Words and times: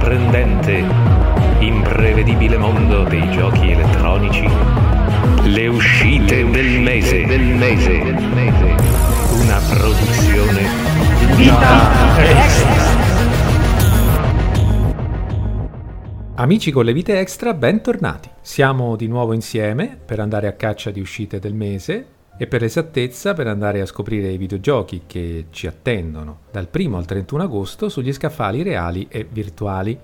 sorprendente, 0.00 0.82
imprevedibile 1.58 2.56
mondo 2.56 3.04
dei 3.04 3.30
giochi 3.32 3.72
elettronici, 3.72 4.48
le 5.44 5.66
uscite 5.66 6.48
del 6.48 6.80
mese, 6.80 7.26
del 7.26 7.42
mese, 7.42 8.00
una 9.42 9.60
produzione 9.68 10.62
Vita 11.36 12.16
Extra. 12.16 13.08
Amici 16.36 16.70
con 16.70 16.86
le 16.86 16.94
vite 16.94 17.20
extra, 17.20 17.52
bentornati. 17.52 18.30
Siamo 18.40 18.96
di 18.96 19.06
nuovo 19.06 19.34
insieme 19.34 19.98
per 20.02 20.18
andare 20.18 20.46
a 20.46 20.52
caccia 20.52 20.90
di 20.90 21.00
uscite 21.00 21.38
del 21.38 21.52
mese 21.52 22.06
e 22.42 22.46
per 22.46 22.64
esattezza 22.64 23.34
per 23.34 23.48
andare 23.48 23.82
a 23.82 23.86
scoprire 23.86 24.30
i 24.30 24.38
videogiochi 24.38 25.02
che 25.06 25.48
ci 25.50 25.66
attendono 25.66 26.38
dal 26.50 26.68
1 26.74 26.96
al 26.96 27.04
31 27.04 27.42
agosto 27.42 27.90
sugli 27.90 28.14
scaffali 28.14 28.62
reali 28.62 29.06
e 29.10 29.28
virtuali. 29.30 29.98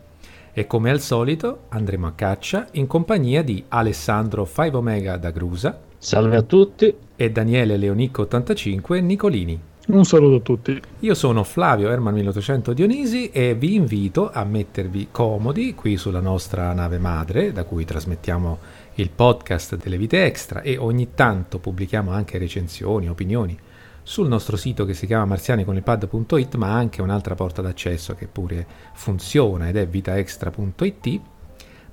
E 0.52 0.66
come 0.66 0.90
al 0.90 1.00
solito 1.00 1.60
andremo 1.70 2.06
a 2.06 2.12
caccia 2.12 2.68
in 2.72 2.86
compagnia 2.86 3.42
di 3.42 3.64
Alessandro 3.68 4.44
5 4.44 4.68
Omega 4.74 5.16
da 5.16 5.30
Grusa. 5.30 5.80
Salve 5.96 6.36
a 6.36 6.42
tutti. 6.42 6.94
E 7.16 7.30
Daniele 7.30 7.78
Leonicco 7.78 8.20
85 8.20 9.00
Nicolini. 9.00 9.58
Un 9.86 10.04
saluto 10.04 10.34
a 10.34 10.40
tutti. 10.40 10.82
Io 11.00 11.14
sono 11.14 11.44
Flavio 11.44 11.88
Herman 11.88 12.12
1800 12.12 12.72
Dionisi 12.72 13.30
e 13.30 13.54
vi 13.54 13.76
invito 13.76 14.30
a 14.30 14.44
mettervi 14.44 15.08
comodi 15.10 15.74
qui 15.74 15.96
sulla 15.96 16.20
nostra 16.20 16.72
nave 16.72 16.98
madre, 16.98 17.52
da 17.52 17.64
cui 17.64 17.84
trasmettiamo 17.84 18.58
il 18.96 19.10
podcast 19.10 19.76
delle 19.76 19.98
vite 19.98 20.24
extra 20.24 20.62
e 20.62 20.76
ogni 20.78 21.14
tanto 21.14 21.58
pubblichiamo 21.58 22.10
anche 22.10 22.38
recensioni, 22.38 23.08
opinioni 23.08 23.58
sul 24.02 24.28
nostro 24.28 24.56
sito 24.56 24.84
che 24.84 24.94
si 24.94 25.06
chiama 25.06 25.24
marzianiconilpad.it, 25.26 26.54
ma 26.54 26.72
anche 26.72 27.02
un'altra 27.02 27.34
porta 27.34 27.60
d'accesso 27.60 28.14
che 28.14 28.26
pure 28.26 28.66
funziona 28.94 29.68
ed 29.68 29.76
è 29.76 29.86
vitaextra.it 29.86 31.20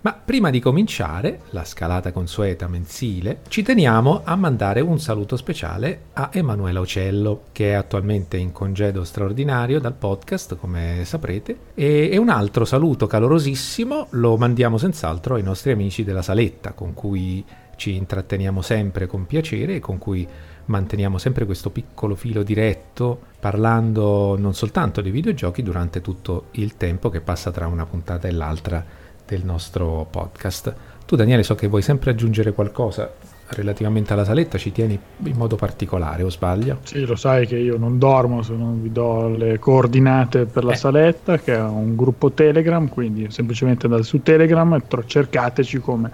ma 0.03 0.11
prima 0.13 0.49
di 0.49 0.59
cominciare 0.59 1.43
la 1.51 1.63
scalata 1.63 2.11
consueta 2.11 2.67
mensile, 2.67 3.39
ci 3.47 3.63
teniamo 3.63 4.21
a 4.25 4.35
mandare 4.35 4.81
un 4.81 4.99
saluto 4.99 5.37
speciale 5.37 6.07
a 6.13 6.29
Emanuela 6.33 6.81
Ocello, 6.81 7.43
che 7.53 7.69
è 7.69 7.73
attualmente 7.73 8.35
in 8.35 8.51
congedo 8.51 9.05
straordinario 9.05 9.79
dal 9.79 9.93
podcast, 9.93 10.57
come 10.57 11.03
saprete, 11.05 11.57
e, 11.73 12.17
un 12.17 12.27
altro 12.27 12.65
saluto 12.65 13.07
calorosissimo 13.07 14.07
lo 14.11 14.35
mandiamo 14.35 14.77
senz'altro 14.77 15.35
ai 15.35 15.43
nostri 15.43 15.71
amici 15.71 16.03
della 16.03 16.21
Saletta, 16.21 16.73
con 16.73 16.93
cui 16.93 17.45
ci 17.77 17.95
intratteniamo 17.95 18.61
sempre 18.61 19.07
con 19.07 19.25
piacere 19.25 19.75
e 19.75 19.79
con 19.79 19.97
cui 19.99 20.27
manteniamo 20.65 21.17
sempre 21.17 21.45
questo 21.45 21.69
piccolo 21.69 22.15
filo 22.15 22.43
diretto 22.43 23.19
parlando 23.39 24.37
non 24.37 24.53
soltanto 24.53 25.01
dei 25.01 25.11
videogiochi 25.11 25.61
durante 25.61 25.99
tutto 25.99 26.45
il 26.51 26.77
tempo 26.77 27.09
che 27.09 27.19
passa 27.19 27.51
tra 27.51 27.67
una 27.67 27.85
puntata 27.85 28.27
e 28.27 28.31
l'altra 28.31 28.85
del 29.25 29.43
nostro 29.43 30.07
podcast. 30.09 30.73
Tu 31.05 31.15
Daniele 31.15 31.43
so 31.43 31.55
che 31.55 31.67
vuoi 31.67 31.81
sempre 31.81 32.11
aggiungere 32.11 32.53
qualcosa 32.53 33.11
relativamente 33.47 34.13
alla 34.13 34.23
saletta, 34.23 34.57
ci 34.57 34.71
tieni 34.71 34.99
in 35.23 35.35
modo 35.35 35.55
particolare 35.55 36.23
o 36.23 36.29
sbaglio? 36.29 36.79
Sì, 36.83 37.05
lo 37.05 37.15
sai 37.15 37.45
che 37.45 37.57
io 37.57 37.77
non 37.77 37.99
dormo 37.99 38.41
se 38.41 38.53
non 38.53 38.81
vi 38.81 38.91
do 38.91 39.27
le 39.29 39.59
coordinate 39.59 40.45
per 40.45 40.63
la 40.63 40.73
eh. 40.73 40.77
saletta, 40.77 41.37
che 41.37 41.53
è 41.53 41.61
un 41.61 41.95
gruppo 41.95 42.31
Telegram, 42.31 42.87
quindi 42.87 43.27
semplicemente 43.29 43.85
andate 43.85 44.03
su 44.03 44.21
Telegram 44.21 44.73
e 44.73 44.81
cercateci 45.05 45.79
come 45.79 46.11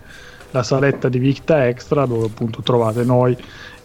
la 0.52 0.64
saletta 0.64 1.10
di 1.10 1.20
Victa 1.20 1.68
Extra, 1.68 2.06
dove 2.06 2.26
appunto 2.26 2.62
trovate 2.62 3.04
noi 3.04 3.38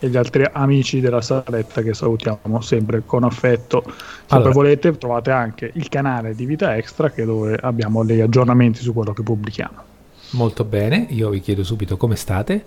e 0.04 0.08
gli 0.08 0.16
altri 0.16 0.44
amici 0.52 1.00
della 1.00 1.22
saletta 1.22 1.80
che 1.80 1.94
salutiamo 1.94 2.60
sempre 2.60 3.02
con 3.06 3.24
affetto. 3.24 3.82
Se 3.86 3.92
allora. 4.34 4.50
volete 4.50 4.96
trovate 4.98 5.30
anche 5.30 5.70
il 5.74 5.88
canale 5.88 6.34
di 6.34 6.44
Vita 6.44 6.76
Extra 6.76 7.10
che 7.10 7.24
dove 7.24 7.56
abbiamo 7.60 8.04
degli 8.04 8.20
aggiornamenti 8.20 8.82
su 8.82 8.92
quello 8.92 9.12
che 9.12 9.22
pubblichiamo. 9.22 9.92
Molto 10.30 10.64
bene, 10.64 11.06
io 11.10 11.30
vi 11.30 11.40
chiedo 11.40 11.64
subito 11.64 11.96
come 11.96 12.16
state. 12.16 12.64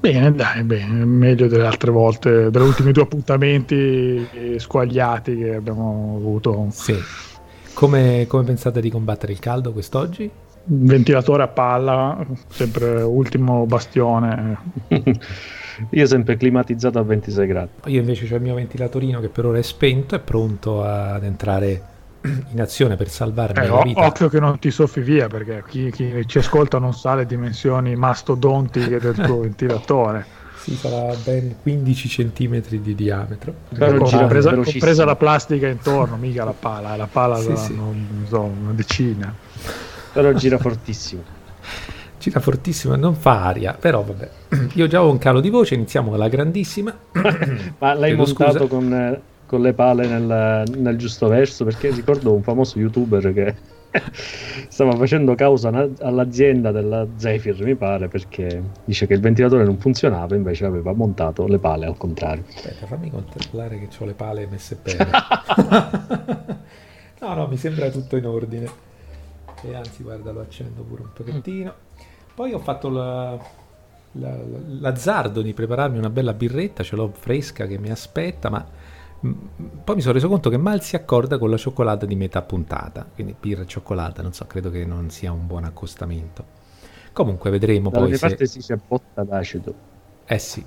Bene, 0.00 0.34
dai, 0.34 0.62
bene, 0.64 1.04
meglio 1.06 1.46
delle 1.46 1.66
altre 1.66 1.90
volte, 1.90 2.50
degli 2.50 2.62
ultimi 2.62 2.92
due 2.92 3.04
appuntamenti 3.04 4.26
squagliati 4.58 5.36
che 5.36 5.54
abbiamo 5.54 6.16
avuto. 6.18 6.66
Sì. 6.70 6.94
Come, 7.72 8.26
come 8.28 8.44
pensate 8.44 8.80
di 8.80 8.90
combattere 8.90 9.32
il 9.32 9.38
caldo 9.38 9.72
quest'oggi? 9.72 10.30
Ventilatore 10.66 11.42
a 11.42 11.48
palla, 11.48 12.24
sempre 12.48 13.02
ultimo 13.02 13.66
bastione. 13.66 14.58
Io 15.90 16.06
sempre 16.06 16.36
climatizzato 16.36 16.98
a 16.98 17.02
26 17.02 17.46
gradi. 17.46 17.70
Io 17.86 18.00
invece 18.00 18.32
ho 18.32 18.36
il 18.36 18.42
mio 18.42 18.54
ventilatorino 18.54 19.20
che 19.20 19.28
per 19.28 19.46
ora 19.46 19.58
è 19.58 19.62
spento, 19.62 20.14
è 20.14 20.20
pronto 20.20 20.82
ad 20.82 21.24
entrare 21.24 21.82
in 22.52 22.60
azione 22.60 22.96
per 22.96 23.08
salvarmi 23.08 23.64
eh, 23.64 23.68
la 23.68 23.82
vita. 23.82 24.06
Occhio 24.06 24.28
che 24.28 24.40
non 24.40 24.58
ti 24.58 24.70
soffi 24.70 25.00
via 25.00 25.26
perché 25.26 25.62
chi, 25.68 25.90
chi 25.90 26.26
ci 26.26 26.38
ascolta 26.38 26.78
non 26.78 26.94
sa 26.94 27.14
le 27.14 27.26
dimensioni 27.26 27.94
mastodontiche 27.96 28.98
del 29.00 29.14
tuo 29.14 29.40
ventilatore. 29.40 30.42
Sì, 30.56 30.76
sarà 30.76 31.14
ben 31.22 31.56
15 31.60 32.08
cm 32.32 32.62
di 32.80 32.94
diametro. 32.94 33.52
Però 33.76 33.98
compresa, 33.98 34.54
compresa 34.54 35.04
la 35.04 35.16
plastica 35.16 35.68
intorno, 35.68 36.16
mica 36.16 36.44
la 36.44 36.54
pala, 36.58 36.96
la 36.96 37.08
pala 37.10 37.36
sì, 37.36 37.48
da, 37.48 37.56
sì. 37.56 37.74
Non, 37.74 38.24
so, 38.26 38.40
una 38.40 38.72
decina. 38.72 39.34
Però 40.14 40.32
gira 40.32 40.56
fortissimo 40.56 41.22
gira 42.24 42.40
fortissima, 42.40 42.96
non 42.96 43.14
fa 43.14 43.44
aria, 43.44 43.76
però 43.78 44.02
vabbè. 44.02 44.30
Io 44.74 44.86
già 44.86 45.02
ho 45.02 45.10
un 45.10 45.18
calo 45.18 45.40
di 45.40 45.50
voce, 45.50 45.74
iniziamo 45.74 46.10
con 46.10 46.18
la 46.18 46.28
grandissima. 46.28 46.96
Ma 47.78 47.92
l'hai 47.92 48.14
montato 48.14 48.66
con, 48.66 49.20
con, 49.46 49.60
le 49.60 49.72
pale 49.74 50.06
nel, 50.06 50.64
nel, 50.76 50.96
giusto 50.96 51.28
verso? 51.28 51.64
Perché 51.64 51.90
ricordo 51.90 52.32
un 52.32 52.42
famoso 52.42 52.78
youtuber 52.78 53.32
che 53.32 53.54
stava 54.68 54.96
facendo 54.96 55.34
causa 55.34 55.68
all'azienda 56.00 56.72
della 56.72 57.06
Zephyr, 57.16 57.62
mi 57.62 57.74
pare, 57.74 58.08
perché 58.08 58.62
dice 58.84 59.06
che 59.06 59.14
il 59.14 59.20
ventilatore 59.20 59.64
non 59.64 59.78
funzionava, 59.78 60.34
invece 60.34 60.64
aveva 60.64 60.94
montato 60.94 61.46
le 61.46 61.58
pale 61.58 61.84
al 61.84 61.98
contrario. 61.98 62.44
Aspetta, 62.54 62.86
fammi 62.86 63.10
controllare 63.10 63.78
che 63.78 63.88
ho 63.98 64.06
le 64.06 64.14
pale 64.14 64.48
messe 64.50 64.78
bene. 64.82 65.10
no, 67.20 67.34
no, 67.34 67.46
mi 67.48 67.56
sembra 67.58 67.90
tutto 67.90 68.16
in 68.16 68.26
ordine. 68.26 68.92
E 69.66 69.74
anzi, 69.74 70.02
guarda, 70.02 70.30
lo 70.30 70.40
accendo 70.40 70.82
pure 70.82 71.02
un 71.02 71.12
pochettino. 71.12 71.74
Poi 72.34 72.52
ho 72.52 72.58
fatto 72.58 72.88
la, 72.90 73.38
la, 74.12 74.36
l'azzardo 74.80 75.40
di 75.40 75.54
prepararmi 75.54 75.98
una 75.98 76.10
bella 76.10 76.34
birretta, 76.34 76.82
ce 76.82 76.96
l'ho 76.96 77.10
fresca 77.12 77.66
che 77.66 77.78
mi 77.78 77.90
aspetta, 77.90 78.50
ma 78.50 78.66
poi 79.84 79.94
mi 79.94 80.02
sono 80.02 80.12
reso 80.12 80.28
conto 80.28 80.50
che 80.50 80.58
mal 80.58 80.82
si 80.82 80.96
accorda 80.96 81.38
con 81.38 81.48
la 81.48 81.56
cioccolata 81.56 82.04
di 82.04 82.14
metà 82.14 82.42
puntata, 82.42 83.06
quindi 83.14 83.34
birra 83.38 83.62
e 83.62 83.66
cioccolata, 83.66 84.20
non 84.20 84.32
so, 84.34 84.44
credo 84.46 84.70
che 84.70 84.84
non 84.84 85.08
sia 85.10 85.32
un 85.32 85.46
buon 85.46 85.64
accostamento. 85.64 86.44
Comunque 87.12 87.50
vedremo 87.50 87.88
da 87.88 88.00
poi 88.00 88.14
se... 88.14 88.18
parte 88.18 88.46
si 88.46 88.58
c'è 88.58 88.76
botta 88.76 89.22
d'acido. 89.22 89.74
Eh 90.26 90.38
sì. 90.38 90.64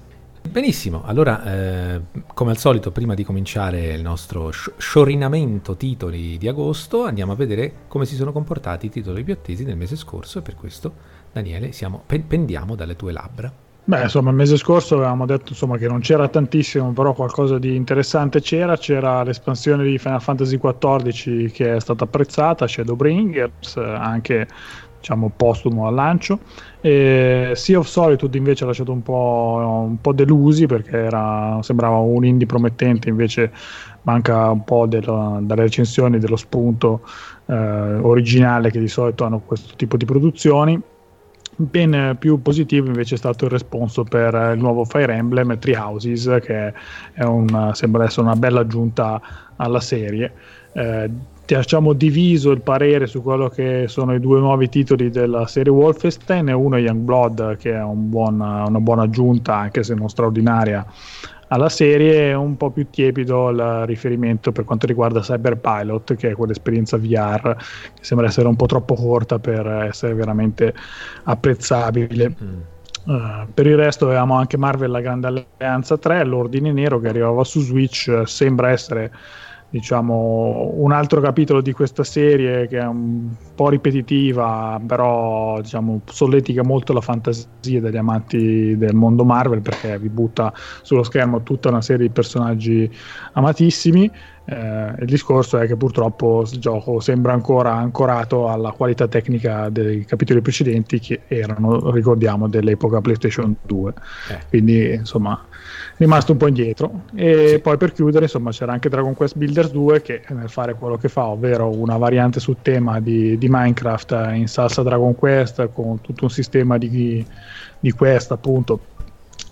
Benissimo, 0.47 1.03
allora 1.06 1.44
eh, 1.44 2.02
come 2.34 2.52
al 2.52 2.58
solito 2.58 2.91
prima 2.91 3.13
di 3.13 3.24
cominciare 3.24 3.94
il 3.94 4.02
nostro 4.02 4.50
sciorinamento 4.50 5.75
titoli 5.75 6.38
di 6.38 6.47
agosto 6.47 7.03
andiamo 7.03 7.34
a 7.34 7.35
vedere 7.35 7.74
come 7.88 8.06
si 8.06 8.16
sono 8.16 8.31
comportati 8.31 8.88
i 8.88 8.90
titoli 8.90 9.24
più 9.24 9.34
attesi 9.34 9.66
del 9.66 9.75
mese 9.75 9.96
scorso 9.96 10.40
e 10.40 10.41
per 10.41 10.56
questo 10.56 10.94
Daniele, 11.31 11.72
siamo, 11.72 12.03
pendiamo 12.06 12.75
dalle 12.75 12.96
tue 12.96 13.12
labbra. 13.12 13.52
Beh, 13.84 14.02
insomma, 14.02 14.31
il 14.31 14.36
mese 14.36 14.57
scorso 14.57 14.96
avevamo 14.96 15.25
detto 15.25 15.52
insomma, 15.52 15.78
che 15.78 15.88
non 15.88 16.02
c'era 16.02 16.28
tantissimo, 16.28 16.91
però 16.91 17.13
qualcosa 17.13 17.57
di 17.57 17.74
interessante 17.74 18.41
c'era. 18.41 18.75
C'era 18.75 19.24
l'espansione 19.24 19.86
di 19.86 19.97
Final 19.97 20.22
Fantasy 20.22 20.59
XIV 20.59 21.52
che 21.53 21.75
è 21.75 21.80
stata 21.80 22.03
apprezzata, 22.03 22.68
Shadowbringers, 22.68 23.77
anche 23.77 24.45
diciamo 25.07 25.31
postumo 25.36 25.88
al 25.88 25.94
lancio. 25.94 26.39
E 26.81 27.51
sea 27.56 27.80
of 27.80 27.88
Solitude 27.88 28.38
invece 28.38 28.63
ha 28.63 28.68
lasciato 28.68 28.92
un 28.92 29.01
po', 29.01 29.86
un 29.88 30.01
po 30.01 30.12
delusi 30.12 30.65
perché 30.65 30.98
era, 30.98 31.59
sembrava 31.62 31.98
un 31.98 32.25
indie 32.25 32.45
promettente, 32.45 33.07
invece 33.07 33.51
manca 34.01 34.51
un 34.51 34.63
po' 34.63 34.86
della, 34.86 35.39
dalle 35.42 35.62
recensioni 35.62 36.19
dello 36.19 36.36
spunto 36.36 37.01
eh, 37.45 37.56
originale 37.56 38.69
che 38.69 38.80
di 38.80 38.88
solito 38.88 39.24
hanno 39.24 39.39
questo 39.39 39.75
tipo 39.75 39.98
di 39.98 40.06
produzioni 40.06 40.81
Ben 41.59 42.15
più 42.19 42.39
positivo 42.39 42.86
invece 42.86 43.15
è 43.15 43.18
stato 43.18 43.45
il 43.45 43.51
responso 43.51 44.04
per 44.04 44.51
il 44.54 44.59
nuovo 44.59 44.86
Fire 44.86 45.12
Emblem 45.12 45.57
Three 45.57 45.75
Houses, 45.75 46.38
che 46.44 46.71
una, 47.15 47.74
sembra 47.74 48.04
essere 48.04 48.27
una 48.27 48.36
bella 48.36 48.59
aggiunta 48.59 49.19
alla 49.56 49.80
serie. 49.80 50.31
Eh, 50.74 51.09
lasciamo 51.55 51.94
diviso 51.94 52.51
il 52.51 52.61
parere 52.61 53.07
su 53.07 53.21
quello 53.21 53.49
che 53.49 53.85
sono 53.88 54.13
i 54.13 54.19
due 54.19 54.39
nuovi 54.39 54.69
titoli 54.69 55.09
della 55.09 55.47
serie 55.47 55.71
Wolfenstein, 55.71 56.49
uno 56.49 56.75
è 56.75 56.81
Youngblood, 56.81 57.57
che 57.57 57.73
è 57.73 57.81
un 57.81 58.09
buon, 58.09 58.39
una 58.39 58.79
buona 58.79 59.03
aggiunta, 59.03 59.55
anche 59.55 59.83
se 59.83 59.94
non 59.94 60.09
straordinaria, 60.09 60.85
alla 61.49 61.69
serie 61.69 62.33
un 62.33 62.57
po' 62.57 62.71
più 62.71 62.89
tiepido 62.89 63.49
il 63.49 63.83
riferimento 63.85 64.51
per 64.51 64.65
quanto 64.65 64.85
riguarda 64.85 65.21
Cyberpilot, 65.21 66.15
che 66.15 66.31
è 66.31 66.33
quell'esperienza 66.33 66.97
VR 66.97 67.55
che 67.94 68.03
sembra 68.03 68.27
essere 68.27 68.47
un 68.47 68.55
po' 68.55 68.65
troppo 68.65 68.95
corta 68.95 69.39
per 69.39 69.65
essere 69.67 70.13
veramente 70.13 70.73
apprezzabile. 71.23 72.35
Mm. 72.44 72.59
Uh, 73.05 73.47
per 73.53 73.65
il 73.65 73.77
resto 73.77 74.03
avevamo 74.03 74.33
anche 74.33 74.57
Marvel 74.57 74.91
La 74.91 74.99
Grande 74.99 75.45
Alleanza 75.57 75.97
3, 75.97 76.25
l'Ordine 76.25 76.73
Nero 76.73 76.99
che 76.99 77.07
arrivava 77.07 77.45
su 77.45 77.61
Switch, 77.61 78.23
sembra 78.25 78.71
essere 78.71 79.11
diciamo, 79.69 80.72
un 80.75 80.92
altro 80.92 81.22
capitolo 81.22 81.62
di 81.62 81.74
questa 81.74 82.04
serie 82.04 82.68
che 82.68 82.80
è 82.80 82.86
un 82.86 83.36
po' 83.54 83.69
ripetitiva, 83.69 84.81
però 84.86 85.60
diciamo, 85.62 86.02
solletica 86.06 86.64
molto 86.64 86.94
la 86.94 87.02
fantasia 87.02 87.81
degli 87.81 87.98
amanti 87.98 88.78
del 88.78 88.96
mondo 88.96 89.25
Marvel 89.25 89.62
perché 89.62 89.98
vi 90.00 90.10
butta 90.10 90.54
sullo 90.81 91.04
schermo 91.04 91.44
tutta 91.44 91.69
una 91.69 91.81
serie 91.81 92.08
di 92.08 92.14
personaggi 92.14 92.90
amatissimi. 93.34 94.12
Eh, 94.49 94.94
il 94.99 95.05
discorso 95.05 95.57
è 95.57 95.67
che 95.67 95.75
purtroppo 95.75 96.44
il 96.49 96.59
gioco 96.59 97.01
sembra 97.01 97.33
ancora 97.33 97.73
ancorato 97.73 98.47
alla 98.47 98.71
qualità 98.71 99.05
tecnica 99.05 99.67
dei 99.67 100.05
capitoli 100.05 100.39
precedenti 100.39 100.99
che 100.99 101.21
erano, 101.27 101.91
ricordiamo, 101.91 102.47
dell'epoca 102.47 103.01
PlayStation 103.01 103.53
2. 103.61 103.94
Eh. 104.29 104.39
Quindi, 104.47 104.94
insomma, 104.94 105.45
rimasto 105.97 106.31
un 106.31 106.38
po' 106.38 106.47
indietro. 106.47 107.03
E 107.13 107.47
sì. 107.47 107.59
poi 107.59 107.75
per 107.75 107.91
chiudere, 107.91 108.23
insomma, 108.23 108.51
c'era 108.51 108.71
anche 108.71 108.88
Dragon 108.88 109.13
Quest 109.15 109.38
Builders 109.38 109.71
2 109.71 110.01
che 110.01 110.21
nel 110.29 110.49
fare 110.49 110.75
quello 110.75 110.95
che 110.95 111.09
fa, 111.09 111.25
ovvero 111.25 111.69
una 111.69 111.97
variante 111.97 112.39
sul 112.39 112.57
tema 112.61 113.01
di, 113.01 113.38
di 113.38 113.47
Minecraft 113.49 114.29
in 114.33 114.47
salsa 114.47 114.81
Dragon 114.81 115.13
Quest 115.13 115.69
con 115.73 115.99
tutto 115.99 116.23
un 116.23 116.29
sistema 116.29 116.77
di, 116.77 117.25
di 117.79 117.91
quest 117.91 118.31
appunto. 118.31 118.79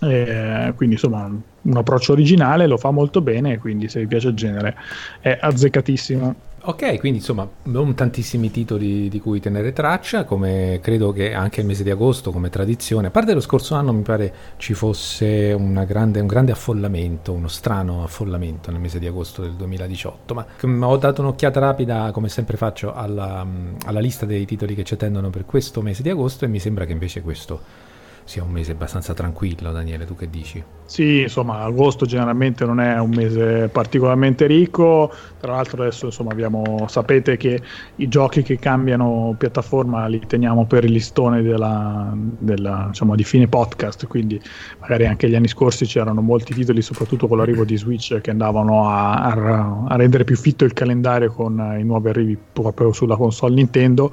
E 0.02 0.74
quindi 0.76 0.96
insomma 0.96 1.30
un 1.62 1.78
approccio 1.78 2.12
originale 2.12 2.68
lo 2.68 2.78
fa 2.78 2.92
molto 2.92 3.22
bene 3.22 3.58
quindi 3.60 3.88
se 3.88 4.02
vi 4.02 4.08
piace 4.08 4.28
il 4.30 4.36
genere 4.36 4.76
è 5.22 5.38
azzeccatissimo. 5.40 6.36
Ok, 6.68 6.98
quindi 6.98 7.20
insomma 7.20 7.48
non 7.64 7.94
tantissimi 7.94 8.50
titoli 8.50 9.08
di 9.08 9.20
cui 9.20 9.40
tenere 9.40 9.72
traccia, 9.72 10.24
come 10.24 10.80
credo 10.82 11.12
che 11.12 11.32
anche 11.32 11.62
il 11.62 11.68
mese 11.68 11.84
di 11.84 11.92
agosto 11.92 12.32
come 12.32 12.50
tradizione, 12.50 13.08
a 13.08 13.12
parte 13.12 13.36
lo 13.36 13.40
scorso 13.40 13.76
anno 13.76 13.94
mi 13.94 14.02
pare 14.02 14.34
ci 14.58 14.74
fosse 14.74 15.56
grande, 15.86 16.22
un 16.22 16.26
grande 16.26 16.52
affollamento, 16.52 17.34
uno 17.34 17.50
strano 17.50 18.04
affollamento 18.04 18.72
nel 18.72 18.80
mese 18.80 18.98
di 18.98 19.06
agosto 19.06 19.44
del 19.44 19.52
2018, 19.52 20.34
ma 20.34 20.88
ho 20.88 20.98
dato 20.98 21.22
un'occhiata 21.22 21.60
rapida 21.60 22.10
come 22.12 22.30
sempre 22.30 22.58
faccio 22.58 22.96
alla, 22.96 23.46
alla 23.86 24.00
lista 24.00 24.26
dei 24.26 24.46
titoli 24.46 24.74
che 24.74 24.84
ci 24.84 24.96
attendono 24.96 25.30
per 25.30 25.46
questo 25.46 25.84
mese 25.84 26.02
di 26.02 26.10
agosto 26.10 26.46
e 26.46 26.48
mi 26.48 26.60
sembra 26.60 26.86
che 26.86 26.94
invece 26.94 27.22
questo 27.22 27.85
sia 28.26 28.44
un 28.44 28.52
mese 28.52 28.72
abbastanza 28.72 29.14
tranquillo, 29.14 29.72
Daniele, 29.72 30.06
tu 30.06 30.16
che 30.16 30.30
dici? 30.30 30.62
Sì, 30.86 31.22
insomma, 31.22 31.62
agosto 31.62 32.06
generalmente 32.06 32.66
non 32.66 32.80
è 32.80 33.00
un 33.00 33.12
mese 33.12 33.70
particolarmente 33.72 34.48
ricco, 34.48 35.12
tra 35.40 35.54
l'altro 35.54 35.84
adesso 35.84 36.06
insomma 36.06 36.32
abbiamo, 36.32 36.86
sapete 36.88 37.38
che 37.38 37.62
i 37.98 38.08
giochi 38.08 38.42
che 38.42 38.58
cambiano 38.58 39.36
piattaforma 39.38 40.08
li 40.08 40.20
teniamo 40.26 40.66
per 40.66 40.84
il 40.84 40.92
listone 40.92 41.44
della, 41.44 42.12
della, 42.16 42.88
diciamo, 42.90 43.16
di 43.16 43.24
fine 43.24 43.48
podcast, 43.48 44.08
quindi 44.08 44.42
magari 44.80 45.06
anche 45.06 45.30
gli 45.30 45.36
anni 45.36 45.48
scorsi 45.48 45.86
c'erano 45.86 46.22
molti 46.22 46.56
titoli, 46.56 46.82
soprattutto 46.82 47.28
con 47.28 47.38
l'arrivo 47.38 47.64
di 47.64 47.78
Switch, 47.78 48.22
che 48.22 48.32
andavano 48.32 48.90
a, 48.90 49.22
a, 49.22 49.86
a 49.88 49.96
rendere 49.96 50.24
più 50.24 50.36
fitto 50.36 50.66
il 50.66 50.74
calendario 50.74 51.32
con 51.32 51.78
i 51.80 51.84
nuovi 51.84 52.10
arrivi 52.10 52.38
proprio 52.54 52.92
sulla 52.92 53.16
console 53.16 53.54
Nintendo 53.54 54.12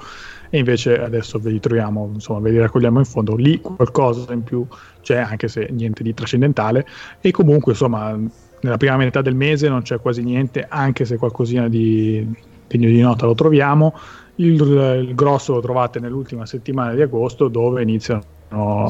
e 0.55 0.59
invece 0.59 1.03
adesso 1.03 1.39
ve 1.39 1.49
li 1.49 1.61
troviamo, 1.61 2.11
insomma 2.13 2.41
ve 2.41 2.51
li 2.51 2.59
raccogliamo 2.59 2.99
in 2.99 3.07
fondo, 3.07 3.37
lì 3.37 3.59
qualcosa 3.59 4.35
in 4.35 4.43
più 4.43 4.67
c'è 5.01 5.17
anche 5.17 5.49
se 5.49 5.67
niente 5.71 6.03
di 6.03 6.13
trascendentale. 6.13 6.87
E 7.23 7.31
comunque 7.31 7.73
insomma 7.73 8.15
nella 8.61 8.77
prima 8.77 8.99
metà 8.99 9.23
del 9.23 9.35
mese 9.35 9.71
non 9.71 9.81
c'è 9.81 9.99
quasi 9.99 10.23
niente 10.23 10.67
anche 10.69 11.07
se 11.07 11.17
qualcosina 11.17 11.69
di 11.71 12.31
degno 12.67 12.89
di 12.91 13.01
nota 13.01 13.25
lo 13.25 13.35
troviamo. 13.35 13.95
Il, 14.35 14.61
il 15.09 15.15
grosso 15.15 15.55
lo 15.55 15.61
trovate 15.63 16.01
nell'ultima 16.01 16.45
settimana 16.45 16.93
di 16.93 17.01
agosto 17.01 17.49
dove 17.49 17.81
iniziano 17.81 18.23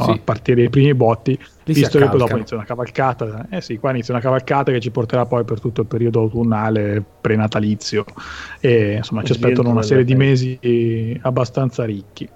sì. 0.03 0.11
a 0.11 0.19
partire 0.23 0.63
i 0.65 0.71
primi 0.71 0.95
botti, 0.95 1.39
Lì 1.65 1.75
visto 1.75 1.99
che 1.99 2.09
poi 2.09 2.19
dopo 2.19 2.37
inizia 2.37 2.57
una 2.57 2.65
cavalcata. 2.65 3.47
Eh 3.51 3.61
sì, 3.61 3.79
qua 3.79 3.91
inizia 3.91 4.15
una 4.15 4.23
cavalcata 4.23 4.73
che 4.73 4.81
ci 4.81 4.91
porterà 4.91 5.27
poi 5.27 5.45
per 5.45 5.61
tutto 5.61 5.83
il 5.83 5.87
periodo 5.87 6.21
autunnale 6.21 7.05
prenatalizio. 7.21 8.05
E 8.61 8.95
insomma, 8.97 9.23
ci 9.23 9.33
aspettano 9.33 9.71
una 9.71 9.83
serie 9.83 10.05
di 10.05 10.15
mesi 10.15 11.19
abbastanza 11.23 11.85
ricchi. 11.85 12.29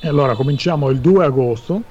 E 0.00 0.08
allora 0.08 0.34
cominciamo 0.34 0.90
il 0.90 1.00
2 1.00 1.24
agosto 1.24 1.82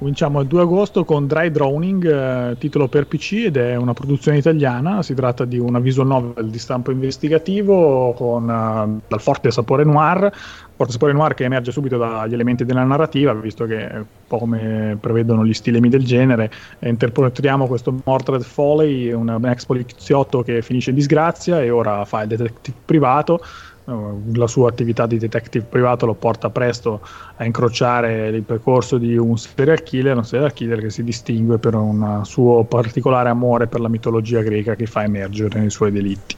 Cominciamo 0.00 0.40
il 0.40 0.46
2 0.46 0.62
agosto 0.62 1.04
con 1.04 1.26
Dry 1.26 1.50
Drowning, 1.50 2.06
eh, 2.06 2.56
titolo 2.58 2.88
per 2.88 3.06
PC 3.06 3.32
ed 3.44 3.58
è 3.58 3.76
una 3.76 3.92
produzione 3.92 4.38
italiana. 4.38 5.02
Si 5.02 5.12
tratta 5.12 5.44
di 5.44 5.58
una 5.58 5.78
visual 5.78 6.06
novel 6.06 6.48
di 6.48 6.58
stampo 6.58 6.90
investigativo 6.90 8.14
con 8.14 8.44
uh, 8.44 9.00
dal 9.06 9.20
forte 9.20 9.50
sapore 9.50 9.84
noir, 9.84 10.32
forte 10.74 10.92
sapore 10.92 11.12
noir 11.12 11.34
che 11.34 11.44
emerge 11.44 11.70
subito 11.70 11.98
dagli 11.98 12.32
elementi 12.32 12.64
della 12.64 12.82
narrativa, 12.82 13.34
visto 13.34 13.66
che 13.66 13.88
un 13.92 14.04
po' 14.26 14.38
come 14.38 14.96
prevedono 14.98 15.44
gli 15.44 15.52
stilemi 15.52 15.90
del 15.90 16.06
genere, 16.06 16.50
eh, 16.78 16.88
interpretiamo 16.88 17.66
questo 17.66 17.94
Mordred 18.02 18.40
Foley, 18.40 19.12
un 19.12 19.28
ex 19.44 19.66
poliziotto 19.66 20.42
che 20.42 20.62
finisce 20.62 20.88
in 20.88 20.96
disgrazia 20.96 21.60
e 21.60 21.68
ora 21.68 22.06
fa 22.06 22.22
il 22.22 22.28
detective 22.28 22.74
privato 22.86 23.38
eh, 23.38 23.79
la 24.34 24.46
sua 24.46 24.68
attività 24.68 25.06
di 25.06 25.18
detective 25.18 25.64
privato 25.64 26.06
lo 26.06 26.14
porta 26.14 26.50
presto 26.50 27.00
a 27.36 27.44
incrociare 27.44 28.28
il 28.28 28.42
percorso 28.42 28.98
di 28.98 29.16
un 29.16 29.36
serial 29.36 29.82
killer, 29.82 30.16
un 30.16 30.24
serial 30.24 30.52
killer 30.52 30.80
che 30.80 30.90
si 30.90 31.02
distingue 31.02 31.58
per 31.58 31.74
un 31.74 32.20
suo 32.24 32.64
particolare 32.64 33.28
amore 33.28 33.66
per 33.66 33.80
la 33.80 33.88
mitologia 33.88 34.42
greca 34.42 34.74
che 34.74 34.86
fa 34.86 35.04
emergere 35.04 35.58
nei 35.60 35.70
suoi 35.70 35.90
delitti. 35.90 36.36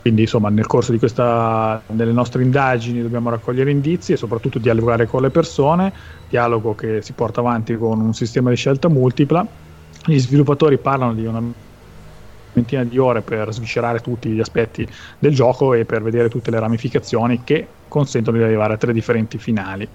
Quindi 0.00 0.22
insomma 0.22 0.50
nel 0.50 0.66
corso 0.66 0.96
questa, 0.98 1.82
delle 1.88 2.12
nostre 2.12 2.44
indagini 2.44 3.02
dobbiamo 3.02 3.28
raccogliere 3.28 3.72
indizi 3.72 4.12
e 4.12 4.16
soprattutto 4.16 4.60
dialogare 4.60 5.06
con 5.06 5.20
le 5.20 5.30
persone, 5.30 5.92
dialogo 6.28 6.76
che 6.76 7.02
si 7.02 7.12
porta 7.12 7.40
avanti 7.40 7.76
con 7.76 8.00
un 8.00 8.14
sistema 8.14 8.50
di 8.50 8.56
scelta 8.56 8.88
multipla. 8.88 9.44
Gli 10.04 10.18
sviluppatori 10.18 10.78
parlano 10.78 11.12
di 11.12 11.26
una 11.26 11.42
ventina 12.56 12.84
di 12.84 12.96
ore 12.96 13.20
per 13.20 13.52
sviscerare 13.52 14.00
tutti 14.00 14.30
gli 14.30 14.40
aspetti 14.40 14.88
del 15.18 15.34
gioco 15.34 15.74
e 15.74 15.84
per 15.84 16.02
vedere 16.02 16.30
tutte 16.30 16.50
le 16.50 16.58
ramificazioni 16.58 17.44
che 17.44 17.66
consentono 17.86 18.38
di 18.38 18.42
arrivare 18.42 18.74
a 18.74 18.76
tre 18.78 18.94
differenti 18.94 19.36
finali. 19.36 19.86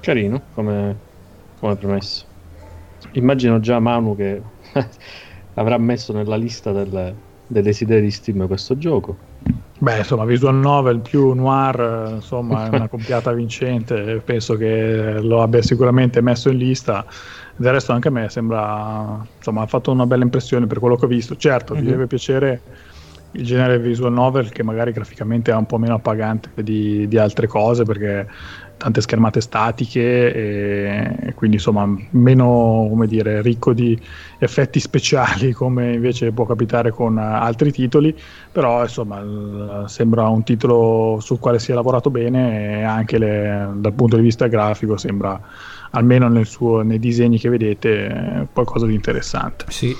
Carino 0.00 0.42
come, 0.54 0.96
come 1.58 1.76
premesso. 1.76 2.24
Immagino 3.12 3.58
già 3.58 3.80
Manu 3.80 4.14
che 4.14 4.40
avrà 5.54 5.76
messo 5.76 6.12
nella 6.12 6.36
lista 6.36 6.70
del, 6.70 7.14
dei 7.46 7.62
desideri 7.62 8.02
di 8.02 8.10
Steam 8.10 8.46
questo 8.46 8.78
gioco. 8.78 9.32
Beh, 9.76 9.98
insomma, 9.98 10.24
visual 10.24 10.54
novel 10.54 11.00
più 11.00 11.32
noir, 11.32 12.12
insomma, 12.14 12.66
è 12.66 12.74
una 12.74 12.88
compiata 12.88 13.32
vincente. 13.32 14.22
Penso 14.24 14.56
che 14.56 15.20
lo 15.20 15.42
abbia 15.42 15.62
sicuramente 15.62 16.20
messo 16.20 16.48
in 16.48 16.58
lista 16.58 17.04
del 17.56 17.72
resto 17.72 17.92
anche 17.92 18.08
a 18.08 18.10
me 18.10 18.28
sembra, 18.28 19.24
insomma, 19.36 19.62
ha 19.62 19.66
fatto 19.66 19.90
una 19.92 20.06
bella 20.06 20.24
impressione 20.24 20.66
per 20.66 20.78
quello 20.78 20.96
che 20.96 21.04
ho 21.04 21.08
visto. 21.08 21.36
Certo, 21.36 21.74
mm-hmm. 21.74 21.84
deve 21.84 22.06
piacere 22.06 22.60
il 23.36 23.44
genere 23.44 23.78
visual 23.78 24.12
novel 24.12 24.50
che 24.50 24.62
magari 24.62 24.92
graficamente 24.92 25.50
è 25.50 25.54
un 25.54 25.66
po' 25.66 25.78
meno 25.78 25.94
appagante 25.94 26.50
di, 26.62 27.08
di 27.08 27.18
altre 27.18 27.46
cose 27.46 27.84
perché 27.84 28.28
tante 28.76 29.00
schermate 29.00 29.40
statiche 29.40 30.32
e, 30.34 31.16
e, 31.20 31.34
quindi 31.34 31.56
insomma 31.56 31.88
meno 32.10 32.86
come 32.88 33.06
dire 33.06 33.40
ricco 33.40 33.72
di 33.72 33.98
effetti 34.38 34.78
speciali 34.78 35.52
come 35.54 35.94
invece 35.94 36.32
può 36.32 36.44
capitare 36.44 36.90
con 36.90 37.18
altri 37.18 37.72
titoli 37.72 38.16
però 38.52 38.82
insomma 38.82 39.84
sembra 39.86 40.28
un 40.28 40.42
titolo 40.42 41.18
sul 41.20 41.38
quale 41.38 41.58
si 41.58 41.72
è 41.72 41.74
lavorato 41.74 42.10
bene 42.10 42.80
e 42.80 42.82
anche 42.82 43.18
le, 43.18 43.68
dal 43.74 43.92
punto 43.92 44.16
di 44.16 44.22
vista 44.22 44.46
grafico 44.46 44.96
sembra 44.96 45.40
almeno 45.94 46.44
suo, 46.44 46.82
nei 46.82 46.98
disegni 46.98 47.38
che 47.38 47.48
vedete, 47.48 48.48
qualcosa 48.52 48.86
di 48.86 48.94
interessante. 48.94 49.64
Sì, 49.68 49.94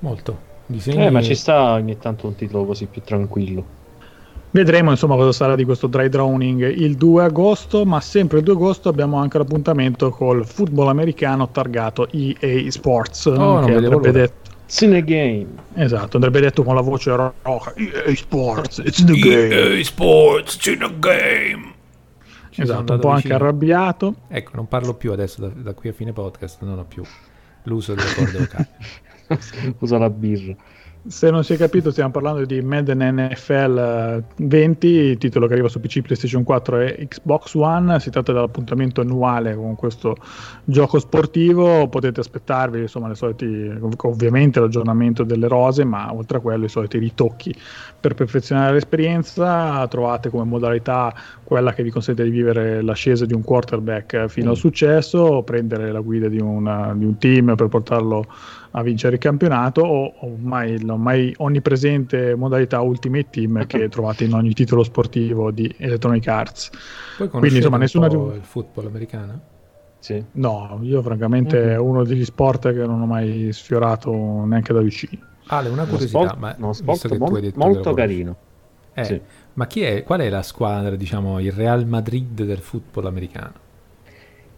molto. 0.00 0.38
Disegni... 0.66 1.06
Eh, 1.06 1.10
ma 1.10 1.22
ci 1.22 1.34
sta 1.34 1.72
ogni 1.72 1.98
tanto 1.98 2.26
un 2.26 2.34
titolo 2.34 2.64
così 2.64 2.86
più 2.86 3.02
tranquillo. 3.04 3.74
Vedremo 4.50 4.90
insomma 4.90 5.16
cosa 5.16 5.32
sarà 5.32 5.54
di 5.54 5.64
questo 5.64 5.86
dry 5.86 6.08
drowning 6.08 6.66
il 6.78 6.96
2 6.96 7.24
agosto, 7.24 7.84
ma 7.84 8.00
sempre 8.00 8.38
il 8.38 8.44
2 8.44 8.54
agosto 8.54 8.88
abbiamo 8.88 9.18
anche 9.18 9.36
l'appuntamento 9.36 10.10
col 10.10 10.46
football 10.46 10.88
americano 10.88 11.50
targato 11.50 12.08
EA 12.10 12.70
Sports. 12.70 13.26
Oh, 13.26 13.64
che 13.64 13.74
andrebbe 13.74 14.10
detto. 14.12 14.54
It's 14.64 14.80
in 14.80 14.90
the 14.92 15.04
game. 15.04 15.46
Esatto, 15.74 16.16
andrebbe 16.16 16.40
detto 16.40 16.62
con 16.62 16.74
la 16.74 16.80
voce 16.80 17.14
roca. 17.14 17.74
EA 17.76 18.14
Sports, 18.14 18.78
it's 18.78 18.98
in 19.00 19.06
the 19.06 19.18
game. 19.18 19.76
EA 19.78 19.84
Sports, 19.84 20.54
it's 20.54 20.66
in 20.66 20.78
the 20.78 20.92
game. 20.98 21.74
Ci 22.56 22.62
esatto, 22.62 22.94
un 22.94 23.00
po' 23.00 23.10
anche 23.10 23.34
arrabbiato. 23.34 24.14
Ecco, 24.28 24.52
non 24.54 24.66
parlo 24.66 24.94
più 24.94 25.12
adesso 25.12 25.42
da, 25.42 25.48
da 25.48 25.74
qui 25.74 25.90
a 25.90 25.92
fine 25.92 26.14
podcast, 26.14 26.62
non 26.62 26.78
ho 26.78 26.86
più 26.86 27.02
l'uso 27.64 27.92
delle 27.92 28.14
corde 28.14 28.38
vocali. 28.38 29.76
Usa 29.80 29.98
la 29.98 30.08
birra. 30.08 30.56
Se 31.08 31.30
non 31.30 31.44
si 31.44 31.52
è 31.52 31.56
capito, 31.56 31.92
stiamo 31.92 32.10
parlando 32.10 32.44
di 32.44 32.60
Madden 32.60 33.14
NFL 33.14 34.22
20, 34.38 35.16
titolo 35.18 35.46
che 35.46 35.52
arriva 35.52 35.68
su 35.68 35.78
PC, 35.78 36.00
PlayStation 36.00 36.42
4 36.42 36.80
e 36.80 37.06
Xbox 37.08 37.54
One. 37.54 38.00
Si 38.00 38.10
tratta 38.10 38.32
dell'appuntamento 38.32 39.02
annuale 39.02 39.54
con 39.54 39.76
questo 39.76 40.16
gioco 40.64 40.98
sportivo. 40.98 41.86
Potete 41.88 42.18
aspettarvi 42.18 42.80
insomma, 42.80 43.06
le 43.06 43.14
soliti, 43.14 43.72
ovviamente 44.02 44.58
l'aggiornamento 44.58 45.22
delle 45.22 45.46
rose, 45.46 45.84
ma 45.84 46.12
oltre 46.12 46.38
a 46.38 46.40
quello 46.40 46.64
i 46.64 46.68
soliti 46.68 46.98
ritocchi 46.98 47.54
per 48.00 48.14
perfezionare 48.14 48.72
l'esperienza. 48.72 49.86
Trovate 49.86 50.28
come 50.28 50.42
modalità 50.42 51.14
quella 51.44 51.72
che 51.72 51.84
vi 51.84 51.90
consente 51.90 52.24
di 52.24 52.30
vivere 52.30 52.82
l'ascesa 52.82 53.24
di 53.24 53.32
un 53.32 53.42
quarterback 53.42 54.26
fino 54.26 54.48
mm. 54.48 54.50
al 54.50 54.56
successo, 54.56 55.42
prendere 55.44 55.92
la 55.92 56.00
guida 56.00 56.26
di, 56.26 56.40
una, 56.40 56.92
di 56.96 57.04
un 57.04 57.16
team 57.18 57.54
per 57.54 57.68
portarlo 57.68 58.26
a 58.76 58.82
vincere 58.82 59.14
il 59.14 59.20
campionato 59.20 59.80
o 59.80 60.14
ormai 60.20 60.80
l'ormai 60.82 61.34
onnipresente 61.38 62.34
modalità 62.34 62.80
Ultimate 62.80 63.28
Team 63.30 63.64
che 63.66 63.88
trovate 63.88 64.24
in 64.24 64.34
ogni 64.34 64.52
titolo 64.52 64.82
sportivo 64.82 65.50
di 65.50 65.74
Electronic 65.78 66.28
Arts. 66.28 66.70
Poi 67.16 67.28
Quindi 67.28 67.56
insomma 67.56 67.78
nessuna 67.78 68.06
il 68.06 68.40
football 68.42 68.86
americano? 68.86 69.40
Sì. 69.98 70.22
No, 70.32 70.78
io 70.82 71.02
francamente 71.02 71.58
mm-hmm. 71.58 71.70
è 71.70 71.78
uno 71.78 72.04
degli 72.04 72.24
sport 72.24 72.72
che 72.72 72.86
non 72.86 73.00
ho 73.00 73.06
mai 73.06 73.48
sfiorato 73.52 74.12
neanche 74.44 74.72
da 74.72 74.80
vicino. 74.80 75.24
Ale, 75.48 75.68
una 75.68 75.84
curiosità, 75.84 76.20
sport, 76.20 76.38
ma 76.38 76.54
uno 76.58 76.72
sport 76.72 77.16
mo- 77.16 77.40
molto 77.54 77.94
carino. 77.94 78.36
Eh, 78.92 79.04
sì. 79.04 79.20
Ma 79.54 79.66
chi 79.66 79.82
è, 79.82 80.02
qual 80.04 80.20
è 80.20 80.28
la 80.28 80.42
squadra, 80.42 80.94
diciamo, 80.96 81.40
il 81.40 81.50
Real 81.50 81.86
Madrid 81.86 82.42
del 82.44 82.58
football 82.58 83.06
americano? 83.06 83.52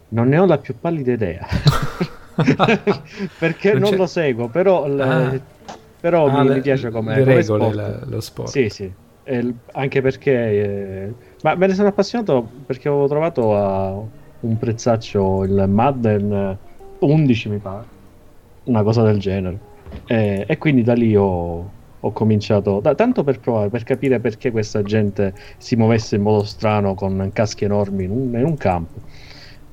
Non 0.08 0.28
ne 0.28 0.38
ho 0.38 0.44
la 0.44 0.58
più 0.58 0.74
pallida 0.78 1.12
idea. 1.12 1.46
Perché 3.38 3.72
non, 3.72 3.90
non 3.90 3.96
lo 3.96 4.06
seguo, 4.06 4.48
però, 4.48 4.84
ah. 4.84 4.88
le, 4.88 5.42
però 6.00 6.26
ah, 6.26 6.42
mi, 6.42 6.48
le, 6.48 6.54
mi, 6.56 6.60
piace 6.60 6.90
come, 6.90 7.16
le 7.16 7.24
regole, 7.24 7.58
come 7.58 7.72
sport. 7.72 7.74
La, 7.74 8.00
lo 8.04 8.20
sport. 8.20 8.48
Sì, 8.48 8.68
sì. 8.68 8.92
E, 9.24 9.54
anche 9.72 10.00
perché... 10.00 10.32
Eh, 10.32 11.12
ma 11.42 11.54
me 11.54 11.66
ne 11.66 11.74
sono 11.74 11.88
appassionato 11.88 12.48
perché 12.66 12.88
avevo 12.88 13.08
trovato 13.08 13.56
a 13.56 14.00
un 14.40 14.58
prezzaccio 14.58 15.44
il 15.44 15.64
Madden 15.68 16.56
11, 17.00 17.48
mi 17.48 17.58
pare. 17.58 17.96
Una 18.64 18.82
cosa 18.82 19.02
del 19.02 19.18
genere. 19.18 19.58
E, 20.06 20.44
e 20.46 20.58
quindi 20.58 20.82
da 20.82 20.94
lì 20.94 21.16
ho, 21.16 21.70
ho 22.00 22.12
cominciato, 22.12 22.80
da, 22.80 22.94
tanto 22.94 23.24
per 23.24 23.40
provare, 23.40 23.68
per 23.70 23.82
capire 23.82 24.20
perché 24.20 24.50
questa 24.50 24.82
gente 24.82 25.34
si 25.56 25.74
muovesse 25.74 26.16
in 26.16 26.22
modo 26.22 26.44
strano 26.44 26.94
con 26.94 27.30
caschi 27.32 27.64
enormi 27.64 28.04
in 28.04 28.10
un, 28.10 28.38
in 28.38 28.44
un 28.44 28.56
campo 28.56 29.00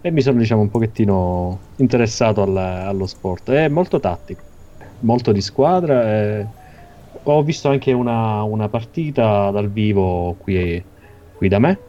e 0.06 0.12
mi 0.12 0.22
sono 0.22 0.38
diciamo 0.38 0.62
un 0.62 0.70
pochettino 0.70 1.60
interessato 1.78 2.44
al, 2.44 2.56
allo 2.56 3.08
sport. 3.08 3.50
È 3.50 3.68
molto 3.70 4.00
tattico 4.00 4.42
molto 5.00 5.32
di 5.32 5.42
squadra 5.42 6.04
e 6.04 6.46
ho 7.24 7.42
visto 7.42 7.70
anche 7.70 7.92
una, 7.92 8.44
una 8.44 8.70
partita 8.70 9.50
dal 9.50 9.68
vivo 9.68 10.36
qui, 10.38 10.84
qui 11.36 11.48
da 11.48 11.58
me. 11.58 11.80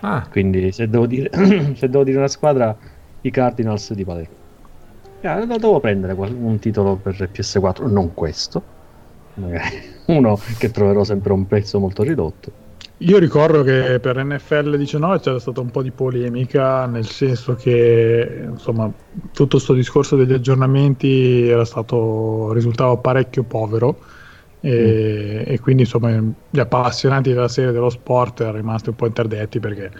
Ah. 0.00 0.26
quindi 0.28 0.72
se 0.72 0.88
devo, 0.88 1.06
dire, 1.06 1.30
se 1.76 1.88
devo 1.88 2.02
dire 2.02 2.18
una 2.18 2.26
squadra 2.26 2.76
i 3.20 3.30
Cardinals 3.30 3.92
di 3.92 4.04
Palermo. 4.04 4.34
Yeah, 5.20 5.44
devo 5.44 5.78
prendere 5.78 6.14
un 6.14 6.58
titolo 6.58 6.96
per 6.96 7.30
PS4 7.32 7.88
non 7.88 8.14
questo. 8.14 8.62
Magari 9.34 9.80
uno 10.06 10.36
che 10.58 10.72
troverò 10.72 11.04
sempre 11.04 11.30
a 11.30 11.34
un 11.34 11.46
prezzo 11.46 11.78
molto 11.78 12.02
ridotto 12.02 12.59
io 13.02 13.16
ricordo 13.16 13.62
che 13.62 13.98
per 13.98 14.22
NFL 14.22 14.76
19 14.76 15.20
c'era 15.20 15.38
stata 15.38 15.60
un 15.62 15.70
po' 15.70 15.82
di 15.82 15.90
polemica, 15.90 16.84
nel 16.84 17.06
senso 17.06 17.54
che 17.54 18.44
insomma, 18.50 18.92
tutto 19.32 19.56
questo 19.56 19.72
discorso 19.72 20.16
degli 20.16 20.34
aggiornamenti 20.34 21.48
era 21.48 21.64
stato, 21.64 22.52
risultava 22.52 22.94
parecchio 22.98 23.42
povero 23.44 23.98
e, 24.60 25.44
mm. 25.46 25.52
e, 25.52 25.60
quindi 25.60 25.84
insomma, 25.84 26.10
gli 26.50 26.60
appassionati 26.60 27.32
della 27.32 27.48
serie 27.48 27.72
dello 27.72 27.88
sport 27.88 28.40
erano 28.40 28.58
rimasti 28.58 28.90
un 28.90 28.96
po' 28.96 29.06
interdetti 29.06 29.60
perché 29.60 29.90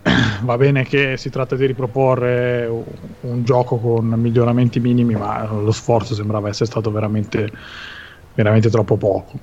va 0.40 0.56
bene 0.56 0.84
che 0.84 1.18
si 1.18 1.28
tratta 1.28 1.54
di 1.54 1.66
riproporre 1.66 2.66
un, 3.20 3.44
gioco 3.44 3.76
con 3.76 4.06
miglioramenti 4.06 4.80
minimi, 4.80 5.14
ma 5.16 5.46
lo 5.52 5.72
sforzo 5.72 6.14
sembrava 6.14 6.48
essere 6.48 6.64
stato 6.64 6.90
veramente, 6.90 7.50
veramente 8.32 8.70
troppo 8.70 8.96
poco. 8.96 9.38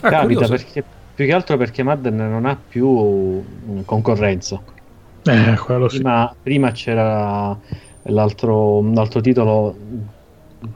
Ah, 0.00 0.10
Capita 0.10 0.48
perché 0.48 0.84
più 1.14 1.26
che 1.26 1.32
altro 1.32 1.56
perché 1.56 1.82
Madden 1.82 2.16
non 2.16 2.46
ha 2.46 2.56
più 2.56 3.42
concorrenza. 3.84 4.60
Eh, 5.24 5.56
quello 5.56 5.86
prima, 5.86 6.28
sì. 6.32 6.38
prima 6.42 6.70
c'era 6.72 7.56
l'altro, 8.04 8.82
l'altro 8.92 9.20
titolo, 9.20 9.76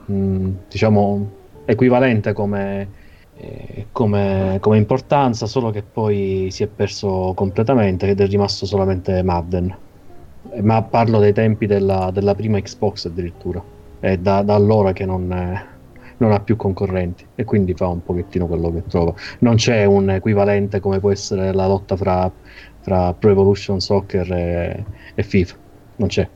mh, 0.07 0.13
mm, 0.13 0.53
diciamo, 0.69 1.31
equivalente 1.65 2.33
come, 2.33 2.89
eh, 3.37 3.87
come, 3.93 4.59
come, 4.61 4.77
importanza, 4.77 5.47
solo 5.47 5.71
che 5.71 5.83
poi 5.83 6.49
si 6.51 6.63
è 6.63 6.67
perso 6.69 7.33
completamente 7.35 8.09
ed 8.09 8.21
è 8.21 8.27
rimasto 8.27 8.67
solamente 8.67 9.23
Madden. 9.23 9.77
Eh, 10.53 10.63
ma 10.63 10.83
parlo 10.83 11.19
dei 11.19 11.33
tempi 11.33 11.67
della, 11.67 12.11
della 12.13 12.35
prima 12.35 12.61
Xbox 12.61 13.07
addirittura. 13.07 13.63
È 13.99 14.17
da, 14.17 14.43
da 14.43 14.55
allora 14.55 14.93
che 14.93 15.07
non... 15.07 15.33
È, 15.33 15.75
non 16.19 16.33
ha 16.33 16.41
più 16.41 16.57
concorrenti 16.57 17.27
e 17.35 17.45
quindi 17.45 17.75
fa 17.75 17.89
un 17.89 18.03
pochettino 18.03 18.47
quello 18.47 18.73
che 18.73 18.85
trova. 18.87 19.15
Non 19.41 19.57
c'è 19.57 19.85
un 19.85 20.11
equivalente 20.11 20.81
come 20.81 21.01
può 21.01 21.11
essere 21.11 21.53
la 21.53 21.67
lotta 21.67 21.97
fra, 21.97 22.31
fra 22.81 23.13
Pro 23.13 23.31
Evolution 23.31 23.81
Soccer 23.81 24.31
e, 24.33 24.85
e, 25.15 25.23
FIFA, 25.23 25.57
non 25.97 26.09
c'è. 26.09 26.29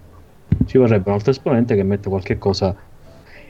Ci 0.67 0.79
vorrebbe 0.79 1.09
un 1.09 1.15
altro 1.15 1.31
esponente 1.31 1.75
che 1.75 1.83
mette 1.83 2.09
qualche 2.09 2.39
cosa 2.39 2.75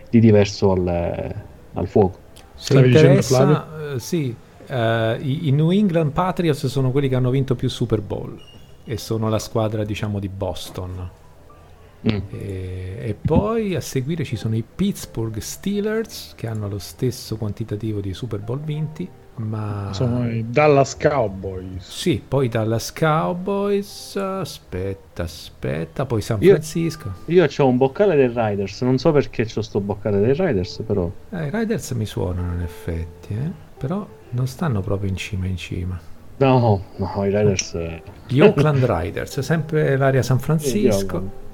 di 0.09 0.21
diverso 0.21 0.73
al, 0.73 1.35
al 1.73 1.89
fuoco. 1.89 2.19
Se 2.55 2.75
Stavi 2.75 2.89
interessa, 2.89 3.69
uh, 3.95 3.99
sì, 3.99 4.35
uh, 4.69 4.73
i, 4.73 5.49
i 5.49 5.51
New 5.53 5.71
England 5.71 6.13
Patriots 6.13 6.67
sono 6.67 6.91
quelli 6.91 7.09
che 7.09 7.15
hanno 7.15 7.31
vinto 7.31 7.55
più 7.55 7.69
Super 7.69 8.01
Bowl 8.03 8.37
e 8.85 8.97
sono 8.99 9.29
la 9.29 9.39
squadra 9.39 9.85
diciamo 9.85 10.19
di 10.19 10.29
Boston 10.29 11.11
Mm. 12.09 12.19
E, 12.31 12.97
e, 13.01 13.17
poi 13.21 13.75
a 13.75 13.81
seguire 13.81 14.25
ci 14.25 14.37
sono 14.37 14.57
i 14.57 14.65
Pittsburgh 14.65 15.37
Steelers 15.37 16.33
che 16.35 16.47
hanno 16.47 16.69
lo 16.69 16.79
stesso 16.79 17.37
quantitativo 17.37 18.01
di 18.01 18.15
Super 18.15 18.41
Bowl 18.41 18.61
vinti. 18.61 19.09
Ma... 19.37 19.91
Sono 19.93 20.29
i 20.29 20.45
Dallas 20.49 20.97
Cowboys. 20.97 21.89
Sì, 21.89 22.23
poi 22.27 22.49
Dallas 22.49 22.93
Cowboys. 22.93 24.17
Aspetta, 24.17 25.23
aspetta. 25.23 26.05
Poi 26.05 26.21
San 26.21 26.41
Francisco. 26.41 27.13
Io, 27.27 27.45
io 27.45 27.51
ho 27.57 27.67
un 27.67 27.77
boccale 27.77 28.17
dei 28.17 28.29
Riders. 28.29 28.83
Non 28.83 28.99
so 28.99 29.13
perché 29.13 29.47
c'ho 29.47 29.63
sto 29.63 29.81
boccale 29.81 30.21
dei 30.21 30.35
Riders, 30.35 30.83
però. 30.87 31.11
Eh, 31.31 31.47
i 31.47 31.51
Riders 31.51 31.91
mi 31.93 32.07
suonano 32.07 32.55
in 32.55 32.61
effetti, 32.61 33.35
eh? 33.35 33.51
però 33.79 34.07
non 34.31 34.47
stanno 34.47 34.81
proprio 34.81 35.09
in 35.09 35.17
cima 35.17 35.47
in 35.47 35.57
cima. 35.57 35.99
No, 36.37 36.83
no, 36.97 37.25
i 37.25 37.31
Riders. 37.31 37.77
Gli 38.27 38.41
Oakland 38.41 38.85
Riders, 38.85 39.41
sempre 39.41 39.97
l'area 39.97 40.23
San 40.23 40.39
Francisco. 40.39 41.49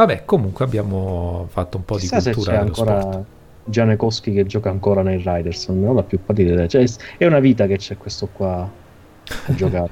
Vabbè, 0.00 0.24
comunque 0.24 0.64
abbiamo 0.64 1.46
fatto 1.50 1.76
un 1.76 1.84
po' 1.84 1.96
Chissà 1.96 2.20
di 2.20 2.32
cultura 2.32 2.44
se 2.44 2.56
c'è 2.56 2.56
ancora 2.56 3.00
sport. 3.02 3.24
Gianekowski 3.64 4.32
che 4.32 4.46
gioca 4.46 4.70
ancora 4.70 5.02
nei 5.02 5.22
Riders, 5.22 5.68
non 5.68 5.94
la 5.94 6.02
più 6.02 6.18
pallida 6.24 6.66
cioè, 6.66 6.86
è 7.18 7.26
una 7.26 7.38
vita 7.38 7.66
che 7.66 7.76
c'è 7.76 7.98
questo 7.98 8.28
qua 8.32 8.62
a 8.62 9.52
giocare. 9.54 9.90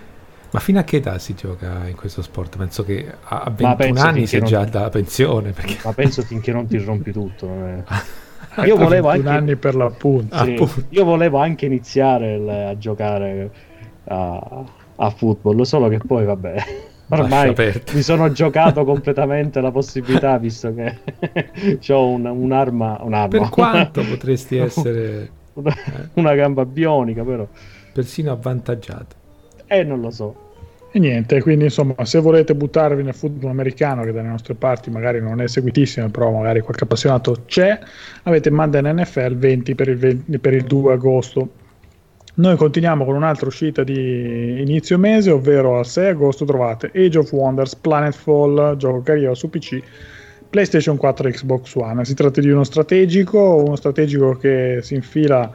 Ma 0.51 0.61
fino 0.61 0.79
a 0.79 0.83
che 0.83 0.97
età 0.97 1.19
si 1.19 1.35
gioca 1.35 1.87
in 1.87 1.95
questo 1.95 2.23
sport? 2.23 2.57
Penso 2.57 2.85
che 2.85 3.07
a 3.23 3.53
21 3.55 4.01
anni 4.01 4.27
sia 4.27 4.41
già 4.41 4.65
ti... 4.65 4.71
da 4.71 4.89
pensione. 4.89 5.51
Perché... 5.51 5.77
Ma 5.85 5.93
penso 5.93 6.23
finché 6.23 6.53
non 6.53 6.67
ti 6.67 6.79
rompi 6.79 7.13
tutto. 7.13 7.47
Io 8.65 8.77
volevo 8.77 9.11
anche... 9.11 9.29
anni 9.29 9.57
per 9.57 9.75
l'appunto. 9.75 10.35
Sì, 10.43 10.53
appunto. 10.55 10.85
Io 10.89 11.05
volevo 11.05 11.37
anche 11.37 11.67
iniziare 11.67 12.71
a 12.71 12.79
giocare 12.79 13.51
a, 14.05 14.65
a 14.97 15.11
football, 15.11 15.61
solo 15.61 15.89
che 15.89 15.99
poi 15.99 16.25
vabbè 16.25 16.65
ormai 17.09 17.55
mi 17.93 18.03
sono 18.03 18.31
giocato 18.33 18.85
completamente 18.87 19.61
la 19.61 19.71
possibilità 19.71 20.39
visto 20.39 20.75
che 20.75 20.99
ho 21.93 22.09
un, 22.09 22.25
un'arma, 22.27 22.99
un'arma. 23.03 23.29
Per 23.29 23.49
quanto 23.49 24.03
potresti 24.09 24.57
essere 24.57 25.31
una, 25.55 25.75
una, 26.15 26.35
gamba 26.35 26.65
bionica 26.65 27.23
però. 27.25 27.47
Persino 27.93 28.33
avvantaggiato. 28.33 29.17
Eh 29.67 29.83
non 29.83 30.01
lo 30.01 30.11
so. 30.11 30.47
E 30.91 30.99
niente 30.99 31.43
quindi 31.43 31.65
insomma 31.65 32.03
se 32.07 32.19
volete 32.19 32.55
buttarvi 32.55 33.03
nel 33.03 33.15
football 33.15 33.51
americano 33.51 34.05
che 34.05 34.13
dalle 34.13 34.29
nostre 34.29 34.55
parti 34.55 34.91
magari 34.91 35.21
non 35.21 35.43
è 35.43 35.47
seguitissimo 35.47 36.09
però 36.09 36.31
magari 36.31 36.61
qualche 36.61 36.85
appassionato 36.85 37.43
c'è 37.45 37.79
avete 38.23 38.51
Madden 38.51 38.99
NFL 38.99 39.37
20 39.37 39.75
per 39.75 39.89
il, 39.89 39.99
20, 39.99 40.39
per 40.39 40.55
il 40.55 40.65
2 40.65 40.93
agosto 40.95 41.51
noi 42.39 42.57
continuiamo 42.57 43.05
con 43.05 43.17
un'altra 43.17 43.49
uscita 43.49 43.83
di 43.83 44.61
inizio 44.61 44.97
mese, 44.97 45.31
ovvero 45.33 45.79
al 45.79 45.87
6 45.87 46.11
agosto 46.11 46.45
trovate 46.45 46.91
Age 46.95 47.19
of 47.19 47.33
Wonders 47.33 47.75
Planetfall, 47.75 48.77
gioco 48.77 49.03
carriera 49.03 49.35
su 49.35 49.51
PC, 49.51 49.83
PlayStation 50.49 50.97
4 50.97 51.29
e 51.29 51.33
Xbox 51.33 51.75
One. 51.75 52.05
Si 52.05 52.15
tratta 52.15 52.41
di 52.41 52.49
uno 52.49 52.63
strategico, 52.63 53.57
uno 53.57 53.75
strategico 53.75 54.37
che 54.37 54.79
si 54.83 54.95
infila, 54.95 55.53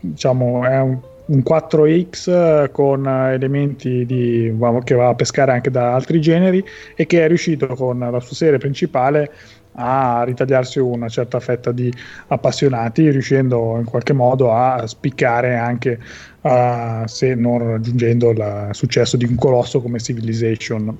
diciamo, 0.00 0.64
è 0.64 0.80
un, 0.80 0.98
un 1.26 1.42
4X 1.46 2.70
con 2.72 3.06
elementi 3.06 4.06
di, 4.06 4.56
che 4.84 4.94
va 4.94 5.08
a 5.08 5.14
pescare 5.14 5.52
anche 5.52 5.70
da 5.70 5.92
altri 5.92 6.18
generi 6.18 6.64
e 6.96 7.04
che 7.04 7.24
è 7.24 7.28
riuscito 7.28 7.66
con 7.66 7.98
la 7.98 8.20
sua 8.20 8.34
serie 8.34 8.56
principale 8.56 9.30
a 9.74 10.22
ritagliarsi 10.24 10.78
una 10.78 11.08
certa 11.08 11.40
fetta 11.40 11.72
di 11.72 11.92
appassionati, 12.28 13.10
riuscendo 13.10 13.76
in 13.78 13.84
qualche 13.84 14.12
modo 14.12 14.52
a 14.52 14.86
spiccare 14.86 15.56
anche 15.56 15.98
uh, 16.42 17.06
se 17.06 17.34
non 17.34 17.58
raggiungendo 17.58 18.30
il 18.30 18.68
successo 18.72 19.16
di 19.16 19.24
un 19.24 19.36
colosso 19.36 19.80
come 19.80 19.98
Civilization. 19.98 20.96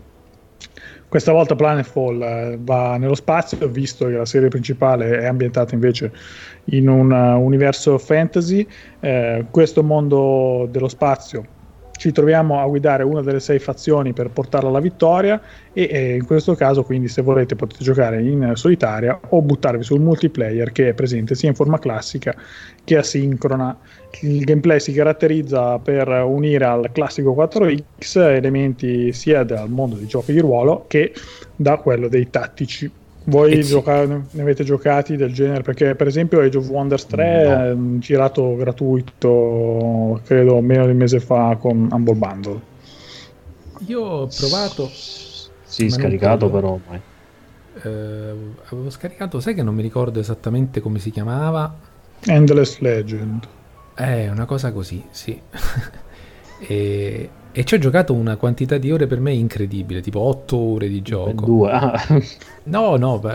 Questa 1.09 1.33
volta 1.33 1.55
Planetfall 1.55 2.55
uh, 2.55 2.65
va 2.65 2.97
nello 2.97 3.15
spazio, 3.15 3.69
visto 3.69 4.07
che 4.07 4.13
la 4.13 4.25
serie 4.25 4.49
principale 4.49 5.19
è 5.19 5.27
ambientata 5.27 5.75
invece 5.75 6.11
in 6.67 6.89
un 6.89 7.11
uh, 7.11 7.39
universo 7.39 7.99
fantasy. 7.99 8.67
Eh, 9.01 9.45
questo 9.51 9.83
mondo 9.83 10.67
dello 10.71 10.89
spazio 10.89 11.52
ci 12.03 12.11
troviamo 12.11 12.61
a 12.61 12.67
guidare 12.67 13.05
una 13.05 13.23
delle 13.23 13.39
sei 13.39 13.61
fazioni 13.61 14.13
per 14.13 14.31
portarla 14.31 14.71
alla 14.71 14.81
vittoria 14.81 15.41
e 15.73 15.89
eh, 15.89 16.15
in 16.17 16.27
questo 16.27 16.57
caso 16.57 16.83
quindi 16.83 17.07
se 17.07 17.23
volete 17.23 17.55
potete 17.55 17.85
giocare 17.85 18.21
in 18.21 18.55
solitaria 18.55 19.21
o 19.29 19.41
buttarvi 19.41 19.85
sul 19.85 20.01
multiplayer 20.01 20.73
che 20.73 20.89
è 20.89 20.95
presente 20.95 21.37
sia 21.37 21.51
in 21.51 21.55
forma 21.55 21.79
classica 21.79 22.35
che 22.83 22.97
asincrona. 22.97 23.79
Il 24.23 24.43
gameplay 24.43 24.81
si 24.81 24.93
caratterizza 24.93 25.79
per 25.79 26.09
unire 26.09 26.65
al 26.65 26.91
classico 26.91 27.37
4X 27.39 28.19
elementi 28.19 29.13
sia 29.13 29.45
dal 29.45 29.71
mondo 29.71 29.95
dei 29.95 30.07
giochi 30.07 30.33
di 30.33 30.41
ruolo 30.41 30.87
che 30.89 31.15
da 31.55 31.77
quello 31.77 32.09
dei 32.09 32.29
tattici 32.31 32.91
voi 33.25 33.63
gioca- 33.63 34.05
ne 34.05 34.43
avete 34.43 34.65
giocati 34.65 35.17
del 35.17 35.33
genere? 35.33 35.63
Perché 35.63 35.95
per 35.95 36.07
esempio 36.07 36.41
Age 36.41 36.59
of 36.59 36.69
Wonders 36.69 37.07
3 37.07 37.45
no. 37.45 37.53
è 37.53 37.99
girato 37.99 38.57
gratuito, 38.57 40.21
credo 40.25 40.61
meno 40.61 40.85
di 40.85 40.91
un 40.93 40.97
mese 40.97 41.21
fa 41.21 41.57
con 41.59 41.89
Humble 41.91 42.15
Bundle. 42.15 42.61
Io 43.87 44.01
ho 44.01 44.27
provato... 44.27 44.91
Sì, 45.65 45.89
scaricato 45.89 46.51
però 46.51 46.79
mai. 46.87 47.01
Eh, 47.83 48.35
avevo 48.71 48.91
scaricato, 48.91 49.41
sai 49.41 49.55
che 49.55 49.63
non 49.63 49.75
mi 49.75 49.83
ricordo 49.83 50.21
esattamente 50.21 50.81
come 50.81 50.99
si 50.99 51.11
chiamava? 51.11 51.75
Endless 52.27 52.79
Legend. 52.79 53.47
Eh, 53.97 54.29
una 54.29 54.45
cosa 54.45 54.73
così, 54.73 55.03
sì. 55.11 55.41
e 56.61 57.31
e 57.53 57.65
ci 57.65 57.75
ho 57.75 57.79
giocato 57.79 58.15
una 58.15 58.37
quantità 58.37 58.79
di 58.79 58.91
ore 58.91 59.07
per 59.07 59.21
me 59.21 59.33
incredibile, 59.33 60.01
tipo 60.01 60.21
8 60.21 60.57
ore 60.57 60.89
di 60.89 61.03
gioco. 61.03 61.45
Due. 61.45 61.71
Ah. 61.71 62.03
No, 62.65 62.97
no, 62.97 63.21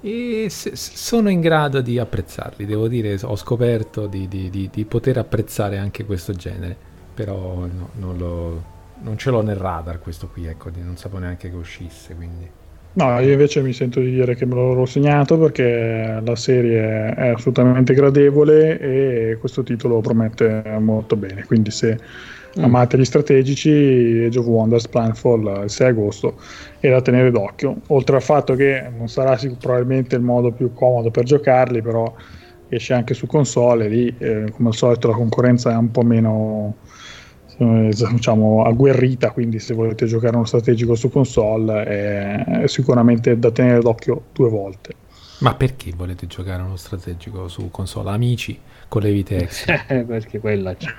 e 0.00 0.46
se, 0.50 0.76
sono 0.76 1.30
in 1.30 1.40
grado 1.40 1.80
di 1.80 1.98
apprezzarli, 1.98 2.66
devo 2.66 2.88
dire, 2.88 3.18
ho 3.22 3.36
scoperto 3.36 4.06
di, 4.06 4.28
di, 4.28 4.50
di, 4.50 4.68
di 4.70 4.84
poter 4.84 5.16
apprezzare 5.18 5.78
anche 5.78 6.04
questo 6.04 6.34
genere, 6.34 6.76
però 7.14 7.66
no, 7.66 7.88
non, 7.94 8.16
lo, 8.18 8.62
non, 9.00 9.16
ce 9.16 9.30
l'ho 9.30 9.40
nel 9.40 9.56
radar 9.56 9.98
questo 9.98 10.28
qui, 10.28 10.46
ecco, 10.46 10.70
non 10.74 10.96
sapevo 10.96 11.20
neanche 11.20 11.48
che 11.50 11.56
uscisse, 11.56 12.14
quindi... 12.14 12.57
No, 12.98 13.16
io 13.20 13.30
invece 13.30 13.62
mi 13.62 13.72
sento 13.72 14.00
di 14.00 14.10
dire 14.10 14.34
che 14.34 14.44
me 14.44 14.56
l'ho 14.56 14.84
segnato 14.84 15.38
perché 15.38 16.20
la 16.20 16.34
serie 16.34 17.14
è 17.14 17.28
assolutamente 17.28 17.94
gradevole 17.94 18.76
e 18.80 19.36
questo 19.38 19.62
titolo 19.62 20.00
promette 20.00 20.64
molto 20.80 21.14
bene. 21.14 21.44
Quindi 21.44 21.70
se 21.70 21.96
mm. 22.58 22.64
amate 22.64 22.98
gli 22.98 23.04
strategici, 23.04 24.24
Age 24.26 24.40
of 24.40 24.46
Wonders 24.46 24.88
Planfall 24.88 25.62
il 25.62 25.70
6 25.70 25.86
agosto 25.86 26.40
è 26.80 26.90
da 26.90 27.00
tenere 27.00 27.30
d'occhio. 27.30 27.82
Oltre 27.86 28.16
al 28.16 28.22
fatto 28.22 28.56
che 28.56 28.90
non 28.98 29.06
sarà 29.06 29.38
probabilmente 29.60 30.16
il 30.16 30.22
modo 30.22 30.50
più 30.50 30.72
comodo 30.72 31.12
per 31.12 31.22
giocarli, 31.22 31.80
però 31.80 32.12
esce 32.68 32.94
anche 32.94 33.14
su 33.14 33.28
console, 33.28 33.86
lì 33.86 34.12
eh, 34.18 34.46
come 34.50 34.70
al 34.70 34.74
solito 34.74 35.06
la 35.06 35.14
concorrenza 35.14 35.70
è 35.70 35.76
un 35.76 35.92
po' 35.92 36.02
meno 36.02 36.78
eh, 37.58 37.90
diciamo 38.10 38.64
agguerrita 38.64 39.30
quindi 39.32 39.58
se 39.58 39.74
volete 39.74 40.06
giocare 40.06 40.36
uno 40.36 40.44
strategico 40.44 40.94
su 40.94 41.10
console 41.10 41.84
è, 41.84 42.44
è 42.62 42.66
sicuramente 42.66 43.38
da 43.38 43.50
tenere 43.50 43.80
d'occhio 43.80 44.22
due 44.32 44.48
volte 44.48 44.94
ma 45.38 45.54
perché 45.54 45.92
volete 45.94 46.26
giocare 46.26 46.62
uno 46.62 46.76
strategico 46.76 47.46
su 47.46 47.70
console? 47.70 48.10
Amici 48.10 48.58
con 48.88 49.02
le 49.02 49.12
vite 49.12 49.36
extra? 49.42 49.84
perché 49.86 50.40
quella 50.40 50.74
c'è. 50.74 50.92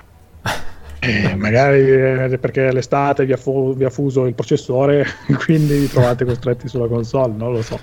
Eh, 1.01 1.35
magari 1.35 1.79
eh, 1.79 2.37
perché 2.39 2.71
l'estate 2.71 3.25
vi 3.25 3.31
ha, 3.31 3.37
fu- 3.37 3.73
vi 3.75 3.85
ha, 3.85 3.89
fuso 3.89 4.25
il 4.25 4.33
processore, 4.33 5.05
quindi 5.45 5.77
vi 5.79 5.87
trovate 5.87 6.25
costretti 6.25 6.67
sulla 6.67 6.87
console, 6.87 7.33
non 7.35 7.51
lo 7.53 7.61
so. 7.61 7.79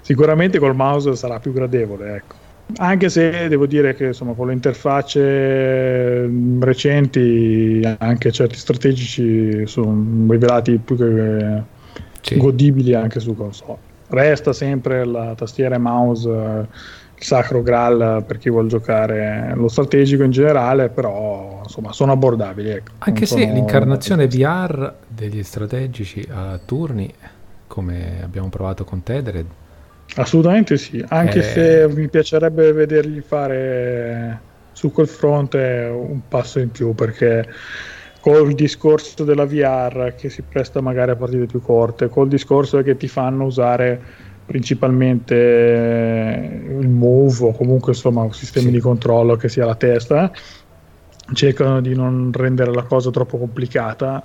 Sicuramente 0.00 0.58
col 0.58 0.74
mouse 0.74 1.14
sarà 1.16 1.40
più 1.40 1.52
gradevole, 1.52 2.14
ecco. 2.16 2.34
Anche 2.78 3.08
se 3.08 3.48
devo 3.48 3.66
dire 3.66 3.94
che 3.94 4.06
insomma, 4.06 4.32
con 4.32 4.48
le 4.48 4.52
interfacce 4.52 6.26
mm, 6.26 6.62
recenti, 6.62 7.80
anche 7.98 8.32
certi 8.32 8.56
strategici 8.56 9.66
sono 9.66 10.30
rivelati 10.30 10.76
più 10.78 10.96
che 10.96 11.62
sì. 12.20 12.36
godibili 12.36 12.94
anche 12.94 13.20
su 13.20 13.34
console. 13.36 13.78
Resta 14.08 14.52
sempre 14.52 15.04
la 15.04 15.34
tastiera 15.34 15.76
e 15.76 15.78
mouse 15.78 16.68
il 17.18 17.24
sacro 17.24 17.62
graal 17.62 18.24
per 18.26 18.36
chi 18.36 18.50
vuole 18.50 18.68
giocare 18.68 19.52
lo 19.54 19.68
strategico 19.68 20.22
in 20.22 20.30
generale, 20.30 20.88
però 20.88 21.60
insomma 21.62 21.92
sono 21.92 22.12
abbordabili. 22.12 22.70
Ecco. 22.70 22.92
Anche 22.98 23.26
se 23.26 23.38
l'incarnazione 23.46 24.26
VR 24.26 24.92
degli 25.08 25.42
strategici 25.42 26.26
a 26.30 26.58
turni, 26.62 27.12
come 27.66 28.22
abbiamo 28.22 28.48
provato 28.48 28.84
con 28.84 29.02
Tethered, 29.02 29.46
Assolutamente 30.14 30.76
sì, 30.76 31.04
anche 31.08 31.40
eh... 31.40 31.42
se 31.42 31.88
mi 31.92 32.08
piacerebbe 32.08 32.72
vedergli 32.72 33.20
fare 33.20 34.40
su 34.72 34.92
quel 34.92 35.08
fronte 35.08 35.90
un 35.90 36.20
passo 36.28 36.58
in 36.58 36.70
più 36.70 36.94
perché 36.94 37.48
col 38.20 38.54
discorso 38.54 39.24
della 39.24 39.46
VR 39.46 40.14
che 40.16 40.28
si 40.28 40.42
presta 40.42 40.80
magari 40.80 41.12
a 41.12 41.16
partite 41.16 41.46
più 41.46 41.60
corte, 41.60 42.08
col 42.08 42.28
discorso 42.28 42.82
che 42.82 42.96
ti 42.96 43.08
fanno 43.08 43.44
usare 43.44 44.00
principalmente 44.44 45.34
il 45.34 46.88
move 46.88 47.44
o 47.44 47.52
comunque 47.52 47.92
insomma 47.92 48.26
sistemi 48.32 48.66
sì. 48.66 48.72
di 48.72 48.80
controllo 48.80 49.36
che 49.36 49.48
sia 49.48 49.64
la 49.64 49.74
testa, 49.74 50.30
cercano 51.32 51.80
di 51.80 51.94
non 51.94 52.30
rendere 52.32 52.72
la 52.72 52.82
cosa 52.82 53.10
troppo 53.10 53.38
complicata 53.38 54.24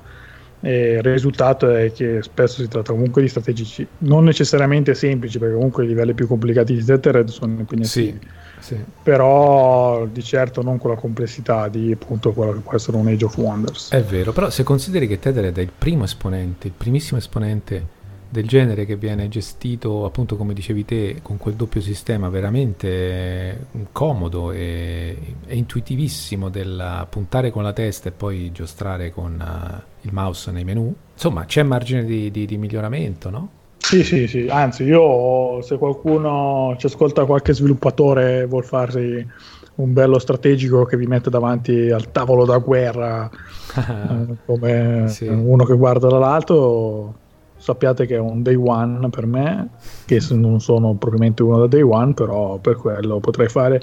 il 0.62 1.02
risultato 1.02 1.70
è 1.70 1.92
che 1.92 2.22
spesso 2.22 2.62
si 2.62 2.68
tratta 2.68 2.92
comunque 2.92 3.22
di 3.22 3.28
strategici 3.28 3.86
non 4.00 4.24
necessariamente 4.24 4.94
semplici, 4.94 5.40
perché 5.40 5.56
comunque 5.56 5.84
i 5.84 5.88
livelli 5.88 6.14
più 6.14 6.28
complicati 6.28 6.74
di 6.74 6.84
Tethered 6.84 7.30
sono 7.30 7.54
impegnativi. 7.58 8.20
Sì, 8.60 8.76
sì. 8.76 8.84
Però 9.04 10.06
di 10.06 10.22
certo 10.22 10.62
non 10.62 10.78
con 10.78 10.92
la 10.92 10.98
complessità 10.98 11.68
di 11.68 11.92
appunto 11.92 12.32
quello 12.32 12.54
che 12.54 12.60
può 12.60 12.76
essere 12.76 12.98
un 12.98 13.08
Age 13.08 13.26
of 13.26 13.38
Wonders. 13.38 13.90
È 13.90 14.04
vero, 14.04 14.32
però 14.32 14.50
se 14.50 14.64
consideri 14.64 15.08
che 15.08 15.18
Tethered 15.18 15.58
è 15.58 15.62
il 15.62 15.72
primo 15.76 16.04
esponente, 16.04 16.68
il 16.68 16.74
primissimo 16.78 17.18
esponente 17.20 18.00
del 18.32 18.48
genere 18.48 18.86
che 18.86 18.96
viene 18.96 19.28
gestito 19.28 20.06
appunto 20.06 20.38
come 20.38 20.54
dicevi 20.54 20.86
te 20.86 21.20
con 21.22 21.38
quel 21.38 21.56
doppio 21.56 21.82
sistema 21.82 22.30
veramente 22.30 23.68
comodo 23.92 24.54
e, 24.54 25.18
e 25.46 25.56
intuitivissimo 25.58 26.48
del 26.48 27.08
puntare 27.10 27.52
con 27.52 27.62
la 27.62 27.74
testa 27.74 28.08
e 28.08 28.14
poi 28.14 28.54
giostrare 28.54 29.12
con 29.12 29.34
uh, 29.38 29.82
il 30.08 30.14
mouse 30.14 30.50
nei 30.52 30.64
menu 30.64 30.96
insomma 31.14 31.44
c'è 31.44 31.62
margine 31.64 32.06
di, 32.06 32.32
di, 32.32 32.46
di 32.46 32.58
miglioramento 32.58 33.30
no? 33.30 33.50
Sì, 33.78 34.04
sì, 34.04 34.28
sì, 34.28 34.48
anzi 34.50 34.84
io 34.84 35.62
se 35.62 35.78
qualcuno 35.78 36.76
ci 36.78 36.86
ascolta 36.86 37.26
qualche 37.26 37.54
sviluppatore 37.54 38.46
vuol 38.46 38.64
farsi 38.64 39.28
un 39.76 39.94
bello 39.94 40.20
strategico 40.20 40.86
che 40.86 40.96
vi 40.96 41.08
mette 41.08 41.30
davanti 41.30 41.90
al 41.90 42.12
tavolo 42.12 42.46
da 42.46 42.60
guerra 42.60 43.30
eh, 43.76 44.36
come 44.46 45.06
sì. 45.10 45.28
uno 45.28 45.66
che 45.66 45.76
guarda 45.76 46.08
dall'alto 46.08 47.16
sappiate 47.62 48.06
che 48.06 48.16
è 48.16 48.20
un 48.20 48.42
day 48.42 48.56
one 48.56 49.10
per 49.10 49.26
me, 49.26 49.70
che 50.06 50.20
non 50.32 50.60
sono 50.60 50.96
propriamente 50.96 51.44
uno 51.44 51.60
da 51.60 51.68
day 51.68 51.82
one, 51.82 52.14
però 52.14 52.58
per 52.58 52.76
quello 52.76 53.20
potrei 53.20 53.48
fare 53.48 53.80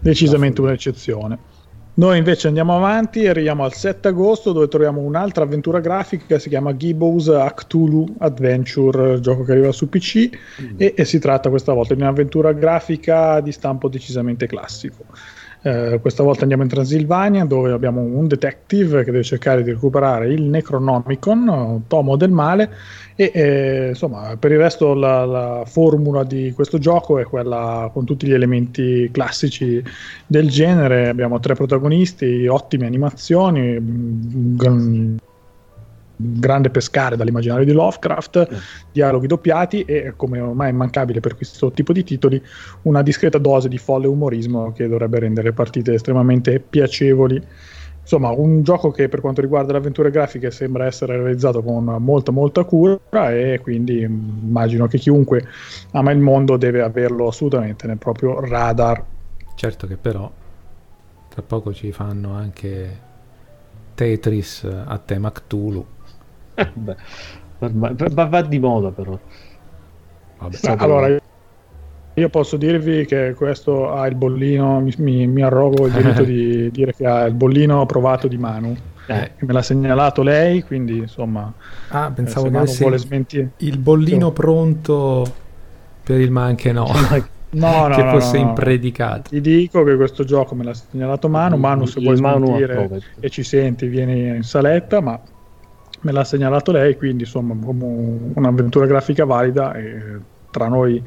decisamente 0.00 0.60
un'eccezione. 0.60 1.38
Noi 1.98 2.16
invece 2.16 2.46
andiamo 2.46 2.76
avanti 2.76 3.22
e 3.22 3.28
arriviamo 3.28 3.64
al 3.64 3.72
7 3.72 4.08
agosto 4.08 4.52
dove 4.52 4.68
troviamo 4.68 5.00
un'altra 5.00 5.42
avventura 5.42 5.80
grafica 5.80 6.24
che 6.26 6.38
si 6.38 6.48
chiama 6.48 6.76
Gibbo's 6.76 7.28
Cthulhu 7.54 8.14
Adventure, 8.18 9.18
gioco 9.18 9.42
che 9.42 9.52
arriva 9.52 9.72
su 9.72 9.88
PC 9.88 10.30
mm. 10.62 10.74
e, 10.76 10.94
e 10.96 11.04
si 11.04 11.18
tratta 11.18 11.50
questa 11.50 11.72
volta 11.72 11.94
di 11.94 12.00
un'avventura 12.00 12.52
grafica 12.52 13.40
di 13.40 13.50
stampo 13.50 13.88
decisamente 13.88 14.46
classico. 14.46 15.06
Eh, 15.62 15.98
questa 16.00 16.22
volta 16.22 16.42
andiamo 16.42 16.62
in 16.62 16.68
Transilvania 16.68 17.44
dove 17.44 17.72
abbiamo 17.72 18.00
un 18.00 18.28
detective 18.28 19.02
che 19.02 19.10
deve 19.10 19.24
cercare 19.24 19.64
di 19.64 19.72
recuperare 19.72 20.32
il 20.32 20.42
Necronomicon, 20.42 21.84
tomo 21.88 22.16
del 22.16 22.30
male, 22.30 22.70
e 23.16 23.32
eh, 23.34 23.88
insomma 23.88 24.36
per 24.36 24.52
il 24.52 24.58
resto 24.58 24.94
la, 24.94 25.24
la, 25.24 25.64
formula 25.66 26.22
di 26.22 26.52
questo 26.54 26.78
gioco 26.78 27.18
è 27.18 27.24
quella 27.24 27.90
con 27.92 28.04
tutti 28.04 28.28
gli 28.28 28.32
elementi 28.32 29.08
classici 29.10 29.82
del 30.26 30.48
genere. 30.48 31.08
Abbiamo 31.08 31.40
tre 31.40 31.54
protagonisti, 31.54 32.46
ottime 32.46 32.86
animazioni, 32.86 33.76
grande 36.20 36.70
pescare 36.70 37.16
dall'immaginario 37.16 37.64
di 37.64 37.72
Lovecraft, 37.72 38.48
mm. 38.52 38.56
dialoghi 38.92 39.26
doppiati 39.26 39.82
e, 39.82 40.14
come 40.16 40.40
ormai 40.40 40.68
è 40.68 40.72
immancabile 40.72 41.20
per 41.20 41.36
questo 41.36 41.70
tipo 41.70 41.92
di 41.92 42.02
titoli, 42.02 42.42
una 42.82 43.02
discreta 43.02 43.38
dose 43.38 43.68
di 43.68 43.78
folle 43.78 44.08
umorismo 44.08 44.72
che 44.72 44.88
dovrebbe 44.88 45.20
rendere 45.20 45.48
le 45.48 45.54
partite 45.54 45.94
estremamente 45.94 46.58
piacevoli. 46.60 47.40
Insomma, 48.00 48.30
un 48.30 48.62
gioco 48.62 48.90
che 48.90 49.08
per 49.08 49.20
quanto 49.20 49.42
riguarda 49.42 49.72
le 49.72 49.78
avventure 49.78 50.10
grafiche 50.10 50.50
sembra 50.50 50.86
essere 50.86 51.16
realizzato 51.16 51.62
con 51.62 51.84
molta 51.84 52.32
molta 52.32 52.64
cura 52.64 52.98
e 53.30 53.60
quindi 53.62 54.00
immagino 54.00 54.86
che 54.86 54.96
chiunque 54.96 55.44
ama 55.90 56.10
il 56.10 56.18
mondo 56.18 56.56
deve 56.56 56.80
averlo 56.80 57.28
assolutamente 57.28 57.86
nel 57.86 57.98
proprio 57.98 58.40
radar. 58.40 59.04
Certo 59.54 59.86
che 59.86 59.96
però 59.96 60.30
tra 61.28 61.42
poco 61.42 61.74
ci 61.74 61.92
fanno 61.92 62.32
anche 62.32 62.98
Tetris 63.94 64.64
a 64.64 64.98
tema 65.04 65.30
Cthulhu 65.30 65.84
Beh, 66.72 66.96
va, 67.58 68.24
va, 68.24 68.42
di 68.42 68.58
moda 68.58 68.90
però. 68.90 69.18
Vabbè, 70.38 70.74
allora, 70.76 71.18
io 72.14 72.28
posso 72.28 72.56
dirvi 72.56 73.04
che 73.04 73.34
questo 73.36 73.92
ha 73.92 74.06
il 74.06 74.14
bollino, 74.14 74.80
mi, 74.80 74.92
mi, 74.98 75.26
mi 75.26 75.42
arrogo 75.42 75.86
il 75.86 75.92
diritto 75.92 76.22
di 76.24 76.70
dire 76.72 76.92
che 76.92 77.06
ha 77.06 77.24
il 77.24 77.34
bollino 77.34 77.80
approvato 77.80 78.28
di 78.28 78.38
Manu. 78.38 78.76
Eh. 79.06 79.30
Me 79.38 79.52
l'ha 79.52 79.62
segnalato 79.62 80.22
lei, 80.22 80.62
quindi 80.62 80.98
insomma... 80.98 81.52
Ah, 81.88 82.10
pensavo 82.14 82.46
eh, 82.48 82.64
che 82.64 82.76
vuole 82.78 82.98
smentire. 82.98 83.50
il 83.58 83.78
bollino 83.78 84.28
sì. 84.28 84.32
pronto 84.32 85.32
per 86.02 86.20
il 86.20 86.30
ma 86.30 86.44
anche 86.44 86.72
no. 86.72 86.90
No, 87.50 87.86
no, 87.88 87.94
che 87.94 88.02
no, 88.02 88.10
fosse 88.10 88.38
no, 88.38 88.48
impredicato. 88.48 89.30
Ti 89.30 89.40
dico 89.40 89.82
che 89.82 89.96
questo 89.96 90.22
gioco 90.22 90.54
me 90.54 90.64
l'ha 90.64 90.74
segnalato 90.74 91.30
Manu. 91.30 91.56
Manu, 91.56 91.86
se 91.86 91.98
vuoi 91.98 92.16
smentire 92.16 93.00
e 93.20 93.30
ci 93.30 93.42
senti, 93.42 93.86
vieni 93.86 94.36
in 94.36 94.42
saletta, 94.42 95.00
ma 95.00 95.18
me 96.00 96.12
l'ha 96.12 96.24
segnalato 96.24 96.72
lei, 96.72 96.96
quindi 96.96 97.24
insomma, 97.24 97.54
un'avventura 97.54 98.86
grafica 98.86 99.24
valida 99.24 99.74
e 99.74 100.18
tra 100.50 100.68
noi 100.68 101.02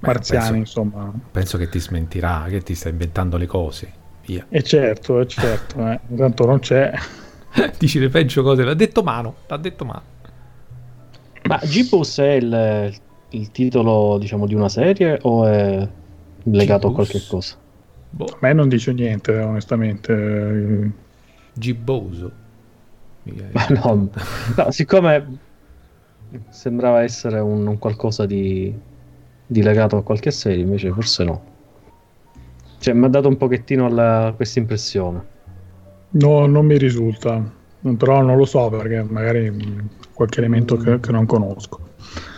marziani, 0.00 0.58
penso, 0.58 0.80
insomma. 0.80 1.12
Penso 1.30 1.58
che 1.58 1.68
ti 1.68 1.78
smentirà, 1.78 2.46
che 2.48 2.62
ti 2.62 2.74
sta 2.74 2.88
inventando 2.88 3.36
le 3.36 3.46
cose. 3.46 3.92
Via. 4.24 4.46
E 4.48 4.62
certo, 4.62 5.20
e 5.20 5.26
certo, 5.26 5.86
eh. 5.86 6.00
intanto 6.08 6.46
non 6.46 6.58
c'è. 6.60 6.92
Dici 7.78 7.98
le 7.98 8.08
peggio 8.08 8.42
cose, 8.42 8.64
l'ha 8.64 8.74
detto 8.74 9.02
Mano, 9.02 9.34
l'ha 9.46 9.56
detto 9.56 9.84
Mano. 9.84 10.02
Ma 11.48 11.58
G-Bus 11.62 12.18
è 12.18 12.32
il, 12.32 12.94
il, 13.30 13.50
titolo, 13.50 14.18
diciamo, 14.18 14.46
di 14.46 14.54
una 14.54 14.68
serie 14.68 15.18
o 15.22 15.46
è 15.46 15.88
legato 16.44 16.88
G-Bus? 16.88 16.90
a 16.90 16.94
qualche 16.94 17.26
cosa? 17.28 17.56
Boh. 18.10 18.24
A 18.26 18.36
me 18.40 18.52
non 18.52 18.68
dice 18.68 18.92
niente, 18.92 19.36
onestamente. 19.38 21.08
Gibboso. 21.52 22.32
Ma 23.52 23.66
no, 23.68 24.08
no, 24.56 24.70
siccome 24.70 25.38
sembrava 26.48 27.02
essere 27.02 27.40
un, 27.40 27.66
un 27.66 27.78
qualcosa 27.78 28.26
di, 28.26 28.72
di, 29.46 29.62
legato 29.62 29.96
a 29.96 30.02
qualche 30.02 30.30
serie, 30.30 30.62
invece 30.62 30.90
forse 30.92 31.24
no. 31.24 31.42
Cioè, 32.78 32.94
mi 32.94 33.04
ha 33.04 33.08
dato 33.08 33.28
un 33.28 33.36
pochettino 33.36 33.88
questa 34.36 34.58
impressione. 34.58 35.38
No, 36.10 36.46
non 36.46 36.66
mi 36.66 36.78
risulta, 36.78 37.42
però 37.96 38.22
non 38.22 38.36
lo 38.36 38.44
so 38.44 38.68
perché 38.68 39.02
magari 39.02 39.88
qualche 40.12 40.38
elemento 40.38 40.76
che, 40.76 40.98
che 40.98 41.12
non 41.12 41.26
conosco. 41.26 41.88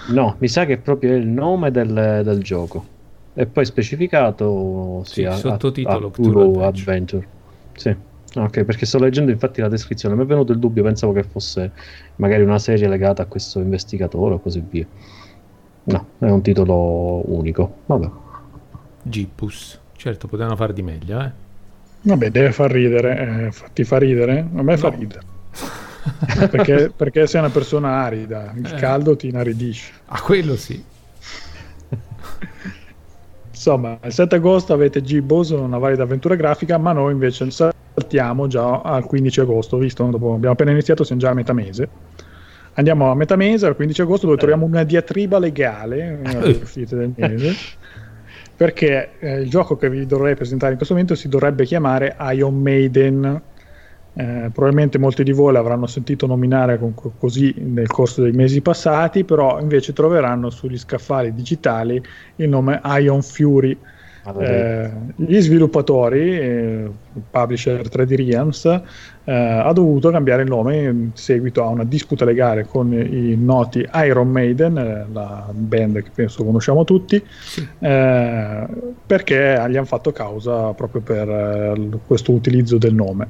No, 0.09 0.37
mi 0.38 0.48
sa 0.48 0.64
che 0.64 0.78
proprio 0.78 1.12
è 1.12 1.16
il 1.16 1.28
nome 1.28 1.70
del, 1.70 2.22
del 2.24 2.42
gioco. 2.42 2.85
E 3.35 3.46
poi 3.46 3.64
specificato 3.64 5.02
sia 5.05 5.33
sì, 5.33 5.40
sottotitolo 5.40 6.09
Adventure. 6.09 6.64
Adventure. 6.64 7.28
Sì. 7.74 7.96
Ok, 8.35 8.64
perché 8.64 8.87
sto 8.87 8.99
leggendo 8.99 9.31
infatti 9.31 9.61
la 9.61 9.68
descrizione, 9.68 10.14
mi 10.14 10.23
è 10.23 10.27
venuto 10.27 10.53
il 10.53 10.59
dubbio, 10.59 10.83
pensavo 10.83 11.12
che 11.12 11.23
fosse 11.23 11.71
magari 12.16 12.42
una 12.42 12.59
serie 12.59 12.88
legata 12.88 13.23
a 13.23 13.27
questo 13.27 13.61
investigatore 13.61 14.35
o 14.35 14.40
così 14.40 14.64
via. 14.68 14.87
No, 15.85 16.07
è 16.18 16.31
un 16.31 16.42
titolo 16.42 17.23
unico. 17.31 17.81
Vabbè. 17.87 18.11
Gipus. 19.03 19.81
Certo, 19.97 20.29
potevano 20.29 20.57
far 20.57 20.73
di 20.73 20.83
meglio, 20.83 21.21
eh. 21.21 21.31
Vabbè, 22.03 22.31
deve 22.31 22.53
far 22.53 22.71
ridere. 22.71 23.49
Eh, 23.49 23.53
ti 23.73 23.85
fa 23.85 23.99
ridere? 23.99 24.38
A 24.40 24.62
me 24.62 24.73
no. 24.73 24.77
fa 24.77 24.88
ridere. 24.88 25.21
perché, 26.51 26.92
perché, 26.95 27.27
sei 27.27 27.40
una 27.40 27.51
persona 27.51 28.03
arida, 28.03 28.53
il 28.57 28.66
eh. 28.66 28.77
caldo 28.77 29.14
ti 29.14 29.29
inaridisce. 29.29 29.92
A 30.07 30.16
ah, 30.16 30.21
quello 30.23 30.57
sì. 30.57 30.83
Insomma, 33.51 33.99
il 34.03 34.12
7 34.12 34.37
agosto 34.37 34.73
avete 34.73 35.01
G 35.03 35.21
Boso, 35.21 35.61
una 35.61 35.79
valida 35.79 36.03
avventura 36.03 36.35
grafica, 36.35 36.79
ma 36.79 36.92
noi 36.92 37.12
invece 37.12 37.45
saltiamo 37.94 38.46
già 38.46 38.81
al 38.81 39.05
15 39.05 39.40
agosto, 39.40 39.78
visto? 39.78 40.05
Dopo, 40.05 40.35
abbiamo 40.35 40.55
appena 40.55 40.70
iniziato, 40.70 41.05
siamo 41.05 41.20
già 41.20 41.31
a 41.31 41.35
metà 41.35 41.52
mese. 41.52 41.88
Andiamo 42.74 43.11
a 43.11 43.14
metà 43.14 43.37
mese, 43.37 43.66
al 43.66 43.76
15 43.76 44.02
agosto, 44.02 44.26
dove 44.26 44.38
troviamo 44.38 44.64
una 44.64 44.83
diatriba 44.83 45.38
legale, 45.38 46.20
uscite 46.62 46.96
del 46.96 47.12
mese 47.16 47.55
perché 48.62 49.18
eh, 49.18 49.40
il 49.40 49.50
gioco 49.50 49.76
che 49.76 49.90
vi 49.90 50.07
dovrei 50.07 50.37
presentare 50.37 50.70
in 50.70 50.76
questo 50.76 50.94
momento 50.94 51.16
si 51.16 51.28
dovrebbe 51.28 51.64
chiamare 51.64 52.16
Iron 52.33 52.61
Maiden. 52.61 53.42
Eh, 54.14 54.50
probabilmente 54.52 54.98
molti 54.98 55.24
di 55.24 55.33
voi 55.33 55.52
l'avranno 55.52 55.87
sentito 55.87 56.26
nominare 56.26 56.78
con, 56.78 56.94
così 57.18 57.55
nel 57.59 57.88
corso 57.88 58.22
dei 58.22 58.31
mesi 58.31 58.61
passati, 58.61 59.24
però 59.24 59.59
invece 59.59 59.92
troveranno 59.92 60.48
sugli 60.50 60.78
scaffali 60.78 61.35
digitali 61.35 62.00
il 62.37 62.48
nome 62.48 62.81
Iron 63.00 63.22
Fury 63.22 63.76
eh, 64.38 64.90
gli 65.16 65.40
sviluppatori, 65.40 66.38
eh, 66.38 66.90
il 67.14 67.22
publisher 67.28 67.80
3D 67.88 68.14
Realms, 68.14 68.64
eh, 69.24 69.32
ha 69.32 69.72
dovuto 69.72 70.11
cambiare 70.11 70.42
il 70.42 70.48
nome 70.48 70.82
in 70.82 71.11
seguito 71.14 71.64
a 71.64 71.68
una 71.68 71.85
disputa 71.85 72.24
legale 72.24 72.64
con 72.64 72.92
i 72.92 73.35
noti 73.37 73.87
Iron 73.94 74.30
Maiden, 74.30 74.78
eh, 74.78 75.06
la 75.12 75.48
band 75.50 76.02
che 76.02 76.11
penso 76.14 76.44
conosciamo 76.44 76.85
tutti, 76.85 77.22
sì. 77.26 77.66
Eh, 77.80 78.66
perché 79.04 79.64
gli 79.68 79.76
hanno 79.76 79.87
fatto 79.87 80.12
causa 80.12 80.72
proprio 80.72 81.00
per 81.00 81.28
eh, 81.28 81.88
questo 82.06 82.32
utilizzo 82.32 82.78
del 82.78 82.94
nome. 82.94 83.28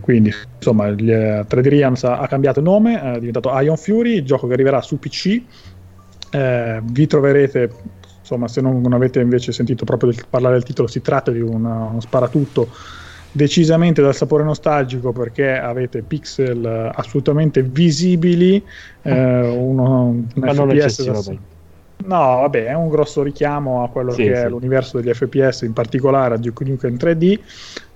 quindi 0.00 0.30
insomma 0.56 0.86
il 0.88 1.46
3D 1.48 1.68
Realms 1.68 2.04
ha, 2.04 2.18
ha 2.18 2.26
cambiato 2.28 2.60
il 2.60 2.66
nome, 2.66 3.14
è 3.14 3.18
diventato 3.18 3.50
Iron 3.58 3.76
Fury, 3.76 4.16
il 4.16 4.24
gioco 4.24 4.46
che 4.46 4.52
arriverà 4.52 4.80
su 4.80 4.98
PC. 4.98 5.42
vi 6.84 7.06
troverete 7.06 7.98
insomma 8.30 8.48
se 8.48 8.60
non, 8.60 8.80
non 8.80 8.92
avete 8.92 9.20
invece 9.20 9.52
sentito 9.52 9.84
proprio 9.84 10.12
del, 10.12 10.24
parlare 10.28 10.54
del 10.54 10.64
titolo 10.64 10.86
si 10.86 11.00
tratta 11.00 11.32
di 11.32 11.40
una, 11.40 11.88
uno 11.90 12.00
sparatutto 12.00 12.68
decisamente 13.32 14.02
dal 14.02 14.14
sapore 14.14 14.44
nostalgico 14.44 15.12
perché 15.12 15.56
avete 15.56 16.02
pixel 16.02 16.92
assolutamente 16.94 17.62
visibili 17.62 18.62
eh, 19.02 19.40
uno, 19.50 20.02
un 20.06 20.24
Ma 20.34 20.52
FPS 20.52 21.04
da, 21.04 21.38
No, 22.02 22.40
vabbè, 22.40 22.66
è 22.66 22.74
un 22.74 22.88
grosso 22.88 23.22
richiamo 23.22 23.82
a 23.84 23.90
quello 23.90 24.12
sì, 24.12 24.22
che 24.24 24.34
sì. 24.34 24.42
è 24.42 24.48
l'universo 24.48 24.98
degli 24.98 25.12
FPS, 25.12 25.62
in 25.62 25.72
particolare 25.72 26.34
a 26.34 26.38
Duke 26.38 26.64
Nukem 26.64 26.94
3D. 26.94 27.38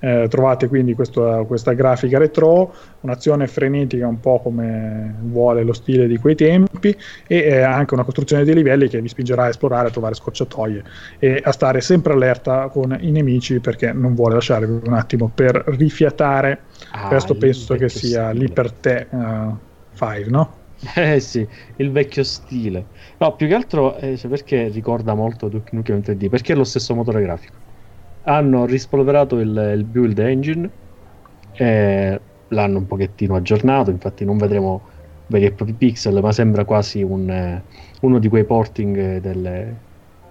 Eh, 0.04 0.28
trovate 0.28 0.68
quindi 0.68 0.92
questo, 0.92 1.46
questa 1.46 1.72
grafica 1.72 2.18
retro, 2.18 2.74
un'azione 3.00 3.46
frenetica 3.46 4.06
un 4.06 4.20
po' 4.20 4.38
come 4.38 5.14
vuole 5.22 5.62
lo 5.62 5.72
stile 5.72 6.06
di 6.06 6.18
quei 6.18 6.34
tempi 6.34 6.94
e 7.26 7.38
eh, 7.38 7.62
anche 7.62 7.94
una 7.94 8.04
costruzione 8.04 8.44
dei 8.44 8.54
livelli 8.54 8.86
che 8.86 9.00
vi 9.00 9.08
spingerà 9.08 9.44
a 9.44 9.48
esplorare, 9.48 9.88
a 9.88 9.90
trovare 9.90 10.12
scorciatoie 10.12 10.84
e 11.18 11.40
a 11.42 11.50
stare 11.52 11.80
sempre 11.80 12.12
allerta 12.12 12.68
con 12.68 12.94
i 13.00 13.12
nemici 13.12 13.60
perché 13.60 13.94
non 13.94 14.14
vuole 14.14 14.34
lasciare 14.34 14.66
un 14.66 14.92
attimo 14.92 15.30
per 15.34 15.62
rifiatare. 15.68 16.64
Ah, 16.90 17.08
Questo 17.08 17.34
penso 17.36 17.74
che 17.76 17.88
sia 17.88 18.30
l'Hyper 18.30 18.72
T 18.72 19.06
uh, 19.08 19.58
5, 19.94 20.24
no? 20.28 20.56
Eh 20.96 21.18
sì, 21.18 21.48
il 21.76 21.90
vecchio 21.90 22.24
stile. 22.24 22.84
No, 23.16 23.36
più 23.36 23.46
che 23.46 23.54
altro 23.54 23.96
eh, 23.96 24.18
cioè 24.18 24.28
perché 24.28 24.68
ricorda 24.68 25.14
molto 25.14 25.48
Duke 25.48 25.74
Nukem 25.74 26.00
3D? 26.00 26.28
Perché 26.28 26.52
è 26.52 26.56
lo 26.56 26.64
stesso 26.64 26.94
motore 26.94 27.22
grafico. 27.22 27.63
Hanno 28.24 28.64
rispolverato 28.64 29.38
il, 29.38 29.74
il 29.76 29.84
build 29.84 30.18
engine 30.18 30.70
e 31.52 32.20
l'hanno 32.48 32.78
un 32.78 32.86
pochettino 32.86 33.36
aggiornato, 33.36 33.90
infatti 33.90 34.24
non 34.24 34.38
vedremo 34.38 34.80
veri 35.26 35.46
e 35.46 35.52
propri 35.52 35.74
pixel, 35.74 36.20
ma 36.20 36.32
sembra 36.32 36.64
quasi 36.64 37.02
un, 37.02 37.28
eh, 37.30 37.62
uno 38.00 38.18
di 38.18 38.28
quei 38.28 38.44
porting 38.44 39.18
delle, 39.18 39.76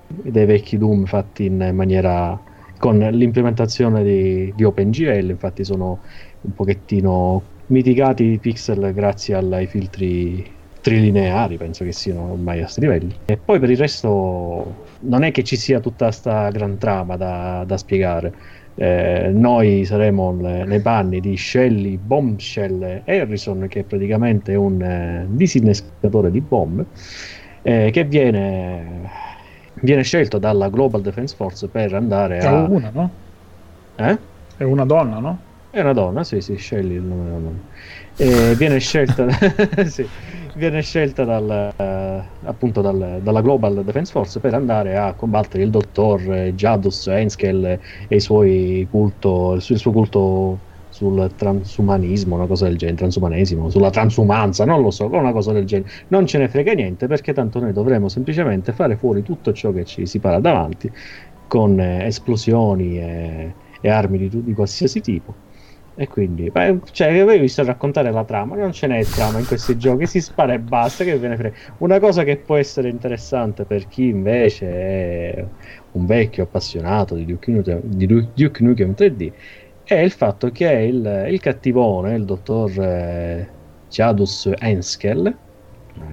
dei 0.07 0.45
vecchi 0.45 0.77
Doom 0.77 1.05
fatti 1.05 1.45
in 1.45 1.71
maniera 1.73 2.39
con 2.77 2.97
l'implementazione 2.97 4.03
di, 4.03 4.53
di 4.55 4.63
OpenGL, 4.63 5.29
infatti 5.29 5.63
sono 5.63 5.99
un 6.41 6.53
pochettino 6.53 7.41
mitigati 7.67 8.23
i 8.25 8.39
pixel 8.39 8.93
grazie 8.93 9.35
ai 9.35 9.67
filtri 9.67 10.51
trilineari, 10.83 11.55
penso 11.55 11.85
che 11.85 11.93
siano 11.93 12.33
ormai 12.33 12.57
a 12.57 12.63
questi 12.63 12.81
livelli. 12.81 13.15
E 13.25 13.37
poi 13.37 13.57
per 13.57 13.69
il 13.69 13.77
resto 13.77 14.75
non 14.99 15.23
è 15.23 15.31
che 15.31 15.43
ci 15.43 15.55
sia 15.55 15.79
tutta 15.79 16.05
questa 16.05 16.49
gran 16.49 16.77
trama 16.77 17.15
da, 17.15 17.63
da 17.65 17.77
spiegare. 17.77 18.33
Eh, 18.75 19.29
noi 19.31 19.85
saremo 19.85 20.35
le, 20.41 20.65
nei 20.65 20.81
panni 20.81 21.21
di 21.21 21.37
Shelly 21.37 21.97
Bombshell 21.97 23.03
Harrison, 23.05 23.65
che 23.69 23.83
praticamente 23.83 24.51
è 24.51 24.55
un 24.55 24.81
eh, 24.81 25.25
disinnescatore 25.29 26.29
di 26.29 26.41
bombe, 26.41 26.85
eh, 27.61 27.89
che 27.89 28.03
viene, 28.03 29.09
viene, 29.75 30.03
scelto 30.03 30.37
dalla 30.37 30.67
Global 30.67 31.01
Defense 31.01 31.33
Force 31.33 31.65
per 31.69 31.93
andare 31.93 32.39
è 32.39 32.45
a... 32.45 32.65
È 32.65 32.67
una, 32.67 32.91
no? 32.93 33.09
Eh? 33.95 34.17
È 34.57 34.63
una 34.63 34.83
donna, 34.83 35.19
no? 35.19 35.39
È 35.69 35.79
una 35.79 35.93
donna, 35.93 36.25
sì, 36.25 36.41
sì, 36.41 36.55
scegli 36.55 36.91
il 36.91 37.01
nome 37.01 37.23
della 37.23 37.37
donna. 37.37 37.59
E 38.17 38.55
viene 38.55 38.79
scelta, 38.79 39.27
sì, 39.87 40.05
viene 40.55 40.81
scelta 40.81 41.23
dal, 41.23 41.73
uh, 41.75 42.47
appunto 42.47 42.81
dal, 42.81 43.19
dalla 43.21 43.41
Global 43.41 43.83
Defense 43.83 44.11
Force 44.11 44.39
per 44.39 44.53
andare 44.53 44.97
a 44.97 45.13
combattere 45.13 45.63
il 45.63 45.69
dottor 45.69 46.21
Jadus 46.53 47.07
Enskel 47.07 47.79
e 48.07 48.87
culto, 48.89 49.53
il 49.53 49.61
suo 49.61 49.91
culto 49.91 50.59
sul 50.89 51.31
transumanismo, 51.35 52.35
una 52.35 52.45
cosa 52.45 52.67
del 52.67 52.77
genere, 52.77 52.97
transumanesimo, 52.97 53.69
sulla 53.69 53.89
transumanza, 53.89 54.63
non 54.63 54.81
lo 54.81 54.91
so, 54.91 55.07
una 55.07 55.31
cosa 55.31 55.51
del 55.51 55.65
genere. 55.65 55.89
Non 56.09 56.27
ce 56.27 56.37
ne 56.37 56.47
frega 56.47 56.73
niente 56.73 57.07
perché 57.07 57.33
tanto 57.33 57.59
noi 57.59 57.73
dovremo 57.73 58.07
semplicemente 58.09 58.73
fare 58.73 58.95
fuori 58.95 59.23
tutto 59.23 59.53
ciò 59.53 59.71
che 59.71 59.85
ci 59.85 60.05
si 60.05 60.19
para 60.19 60.39
davanti 60.39 60.91
con 61.47 61.79
eh, 61.79 62.05
esplosioni 62.05 62.99
e, 62.99 63.53
e 63.81 63.89
armi 63.89 64.17
di, 64.17 64.43
di 64.43 64.53
qualsiasi 64.53 65.01
tipo 65.01 65.33
E 65.95 66.07
quindi, 66.07 66.49
beh, 66.49 66.79
cioè, 66.91 67.19
avevi 67.19 67.41
visto 67.41 67.63
raccontare 67.63 68.11
la 68.11 68.23
trama, 68.23 68.55
non 68.55 68.71
ce 68.71 68.87
n'è 68.87 69.03
trama 69.03 69.37
in 69.37 69.45
questi 69.45 69.77
giochi, 69.77 70.07
si 70.07 70.21
spara 70.21 70.53
e 70.53 70.59
basta, 70.59 71.03
che 71.03 71.17
ve 71.17 71.35
frega. 71.35 71.55
Una 71.79 71.99
cosa 71.99 72.23
che 72.23 72.37
può 72.37 72.55
essere 72.55 72.89
interessante 72.89 73.63
per 73.65 73.87
chi 73.87 74.07
invece 74.07 74.71
è 74.71 75.45
un 75.91 76.05
vecchio 76.07 76.43
appassionato 76.43 77.13
di 77.13 77.25
Duke 77.25 77.51
Nukem, 77.51 77.81
di 77.83 78.07
Duke 78.07 78.63
Nukem 78.63 78.95
3D 78.97 79.31
è 79.83 79.95
il 79.95 80.11
fatto 80.11 80.49
che 80.51 80.71
il, 80.71 81.27
il 81.29 81.39
cattivone, 81.39 82.15
il 82.15 82.25
dottor 82.25 82.71
eh, 82.79 83.49
Jadus 83.89 84.49
Enskel, 84.57 85.37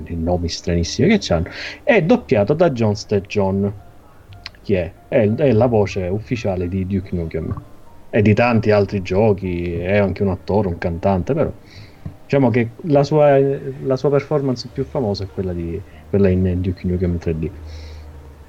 i 0.04 0.16
nomi 0.16 0.48
stranissimi 0.48 1.16
che 1.16 1.32
hanno, 1.32 1.48
è 1.82 2.02
doppiato 2.02 2.52
da 2.52 2.70
John 2.70 2.94
Stegjon, 2.94 3.72
che 4.62 4.82
è, 4.82 4.92
è, 5.08 5.34
è 5.34 5.52
la 5.52 5.66
voce 5.66 6.02
ufficiale 6.08 6.68
di 6.68 6.86
Duke 6.86 7.14
Nukem 7.14 7.62
e 8.10 8.22
di 8.22 8.34
tanti 8.34 8.70
altri 8.72 9.02
giochi, 9.02 9.74
è 9.74 9.96
anche 9.96 10.22
un 10.22 10.30
attore, 10.30 10.68
un 10.68 10.78
cantante, 10.78 11.32
però 11.32 11.50
diciamo 12.24 12.50
che 12.50 12.70
la 12.82 13.04
sua, 13.04 13.38
la 13.38 13.96
sua 13.96 14.10
performance 14.10 14.68
più 14.72 14.84
famosa 14.84 15.24
è 15.24 15.28
quella, 15.32 15.52
di, 15.52 15.80
quella 16.08 16.28
in 16.28 16.60
Duke 16.60 16.86
Nukem 16.86 17.16
3D. 17.16 17.50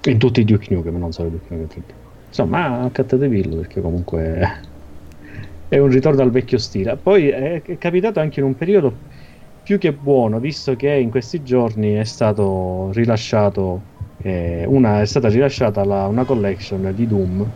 In 0.06 0.18
tutti 0.18 0.42
i 0.42 0.46
Duke 0.46 0.74
Nukem, 0.74 0.98
non 0.98 1.12
solo 1.12 1.30
Duke 1.30 1.46
Nukem 1.50 1.68
3D. 1.68 1.94
Insomma, 2.28 2.82
accattatevillo 2.82 3.58
perché 3.58 3.82
comunque 3.82 4.62
è 5.68 5.78
un 5.78 5.90
ritorno 5.90 6.22
al 6.22 6.32
vecchio 6.32 6.58
stile. 6.58 6.98
Poi 6.98 7.30
è, 7.30 7.62
è 7.62 7.78
capitato 7.78 8.20
anche 8.20 8.40
in 8.40 8.48
un 8.48 8.56
periodo 8.56 8.94
più 9.62 9.78
che 9.78 9.94
buono, 9.94 10.40
visto 10.40 10.76
che 10.76 10.90
in 10.90 11.12
questi 11.12 11.44
giorni 11.44 11.94
è 11.94 12.04
stato 12.04 12.90
rilasciato 12.94 13.90
eh, 14.18 14.66
una, 14.68 15.02
è 15.02 15.06
stata 15.06 15.28
rilasciata 15.30 15.84
la, 15.86 16.08
una 16.08 16.26
collection 16.26 16.92
di 16.94 17.06
Doom 17.08 17.52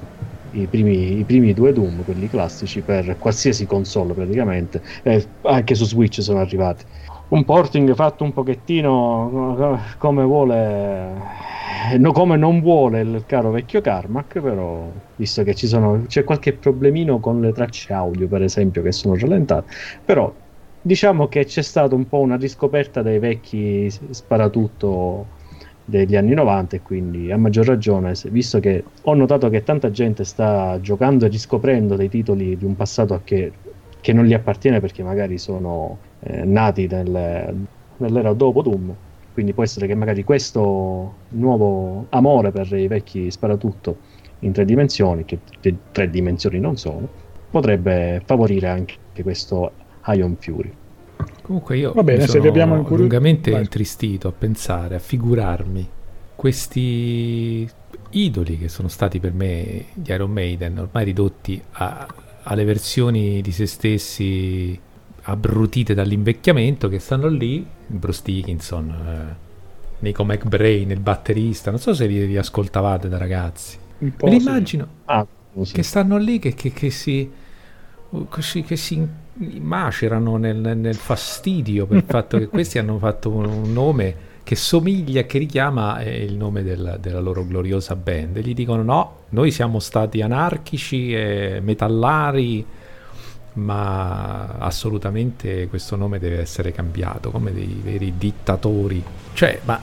i 0.62 0.68
primi, 0.68 1.20
i 1.20 1.26
primi, 1.26 1.54
due 1.54 1.72
Doom, 1.72 2.04
quelli 2.04 2.28
classici, 2.30 2.84
per 2.84 3.18
qualsiasi 3.18 3.66
console 3.66 4.14
praticamente, 4.14 4.82
eh, 5.04 5.34
anche 5.42 5.76
su 5.76 5.86
Switch 5.86 6.22
sono 6.22 6.40
arrivati. 6.40 6.86
Un 7.28 7.44
porting 7.44 7.94
fatto 7.96 8.24
un 8.24 8.34
pochettino 8.34 9.86
come 9.98 10.24
vuole, 10.24 11.14
come 12.14 12.38
non 12.38 12.62
vuole 12.62 13.02
il 13.02 13.24
caro 13.26 13.52
vecchio 13.52 13.82
Carmack, 13.82 14.40
però 14.40 14.92
visto 15.16 15.44
che 15.44 15.56
ci 15.56 15.68
sono, 15.68 16.04
c'è 16.08 16.24
qualche 16.24 16.58
problemino 16.58 17.20
con 17.20 17.42
le 17.42 17.52
tracce 17.52 17.94
audio, 17.94 18.28
per 18.28 18.44
esempio, 18.44 18.82
che 18.82 18.92
sono 18.92 19.16
rallentate, 19.18 19.72
però 20.04 20.34
diciamo 20.80 21.28
che 21.28 21.46
c'è 21.46 21.62
stata 21.64 21.96
un 21.96 22.08
po' 22.08 22.20
una 22.20 22.38
riscoperta 22.38 23.02
dei 23.02 23.20
vecchi 23.20 23.90
sparatutto 23.90 25.35
degli 25.86 26.16
anni 26.16 26.34
90 26.34 26.76
e 26.78 26.82
quindi 26.82 27.32
a 27.32 27.38
maggior 27.38 27.68
ragione, 27.68 28.14
visto 28.32 28.60
che 28.60 28.84
ho 29.04 29.14
notato 29.14 29.50
che 29.50 29.64
tanta 29.64 29.92
gente 29.92 30.24
sta 30.24 30.80
giocando 30.82 31.26
e 31.26 31.30
riscoprendo 31.30 31.96
dei 31.96 32.10
titoli 32.10 32.58
di 32.58 32.66
un 32.66 32.76
passato 32.76 33.22
che, 33.24 33.52
che 34.02 34.12
non 34.12 34.26
gli 34.26 34.34
appartiene 34.34 34.80
perché 34.80 35.04
magari 35.04 35.38
sono 35.38 36.00
eh, 36.22 36.44
nati 36.44 36.88
nel, 36.88 37.56
nell'era 37.98 38.34
dopo 38.34 38.64
Doom, 38.64 38.96
quindi 39.32 39.54
può 39.54 39.64
essere 39.64 39.86
che 39.86 39.96
magari 39.96 40.24
questo 40.24 41.14
nuovo 41.30 42.08
amore 42.10 42.52
per 42.52 42.74
i 42.74 42.88
vecchi 42.88 43.30
sparatutto 43.30 43.98
in 44.40 44.52
tre 44.52 44.66
dimensioni, 44.66 45.24
che 45.24 45.40
tre 45.92 46.10
dimensioni 46.10 46.60
non 46.60 46.78
sono, 46.78 47.08
potrebbe 47.50 48.22
favorire 48.26 48.70
anche 48.70 48.98
questo 49.22 49.72
Ion 50.08 50.36
Fury. 50.40 50.74
Comunque 51.42 51.78
io 51.78 51.94
Va 51.94 52.04
bene, 52.04 52.24
mi 52.24 52.28
sono 52.28 52.48
abbiamo 52.48 52.78
incur- 52.78 53.00
lungamente 53.00 53.52
Vai. 53.52 53.62
intristito 53.62 54.28
a 54.28 54.32
pensare, 54.32 54.96
a 54.96 55.00
figurarmi 55.00 55.90
questi 56.36 57.70
idoli 58.12 58.58
che 58.58 58.68
sono 58.68 58.88
stati 58.88 59.20
per 59.20 59.34
me 59.34 59.86
gli 59.94 60.10
Iron 60.10 60.32
Maiden, 60.32 60.80
ormai 60.80 61.06
ridotti 61.06 61.62
a, 61.74 62.08
alle 62.44 62.64
versioni 62.64 63.42
di 63.42 63.52
se 63.52 63.66
stessi 63.66 64.80
abbrutite 65.24 65.94
dall'invecchiamento, 65.94 66.88
che 66.88 67.00
stanno 67.00 67.28
lì, 67.28 67.66
Bruce 67.88 68.22
Dickinson, 68.24 68.90
eh, 68.90 69.36
Nico 70.00 70.24
McBrain, 70.24 70.92
il 70.92 71.00
batterista, 71.00 71.72
non 71.72 71.80
so 71.80 71.94
se 71.94 72.06
li, 72.06 72.28
li 72.28 72.38
ascoltavate 72.38 73.08
da 73.08 73.18
ragazzi. 73.18 73.78
Me 74.00 74.14
li 74.22 74.36
immagino 74.36 74.88
ah, 75.06 75.26
sì. 75.62 75.74
che 75.74 75.84
stanno 75.84 76.18
lì, 76.18 76.40
che, 76.40 76.54
che, 76.54 76.72
che 76.72 76.90
si... 76.90 77.32
che 78.66 78.76
si 78.76 79.08
macerano 79.38 80.38
nel, 80.38 80.78
nel 80.78 80.96
fastidio 80.96 81.86
per 81.86 81.98
il 81.98 82.04
fatto 82.08 82.38
che 82.38 82.48
questi 82.48 82.78
hanno 82.78 82.98
fatto 82.98 83.30
un, 83.30 83.72
nome 83.72 84.34
che 84.44 84.56
somiglia, 84.56 85.24
che 85.24 85.40
richiama 85.40 86.00
eh, 86.00 86.24
il 86.24 86.36
nome 86.36 86.64
del, 86.64 86.98
della 87.02 87.20
loro 87.20 87.46
gloriosa 87.46 87.96
band. 87.96 88.38
E 88.38 88.42
gli 88.42 88.54
dicono 88.54 88.84
no, 88.84 89.16
noi 89.30 89.52
siamo 89.52 89.80
stati 89.80 90.22
anarchici 90.22 91.14
e 91.14 91.60
metallari, 91.64 92.66
ma 93.54 94.58
assolutamente 94.60 95.68
questo 95.68 95.96
nome 95.96 96.20
deve 96.20 96.40
essere 96.40 96.72
cambiato, 96.72 97.32
come 97.32 97.54
dei 97.54 97.80
veri 97.84 98.14
dittatori. 98.18 99.04
Cioè, 99.34 99.62
ma 99.64 99.82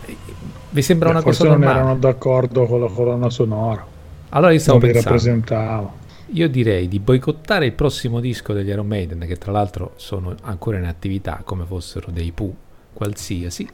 vi 0.71 0.83
sembra 0.83 1.09
Beh, 1.09 1.15
una 1.17 1.25
cosa 1.25 1.45
normale? 1.45 1.73
non 1.73 1.83
erano 1.83 1.99
d'accordo 1.99 2.67
con 2.67 2.81
la 2.81 2.89
colonna 2.89 3.31
sonora. 3.31 3.85
Allora 4.29 4.53
io 4.53 4.59
stavo 4.61 4.79
non 4.79 4.93
pensando... 4.93 6.01
io 6.33 6.49
direi 6.49 6.89
di 6.89 6.99
boicottare 6.99 7.67
il 7.67 7.73
prossimo 7.73 8.21
disco 8.21 8.53
degli 8.53 8.69
Iron 8.69 8.87
Maiden, 8.87 9.21
che 9.27 9.37
tra 9.37 9.53
l'altro 9.53 9.93
sono 9.97 10.35
ancora 10.43 10.79
in 10.79 10.85
attività 10.85 11.43
come 11.45 11.65
fossero 11.65 12.11
dei 12.11 12.33
Pooh 12.33 12.55
qualsiasi. 12.93 13.69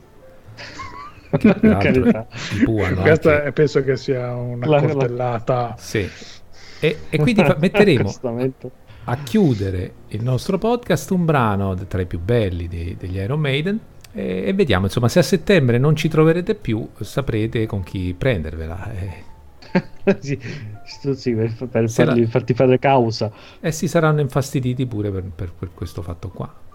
Questa 1.31 1.59
anche... 3.37 3.53
penso 3.53 3.83
che 3.85 3.97
sia 3.97 4.35
una 4.35 4.67
la, 4.67 4.81
coltellata. 4.81 5.75
Sì. 5.79 6.09
E, 6.81 6.99
e 7.09 7.19
quindi 7.19 7.45
fa- 7.45 7.57
metteremo 7.59 8.15
a 9.05 9.17
chiudere 9.23 9.93
il 10.09 10.23
nostro 10.23 10.59
podcast 10.59 11.11
un 11.11 11.25
brano 11.25 11.75
tra 11.87 12.01
i 12.01 12.07
più 12.07 12.21
belli 12.21 12.69
di, 12.69 12.97
degli 12.99 13.17
Iron 13.17 13.41
Maiden 13.41 13.79
e, 14.13 14.45
e, 14.47 14.53
vediamo 14.53 14.87
insomma 14.87 15.09
se 15.09 15.19
a 15.19 15.23
settembre 15.23 15.79
non 15.79 15.97
ci 15.97 16.09
troverete 16.09 16.55
più 16.55 16.89
saprete 17.01 17.67
con 17.67 17.83
chi 17.83 18.15
prendervela. 18.17 18.93
Eh 18.93 19.27
sì, 20.21 20.39
sì, 21.15 21.35
per, 21.35 21.55
per 21.69 21.91
fargli, 21.91 22.27
farti 22.27 22.55
fare 22.55 22.79
causa. 22.79 23.31
E 23.61 23.69
eh 23.69 23.73
si 23.73 23.87
saranno 23.89 24.21
infastiditi 24.21 24.87
pure 24.87 25.11
per, 25.11 25.23
per, 25.23 25.53
per 25.53 25.71
questo 25.75 26.03
fatto 26.03 26.29
qua. 26.29 26.67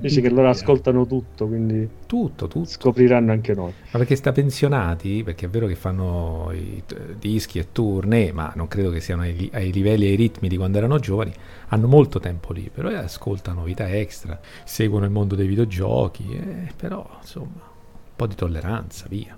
Dici 0.00 0.20
che 0.20 0.30
loro 0.30 0.48
ascoltano 0.48 1.06
tutto, 1.06 1.46
quindi 1.46 1.88
tutto, 2.06 2.48
tutto. 2.48 2.68
scopriranno 2.68 3.32
anche 3.32 3.54
noi. 3.54 3.72
Ma 3.92 3.98
perché 3.98 4.16
sta 4.16 4.32
pensionati, 4.32 5.22
perché 5.22 5.46
è 5.46 5.48
vero 5.48 5.66
che 5.66 5.74
fanno 5.74 6.50
i 6.52 6.82
dischi 7.18 7.58
e 7.58 7.70
tournée, 7.70 8.32
ma 8.32 8.52
non 8.56 8.66
credo 8.66 8.90
che 8.90 9.00
siano 9.00 9.22
ai, 9.22 9.48
ai 9.52 9.72
livelli 9.72 10.06
e 10.06 10.10
ai 10.10 10.16
ritmi 10.16 10.48
di 10.48 10.56
quando 10.56 10.78
erano 10.78 10.98
giovani, 10.98 11.32
hanno 11.68 11.86
molto 11.86 12.18
tempo 12.18 12.52
libero 12.52 12.88
e 12.88 12.94
ascoltano 12.94 13.62
vita 13.62 13.88
extra, 13.88 14.40
seguono 14.64 15.04
il 15.04 15.10
mondo 15.10 15.34
dei 15.34 15.46
videogiochi, 15.46 16.32
eh, 16.32 16.72
però 16.74 17.06
insomma, 17.20 17.62
un 17.62 18.16
po' 18.16 18.26
di 18.26 18.34
tolleranza, 18.34 19.06
via. 19.08 19.36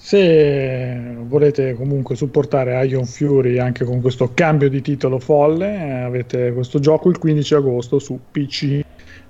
Se 0.00 1.16
volete 1.26 1.74
comunque 1.74 2.14
supportare 2.14 2.86
Ion 2.86 3.04
Fury 3.04 3.58
anche 3.58 3.84
con 3.84 4.00
questo 4.00 4.30
cambio 4.32 4.70
di 4.70 4.80
titolo 4.80 5.18
folle, 5.18 6.02
avete 6.04 6.52
questo 6.52 6.78
gioco 6.78 7.10
il 7.10 7.18
15 7.18 7.54
agosto 7.56 7.98
su 7.98 8.16
PC. 8.30 8.80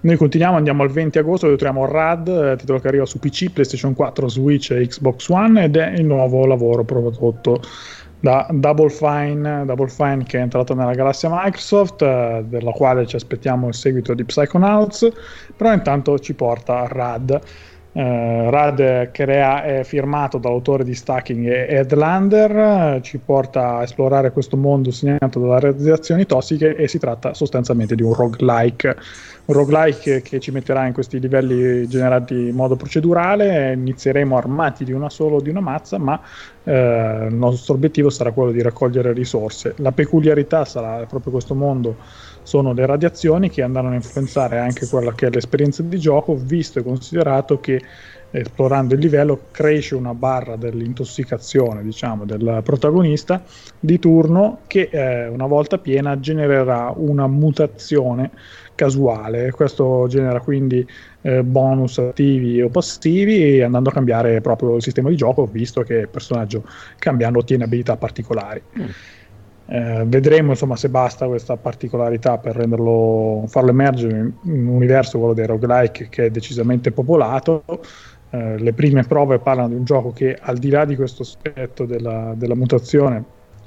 Noi 0.00 0.16
continuiamo, 0.16 0.58
andiamo 0.58 0.82
al 0.82 0.90
20 0.90 1.18
agosto 1.18 1.46
dove 1.46 1.58
troviamo 1.58 1.90
Rad, 1.90 2.56
titolo 2.58 2.80
che 2.80 2.88
arriva 2.88 3.06
su 3.06 3.18
PC, 3.18 3.50
PlayStation 3.50 3.94
4, 3.94 4.28
Switch 4.28 4.70
e 4.70 4.86
Xbox 4.86 5.28
One 5.30 5.64
ed 5.64 5.76
è 5.76 5.92
il 5.92 6.04
nuovo 6.04 6.44
lavoro 6.44 6.84
prodotto 6.84 7.62
da 8.20 8.46
Double 8.50 8.90
Fine, 8.90 9.64
Double 9.64 9.88
Fine 9.88 10.24
che 10.24 10.38
è 10.38 10.42
entrato 10.42 10.74
nella 10.74 10.92
galassia 10.92 11.30
Microsoft, 11.30 12.02
eh, 12.02 12.44
della 12.46 12.72
quale 12.72 13.06
ci 13.06 13.16
aspettiamo 13.16 13.68
il 13.68 13.74
seguito 13.74 14.12
di 14.12 14.24
Psychonauts, 14.24 15.08
però 15.56 15.72
intanto 15.72 16.18
ci 16.18 16.34
porta 16.34 16.86
Rad. 16.86 17.40
Uh, 17.98 18.48
Rad 18.48 19.10
crea, 19.10 19.64
è 19.64 19.82
firmato 19.82 20.38
dall'autore 20.38 20.84
di 20.84 20.94
Stacking 20.94 21.48
Headlander, 21.48 23.00
ci 23.00 23.18
porta 23.18 23.78
a 23.78 23.82
esplorare 23.82 24.30
questo 24.30 24.56
mondo 24.56 24.92
segnato 24.92 25.40
dalle 25.40 25.58
radiazioni 25.58 26.24
tossiche 26.24 26.76
e 26.76 26.86
si 26.86 27.00
tratta 27.00 27.34
sostanzialmente 27.34 27.96
di 27.96 28.04
un 28.04 28.14
roguelike, 28.14 28.96
un 29.46 29.54
roguelike 29.54 30.22
che 30.22 30.38
ci 30.38 30.52
metterà 30.52 30.86
in 30.86 30.92
questi 30.92 31.18
livelli 31.18 31.88
generati 31.88 32.34
in 32.34 32.54
modo 32.54 32.76
procedurale, 32.76 33.72
inizieremo 33.72 34.36
armati 34.36 34.84
di 34.84 34.92
una 34.92 35.10
sola 35.10 35.34
o 35.34 35.40
di 35.40 35.50
una 35.50 35.58
mazza, 35.58 35.98
ma 35.98 36.20
uh, 36.62 36.70
il 36.70 37.34
nostro 37.34 37.74
obiettivo 37.74 38.10
sarà 38.10 38.30
quello 38.30 38.52
di 38.52 38.62
raccogliere 38.62 39.12
risorse. 39.12 39.74
La 39.78 39.90
peculiarità 39.90 40.64
sarà 40.64 41.04
proprio 41.04 41.32
questo 41.32 41.56
mondo 41.56 41.96
sono 42.48 42.72
le 42.72 42.86
radiazioni 42.86 43.50
che 43.50 43.60
andranno 43.60 43.90
a 43.90 43.94
influenzare 43.94 44.58
anche 44.58 44.86
quella 44.86 45.12
che 45.12 45.26
è 45.26 45.30
l'esperienza 45.30 45.82
di 45.82 45.98
gioco, 45.98 46.34
visto 46.34 46.78
e 46.78 46.82
considerato 46.82 47.60
che 47.60 47.82
esplorando 48.30 48.94
il 48.94 49.00
livello 49.00 49.48
cresce 49.50 49.94
una 49.94 50.14
barra 50.14 50.56
dell'intossicazione 50.56 51.82
diciamo, 51.82 52.24
del 52.24 52.62
protagonista 52.64 53.42
di 53.78 53.98
turno 53.98 54.60
che 54.66 54.88
eh, 54.90 55.28
una 55.28 55.46
volta 55.46 55.76
piena 55.76 56.18
genererà 56.20 56.90
una 56.96 57.26
mutazione 57.26 58.30
casuale 58.74 59.50
questo 59.50 60.06
genera 60.08 60.40
quindi 60.40 60.86
eh, 61.22 61.42
bonus 61.42 61.98
attivi 61.98 62.62
o 62.62 62.68
passivi 62.68 63.60
andando 63.60 63.90
a 63.90 63.92
cambiare 63.92 64.40
proprio 64.40 64.76
il 64.76 64.82
sistema 64.82 65.10
di 65.10 65.16
gioco 65.16 65.46
visto 65.46 65.82
che 65.82 65.94
il 65.94 66.08
personaggio 66.08 66.64
cambiando 66.98 67.40
ottiene 67.40 67.64
abilità 67.64 67.96
particolari 67.96 68.62
mm. 68.78 68.86
Eh, 69.70 70.04
vedremo 70.06 70.52
insomma 70.52 70.76
se 70.76 70.88
basta 70.88 71.26
questa 71.26 71.58
particolarità 71.58 72.38
per 72.38 72.56
renderlo, 72.56 73.44
farlo 73.48 73.68
emergere 73.68 74.16
in 74.16 74.66
un 74.66 74.66
universo, 74.68 75.18
quello 75.18 75.34
dei 75.34 75.46
roguelike, 75.46 76.08
che 76.08 76.26
è 76.26 76.30
decisamente 76.30 76.90
popolato. 76.90 77.64
Eh, 78.30 78.58
le 78.58 78.72
prime 78.72 79.02
prove 79.04 79.38
parlano 79.38 79.68
di 79.68 79.74
un 79.74 79.84
gioco 79.84 80.12
che 80.12 80.38
al 80.40 80.56
di 80.56 80.70
là 80.70 80.84
di 80.84 80.96
questo 80.96 81.22
aspetto 81.22 81.84
della, 81.84 82.32
della 82.34 82.54
mutazione 82.54 83.22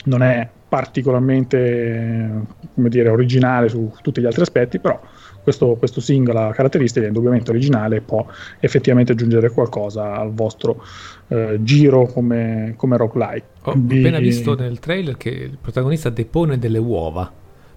non 0.06 0.24
è 0.24 0.48
particolarmente 0.68 2.46
come 2.74 2.90
dire, 2.90 3.10
originale 3.10 3.70
su 3.70 3.92
tutti 4.02 4.22
gli 4.22 4.26
altri 4.26 4.42
aspetti, 4.42 4.80
però 4.80 5.00
questo, 5.43 5.75
questo 5.75 6.01
singola 6.01 6.51
caratteristica 6.51 7.06
è 7.06 7.08
indubbiamente 7.08 7.51
originale 7.51 7.97
e 7.97 8.01
può 8.01 8.25
effettivamente 8.60 9.13
aggiungere 9.13 9.49
qualcosa 9.49 10.15
al 10.15 10.34
vostro 10.34 10.84
eh, 11.27 11.58
giro 11.62 12.06
come, 12.06 12.73
come 12.77 12.97
roguelike. 12.97 13.45
Ho 13.63 13.73
Di... 13.75 13.99
appena 13.99 14.19
visto 14.19 14.56
nel 14.56 14.80
trailer 14.80 15.17
che 15.17 15.30
il 15.30 15.58
protagonista 15.60 16.10
depone 16.10 16.58
delle 16.58 16.77
uova. 16.77 17.32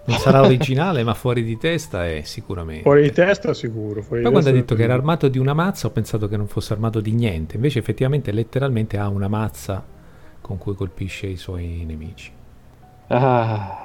Non 0.07 0.19
sarà 0.19 0.43
originale, 0.45 1.03
ma 1.03 1.15
fuori 1.15 1.43
di 1.43 1.57
testa 1.57 2.07
è 2.07 2.23
sicuramente. 2.25 2.83
Fuori 2.83 3.03
di 3.03 3.13
testa 3.13 3.55
sicuro. 3.55 4.05
Poi 4.07 4.23
quando 4.23 4.49
ha 4.49 4.53
detto 4.53 4.75
che 4.75 4.83
era 4.83 4.95
armato 4.95 5.29
di 5.29 5.39
una 5.39 5.55
mazza 5.55 5.87
ho 5.87 5.91
pensato 5.91 6.29
che 6.29 6.37
non 6.37 6.47
fosse 6.47 6.73
armato 6.73 7.01
di 7.01 7.13
niente. 7.13 7.57
Invece 7.57 7.79
effettivamente 7.79 8.33
letteralmente 8.33 8.99
ha 8.99 9.09
una 9.09 9.29
mazza 9.29 9.83
con 10.41 10.59
cui 10.59 10.75
colpisce 10.75 11.27
i 11.27 11.37
suoi 11.37 11.85
nemici. 11.87 12.31
Ah. 13.07 13.79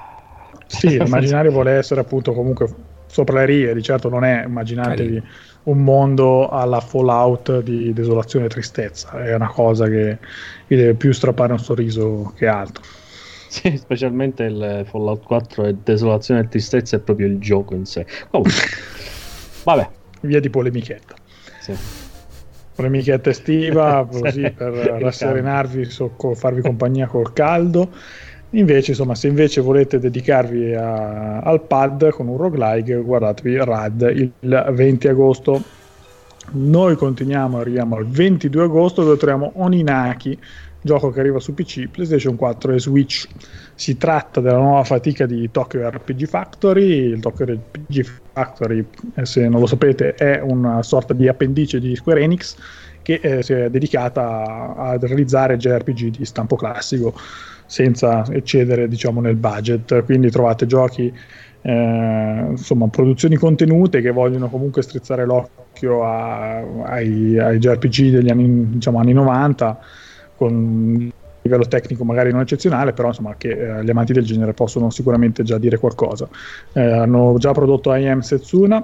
Sì, 0.65 0.89
l'immaginario 0.99 1.51
vuole 1.51 1.71
essere 1.71 2.01
appunto 2.01 2.33
comunque 2.33 2.67
sopra 3.09 3.39
le 3.39 3.45
righe, 3.45 3.73
di 3.73 3.81
certo 3.81 4.07
non 4.07 4.23
è, 4.23 4.43
immaginatevi 4.45 5.23
un 5.63 5.83
mondo 5.83 6.47
alla 6.49 6.79
Fallout 6.79 7.61
di 7.61 7.91
desolazione 7.91 8.45
e 8.45 8.49
tristezza, 8.49 9.23
è 9.23 9.35
una 9.35 9.49
cosa 9.49 9.87
che 9.87 10.17
vi 10.67 10.75
deve 10.75 10.93
più 10.93 11.11
strappare 11.11 11.51
un 11.51 11.59
sorriso 11.59 12.31
che 12.35 12.47
altro. 12.47 12.83
Sì, 13.49 13.77
specialmente 13.77 14.43
il 14.43 14.85
Fallout 14.87 15.25
4 15.25 15.65
e 15.65 15.75
desolazione 15.83 16.41
e 16.41 16.47
tristezza 16.47 16.97
è 16.97 16.99
proprio 16.99 17.25
il 17.25 17.39
gioco 17.39 17.73
in 17.73 17.85
sé. 17.85 18.05
Comunque, 18.29 18.53
vabbè. 19.65 19.89
Via 20.21 20.39
di 20.39 20.49
polemichetta. 20.49 21.15
Sì. 21.59 21.73
Polemichetta 22.75 23.31
estiva, 23.31 24.05
così 24.11 24.51
per 24.51 24.73
rasserenarvi, 24.73 25.85
so, 25.85 26.13
farvi 26.35 26.61
compagnia 26.61 27.07
col 27.07 27.33
caldo. 27.33 27.89
Invece, 28.51 28.91
insomma, 28.91 29.13
se 29.13 29.27
invece 29.27 29.61
volete 29.61 29.99
dedicarvi 29.99 30.73
a, 30.73 31.39
al 31.39 31.61
pad 31.61 32.09
con 32.09 32.27
un 32.27 32.37
roguelike, 32.37 32.95
guardatevi 32.95 33.57
RAD 33.57 34.11
il 34.15 34.31
20 34.71 35.07
agosto. 35.07 35.61
Noi 36.51 36.95
continuiamo, 36.95 37.59
arriviamo 37.59 37.95
al 37.95 38.07
22 38.07 38.63
agosto 38.63 39.03
dove 39.03 39.17
troviamo 39.17 39.51
Oninaki, 39.53 40.35
gioco 40.81 41.11
che 41.11 41.19
arriva 41.19 41.39
su 41.39 41.53
PC, 41.53 41.89
PlayStation 41.89 42.35
4 42.35 42.73
e 42.73 42.79
Switch. 42.79 43.27
Si 43.75 43.97
tratta 43.97 44.41
della 44.41 44.57
nuova 44.57 44.83
fatica 44.83 45.27
di 45.27 45.51
Tokyo 45.51 45.87
RPG 45.87 46.25
Factory. 46.25 47.11
Il 47.11 47.19
Tokyo 47.19 47.45
RPG 47.45 48.05
Factory, 48.33 48.83
eh, 49.13 49.25
se 49.27 49.47
non 49.47 49.59
lo 49.59 49.67
sapete, 49.67 50.15
è 50.15 50.41
una 50.41 50.81
sorta 50.81 51.13
di 51.13 51.27
appendice 51.27 51.79
di 51.79 51.95
Square 51.95 52.21
Enix 52.21 52.55
che 53.09 53.19
eh, 53.37 53.41
si 53.41 53.53
è 53.53 53.69
dedicata 53.71 54.75
a, 54.75 54.89
a 54.89 54.97
realizzare 54.99 55.57
JRPG 55.57 56.17
di 56.17 56.25
stampo 56.25 56.55
classico 56.55 57.13
senza 57.65 58.23
eccedere 58.29 58.87
diciamo, 58.87 59.19
nel 59.19 59.35
budget. 59.35 60.03
Quindi 60.03 60.29
trovate 60.29 60.67
giochi, 60.67 61.11
eh, 61.61 62.45
insomma, 62.49 62.87
produzioni 62.87 63.35
contenute 63.35 64.01
che 64.01 64.11
vogliono 64.11 64.47
comunque 64.49 64.83
strizzare 64.83 65.25
l'occhio 65.25 66.03
a, 66.03 66.57
ai, 66.83 67.39
ai 67.39 67.57
JRPG 67.57 68.11
degli 68.11 68.29
anni, 68.29 68.69
diciamo, 68.69 68.99
anni 68.99 69.13
90 69.13 69.79
con 70.35 71.11
livello 71.41 71.65
tecnico 71.67 72.03
magari 72.03 72.31
non 72.31 72.41
eccezionale, 72.41 72.93
però 72.93 73.07
insomma 73.07 73.35
che 73.37 73.49
eh, 73.49 73.83
gli 73.83 73.89
amanti 73.89 74.13
del 74.13 74.25
genere 74.25 74.53
possono 74.53 74.91
sicuramente 74.91 75.41
già 75.41 75.57
dire 75.57 75.77
qualcosa. 75.77 76.27
Eh, 76.73 76.81
hanno 76.81 77.35
già 77.39 77.53
prodotto 77.53 77.93
IM 77.93 78.19
Setsuna, 78.19 78.75
un 78.75 78.83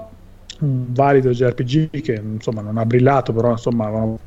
valido 0.60 1.32
JRPG 1.32 2.02
che 2.02 2.14
insomma 2.14 2.62
non 2.62 2.78
ha 2.78 2.86
brillato, 2.86 3.34
però 3.34 3.52
insomma 3.52 4.18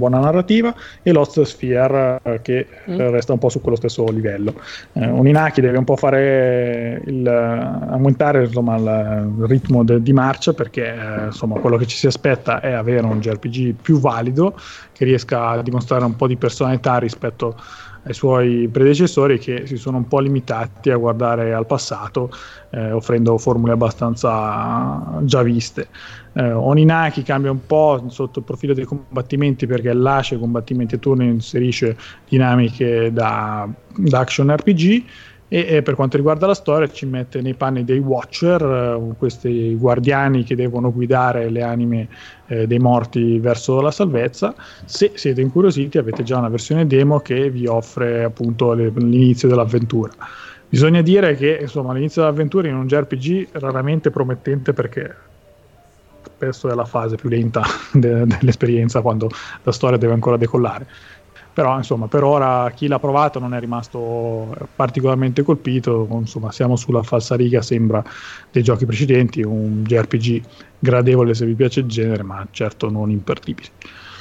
buona 0.00 0.18
narrativa 0.18 0.74
e 1.02 1.12
Lost 1.12 1.42
Sphere 1.42 2.20
eh, 2.22 2.40
che 2.40 2.66
mm. 2.88 2.96
resta 3.10 3.34
un 3.34 3.38
po' 3.38 3.50
su 3.50 3.60
quello 3.60 3.76
stesso 3.76 4.10
livello. 4.10 4.54
Eh, 4.94 5.06
un 5.06 5.28
Inaki 5.28 5.60
deve 5.60 5.76
un 5.76 5.84
po' 5.84 5.96
fare 5.96 7.02
il, 7.04 7.28
aumentare 7.28 8.44
insomma, 8.44 8.76
il, 8.76 9.46
ritmo 9.46 9.84
de, 9.84 10.02
di 10.02 10.14
marcia 10.14 10.54
perché 10.54 10.86
eh, 10.86 11.24
insomma, 11.26 11.58
quello 11.60 11.76
che 11.76 11.86
ci 11.86 11.96
si 11.96 12.06
aspetta 12.06 12.60
è 12.60 12.72
avere 12.72 13.04
un 13.04 13.20
JRPG 13.20 13.74
più 13.74 14.00
valido 14.00 14.58
che 14.92 15.04
riesca 15.04 15.48
a 15.48 15.62
dimostrare 15.62 16.04
un 16.04 16.16
po' 16.16 16.26
di 16.26 16.36
personalità 16.36 16.98
rispetto 16.98 17.56
ai 18.02 18.14
suoi 18.14 18.68
predecessori 18.68 19.38
che 19.38 19.66
si 19.66 19.76
sono 19.76 19.98
un 19.98 20.08
po' 20.08 20.20
limitati 20.20 20.90
a 20.90 20.96
guardare 20.96 21.52
al 21.52 21.66
passato 21.66 22.30
eh, 22.70 22.92
offrendo 22.92 23.36
formule 23.38 23.72
abbastanza 23.72 25.18
già 25.22 25.42
viste. 25.42 25.88
Eh, 26.32 26.52
Oninaki 26.52 27.22
cambia 27.22 27.50
un 27.50 27.66
po' 27.66 28.04
sotto 28.08 28.38
il 28.38 28.44
profilo 28.44 28.72
dei 28.72 28.84
combattimenti 28.84 29.66
perché 29.66 29.92
lascia 29.92 30.36
i 30.36 30.38
combattimenti 30.38 30.94
a 30.94 30.98
turno 30.98 31.24
e 31.24 31.26
inserisce 31.26 31.96
dinamiche 32.28 33.12
da, 33.12 33.68
da 33.96 34.18
action 34.18 34.54
RPG 34.54 35.04
e, 35.52 35.66
e, 35.68 35.82
per 35.82 35.96
quanto 35.96 36.16
riguarda 36.16 36.46
la 36.46 36.54
storia 36.54 36.88
ci 36.88 37.06
mette 37.06 37.40
nei 37.40 37.54
panni 37.54 37.84
dei 37.84 37.98
Watcher, 37.98 38.62
eh, 38.62 39.14
questi 39.18 39.74
guardiani 39.74 40.44
che 40.44 40.54
devono 40.54 40.92
guidare 40.92 41.50
le 41.50 41.62
anime 41.62 42.06
eh, 42.46 42.68
dei 42.68 42.78
morti 42.78 43.40
verso 43.40 43.80
la 43.80 43.90
salvezza. 43.90 44.54
Se 44.84 45.10
siete 45.16 45.40
incuriositi 45.40 45.98
avete 45.98 46.22
già 46.22 46.38
una 46.38 46.48
versione 46.48 46.86
demo 46.86 47.18
che 47.18 47.50
vi 47.50 47.66
offre 47.66 48.22
appunto 48.22 48.74
le, 48.74 48.92
l'inizio 48.94 49.48
dell'avventura. 49.48 50.12
Bisogna 50.68 51.02
dire 51.02 51.34
che 51.34 51.58
insomma, 51.62 51.92
l'inizio 51.94 52.22
dell'avventura 52.22 52.68
in 52.68 52.76
un 52.76 52.86
JRPG 52.86 53.48
raramente 53.54 54.10
promettente 54.10 54.72
perché 54.72 55.16
spesso 56.22 56.70
è 56.70 56.74
la 56.74 56.84
fase 56.84 57.16
più 57.16 57.28
lenta 57.28 57.62
de- 57.92 58.24
dell'esperienza 58.24 59.00
quando 59.00 59.28
la 59.64 59.72
storia 59.72 59.98
deve 59.98 60.12
ancora 60.12 60.36
decollare. 60.36 60.86
Però 61.52 61.76
insomma, 61.76 62.06
per 62.06 62.22
ora 62.22 62.70
chi 62.74 62.86
l'ha 62.86 62.98
provato 62.98 63.38
non 63.38 63.54
è 63.54 63.60
rimasto 63.60 64.54
particolarmente 64.76 65.42
colpito, 65.42 66.06
insomma, 66.10 66.52
siamo 66.52 66.76
sulla 66.76 67.02
falsariga, 67.02 67.60
sembra, 67.60 68.02
dei 68.50 68.62
giochi 68.62 68.86
precedenti, 68.86 69.42
un 69.42 69.82
JRPG 69.82 70.42
gradevole 70.78 71.34
se 71.34 71.46
vi 71.46 71.54
piace 71.54 71.80
il 71.80 71.86
genere, 71.86 72.22
ma 72.22 72.46
certo 72.50 72.88
non 72.88 73.10
imperdibile. 73.10 73.68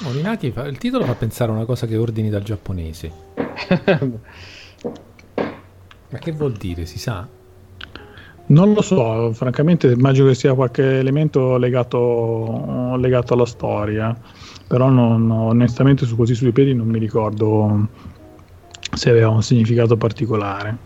Oninati, 0.05 0.53
il 0.65 0.77
titolo 0.77 1.03
fa 1.05 1.13
pensare 1.13 1.51
a 1.51 1.55
una 1.55 1.65
cosa 1.65 1.85
che 1.85 1.97
ordini 1.97 2.29
dal 2.29 2.43
giapponese. 2.43 3.11
ma 6.09 6.17
che 6.17 6.31
vuol 6.31 6.53
dire, 6.53 6.85
si 6.85 6.97
sa? 6.97 7.27
Non 8.47 8.73
lo 8.73 8.81
so, 8.81 9.31
francamente 9.33 9.91
immagino 9.91 10.27
che 10.27 10.33
sia 10.33 10.55
qualche 10.55 10.97
elemento 10.97 11.57
legato, 11.57 12.95
legato 12.95 13.33
alla 13.35 13.45
storia, 13.45 14.17
però 14.69 14.89
non, 14.89 15.31
onestamente 15.31 16.05
su 16.05 16.15
così 16.15 16.35
sui 16.35 16.51
piedi 16.51 16.75
non 16.75 16.87
mi 16.87 16.99
ricordo 16.99 17.87
se 18.93 19.09
aveva 19.09 19.29
un 19.29 19.41
significato 19.41 19.97
particolare. 19.97 20.77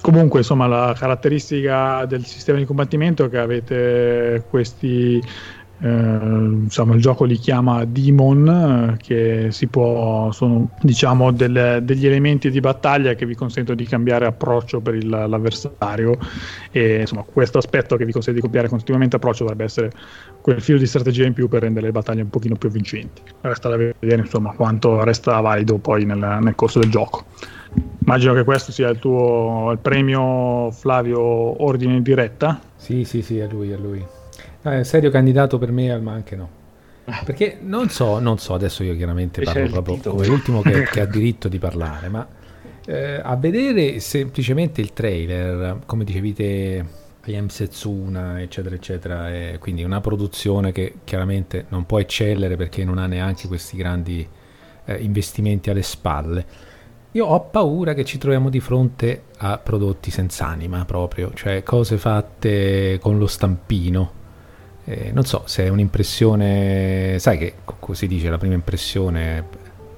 Comunque, 0.00 0.38
insomma, 0.38 0.66
la 0.66 0.94
caratteristica 0.96 2.06
del 2.06 2.24
sistema 2.24 2.56
di 2.56 2.64
combattimento 2.64 3.24
è 3.24 3.28
che 3.28 3.38
avete 3.38 4.46
questi 4.48 5.22
eh, 5.80 5.88
insomma, 5.88 6.94
il 6.94 7.00
gioco 7.00 7.24
li 7.24 7.36
chiama 7.36 7.84
Demon, 7.84 8.94
eh, 8.94 8.96
che 9.02 9.48
si 9.50 9.66
può, 9.66 10.30
sono 10.30 10.70
diciamo 10.80 11.32
del, 11.32 11.80
degli 11.82 12.06
elementi 12.06 12.50
di 12.50 12.60
battaglia 12.60 13.14
che 13.14 13.26
vi 13.26 13.34
consentono 13.34 13.76
di 13.76 13.84
cambiare 13.84 14.26
approccio 14.26 14.80
per 14.80 14.94
il, 14.94 15.08
l'avversario 15.08 16.16
e 16.70 17.00
insomma 17.00 17.22
questo 17.22 17.58
aspetto 17.58 17.96
che 17.96 18.04
vi 18.04 18.12
consente 18.12 18.38
di 18.38 18.42
cambiare 18.42 18.68
continuamente 18.68 19.16
approccio 19.16 19.42
dovrebbe 19.42 19.64
essere 19.64 19.90
quel 20.40 20.60
filo 20.60 20.78
di 20.78 20.86
strategia 20.86 21.26
in 21.26 21.32
più 21.32 21.48
per 21.48 21.62
rendere 21.62 21.86
le 21.86 21.92
battaglie 21.92 22.22
un 22.22 22.30
pochino 22.30 22.56
più 22.56 22.70
vincenti. 22.70 23.22
Resta 23.40 23.68
da 23.68 23.76
vedere 23.76 24.22
insomma 24.22 24.52
quanto 24.52 25.02
resta 25.02 25.40
valido 25.40 25.78
poi 25.78 26.04
nel, 26.04 26.38
nel 26.40 26.54
corso 26.54 26.78
del 26.78 26.90
gioco. 26.90 27.24
Immagino 28.04 28.34
che 28.34 28.44
questo 28.44 28.70
sia 28.70 28.88
il 28.88 28.98
tuo 28.98 29.70
il 29.72 29.78
premio 29.78 30.70
Flavio 30.70 31.20
Ordine 31.64 31.96
in 31.96 32.02
diretta. 32.02 32.60
Sì, 32.76 33.04
sì, 33.04 33.22
sì, 33.22 33.38
è 33.38 33.48
lui, 33.50 33.70
è 33.70 33.76
lui. 33.76 34.04
Eh, 34.66 34.82
serio 34.82 35.10
candidato 35.10 35.58
per 35.58 35.70
me, 35.70 35.98
ma 35.98 36.12
anche 36.12 36.36
no. 36.36 36.62
Perché 37.04 37.58
non 37.60 37.90
so, 37.90 38.18
non 38.18 38.38
so, 38.38 38.54
adesso 38.54 38.82
io 38.82 38.96
chiaramente 38.96 39.42
parlo 39.42 39.82
proprio 39.82 40.12
come 40.12 40.26
l'ultimo 40.26 40.62
che, 40.62 40.84
che, 40.84 41.00
ha 41.02 41.04
diritto 41.06 41.48
di 41.48 41.58
parlare, 41.58 42.08
ma 42.08 42.26
eh, 42.86 43.20
a 43.22 43.36
vedere 43.36 44.00
semplicemente 44.00 44.80
il 44.80 44.94
trailer, 44.94 45.80
come 45.84 46.04
dicevi 46.04 46.32
te, 46.32 46.84
IM 47.26 47.48
Setsuna, 47.48 48.40
eccetera, 48.40 48.74
eccetera, 48.74 49.30
è 49.30 49.56
quindi 49.58 49.84
una 49.84 50.00
produzione 50.00 50.72
che 50.72 50.94
chiaramente 51.04 51.66
non 51.68 51.84
può 51.84 52.00
eccellere 52.00 52.56
perché 52.56 52.84
non 52.84 52.96
ha 52.96 53.06
neanche 53.06 53.48
questi 53.48 53.76
grandi 53.76 54.26
eh, 54.86 54.94
investimenti 54.94 55.68
alle 55.68 55.82
spalle. 55.82 56.72
Io 57.12 57.26
ho 57.26 57.40
paura 57.42 57.92
che 57.92 58.04
ci 58.06 58.16
troviamo 58.16 58.48
di 58.48 58.60
fronte 58.60 59.24
a 59.36 59.58
prodotti 59.58 60.10
senza 60.10 60.46
anima 60.46 60.86
proprio, 60.86 61.32
cioè 61.34 61.62
cose 61.62 61.98
fatte 61.98 62.98
con 62.98 63.18
lo 63.18 63.26
stampino 63.26 64.22
eh, 64.84 65.10
non 65.12 65.24
so 65.24 65.42
se 65.46 65.64
è 65.64 65.68
un'impressione, 65.68 67.16
sai 67.18 67.38
che 67.38 67.54
si 67.92 68.06
dice 68.06 68.28
la 68.28 68.38
prima 68.38 68.54
impressione 68.54 69.46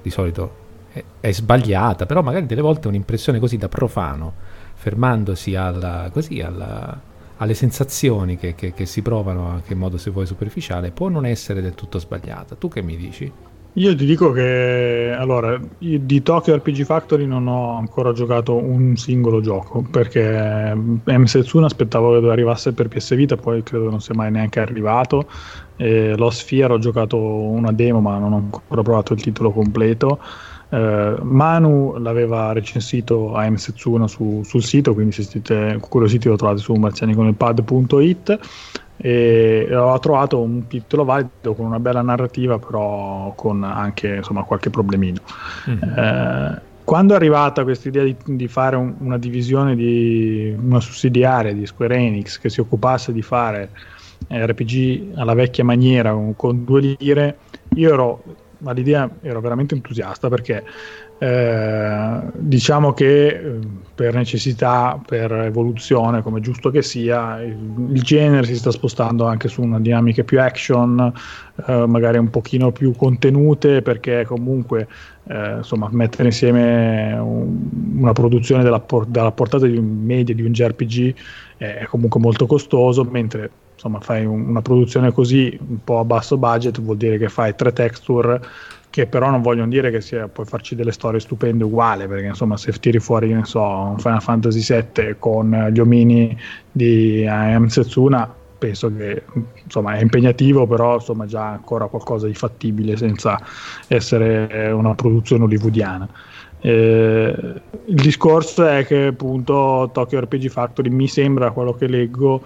di 0.01 0.09
solito 0.09 0.65
è, 0.91 1.03
è, 1.19 1.31
sbagliata, 1.31 2.05
però 2.05 2.21
magari 2.21 2.45
delle 2.45 2.61
volte 2.61 2.87
un'impressione 2.87 3.39
così 3.39 3.57
da 3.57 3.67
profano, 3.67 4.33
fermandosi 4.75 5.55
alla, 5.55 6.09
così 6.13 6.39
alla, 6.41 6.99
alle 7.37 7.53
sensazioni 7.53 8.37
che, 8.37 8.55
che, 8.55 8.73
che, 8.73 8.85
si 8.85 9.01
provano 9.01 9.47
anche 9.47 9.73
in 9.73 9.79
modo 9.79 9.97
se 9.97 10.09
vuoi 10.09 10.25
superficiale, 10.25 10.91
può 10.91 11.09
non 11.09 11.25
essere 11.25 11.61
del 11.61 11.75
tutto 11.75 11.99
sbagliata. 11.99 12.55
Tu 12.55 12.69
che 12.69 12.81
mi 12.81 12.95
dici? 12.95 13.31
Io 13.77 13.95
ti 13.95 14.05
dico 14.05 14.31
che 14.31 15.13
allora 15.15 15.59
di 15.77 16.23
Tokyo 16.23 16.55
RPG 16.55 16.83
Factory 16.83 17.27
non 17.27 17.45
ho 17.45 17.77
ancora 17.77 18.11
giocato 18.11 18.55
un 18.55 18.95
singolo 18.95 19.39
gioco 19.39 19.85
perché 19.91 20.73
M 20.73 21.23
Setsuna 21.25 21.67
aspettavo 21.67 22.19
che 22.19 22.27
arrivasse 22.27 22.73
per 22.73 22.87
PS 22.87 23.13
Vita, 23.13 23.35
poi 23.35 23.61
credo 23.61 23.91
non 23.91 24.01
sia 24.01 24.15
mai 24.15 24.31
neanche 24.31 24.59
arrivato. 24.59 25.29
E 25.75 26.15
Lo 26.17 26.31
Sphere 26.31 26.73
ho 26.73 26.79
giocato 26.79 27.17
una 27.19 27.71
demo, 27.71 28.01
ma 28.01 28.17
non 28.17 28.33
ho 28.33 28.37
ancora 28.37 28.81
provato 28.81 29.13
il 29.13 29.21
titolo 29.21 29.51
completo. 29.51 30.19
Eh, 30.69 31.15
Manu 31.21 31.97
l'aveva 31.99 32.51
recensito 32.53 33.35
a 33.35 33.47
M 33.47 33.55
Setsuna 33.57 34.07
su, 34.07 34.41
sul 34.43 34.63
sito, 34.63 34.95
quindi 34.95 35.11
se 35.11 35.21
siete 35.21 35.77
curiositi 35.79 36.27
lo 36.27 36.35
trovate 36.35 36.57
su 36.57 36.73
marzianiconelpad.it 36.73 38.39
e 38.97 39.69
ho 39.75 39.99
trovato 39.99 40.41
un 40.41 40.67
titolo 40.67 41.03
valido 41.03 41.53
con 41.53 41.65
una 41.65 41.79
bella 41.79 42.01
narrativa 42.01 42.57
però 42.57 43.31
con 43.35 43.63
anche 43.63 44.15
insomma, 44.15 44.43
qualche 44.43 44.71
problemino 44.71 45.19
mm-hmm. 45.69 45.97
eh, 45.97 46.61
quando 46.83 47.13
è 47.13 47.15
arrivata 47.15 47.63
questa 47.63 47.89
idea 47.89 48.03
di, 48.03 48.15
di 48.25 48.47
fare 48.47 48.75
un, 48.75 48.95
una 48.99 49.17
divisione 49.17 49.75
di 49.75 50.55
una 50.59 50.79
sussidiaria 50.79 51.53
di 51.53 51.65
Square 51.65 51.95
Enix 51.95 52.39
che 52.39 52.49
si 52.49 52.59
occupasse 52.59 53.13
di 53.13 53.21
fare 53.21 53.69
RPG 54.29 55.11
alla 55.15 55.35
vecchia 55.35 55.63
maniera 55.63 56.11
con, 56.11 56.35
con 56.35 56.63
due 56.65 56.95
lire 56.97 57.37
io 57.75 57.93
ero 57.93 58.23
all'idea 58.63 59.09
ero 59.21 59.39
veramente 59.41 59.75
entusiasta 59.75 60.29
perché 60.29 60.63
eh, 61.19 62.19
diciamo 62.33 62.93
che 62.93 63.27
eh, 63.27 63.59
per 63.95 64.13
necessità, 64.13 65.01
per 65.03 65.31
evoluzione, 65.31 66.21
come 66.21 66.39
giusto 66.39 66.69
che 66.69 66.83
sia, 66.83 67.41
il, 67.41 68.01
genere 68.03 68.45
si 68.45 68.55
sta 68.55 68.69
spostando 68.69 69.25
anche 69.25 69.47
su 69.47 69.63
una 69.63 69.79
dinamica 69.79 70.23
più 70.23 70.39
action, 70.39 71.11
eh, 71.65 71.85
magari 71.87 72.19
un 72.19 72.29
pochino 72.29 72.71
più 72.71 72.93
contenute, 72.95 73.81
perché 73.81 74.25
comunque 74.27 74.87
eh, 75.27 75.55
insomma, 75.57 75.89
mettere 75.91 76.25
insieme 76.25 77.17
un, 77.17 77.67
una 77.97 78.13
produzione 78.13 78.61
della, 78.61 78.79
por- 78.79 79.07
della, 79.07 79.31
portata 79.31 79.65
di 79.65 79.77
un 79.77 80.03
media 80.03 80.35
di 80.35 80.43
un 80.43 80.51
JRPG 80.51 81.15
è 81.57 81.85
comunque 81.89 82.19
molto 82.19 82.45
costoso, 82.45 83.03
mentre 83.03 83.49
insomma, 83.73 83.99
fai 83.99 84.25
un, 84.25 84.47
una 84.49 84.61
produzione 84.61 85.11
così 85.11 85.57
un 85.67 85.83
po' 85.83 85.97
a 85.97 86.03
basso 86.03 86.37
budget 86.37 86.79
vuol 86.81 86.97
dire 86.97 87.17
che 87.17 87.29
fai 87.29 87.55
tre 87.55 87.73
texture 87.73 88.39
che 88.97 89.05
però 89.05 89.29
non 89.29 89.43
vogliono 89.43 89.69
dire 89.69 89.91
che 89.91 90.01
sia, 90.01 90.27
puoi 90.27 90.47
farci 90.47 90.73
delle 90.73 90.91
storie 90.91 91.19
stupende 91.19 91.63
uguali, 91.63 92.07
perché 92.07 92.25
insomma 92.25 92.57
se 92.57 92.71
tiri 92.71 92.97
fuori, 92.97 93.31
ne 93.31 93.45
so, 93.45 93.93
Final 93.99 94.23
Fantasy 94.23 94.63
VII 94.95 95.17
con 95.19 95.69
gli 95.71 95.79
omini 95.79 96.35
di 96.71 97.23
AM 97.27 97.67
Setsuna, 97.67 98.33
penso 98.57 98.91
che 98.91 99.21
insomma 99.63 99.93
è 99.93 100.01
impegnativo, 100.01 100.65
però 100.65 100.95
insomma 100.95 101.27
già 101.27 101.45
ancora 101.45 101.85
qualcosa 101.85 102.25
di 102.25 102.33
fattibile 102.33 102.97
senza 102.97 103.39
essere 103.87 104.71
una 104.71 104.95
produzione 104.95 105.43
hollywoodiana. 105.43 106.09
Eh, 106.59 107.35
il 107.85 108.01
discorso 108.01 108.65
è 108.65 108.83
che 108.83 109.05
appunto 109.05 109.91
Tokyo 109.93 110.21
RPG 110.21 110.47
Factory 110.47 110.89
mi 110.89 111.07
sembra 111.07 111.51
quello 111.51 111.75
che 111.75 111.85
leggo 111.85 112.41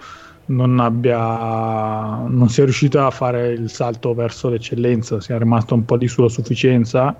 non, 0.46 0.80
abbia, 0.80 2.24
non 2.26 2.48
sia 2.48 2.64
riuscita 2.64 3.06
a 3.06 3.10
fare 3.10 3.52
il 3.52 3.70
salto 3.70 4.14
verso 4.14 4.48
l'eccellenza, 4.48 5.20
sia 5.20 5.38
rimasta 5.38 5.74
un 5.74 5.84
po' 5.84 5.96
lì 5.96 6.08
sulla 6.08 6.28
sufficienza, 6.28 7.16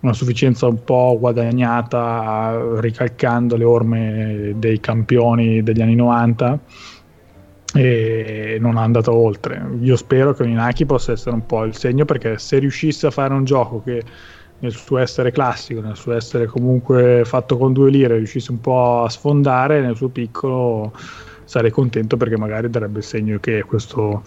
una 0.00 0.12
sufficienza 0.12 0.66
un 0.66 0.84
po' 0.84 1.16
guadagnata 1.18 2.78
ricalcando 2.80 3.56
le 3.56 3.64
orme 3.64 4.52
dei 4.56 4.78
campioni 4.80 5.62
degli 5.62 5.80
anni 5.80 5.96
90 5.96 6.58
e 7.74 8.58
non 8.60 8.76
è 8.76 8.80
andato 8.80 9.12
oltre. 9.12 9.60
Io 9.80 9.96
spero 9.96 10.32
che 10.34 10.44
Inaki 10.44 10.86
possa 10.86 11.12
essere 11.12 11.34
un 11.34 11.46
po' 11.46 11.64
il 11.64 11.74
segno 11.74 12.04
perché 12.04 12.38
se 12.38 12.58
riuscisse 12.58 13.06
a 13.06 13.10
fare 13.10 13.34
un 13.34 13.44
gioco 13.44 13.82
che 13.82 14.02
nel 14.60 14.72
suo 14.72 14.98
essere 14.98 15.30
classico, 15.30 15.80
nel 15.80 15.96
suo 15.96 16.12
essere 16.14 16.46
comunque 16.46 17.22
fatto 17.24 17.56
con 17.56 17.72
due 17.72 17.90
lire, 17.90 18.16
riuscisse 18.16 18.50
un 18.50 18.60
po' 18.60 19.02
a 19.02 19.08
sfondare 19.08 19.80
nel 19.80 19.96
suo 19.96 20.08
piccolo 20.08 20.92
sarei 21.48 21.70
contento 21.70 22.18
perché 22.18 22.36
magari 22.36 22.68
darebbe 22.68 22.98
il 22.98 23.04
segno 23.04 23.38
che 23.40 23.62
questo 23.62 24.22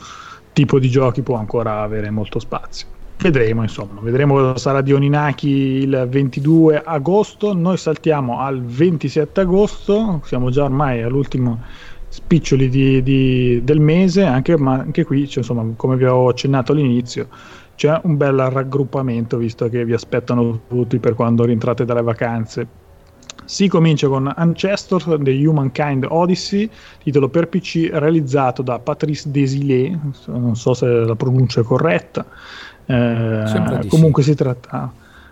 tipo 0.54 0.80
di 0.80 0.90
giochi 0.90 1.22
può 1.22 1.36
ancora 1.36 1.82
avere 1.82 2.10
molto 2.10 2.40
spazio. 2.40 2.88
Vedremo, 3.20 3.62
insomma, 3.62 4.00
vedremo 4.02 4.34
cosa 4.34 4.58
sarà 4.58 4.82
di 4.82 4.92
Oninaki 4.92 5.48
il 5.48 6.08
22 6.10 6.82
agosto. 6.84 7.54
Noi 7.54 7.78
saltiamo 7.78 8.40
al 8.40 8.64
27 8.64 9.42
agosto, 9.42 10.22
siamo 10.26 10.50
già 10.50 10.64
ormai 10.64 11.04
all'ultimo 11.04 11.62
spiccioli 12.08 12.68
di, 12.70 13.04
di, 13.04 13.62
del 13.64 13.80
mese, 13.80 14.24
anche, 14.24 14.58
ma 14.58 14.74
anche 14.74 15.06
qui, 15.06 15.28
cioè, 15.28 15.44
insomma, 15.44 15.64
come 15.76 15.98
vi 15.98 16.06
ho 16.06 16.28
accennato 16.28 16.72
all'inizio, 16.72 17.28
c'è 17.76 18.00
un 18.02 18.18
bel 18.18 18.50
raggruppamento 18.50 19.38
visto 19.38 19.70
che 19.70 19.86
vi 19.86 19.94
aspettano 19.94 20.62
tutti 20.68 20.98
per 20.98 21.14
quando 21.14 21.46
rientrate 21.46 21.86
dalle 21.86 22.02
vacanze 22.02 22.81
si 23.46 23.68
comincia 23.68 24.08
con 24.08 24.32
Ancestor 24.36 25.20
The 25.22 25.46
Humankind 25.46 26.06
Odyssey, 26.08 26.70
titolo 27.04 27.30
per 27.30 27.48
PC 27.48 27.90
realizzato 27.92 28.62
da 28.62 28.80
Patrice 28.80 29.30
Desilets, 29.30 30.28
non 30.28 30.56
so 30.56 30.74
se 30.74 30.86
la 30.86 31.16
pronuncia 31.16 31.62
è 31.62 31.64
corretta. 31.64 32.26
Eh, 32.86 33.86
comunque 33.88 34.24
sì. 34.24 34.32
si 34.32 34.36
tratta 34.36 34.92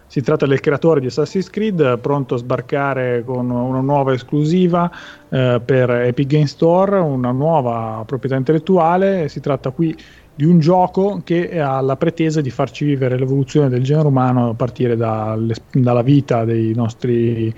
si 0.10 0.22
tratta 0.24 0.48
del 0.48 0.60
creatore 0.60 1.00
di 1.02 1.06
Assassin's 1.06 1.52
Creed, 1.52 2.00
pronto 2.00 2.34
a 2.34 2.40
sbarcare 2.40 3.24
con 3.24 3.48
una 3.52 3.80
nuova 3.80 4.12
esclusiva 4.12 4.90
eh, 5.30 5.62
per 5.64 5.92
Epic 5.92 6.28
Game 6.28 6.48
Store, 6.48 6.98
una 6.98 7.30
nuova 7.30 8.02
proprietà 8.08 8.36
intellettuale. 8.36 9.30
Si 9.30 9.40
tratta 9.40 9.70
qui 9.70 9.96
di 10.40 10.46
un 10.46 10.60
gioco 10.60 11.20
che 11.26 11.60
ha 11.60 11.82
la 11.82 11.98
pretesa 11.98 12.40
di 12.40 12.50
farci 12.50 12.86
vivere 12.86 13.20
l'evoluzione 13.20 13.68
del 13.68 13.84
genere 13.84 14.08
umano 14.08 14.52
a 14.52 14.54
partire 14.54 14.96
dalla 14.96 16.02
vita 16.02 16.46
dei 16.46 16.74
nostri, 16.74 17.54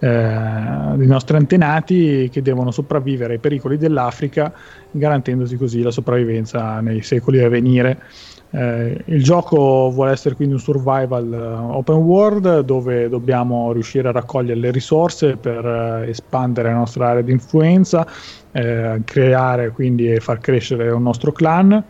eh, 0.00 0.38
dei 0.96 1.06
nostri, 1.06 1.36
antenati 1.36 2.28
che 2.32 2.42
devono 2.42 2.72
sopravvivere 2.72 3.34
ai 3.34 3.38
pericoli 3.38 3.76
dell'Africa, 3.76 4.52
garantendosi 4.90 5.56
così 5.56 5.80
la 5.80 5.92
sopravvivenza 5.92 6.80
nei 6.80 7.02
secoli 7.02 7.40
a 7.40 7.48
venire. 7.48 8.02
Eh, 8.50 9.00
il 9.04 9.22
gioco 9.22 9.90
vuole 9.92 10.10
essere 10.10 10.34
quindi 10.34 10.54
un 10.54 10.60
survival 10.60 11.30
uh, 11.70 11.76
open 11.76 11.96
world 11.98 12.60
dove 12.60 13.08
dobbiamo 13.08 13.72
riuscire 13.72 14.08
a 14.08 14.12
raccogliere 14.12 14.58
le 14.58 14.72
risorse 14.72 15.36
per 15.36 15.64
uh, 15.64 16.08
espandere 16.08 16.70
la 16.70 16.78
nostra 16.78 17.10
area 17.10 17.22
di 17.22 17.30
influenza, 17.30 18.04
eh, 18.50 19.02
creare 19.04 19.70
quindi 19.70 20.12
e 20.12 20.18
far 20.18 20.38
crescere 20.38 20.90
un 20.90 21.02
nostro 21.02 21.30
clan 21.30 21.82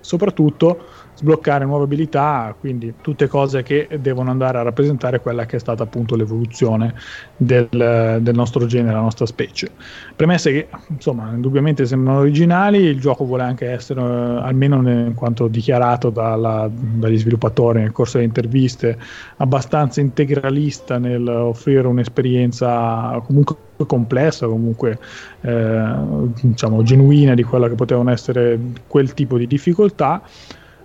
soprattutto 0.00 0.84
sbloccare 1.20 1.66
nuove 1.66 1.84
abilità, 1.84 2.54
quindi 2.58 2.94
tutte 3.02 3.26
cose 3.26 3.62
che 3.62 3.88
devono 4.00 4.30
andare 4.30 4.56
a 4.58 4.62
rappresentare 4.62 5.20
quella 5.20 5.44
che 5.44 5.56
è 5.56 5.58
stata 5.58 5.82
appunto 5.82 6.16
l'evoluzione 6.16 6.94
del, 7.36 7.68
del 7.68 8.34
nostro 8.34 8.64
genere, 8.64 8.94
la 8.94 9.02
nostra 9.02 9.26
specie. 9.26 9.70
Premesse 10.16 10.50
che 10.50 10.68
insomma 10.88 11.30
indubbiamente 11.32 11.84
sembrano 11.84 12.20
originali, 12.20 12.78
il 12.78 13.00
gioco 13.00 13.24
vuole 13.24 13.42
anche 13.42 13.68
essere, 13.68 14.00
almeno 14.00 14.76
in 14.88 15.12
quanto 15.14 15.46
dichiarato 15.46 16.08
dalla, 16.08 16.70
dagli 16.72 17.18
sviluppatori 17.18 17.80
nel 17.80 17.92
corso 17.92 18.14
delle 18.14 18.28
interviste, 18.28 18.98
abbastanza 19.36 20.00
integralista 20.00 20.96
nel 20.96 21.28
offrire 21.28 21.86
un'esperienza 21.86 23.20
comunque 23.26 23.56
complessa, 23.86 24.46
comunque 24.46 24.98
eh, 25.42 25.94
diciamo 26.40 26.82
genuina 26.82 27.34
di 27.34 27.42
quella 27.42 27.68
che 27.68 27.74
potevano 27.74 28.10
essere 28.10 28.58
quel 28.86 29.12
tipo 29.12 29.36
di 29.36 29.46
difficoltà. 29.46 30.22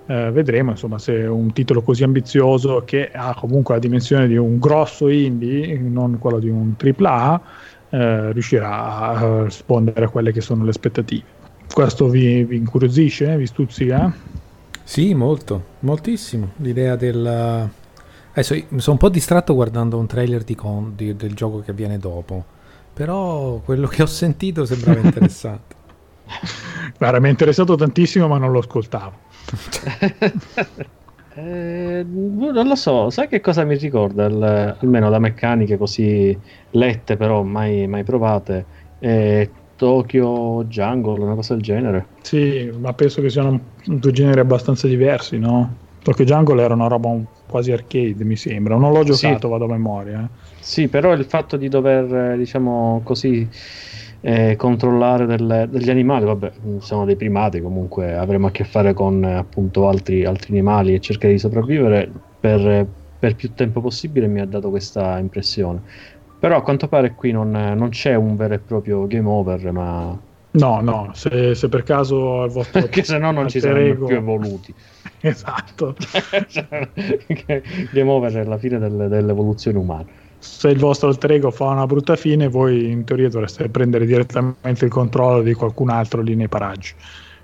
Eh, 0.07 0.29
vedremo 0.31 0.71
insomma 0.71 0.99
se 0.99 1.13
un 1.13 1.51
titolo 1.51 1.81
così 1.81 2.03
ambizioso 2.03 2.83
che 2.85 3.09
ha 3.11 3.33
comunque 3.33 3.73
la 3.73 3.79
dimensione 3.79 4.27
di 4.27 4.37
un 4.37 4.59
grosso 4.59 5.07
indie, 5.07 5.77
non 5.79 6.19
quello 6.19 6.39
di 6.39 6.49
un 6.49 6.73
AAA, 6.77 7.41
eh, 7.89 8.31
riuscirà 8.31 8.69
a 8.71 9.43
rispondere 9.43 10.05
a 10.05 10.09
quelle 10.09 10.31
che 10.31 10.41
sono 10.41 10.63
le 10.63 10.69
aspettative. 10.69 11.23
Questo 11.71 12.07
vi, 12.07 12.43
vi 12.43 12.57
incuriosisce? 12.57 13.35
Vi 13.35 13.47
stuzzica? 13.47 14.13
Sì, 14.83 15.13
molto, 15.15 15.63
moltissimo. 15.79 16.51
L'idea 16.57 16.95
del... 16.95 17.69
Adesso 18.31 18.53
mi 18.53 18.79
sono 18.79 18.93
un 18.93 18.97
po' 18.97 19.09
distratto 19.09 19.53
guardando 19.55 19.97
un 19.97 20.05
trailer 20.07 20.43
di 20.43 20.55
con, 20.55 20.93
di, 20.95 21.15
del 21.15 21.33
gioco 21.33 21.61
che 21.61 21.73
viene 21.73 21.97
dopo, 21.97 22.43
però 22.93 23.61
quello 23.63 23.87
che 23.87 24.03
ho 24.03 24.07
sentito 24.07 24.65
sembrava 24.65 24.99
interessante. 25.03 25.74
Guarda, 26.97 27.19
mi 27.19 27.27
è 27.27 27.31
interessato 27.31 27.75
tantissimo, 27.75 28.27
ma 28.27 28.37
non 28.37 28.51
lo 28.51 28.59
ascoltavo. 28.59 29.13
eh, 31.35 32.05
non 32.07 32.67
lo 32.67 32.75
so, 32.75 33.09
sai 33.09 33.27
che 33.27 33.41
cosa 33.41 33.63
mi 33.63 33.77
ricorda? 33.77 34.25
Il, 34.25 34.77
almeno 34.79 35.09
da 35.09 35.19
meccaniche 35.19 35.77
così 35.77 36.37
lette, 36.71 37.17
però 37.17 37.43
mai, 37.43 37.87
mai 37.87 38.03
provate. 38.03 38.65
Eh, 38.99 39.49
Tokyo 39.75 40.63
Jungle, 40.65 41.21
una 41.23 41.35
cosa 41.35 41.53
del 41.53 41.63
genere. 41.63 42.07
Sì, 42.21 42.71
ma 42.79 42.93
penso 42.93 43.21
che 43.21 43.29
siano 43.29 43.59
due 43.83 44.11
generi 44.11 44.39
abbastanza 44.39 44.87
diversi, 44.87 45.37
no? 45.37 45.83
Tokyo 46.01 46.23
Jungle 46.23 46.61
era 46.61 46.73
una 46.75 46.87
roba 46.87 47.09
quasi 47.47 47.71
arcade, 47.71 48.23
mi 48.23 48.35
sembra. 48.35 48.75
Non 48.77 48.91
l'ho 48.91 49.03
giocato, 49.03 49.47
sì. 49.47 49.47
vado 49.47 49.65
a 49.65 49.67
memoria. 49.67 50.21
Eh. 50.21 50.53
Sì, 50.59 50.87
però 50.87 51.13
il 51.13 51.25
fatto 51.25 51.57
di 51.57 51.67
dover, 51.67 52.37
diciamo 52.37 53.01
così, 53.03 53.47
eh, 54.27 54.55
controllare 54.55 55.27
delle, 55.27 55.67
degli 55.69 55.91
animali, 55.91 56.25
vabbè, 56.25 56.51
siamo 56.79 57.05
dei 57.05 57.15
primati, 57.15 57.61
comunque 57.61 58.15
avremo 58.15 58.47
a 58.47 58.51
che 58.51 58.63
fare 58.63 58.91
con 58.93 59.23
appunto 59.23 59.87
altri, 59.87 60.25
altri 60.25 60.53
animali 60.53 60.95
e 60.95 60.99
cercare 60.99 61.33
di 61.33 61.37
sopravvivere 61.37 62.09
per, 62.39 62.87
per, 63.19 63.35
più 63.35 63.53
tempo 63.53 63.81
possibile 63.81 64.25
mi 64.25 64.39
ha 64.39 64.45
dato 64.47 64.71
questa 64.71 65.19
impressione. 65.19 65.79
Però 66.39 66.57
a 66.57 66.63
quanto 66.63 66.87
pare 66.87 67.13
qui 67.13 67.31
non, 67.31 67.51
non 67.51 67.89
c'è 67.89 68.15
un 68.15 68.35
vero 68.35 68.55
e 68.55 68.59
proprio 68.59 69.05
game 69.05 69.29
over, 69.29 69.71
ma 69.71 70.19
No, 70.55 70.79
no, 70.79 71.11
se, 71.13 71.53
se, 71.53 71.69
per 71.69 71.83
caso 71.83 72.45
il 72.45 72.51
vostro... 72.51 72.79
Perché 72.87 73.03
se 73.03 73.17
no 73.19 73.31
non 73.31 73.47
ci 73.47 73.59
sarebbero 73.59 74.05
più 74.07 74.15
evoluti. 74.15 74.73
esatto. 75.21 75.95
game 77.91 78.09
over 78.09 78.33
è 78.33 78.43
la 78.43 78.57
fine 78.57 78.79
del, 78.79 79.07
dell'evoluzione 79.07 79.77
umana. 79.77 80.05
Se 80.45 80.69
il 80.69 80.77
vostro 80.77 81.09
alter 81.09 81.31
ego 81.31 81.51
fa 81.51 81.65
una 81.65 81.87
brutta 81.87 82.15
fine, 82.15 82.47
voi 82.47 82.89
in 82.91 83.03
teoria 83.03 83.29
dovreste 83.29 83.67
prendere 83.69 84.05
direttamente 84.05 84.85
il 84.85 84.91
controllo 84.91 85.41
di 85.41 85.53
qualcun 85.53 85.89
altro 85.89 86.21
lì 86.21 86.35
nei 86.35 86.47
paraggi. 86.47 86.93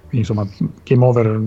Quindi 0.08 0.20
insomma, 0.20 0.47
game 0.84 1.06
over 1.06 1.41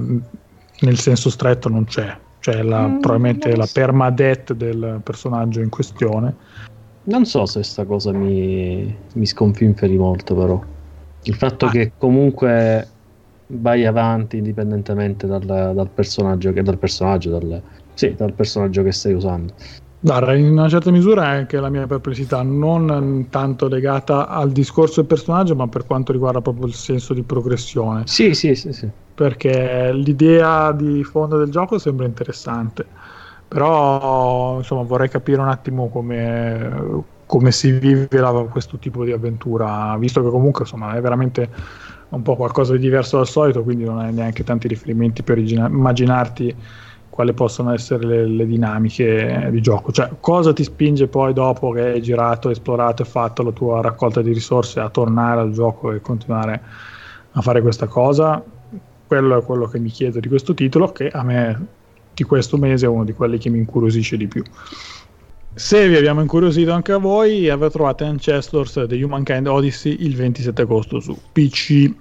nel 0.81 0.99
senso 0.99 1.31
stretto 1.31 1.69
non 1.69 1.85
c'è. 1.85 2.17
C'è 2.41 2.63
la, 2.63 2.89
mm, 2.89 3.01
probabilmente 3.01 3.55
la 3.57 3.69
permadeath 3.73 4.53
del 4.53 5.01
personaggio 5.03 5.61
in 5.61 5.71
questione. 5.71 6.35
Non 7.05 7.25
so 7.25 7.47
se 7.47 7.63
sta 7.63 7.85
cosa 7.85 8.13
mi, 8.13 8.95
mi 9.15 9.27
sconfinferi 9.27 9.97
molto 9.97 10.35
però. 10.35 10.63
Il 11.23 11.35
fatto 11.35 11.67
ah. 11.67 11.71
che 11.71 11.93
comunque 11.97 12.89
vai 13.47 13.87
avanti 13.87 14.39
indipendentemente 14.39 15.27
dal, 15.27 15.45
dal 15.45 15.89
personaggio 15.89 16.53
che 16.53 16.63
dal 16.63 16.79
personaggio, 16.79 17.39
dal, 17.39 17.63
sì, 17.95 18.15
dal 18.15 18.33
personaggio 18.33 18.83
che 18.83 18.93
stai 18.93 19.13
usando. 19.13 19.55
Guarda, 20.05 20.35
in 20.35 20.51
una 20.51 20.69
certa 20.69 20.91
misura 20.91 21.33
è 21.33 21.37
anche 21.37 21.59
la 21.59 21.71
mia 21.71 21.87
perplessità, 21.87 22.43
non 22.43 23.29
tanto 23.31 23.69
legata 23.69 24.29
al 24.29 24.53
discorso 24.53 25.01
del 25.01 25.07
personaggio, 25.09 25.55
ma 25.55 25.67
per 25.67 25.87
quanto 25.87 26.13
riguarda 26.13 26.43
proprio 26.43 26.67
il 26.67 26.75
senso 26.75 27.15
di 27.15 27.23
progressione. 27.23 28.03
Sì, 28.05 28.35
sì, 28.35 28.55
sì, 28.55 28.71
sì. 28.75 28.87
Perché 29.15 29.95
l'idea 29.95 30.73
di 30.73 31.03
fondo 31.05 31.39
del 31.39 31.49
gioco 31.49 31.79
sembra 31.79 32.05
interessante, 32.05 32.85
però 33.49 34.59
insomma 34.59 34.83
vorrei 34.83 35.09
capire 35.09 35.41
un 35.41 35.49
attimo 35.49 35.89
come, 35.89 37.05
come 37.25 37.51
si 37.51 37.71
vive 37.71 38.07
la, 38.11 38.31
questo 38.51 38.77
tipo 38.77 39.07
di 39.07 39.13
avventura, 39.13 39.97
visto 39.99 40.23
che 40.23 40.29
comunque 40.29 40.65
insomma 40.65 40.95
è 40.97 41.01
veramente 41.01 41.49
un 42.11 42.21
po' 42.21 42.37
qualcosa 42.37 42.75
di 42.75 42.79
diverso 42.79 43.17
dal 43.17 43.27
solito, 43.27 43.63
quindi 43.63 43.85
non 43.85 44.01
hai 44.01 44.13
neanche 44.13 44.45
tanti 44.45 44.69
riferimenti 44.69 45.23
per 45.23 45.39
immaginarti 45.39 46.55
quali 47.15 47.33
possono 47.33 47.73
essere 47.73 48.05
le, 48.05 48.27
le, 48.27 48.45
dinamiche 48.45 49.47
di 49.53 49.61
gioco. 49.61 49.93
Cioè, 49.93 50.15
cosa 50.19 50.53
ti 50.53 50.65
spinge 50.65 51.07
poi 51.07 51.33
dopo 51.33 51.71
che 51.71 51.93
hai 51.93 52.03
girato, 52.03 52.51
esplorato 52.51 53.03
e 53.03 53.05
fatto 53.05 53.45
la 53.45 53.53
tua 53.53 53.81
raccolta 53.81 54.21
di 54.21 54.33
risorse 54.33 54.81
a 54.81 54.89
tornare 54.89 55.41
al 55.41 55.53
gioco 55.53 55.93
e 55.93 56.01
continuare 56.01 56.61
a 57.31 57.41
fare 57.41 57.62
questa 57.62 57.87
cosa? 57.87 58.43
Quello 59.07 59.39
è 59.39 59.45
quello 59.45 59.69
che 59.69 59.79
mi 59.79 59.91
chiedo 59.91 60.19
di 60.19 60.27
questo 60.27 60.55
titolo, 60.55 60.91
che 60.91 61.07
a 61.09 61.23
me 61.23 61.67
di 62.12 62.25
questo 62.25 62.57
mese 62.57 62.87
è 62.87 62.89
uno 62.89 63.05
di 63.05 63.12
quelli 63.12 63.39
che 63.39 63.49
mi 63.49 63.59
incuriosisce 63.59 64.17
di 64.17 64.27
più. 64.27 64.43
Se 65.55 65.89
vi 65.89 65.95
abbiamo 65.95 66.21
incuriosito 66.21 66.73
anche 66.73 66.91
a 66.91 66.99
voi, 66.99 67.49
trovate 67.71 68.03
Ancestors 68.03 68.87
The 68.89 69.01
Humankind 69.01 69.47
Odyssey 69.47 69.99
il 70.01 70.17
27 70.17 70.62
agosto 70.62 70.99
su 70.99 71.17
PC. 71.31 71.95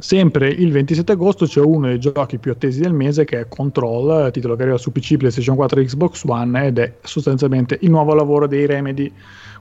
Sempre 0.00 0.48
il 0.48 0.70
27 0.70 1.12
agosto 1.12 1.46
c'è 1.46 1.60
uno 1.60 1.86
dei 1.86 1.98
giochi 1.98 2.38
più 2.38 2.52
attesi 2.52 2.80
del 2.80 2.92
mese 2.92 3.24
che 3.24 3.40
è 3.40 3.48
Control, 3.48 4.30
titolo 4.30 4.54
che 4.54 4.62
arriva 4.62 4.76
su 4.76 4.92
PC, 4.92 5.16
PlayStation 5.16 5.56
4 5.56 5.80
e 5.80 5.84
Xbox 5.84 6.24
One 6.26 6.66
ed 6.66 6.78
è 6.78 6.96
sostanzialmente 7.02 7.78
il 7.80 7.90
nuovo 7.90 8.14
lavoro 8.14 8.46
dei 8.46 8.66
Remedy 8.66 9.12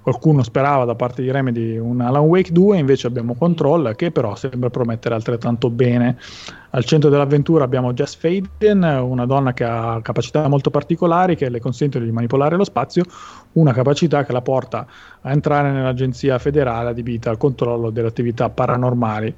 Qualcuno 0.07 0.41
sperava 0.41 0.85
da 0.85 0.95
parte 0.95 1.21
di 1.21 1.29
Remedy 1.31 1.75
un 1.75 1.99
Alan 1.99 2.23
Wake 2.23 2.53
2, 2.53 2.77
invece 2.77 3.07
abbiamo 3.07 3.35
Control 3.35 3.93
che 3.93 4.09
però 4.09 4.35
sembra 4.35 4.69
promettere 4.69 5.13
altrettanto 5.15 5.69
bene. 5.69 6.17
Al 6.69 6.85
centro 6.85 7.09
dell'avventura 7.09 7.65
abbiamo 7.65 7.91
Jess 7.91 8.15
Faden, 8.15 8.83
una 8.83 9.25
donna 9.25 9.51
che 9.51 9.65
ha 9.65 9.99
capacità 10.01 10.47
molto 10.47 10.69
particolari 10.69 11.35
che 11.35 11.49
le 11.49 11.59
consentono 11.59 12.05
di 12.05 12.11
manipolare 12.11 12.55
lo 12.55 12.63
spazio, 12.63 13.03
una 13.53 13.73
capacità 13.73 14.23
che 14.23 14.31
la 14.31 14.41
porta 14.41 14.87
a 15.19 15.29
entrare 15.29 15.71
nell'agenzia 15.71 16.39
federale 16.39 16.91
adibita 16.91 17.29
al 17.29 17.37
controllo 17.37 17.89
delle 17.89 18.07
attività 18.07 18.47
paranormali 18.49 19.35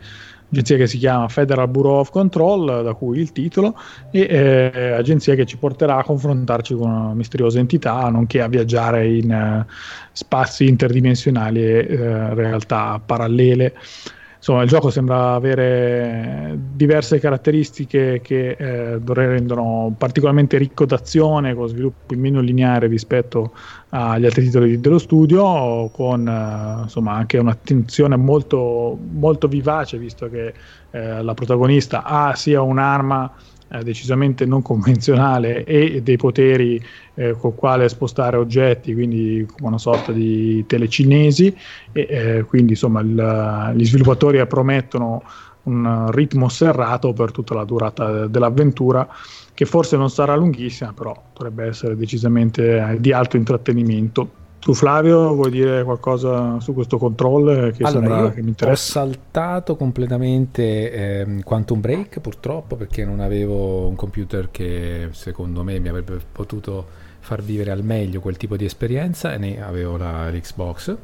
agenzia 0.50 0.78
che 0.78 0.88
si 0.88 0.98
chiama 0.98 1.28
Federal 1.28 1.68
Bureau 1.68 2.00
of 2.00 2.10
Control, 2.10 2.84
da 2.84 2.94
cui 2.94 3.20
il 3.20 3.32
titolo, 3.32 3.76
e 4.12 4.28
eh, 4.30 4.92
agenzia 4.92 5.36
che 5.36 5.46
ci 5.46 5.58
porterà 5.58 5.98
a 5.98 6.04
confrontarci 6.04 6.76
con 6.76 6.90
una 6.90 7.14
misteriosa 7.14 7.60
entità, 7.60 8.10
nonché 8.10 8.42
a 8.42 8.48
viaggiare 8.48 9.08
in 9.08 9.32
eh, 9.32 9.66
spazi 10.12 10.68
interdimensionali 10.68 11.64
e 11.64 11.88
eh, 11.90 12.34
realtà 12.34 13.00
parallele. 13.04 13.74
Insomma 14.40 14.62
il 14.64 14.70
gioco 14.70 14.90
sembra 14.90 15.34
avere 15.34 16.58
diverse 16.74 17.20
caratteristiche 17.20 18.22
che 18.24 18.52
eh, 18.52 18.98
rendono 19.06 19.94
particolarmente 19.98 20.58
ricco 20.58 20.86
d'azione 20.86 21.54
con 21.54 21.68
sviluppi 21.68 22.16
meno 22.16 22.40
lineari 22.40 22.88
rispetto 22.88 23.52
agli 23.90 24.26
altri 24.26 24.44
titoli 24.44 24.80
dello 24.80 25.00
studio 25.00 25.90
con 25.90 26.28
eh, 26.28 26.84
insomma 26.84 27.14
anche 27.14 27.38
un'attenzione 27.38 28.16
molto, 28.16 28.98
molto 29.12 29.48
vivace 29.48 29.98
visto 29.98 30.30
che 30.30 30.54
eh, 30.92 31.24
la 31.24 31.34
protagonista 31.34 32.04
ha 32.04 32.36
sia 32.36 32.62
un'arma 32.62 33.32
eh, 33.72 33.84
decisamente 33.84 34.46
non 34.46 34.62
convenzionale 34.62 35.64
e 35.64 36.02
dei 36.02 36.18
poteri 36.18 36.84
eh, 37.14 37.36
con 37.38 37.54
quale 37.56 37.88
spostare 37.90 38.38
oggetti, 38.38 38.94
quindi 38.94 39.46
come 39.48 39.68
una 39.70 39.78
sorta 39.78 40.12
di 40.12 40.66
telecinesi, 40.66 41.56
e 41.92 42.08
eh, 42.10 42.44
quindi 42.44 42.72
insomma 42.72 43.02
il, 43.02 43.74
gli 43.76 43.86
sviluppatori 43.86 44.46
promettono 44.48 45.24
un 45.62 46.10
ritmo 46.12 46.50
serrato 46.50 47.14
per 47.14 47.32
tutta 47.32 47.54
la 47.54 47.64
durata 47.64 48.26
dell'avventura 48.28 49.08
che 49.60 49.66
forse 49.66 49.98
non 49.98 50.10
sarà 50.10 50.36
lunghissima 50.36 50.94
però 50.94 51.14
dovrebbe 51.34 51.66
essere 51.66 51.98
decisamente 51.98 52.96
di 53.02 53.12
alto 53.12 53.36
intrattenimento 53.36 54.30
tu 54.58 54.74
Flavio 54.74 55.36
vuoi 55.36 55.52
dire 55.52 55.84
qualcosa 55.84 56.62
su 56.62 56.74
questo 56.74 56.98
control 56.98 57.74
che 57.76 57.84
allora, 57.84 58.08
sembra 58.08 58.32
che 58.32 58.42
mi 58.42 58.48
interessa? 58.48 59.02
Ho 59.02 59.04
saltato 59.04 59.76
completamente 59.76 60.92
eh, 60.94 61.44
Quantum 61.44 61.82
Break 61.82 62.22
purtroppo 62.22 62.78
perché 62.78 63.04
non 63.04 63.20
avevo 63.20 63.86
un 63.86 63.96
computer 63.96 64.48
che 64.50 65.10
secondo 65.12 65.62
me 65.66 65.78
mi 65.80 65.90
avrebbe 65.90 66.20
potuto 66.32 66.88
far 67.20 67.44
vivere 67.44 67.72
al 67.72 67.84
meglio 67.84 68.22
quel 68.22 68.38
tipo 68.38 68.56
di 68.56 68.64
esperienza 68.64 69.34
e 69.34 69.38
ne 69.40 69.62
avevo 69.62 69.98
la, 69.98 70.30
l'Xbox 70.30 70.96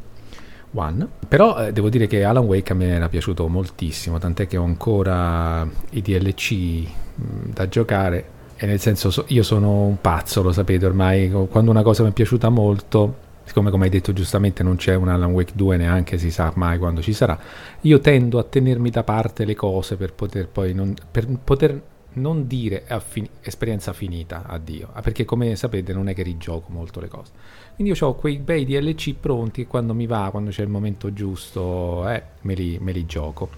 One. 0.76 1.06
Però 1.28 1.58
eh, 1.58 1.74
devo 1.74 1.90
dire 1.90 2.08
che 2.08 2.24
Alan 2.24 2.46
Wake 2.46 2.72
a 2.72 2.76
me 2.76 2.88
era 2.88 3.10
piaciuto 3.10 3.50
moltissimo, 3.50 4.18
tant'è 4.18 4.48
che 4.48 4.56
ho 4.56 4.64
ancora 4.64 5.68
i 5.90 6.02
DLC 6.02 6.88
mh, 7.16 7.52
da 7.52 7.68
giocare 7.68 8.34
e 8.58 8.66
nel 8.66 8.80
senso 8.80 9.12
so, 9.12 9.26
io 9.28 9.44
sono 9.44 9.84
un 9.84 10.00
pazzo, 10.00 10.42
lo 10.42 10.52
sapete 10.52 10.86
ormai, 10.86 11.30
quando 11.50 11.72
una 11.72 11.84
cosa 11.84 12.04
mi 12.04 12.10
è 12.10 12.14
piaciuta 12.14 12.50
molto 12.50 13.24
siccome 13.46 13.70
come 13.70 13.86
hai 13.86 13.92
detto 13.92 14.12
giustamente 14.12 14.64
non 14.64 14.76
c'è 14.76 14.96
un 14.96 15.08
Alan 15.08 15.32
Wake 15.32 15.52
2 15.54 15.78
neanche 15.78 16.18
si 16.18 16.32
sa 16.32 16.52
mai 16.56 16.80
quando 16.80 17.02
ci 17.02 17.14
sarà, 17.14 17.38
io 17.82 18.00
tendo 18.00 18.40
a 18.40 18.44
tenermi 18.44 18.90
da 18.90 19.04
parte 19.04 19.46
le 19.46 19.56
cose 19.56 19.98
per 19.98 20.14
poter 20.14 20.48
poi 20.48 20.74
non, 20.74 20.96
per 21.12 21.28
poter 21.44 21.82
non 22.16 22.48
dire 22.48 22.86
affin- 22.88 23.30
esperienza 23.42 23.94
finita, 23.94 24.44
addio, 24.46 24.90
ah, 24.94 25.02
perché 25.02 25.26
come 25.26 25.56
sapete 25.56 25.94
non 25.94 26.08
è 26.08 26.14
che 26.14 26.24
rigioco 26.24 26.72
molto 26.72 27.00
le 27.00 27.08
cose. 27.08 27.32
Quindi 27.76 27.94
io 27.94 28.08
ho 28.08 28.16
quei 28.16 28.38
bei 28.38 28.66
DLC 28.66 29.14
pronti 29.14 29.62
e 29.62 29.68
quando 29.68 29.94
mi 29.94 30.06
va, 30.06 30.30
quando 30.32 30.50
c'è 30.50 30.62
il 30.62 30.70
momento 30.70 31.12
giusto, 31.12 32.08
eh, 32.08 32.24
me, 32.42 32.54
li, 32.54 32.78
me 32.80 32.92
li 32.92 33.06
gioco. 33.06 33.50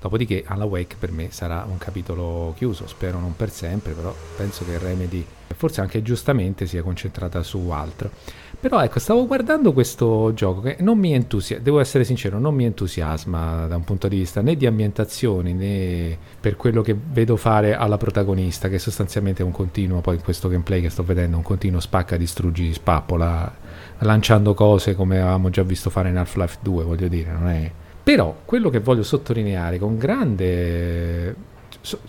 Dopodiché 0.00 0.44
Alan 0.46 0.68
Wake 0.68 0.96
per 0.98 1.10
me 1.12 1.28
sarà 1.30 1.66
un 1.68 1.78
capitolo 1.78 2.54
chiuso, 2.56 2.86
spero 2.86 3.18
non 3.18 3.34
per 3.34 3.50
sempre, 3.50 3.92
però 3.92 4.14
penso 4.36 4.64
che 4.64 4.78
Remedy, 4.78 5.24
forse 5.54 5.80
anche 5.80 6.02
giustamente, 6.02 6.66
sia 6.66 6.82
concentrata 6.82 7.42
su 7.42 7.68
altro. 7.70 8.10
Però 8.58 8.82
ecco, 8.82 8.98
stavo 8.98 9.26
guardando 9.26 9.72
questo 9.72 10.32
gioco 10.34 10.62
che 10.62 10.76
non 10.80 10.98
mi 10.98 11.12
entusiasma, 11.12 11.62
devo 11.62 11.78
essere 11.78 12.04
sincero, 12.04 12.38
non 12.38 12.54
mi 12.54 12.64
entusiasma 12.64 13.66
da 13.66 13.76
un 13.76 13.84
punto 13.84 14.08
di 14.08 14.16
vista 14.16 14.40
né 14.40 14.56
di 14.56 14.66
ambientazioni 14.66 15.52
né 15.52 16.16
per 16.40 16.56
quello 16.56 16.80
che 16.80 16.96
vedo 16.98 17.36
fare 17.36 17.74
alla 17.74 17.98
protagonista, 17.98 18.68
che 18.68 18.78
sostanzialmente 18.78 19.42
è 19.42 19.44
un 19.44 19.52
continuo, 19.52 20.00
poi 20.00 20.16
in 20.16 20.22
questo 20.22 20.48
gameplay 20.48 20.80
che 20.80 20.90
sto 20.90 21.04
vedendo, 21.04 21.36
un 21.36 21.42
continuo 21.42 21.80
spacca, 21.80 22.16
distruggi, 22.16 22.72
spappola, 22.72 23.54
lanciando 23.98 24.54
cose 24.54 24.94
come 24.94 25.20
avevamo 25.20 25.50
già 25.50 25.62
visto 25.62 25.90
fare 25.90 26.08
in 26.08 26.16
Half-Life 26.16 26.58
2, 26.62 26.84
voglio 26.84 27.08
dire, 27.08 27.32
non 27.32 27.48
è... 27.48 27.70
Però 28.06 28.42
quello 28.44 28.70
che 28.70 28.78
voglio 28.78 29.02
sottolineare 29.02 29.80
con 29.80 29.98
grande, 29.98 31.34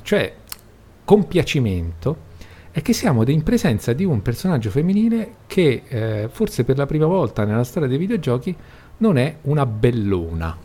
cioè 0.03 0.31
compiacimento, 1.03 2.17
è 2.69 2.83
che 2.83 2.93
siamo 2.93 3.27
in 3.27 3.41
presenza 3.41 3.93
di 3.93 4.05
un 4.05 4.21
personaggio 4.21 4.69
femminile 4.69 5.37
che 5.47 5.81
eh, 5.87 6.29
forse 6.31 6.63
per 6.65 6.77
la 6.77 6.85
prima 6.85 7.07
volta 7.07 7.45
nella 7.45 7.63
storia 7.63 7.89
dei 7.89 7.97
videogiochi 7.97 8.55
non 8.97 9.17
è 9.17 9.37
una 9.41 9.65
bellona. 9.65 10.55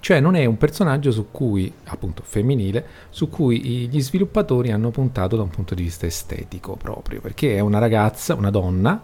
Cioè 0.00 0.20
non 0.20 0.34
è 0.34 0.46
un 0.46 0.56
personaggio 0.56 1.10
su 1.10 1.26
cui, 1.30 1.70
appunto 1.84 2.22
femminile, 2.24 2.86
su 3.10 3.28
cui 3.28 3.88
gli 3.90 4.00
sviluppatori 4.00 4.70
hanno 4.70 4.88
puntato 4.88 5.36
da 5.36 5.42
un 5.42 5.50
punto 5.50 5.74
di 5.74 5.82
vista 5.82 6.06
estetico 6.06 6.76
proprio, 6.76 7.20
perché 7.20 7.56
è 7.56 7.60
una 7.60 7.78
ragazza, 7.78 8.34
una 8.34 8.48
donna, 8.48 9.02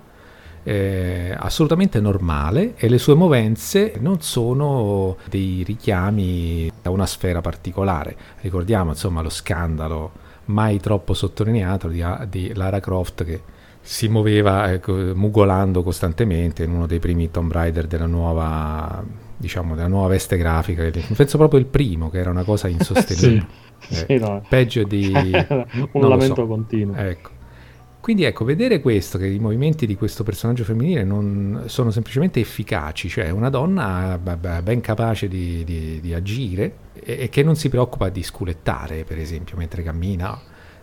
eh, 0.65 1.35
assolutamente 1.39 2.01
normale 2.01 2.75
e 2.77 2.89
le 2.89 2.99
sue 2.99 3.15
movenze 3.15 3.95
non 4.01 4.21
sono 4.23 5.17
dei 5.29 5.62
richiami 5.65 6.73
a 6.83 6.91
una 6.91 7.07
sfera 7.07 7.41
particolare. 7.41 8.17
Ricordiamo 8.41 8.91
insomma 8.91 9.21
lo 9.21 9.29
scandalo 9.31 10.23
mai 10.47 10.81
troppo 10.81 11.15
sottolineato 11.15 11.89
di, 11.89 12.05
di 12.29 12.53
Lara 12.55 12.81
Croft 12.81 13.25
che 13.25 13.41
si 13.81 14.09
muoveva 14.09 14.73
ecco, 14.73 14.95
mugolando 15.15 15.83
costantemente 15.83 16.65
in 16.65 16.73
uno 16.73 16.87
dei 16.87 16.99
primi 16.99 17.31
Tomb 17.31 17.53
Raider 17.53 17.87
della 17.87 18.07
nuova 18.07 19.05
diciamo 19.37 19.75
della 19.75 19.89
nuova 19.89 20.09
veste 20.09 20.39
grafica 20.39 20.89
penso 21.15 21.37
proprio 21.37 21.61
il 21.61 21.67
primo 21.67 22.09
che 22.09 22.19
era 22.19 22.31
una 22.31 22.45
cosa 22.45 22.69
insostenibile 22.69 23.47
sì, 23.79 23.95
eh, 23.95 24.05
sì, 24.07 24.17
no. 24.17 24.43
peggio 24.49 24.85
di 24.85 25.12
un 25.93 26.09
lamento 26.09 26.35
so. 26.35 26.47
continuo 26.47 26.97
ecco 26.97 27.31
quindi 28.05 28.24
ecco, 28.24 28.44
vedere 28.44 28.82
questo, 28.82 29.16
che 29.16 29.26
i 29.26 29.38
movimenti 29.38 29.86
di 29.86 29.96
questo 29.96 30.24
personaggio 30.24 30.62
femminile 30.62 31.05
non 31.05 31.62
sono 31.68 31.90
semplicemente 31.90 32.38
efficaci, 32.38 33.09
cioè 33.09 33.30
una 33.30 33.48
donna 33.48 34.18
ben 34.18 34.82
capace 34.82 35.26
di, 35.26 35.64
di, 35.64 36.00
di 36.02 36.12
agire 36.12 36.74
e, 36.92 37.30
che 37.30 37.42
non 37.42 37.57
si 37.57 37.70
preoccupa 37.70 38.11
di 38.11 38.22
sculettare, 38.22 39.05
per 39.05 39.18
esempio, 39.18 39.57
mentre 39.57 39.82
cammina, 39.82 40.38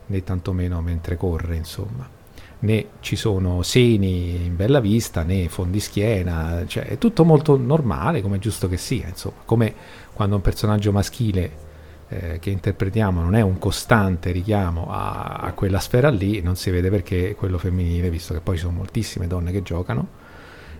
né 0.07 0.23
tantomeno 0.23 0.81
mentre 0.81 1.15
corre, 1.15 1.55
insomma. 1.57 2.09
Né 2.57 2.85
ci 3.01 3.15
sono 3.15 3.61
seni 3.61 4.43
in 4.43 4.55
bella 4.55 4.79
vista, 4.79 5.21
né 5.21 5.47
fondi 5.47 5.79
schiena, 5.79 6.63
cioè 6.65 6.85
è 6.85 6.97
tutto 6.97 7.23
molto 7.23 7.55
normale, 7.55 8.23
come 8.23 8.37
è 8.37 8.39
giusto 8.39 8.67
che 8.67 8.77
sia, 8.77 9.07
insomma. 9.07 9.43
Come 9.45 9.75
quando 10.11 10.37
un 10.37 10.41
personaggio 10.41 10.91
maschile 10.91 11.69
eh, 12.11 12.39
che 12.39 12.49
interpretiamo 12.49 13.21
non 13.21 13.35
è 13.35 13.41
un 13.41 13.57
costante 13.57 14.31
richiamo 14.31 14.91
a, 14.91 15.37
a, 15.39 15.53
quella 15.53 15.79
sfera 15.79 16.09
lì, 16.09 16.41
non 16.41 16.57
si 16.57 16.69
vede 16.69 16.89
perché 16.89 17.35
quello 17.35 17.57
femminile, 17.57 18.09
visto 18.09 18.33
che 18.33 18.41
poi 18.41 18.55
ci 18.55 18.63
sono 18.63 18.75
moltissime 18.75 19.27
donne 19.27 19.53
che 19.53 19.61
giocano, 19.61 20.19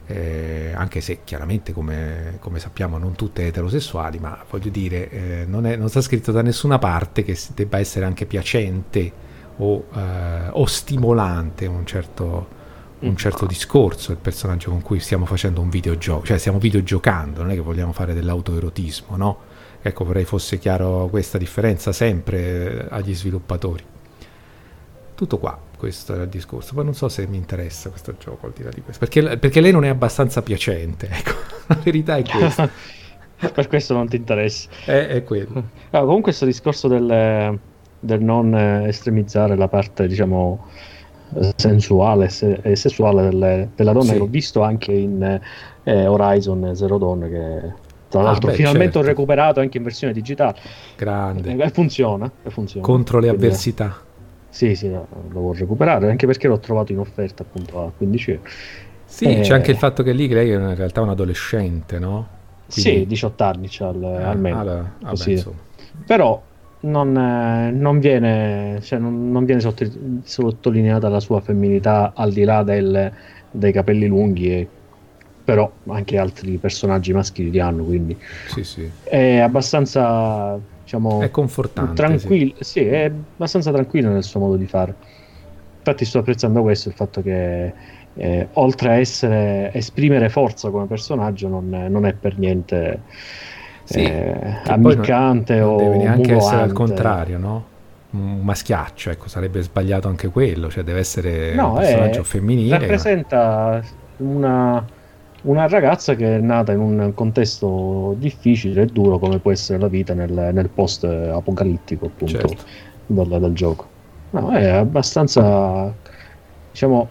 eh, 0.08 0.74
anche 0.76 1.00
se 1.00 1.20
chiaramente 1.24 1.72
come, 1.72 2.36
come, 2.40 2.60
sappiamo 2.60 2.98
non 2.98 3.16
tutte 3.16 3.48
eterosessuali, 3.48 4.20
ma 4.20 4.44
voglio 4.50 4.70
dire, 4.70 5.10
eh, 5.10 5.46
non, 5.48 5.66
è, 5.66 5.78
non, 5.78 5.88
sta 5.88 6.02
scritto 6.02 6.34
da 6.34 6.42
nessuna 6.42 6.80
parte 6.80 7.24
che 7.24 7.38
debba 7.56 7.80
essere 7.80 8.04
anche 8.06 8.26
piacente 8.26 9.30
o, 9.58 9.86
eh, 9.96 10.50
o 10.52 10.66
stimolante 10.66 11.66
un 11.66 11.86
certo 11.86 12.60
un 13.02 13.16
certo 13.16 13.48
discorso 13.48 14.12
il 14.12 14.20
personaggio 14.20 14.70
con 14.70 14.84
cui 14.84 15.00
stiamo 15.00 15.26
facendo 15.26 15.60
un 15.60 15.70
videogioco, 15.70 16.24
cioè 16.24 16.38
stiamo 16.38 16.60
videogiocando, 16.60 17.42
non 17.42 17.50
è 17.50 17.56
che 17.56 17.62
vogliamo 17.62 17.94
fare 17.94 18.14
dell'autoerotismo, 18.14 19.16
no? 19.16 19.40
Ecco, 19.84 20.04
vorrei 20.04 20.26
fosse 20.26 20.60
chiaro 20.60 21.08
questa 21.10 21.38
differenza 21.38 21.92
sempre 21.92 22.88
agli 22.90 23.16
sviluppatori. 23.16 23.84
Tutto 25.16 25.38
qua, 25.40 25.58
questo 25.76 26.14
era 26.14 26.24
il 26.24 26.30
discorso. 26.30 26.76
Poi 26.76 26.84
non 26.84 26.94
so 26.94 27.10
se 27.10 27.26
mi 27.26 27.38
interessa 27.38 27.90
questo 27.90 28.16
gioco 28.20 28.46
al 28.46 28.54
di 28.56 28.64
là 28.64 28.70
di 28.70 28.82
questo, 28.82 29.06
perché, 29.06 29.38
perché 29.38 29.60
lei 29.60 29.72
non 29.72 29.84
è 29.84 29.88
abbastanza 29.88 30.44
piacente, 30.44 31.10
ecco, 31.12 31.32
la 31.68 31.80
verità 31.84 32.18
è 32.18 32.24
questa. 32.24 32.70
per 33.54 33.68
questo 33.68 33.96
non 33.96 34.08
ti 34.08 34.18
interessa. 34.18 34.70
È, 34.86 35.08
è 35.08 35.24
quello. 35.24 35.64
Ah, 35.90 36.02
comunque 36.02 36.24
questo 36.24 36.46
discorso 36.46 36.88
del, 36.88 37.58
del, 38.00 38.22
non 38.22 38.56
estremizzare 38.86 39.56
la 39.56 39.68
parte, 39.68 40.08
diciamo, 40.08 40.68
sensuale 41.56 42.30
e 42.62 42.76
sessuale 42.76 43.24
delle, 43.24 43.70
della 43.76 43.94
donna, 43.94 44.12
sì. 44.12 44.18
l'ho 44.18 44.28
visto 44.28 44.62
anche 44.62 44.92
in 44.92 45.40
eh, 45.84 46.06
Horizon 46.06 46.76
Zero 46.76 46.98
Dawn, 46.98 47.22
che 47.22 47.90
tra 48.12 48.22
l'altro, 48.22 48.50
ah, 48.50 48.52
beh, 48.52 48.58
finalmente 48.58 48.92
certo. 48.92 49.08
ho 49.08 49.10
recuperato 49.10 49.62
anche 49.62 49.78
in 49.78 49.84
versione 49.84 50.12
digitale. 50.12 50.58
Grande. 50.98 51.56
E 51.56 51.70
funziona, 51.70 52.30
funziona. 52.50 52.86
Contro 52.86 53.20
le 53.20 53.28
Quindi, 53.28 53.46
avversità. 53.46 53.98
Sì, 54.50 54.76
sì, 54.76 54.90
lo 54.90 55.08
devo 55.30 55.54
recuperare, 55.54 56.10
anche 56.10 56.26
perché 56.26 56.50
l'ho 56.50 56.60
trovato 56.60 56.92
in 56.92 57.00
offerta 57.00 57.44
appunto 57.44 57.82
a 57.82 57.92
15 57.96 58.32
euro. 58.32 58.44
Sì, 59.06 59.26
e... 59.26 59.40
c'è 59.40 59.54
anche 59.54 59.72
il 59.72 59.78
fatto 59.78 60.04
che 60.04 60.12
lì 60.12 60.28
lei 60.28 60.50
è 60.50 60.56
in 60.56 60.76
realtà 60.76 61.00
un 61.00 61.08
adolescente, 61.08 62.00
no? 62.00 62.28
Quindi... 62.70 63.00
Sì, 63.00 63.08
18 63.08 63.44
anni 63.46 63.68
c'ha 63.70 63.88
al, 63.88 64.04
ah, 64.04 64.30
almeno. 64.30 64.60
Allora, 64.60 64.92
vabbè, 65.00 65.44
Però 66.06 66.42
non, 66.82 67.14
non, 67.74 68.00
viene, 68.00 68.80
cioè 68.82 69.00
non, 69.00 69.32
non 69.32 69.46
viene 69.46 69.62
sottolineata 70.24 71.08
la 71.08 71.22
sua 71.22 71.40
femminilità 71.40 72.12
al 72.14 72.34
di 72.34 72.44
là 72.44 72.62
del, 72.64 73.10
dei 73.52 73.72
capelli 73.72 74.08
lunghi 74.08 74.52
e 74.52 74.68
però 75.44 75.72
anche 75.88 76.18
altri 76.18 76.58
personaggi 76.58 77.14
maschili 77.14 77.50
li 77.50 77.60
hanno, 77.60 77.84
quindi 77.84 78.18
sì, 78.48 78.64
sì. 78.64 78.90
è 79.04 79.38
abbastanza 79.38 80.60
diciamo 80.84 81.22
è 81.22 81.32
confortante 81.32 81.94
tranquillo, 81.94 82.54
sì. 82.60 82.64
sì. 82.64 82.86
è 82.86 83.06
abbastanza 83.06 83.72
tranquillo 83.72 84.10
nel 84.10 84.24
suo 84.24 84.40
modo 84.40 84.56
di 84.56 84.66
fare. 84.66 84.94
Infatti 85.78 86.06
sto 86.06 86.20
apprezzando 86.20 86.62
questo, 86.62 86.90
il 86.90 86.96
fatto 86.96 87.22
che 87.22 87.74
eh, 88.14 88.48
oltre 88.54 88.90
a 88.90 88.94
essere 88.94 89.72
esprimere 89.74 90.30
forza 90.30 90.70
come 90.70 90.86
personaggio 90.86 91.48
non, 91.48 91.70
non 91.90 92.06
è 92.06 92.14
per 92.14 92.38
niente 92.38 93.02
sì, 93.84 94.04
eh, 94.04 94.60
ammiccante 94.66 95.60
non, 95.60 95.70
non 95.70 95.74
o 95.74 95.78
deve 95.78 95.98
neanche 95.98 96.32
mugolante. 96.34 96.46
essere 96.46 96.62
al 96.62 96.72
contrario, 96.74 97.38
no? 97.38 97.70
un 98.12 98.42
maschiaccio, 98.42 99.10
ecco, 99.10 99.28
sarebbe 99.28 99.62
sbagliato 99.62 100.08
anche 100.08 100.28
quello, 100.28 100.70
cioè 100.70 100.84
deve 100.84 101.00
essere 101.00 101.54
no, 101.54 101.74
un 101.74 101.80
personaggio 101.80 102.22
è, 102.22 102.24
femminile. 102.24 102.78
Rappresenta 102.78 103.82
una, 104.18 104.86
una 105.44 105.68
ragazza 105.68 106.16
che 106.16 106.36
è 106.36 106.40
nata 106.40 106.72
in 106.72 106.80
un 106.80 107.12
contesto 107.16 108.16
difficile 108.18 108.84
e 108.84 108.86
duro 108.86 109.18
come 109.18 109.40
può 109.40 109.52
essere 109.52 109.80
la 109.80 109.88
vita 109.88 110.14
nel, 110.14 110.32
nel 110.54 110.70
post 110.70 111.04
apocalittico 111.04 112.08
appunto 112.08 112.34
certo. 112.34 112.64
del, 113.08 113.28
del, 113.28 113.54
gioco. 113.54 113.88
No, 114.32 114.52
è 114.52 114.68
abbastanza 114.68 115.94
diciamo 116.72 117.10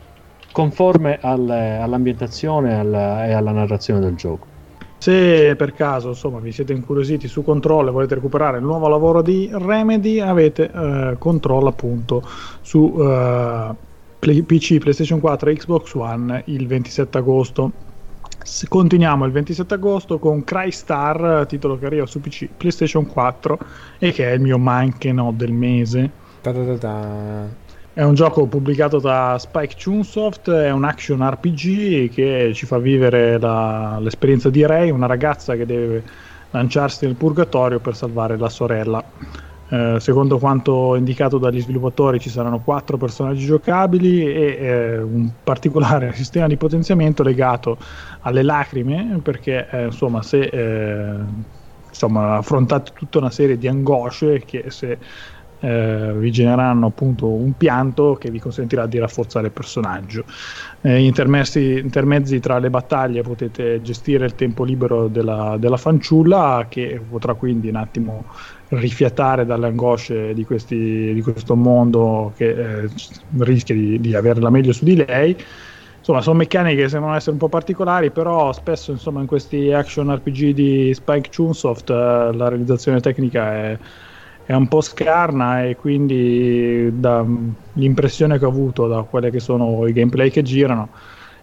conforme 0.52 1.18
al, 1.20 1.48
all'ambientazione 1.48 2.78
alla, 2.78 3.26
e 3.26 3.32
alla 3.32 3.50
narrazione 3.50 4.00
del 4.00 4.14
gioco. 4.14 4.46
Se 4.98 5.56
per 5.56 5.72
caso 5.72 6.08
insomma, 6.08 6.40
vi 6.40 6.52
siete 6.52 6.72
incuriositi 6.72 7.26
su 7.26 7.42
Control 7.42 7.88
e 7.88 7.90
volete 7.90 8.16
recuperare 8.16 8.58
il 8.58 8.64
nuovo 8.64 8.86
lavoro 8.86 9.22
di 9.22 9.48
Remedy 9.50 10.20
avete 10.20 10.70
eh, 10.70 11.16
Control 11.18 11.66
appunto 11.66 12.22
su 12.60 12.94
eh, 13.00 13.74
PC, 14.18 14.78
PlayStation 14.78 15.18
4 15.18 15.50
e 15.50 15.54
Xbox 15.54 15.94
One 15.94 16.42
il 16.46 16.66
27 16.66 17.16
agosto 17.16 17.88
Continuiamo 18.68 19.26
il 19.26 19.32
27 19.32 19.74
agosto 19.74 20.18
con 20.18 20.44
Crystar, 20.44 21.46
titolo 21.46 21.78
che 21.78 21.86
arriva 21.86 22.06
su 22.06 22.20
PC, 22.20 22.48
PlayStation 22.56 23.06
4 23.06 23.58
e 23.98 24.12
che 24.12 24.30
è 24.30 24.32
il 24.32 24.40
mio 24.40 24.58
manche 24.58 25.12
no 25.12 25.32
del 25.34 25.52
mese. 25.52 26.10
Da-da-da-da. 26.40 27.68
È 27.92 28.02
un 28.02 28.14
gioco 28.14 28.46
pubblicato 28.46 28.98
da 28.98 29.36
Spike 29.38 29.74
Chunsoft, 29.82 30.50
è 30.50 30.70
un 30.70 30.84
action 30.84 31.28
RPG 31.28 32.10
che 32.10 32.52
ci 32.54 32.64
fa 32.64 32.78
vivere 32.78 33.38
la, 33.38 33.98
l'esperienza 34.00 34.48
di 34.48 34.64
Rei, 34.64 34.90
una 34.90 35.06
ragazza 35.06 35.54
che 35.56 35.66
deve 35.66 36.02
lanciarsi 36.50 37.04
nel 37.04 37.16
purgatorio 37.16 37.78
per 37.78 37.94
salvare 37.94 38.38
la 38.38 38.48
sorella. 38.48 39.04
Eh, 39.72 40.00
secondo 40.00 40.38
quanto 40.38 40.96
indicato 40.96 41.38
dagli 41.38 41.60
sviluppatori 41.60 42.18
ci 42.18 42.28
saranno 42.28 42.58
quattro 42.58 42.96
personaggi 42.96 43.46
giocabili 43.46 44.26
e 44.26 44.56
eh, 44.58 44.98
un 44.98 45.30
particolare 45.44 46.12
sistema 46.18 46.48
di 46.48 46.56
potenziamento 46.56 47.22
legato 47.22 47.78
alle 48.22 48.42
lacrime 48.42 49.20
perché 49.22 49.68
eh, 49.70 49.84
insomma 49.84 50.22
se 50.22 50.40
eh, 50.40 51.14
insomma, 51.88 52.38
affrontate 52.38 52.90
tutta 52.94 53.18
una 53.18 53.30
serie 53.30 53.58
di 53.58 53.68
angosce 53.68 54.42
che 54.44 54.64
se 54.70 54.98
eh, 55.60 56.12
vi 56.16 56.32
genereranno 56.32 56.86
appunto 56.86 57.28
un 57.28 57.52
pianto 57.56 58.14
che 58.14 58.30
vi 58.30 58.40
consentirà 58.40 58.86
di 58.86 58.98
rafforzare 58.98 59.46
il 59.46 59.52
personaggio. 59.52 60.24
Eh, 60.80 61.04
intermezzi 61.04 62.40
tra 62.40 62.58
le 62.58 62.70
battaglie 62.70 63.22
potete 63.22 63.80
gestire 63.82 64.24
il 64.24 64.34
tempo 64.34 64.64
libero 64.64 65.06
della, 65.06 65.56
della 65.58 65.76
fanciulla 65.76 66.66
che 66.68 67.00
potrà 67.08 67.34
quindi 67.34 67.68
un 67.68 67.76
attimo 67.76 68.24
rifiatare 68.70 69.44
dalle 69.44 69.66
angosce 69.66 70.32
di, 70.34 70.44
questi, 70.44 71.12
di 71.12 71.22
questo 71.22 71.56
mondo 71.56 72.32
che 72.36 72.82
eh, 72.82 72.88
rischia 73.38 73.74
di, 73.74 74.00
di 74.00 74.14
avere 74.14 74.40
la 74.40 74.50
meglio 74.50 74.72
su 74.72 74.84
di 74.84 74.96
lei. 74.96 75.36
Insomma, 75.98 76.22
sono 76.22 76.38
meccaniche 76.38 76.82
che 76.82 76.88
sembrano 76.88 77.16
essere 77.16 77.32
un 77.32 77.38
po' 77.38 77.48
particolari, 77.48 78.10
però 78.10 78.52
spesso 78.52 78.90
insomma, 78.90 79.20
in 79.20 79.26
questi 79.26 79.72
action 79.72 80.14
RPG 80.14 80.50
di 80.50 80.94
Spike 80.94 81.30
Chunsoft 81.34 81.90
eh, 81.90 81.94
la 81.94 82.48
realizzazione 82.48 83.00
tecnica 83.00 83.52
è, 83.52 83.78
è, 84.46 84.54
un 84.54 84.66
po' 84.68 84.80
scarna 84.80 85.64
e 85.64 85.76
quindi 85.76 86.90
da, 86.98 87.24
l'impressione 87.74 88.38
che 88.38 88.44
ho 88.44 88.48
avuto 88.48 88.86
da 88.86 89.02
quelli 89.02 89.30
che 89.30 89.40
sono 89.40 89.86
i 89.86 89.92
gameplay 89.92 90.30
che 90.30 90.42
girano 90.42 90.88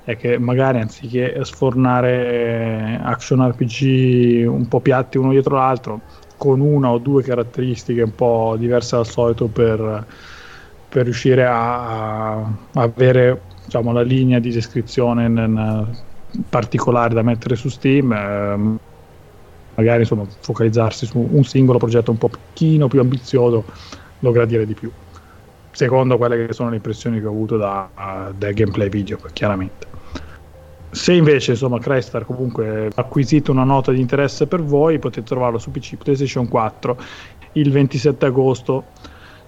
è 0.04 0.16
che 0.16 0.40
magari 0.40 0.80
anziché 0.80 1.38
sfornare 1.44 2.98
action 3.04 3.46
RPG 3.50 4.48
un 4.48 4.66
po' 4.70 4.80
piatti 4.80 5.18
uno 5.18 5.32
dietro 5.32 5.56
l'altro, 5.56 6.02
con 6.38 6.60
una 6.62 6.92
o 6.92 6.98
due 7.00 7.24
caratteristiche 7.24 8.02
un 8.02 8.16
po' 8.16 8.56
diverse 8.58 8.96
dal 8.96 9.08
solito 9.08 9.48
per, 9.48 10.06
per 10.88 11.04
riuscire 11.04 11.46
a, 11.46 12.36
a 12.36 12.52
avere 12.74 13.42
diciamo, 13.66 13.92
la 13.92 14.04
linea 14.04 14.40
di 14.40 14.52
descrizione 14.52 15.26
in 15.26 15.96
particolare 16.50 17.14
da 17.14 17.22
mettere 17.24 17.56
su 17.56 17.70
Steam. 17.70 18.12
Ehm, 18.12 18.80
magari 19.78 20.02
insomma, 20.02 20.26
focalizzarsi 20.40 21.06
su 21.06 21.20
un 21.32 21.44
singolo 21.44 21.78
progetto 21.78 22.12
un 22.12 22.18
pochino 22.18 22.88
più 22.88 23.00
ambizioso 23.00 23.66
lo 24.20 24.32
gradirei 24.32 24.66
di 24.66 24.74
più 24.74 24.92
secondo 25.72 26.18
quelle 26.18 26.48
che 26.48 26.54
sono 26.54 26.70
le 26.70 26.78
impressioni 26.78 27.20
che 27.20 27.28
ho 27.28 27.30
avuto 27.30 27.58
da, 27.58 27.88
dal 28.36 28.54
gameplay 28.54 28.90
video 28.90 29.20
chiaramente 29.34 29.97
se 30.90 31.14
invece 31.14 31.52
insomma 31.52 31.80
Crestar 31.80 32.26
comunque 32.26 32.88
ha 32.88 33.02
acquisito 33.02 33.52
una 33.52 33.64
nota 33.64 33.92
di 33.92 34.00
interesse 34.00 34.48
per 34.48 34.64
voi 34.64 35.00
potete 35.00 35.28
trovarlo 35.28 35.58
su 35.58 35.72
PC 35.72 35.98
PlayStation 35.98 36.48
4 36.48 36.98
il 37.54 37.72
27 37.72 38.26
agosto 38.26 38.84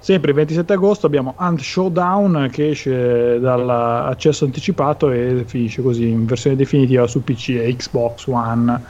Sempre 0.01 0.29
il 0.29 0.37
27 0.37 0.71
agosto 0.71 1.07
abbiamo 1.07 1.33
Ant 1.35 1.59
Showdown 1.59 2.47
che 2.49 2.69
esce 2.69 3.37
dall'accesso 3.37 4.45
anticipato 4.45 5.11
e 5.11 5.43
finisce 5.45 5.81
così 5.81 6.07
in 6.07 6.25
versione 6.25 6.55
definitiva 6.55 7.05
su 7.05 7.21
PC 7.21 7.49
e 7.49 7.75
Xbox 7.75 8.25
One. 8.27 8.81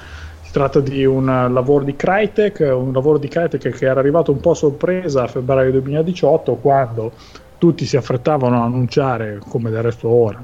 Si 0.44 0.52
tratta 0.52 0.80
di 0.80 1.04
un 1.06 1.26
lavoro 1.26 1.84
di 1.84 1.96
Crytek, 1.96 2.60
un 2.60 2.94
lavoro 2.94 3.18
di 3.18 3.28
Crytek 3.28 3.70
che 3.76 3.86
era 3.86 4.00
arrivato 4.00 4.32
un 4.32 4.40
po' 4.40 4.52
a 4.52 4.56
sorpresa 4.56 5.24
a 5.24 5.28
febbraio 5.28 5.72
2018 5.72 6.56
quando 6.58 7.12
tutti 7.58 7.86
si 7.86 7.98
affrettavano 7.98 8.62
a 8.62 8.66
annunciare, 8.66 9.40
come 9.50 9.72
del 9.72 9.82
resto 9.82 10.10
ora, 10.10 10.44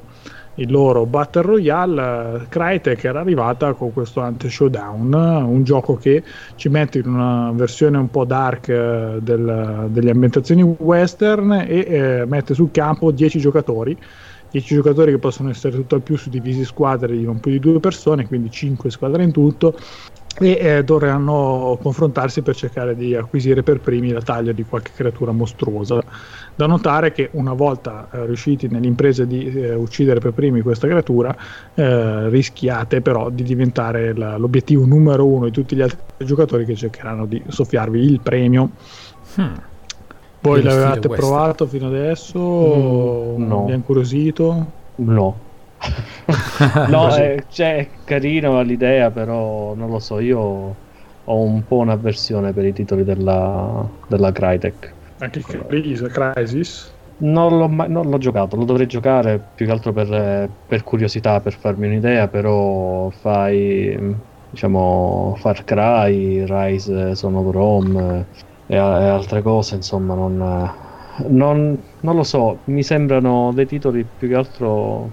il 0.56 0.72
loro 0.72 1.06
Battle 1.06 1.42
Royale, 1.42 2.46
Crytek 2.48 3.04
era 3.04 3.20
arrivata 3.20 3.74
con 3.74 3.92
questo 3.92 4.22
Ante 4.22 4.50
Showdown, 4.50 5.14
un 5.14 5.64
gioco 5.64 5.96
che 5.96 6.24
ci 6.56 6.70
mette 6.70 7.00
in 7.00 7.08
una 7.08 7.52
versione 7.54 7.98
un 7.98 8.10
po' 8.10 8.26
dark 8.26 8.70
eh, 8.70 9.18
del, 9.22 9.88
delle 9.90 10.12
ambientazioni 10.12 10.62
western 10.64 11.52
e 11.68 11.80
eh, 11.80 12.26
mette 12.26 12.54
sul 12.54 12.72
campo 12.72 13.12
10 13.12 13.40
giocatori. 13.40 13.98
10 14.52 14.76
giocatori 14.76 15.12
che 15.12 15.18
possono 15.18 15.50
essere 15.50 15.76
tutto 15.76 15.96
al 15.96 16.02
più 16.02 16.16
suddivisi 16.16 16.60
in 16.60 16.66
squadre 16.66 17.18
di 17.18 17.26
non 17.26 17.42
più 17.42 17.52
di 17.52 17.60
due 17.60 17.82
persone, 17.82 18.26
quindi 18.26 18.50
5 18.50 18.90
squadre 18.90 19.24
in 19.24 19.32
tutto, 19.34 19.78
e 20.40 20.58
eh, 20.60 20.84
dovranno 20.84 21.78
confrontarsi 21.82 22.42
per 22.42 22.56
cercare 22.56 22.96
di 22.96 23.16
acquisire 23.16 23.64
per 23.64 23.80
primi 23.80 24.12
la 24.12 24.22
taglia 24.22 24.52
di 24.52 24.64
qualche 24.64 24.92
creatura 24.94 25.32
mostruosa. 25.32 26.02
Da 26.56 26.68
notare 26.68 27.12
che 27.12 27.30
una 27.34 27.54
volta 27.54 28.08
eh, 28.12 28.26
riusciti 28.26 28.68
nell'impresa 28.70 29.26
di 29.26 29.52
eh, 29.52 29.76
uccidere 29.76 30.20
per 30.20 30.32
primi 30.32 30.62
questa 30.62 30.88
creatura, 30.88 31.36
eh, 31.74 32.30
rischiate 32.30 33.02
però 33.02 33.30
di 33.30 33.44
diventare 33.44 34.16
la, 34.16 34.38
l'obiettivo 34.38 34.86
numero 34.86 35.26
uno 35.26 35.46
di 35.46 35.52
tutti 35.52 35.76
gli 35.76 35.82
altri 35.82 36.26
giocatori 36.26 36.66
che 36.66 36.76
cercheranno 36.76 37.26
di 37.26 37.42
soffiarvi 37.48 38.00
il 38.00 38.22
premio. 38.22 38.70
Hmm. 39.36 39.54
Voi 40.40 40.62
l'avevate 40.62 41.10
provato 41.10 41.66
fino 41.66 41.88
adesso? 41.88 42.40
Mm, 42.40 43.48
no. 43.48 43.66
Vi 43.66 43.72
ha 43.72 43.76
incuriosito? 43.76 44.66
No. 44.96 45.40
no, 46.88 47.16
eh, 47.16 47.44
cioè, 47.50 47.78
è 47.78 47.88
carino 48.04 48.62
l'idea, 48.62 49.10
però 49.12 49.74
non 49.74 49.90
lo 49.90 50.00
so, 50.00 50.20
io 50.20 50.76
ho 51.28 51.40
un 51.40 51.66
po' 51.66 51.78
un'avversione 51.78 52.54
per 52.54 52.66
i 52.66 52.74
titoli 52.74 53.04
della, 53.04 53.88
della 54.08 54.32
Crytek. 54.32 54.94
Anche 55.26 55.40
il 55.40 55.46
Crisis? 56.12 56.94
Non 57.18 57.58
l'ho, 57.58 57.68
mai, 57.68 57.90
non 57.90 58.10
l'ho 58.10 58.18
giocato, 58.18 58.56
lo 58.56 58.66
dovrei 58.66 58.88
giocare 58.88 59.42
più 59.56 59.66
che 59.66 59.72
altro 59.72 59.94
per, 59.94 60.50
per 60.68 60.84
curiosità, 60.84 61.40
per 61.40 61.54
farmi 61.54 61.88
un'idea, 61.88 62.28
però 62.28 63.10
fai 63.10 64.16
diciamo 64.50 65.36
Far 65.40 65.64
Cry, 65.64 66.44
Rise 66.46 67.16
Son 67.16 67.36
of 67.36 67.52
Rome 67.52 68.26
e, 68.68 68.76
e 68.76 68.78
altre 68.78 69.42
cose, 69.42 69.76
insomma, 69.76 70.14
non, 70.14 70.76
non, 71.28 71.82
non, 72.02 72.16
lo 72.16 72.24
so, 72.24 72.60
mi 72.66 72.84
sembrano 72.84 73.52
dei 73.54 73.66
titoli 73.66 74.06
più 74.18 74.28
che 74.28 74.36
altro 74.36 75.10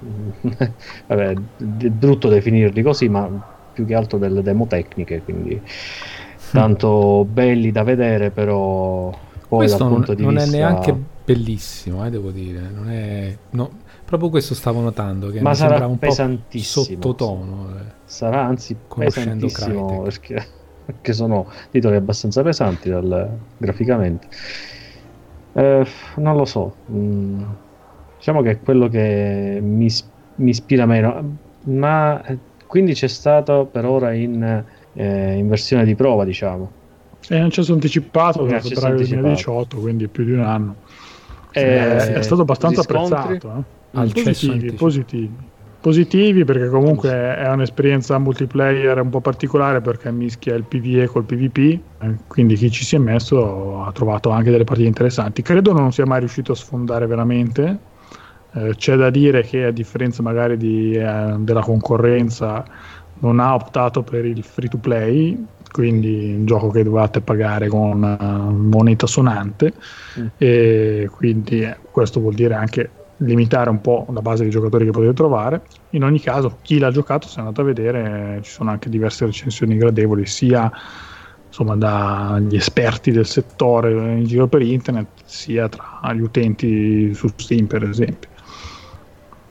vabbè, 1.06 1.30
è 1.30 1.88
brutto 1.88 2.28
definirli 2.28 2.82
così, 2.82 3.08
ma 3.08 3.28
più 3.72 3.86
che 3.86 3.94
altro 3.94 4.18
delle 4.18 4.42
demo 4.42 4.66
tecniche, 4.66 5.22
quindi 5.22 5.60
tanto 6.52 7.24
belli 7.24 7.72
da 7.72 7.82
vedere, 7.82 8.30
però 8.30 9.10
poi 9.50 9.66
questo 9.66 9.88
non, 9.88 10.04
non 10.06 10.34
vista... 10.34 10.48
è 10.48 10.58
neanche 10.58 10.96
bellissimo, 11.24 12.06
eh, 12.06 12.10
devo 12.10 12.30
dire. 12.30 12.70
Non 12.72 12.88
è, 12.88 13.36
no, 13.50 13.68
proprio 14.04 14.30
questo 14.30 14.54
stavo 14.54 14.80
notando. 14.80 15.28
Che 15.30 15.40
Ma 15.40 15.54
sarà 15.54 15.86
un 15.86 15.98
pesantissimo. 15.98 16.84
po' 16.84 17.08
sottotono. 17.08 17.66
Eh, 17.76 17.82
sarà 18.04 18.44
anzi 18.44 18.76
pesantissimo 18.94 20.02
perché, 20.02 20.46
perché, 20.84 21.12
sono 21.12 21.48
titoli 21.72 21.96
abbastanza 21.96 22.44
pesanti 22.44 22.90
dal, 22.90 23.28
graficamente. 23.56 24.28
Eh, 25.54 25.84
non 26.14 26.36
lo 26.36 26.44
so. 26.44 26.72
Mm, 26.92 27.42
diciamo 28.18 28.42
che 28.42 28.50
è 28.50 28.60
quello 28.60 28.86
che 28.86 29.58
mi, 29.60 29.88
mi 30.36 30.50
ispira 30.50 30.86
meno. 30.86 31.38
Ma 31.64 32.24
eh, 32.24 32.38
quindi 32.68 32.92
c'è 32.92 33.08
stato 33.08 33.68
per 33.68 33.84
ora 33.84 34.12
in, 34.12 34.64
eh, 34.92 35.34
in 35.34 35.48
versione 35.48 35.84
di 35.84 35.96
prova, 35.96 36.24
diciamo. 36.24 36.78
È 37.28 37.38
un 37.38 37.44
accesso 37.44 37.72
anticipato 37.72 38.44
da 38.44 38.60
febbraio 38.60 38.96
2018, 38.96 39.76
quindi 39.78 40.08
più 40.08 40.24
di 40.24 40.32
un 40.32 40.40
anno. 40.40 40.76
Eh, 41.52 41.62
è, 41.62 42.12
è 42.14 42.22
stato 42.22 42.42
abbastanza 42.42 42.80
apprezzato. 42.80 43.64
Eh? 43.92 44.12
Positivi, 44.12 44.72
positivi. 44.72 45.48
Positivi 45.80 46.44
perché 46.44 46.68
comunque 46.68 47.10
è 47.10 47.50
un'esperienza 47.50 48.18
multiplayer 48.18 49.00
un 49.00 49.08
po' 49.08 49.22
particolare 49.22 49.80
perché 49.80 50.12
mischia 50.12 50.54
il 50.54 50.64
PvE 50.64 51.06
col 51.06 51.24
PvP, 51.24 51.58
eh, 52.02 52.16
quindi 52.26 52.54
chi 52.56 52.70
ci 52.70 52.84
si 52.84 52.96
è 52.96 52.98
messo 52.98 53.82
ha 53.82 53.90
trovato 53.90 54.28
anche 54.28 54.50
delle 54.50 54.64
partite 54.64 54.88
interessanti. 54.88 55.40
Credo 55.40 55.72
non 55.72 55.90
sia 55.90 56.04
mai 56.04 56.18
riuscito 56.18 56.52
a 56.52 56.54
sfondare 56.54 57.06
veramente. 57.06 57.78
Eh, 58.52 58.74
c'è 58.76 58.96
da 58.96 59.08
dire 59.08 59.42
che 59.42 59.64
a 59.64 59.70
differenza 59.70 60.22
magari 60.22 60.58
di, 60.58 60.92
eh, 60.92 61.36
della 61.38 61.62
concorrenza 61.62 62.62
non 63.20 63.40
ha 63.40 63.54
optato 63.54 64.02
per 64.02 64.26
il 64.26 64.42
free 64.42 64.68
to 64.68 64.76
play, 64.76 65.42
quindi 65.70 66.34
un 66.36 66.46
gioco 66.46 66.70
che 66.70 66.82
dovevate 66.82 67.20
pagare 67.20 67.68
con 67.68 68.02
uh, 68.02 68.52
moneta 68.52 69.06
sonante 69.06 69.72
mm. 70.18 70.26
e 70.36 71.08
quindi 71.14 71.62
eh, 71.62 71.76
questo 71.90 72.20
vuol 72.20 72.34
dire 72.34 72.54
anche 72.54 72.90
limitare 73.18 73.70
un 73.70 73.80
po' 73.80 74.06
la 74.10 74.22
base 74.22 74.44
di 74.44 74.50
giocatori 74.50 74.84
che 74.84 74.90
potete 74.90 75.12
trovare. 75.12 75.62
In 75.90 76.04
ogni 76.04 76.20
caso, 76.20 76.58
chi 76.62 76.78
l'ha 76.78 76.90
giocato, 76.90 77.28
se 77.28 77.36
è 77.36 77.40
andato 77.40 77.60
a 77.60 77.64
vedere, 77.64 78.40
ci 78.42 78.50
sono 78.50 78.70
anche 78.70 78.88
diverse 78.88 79.26
recensioni 79.26 79.76
gradevoli, 79.76 80.26
sia 80.26 80.70
insomma, 81.46 81.76
dagli 81.76 82.56
esperti 82.56 83.10
del 83.10 83.26
settore 83.26 83.90
in 83.90 84.24
giro 84.24 84.46
per 84.46 84.62
internet, 84.62 85.08
sia 85.24 85.68
tra 85.68 86.12
gli 86.14 86.20
utenti 86.20 87.12
su 87.12 87.28
Steam, 87.36 87.66
per 87.66 87.82
esempio. 87.82 88.29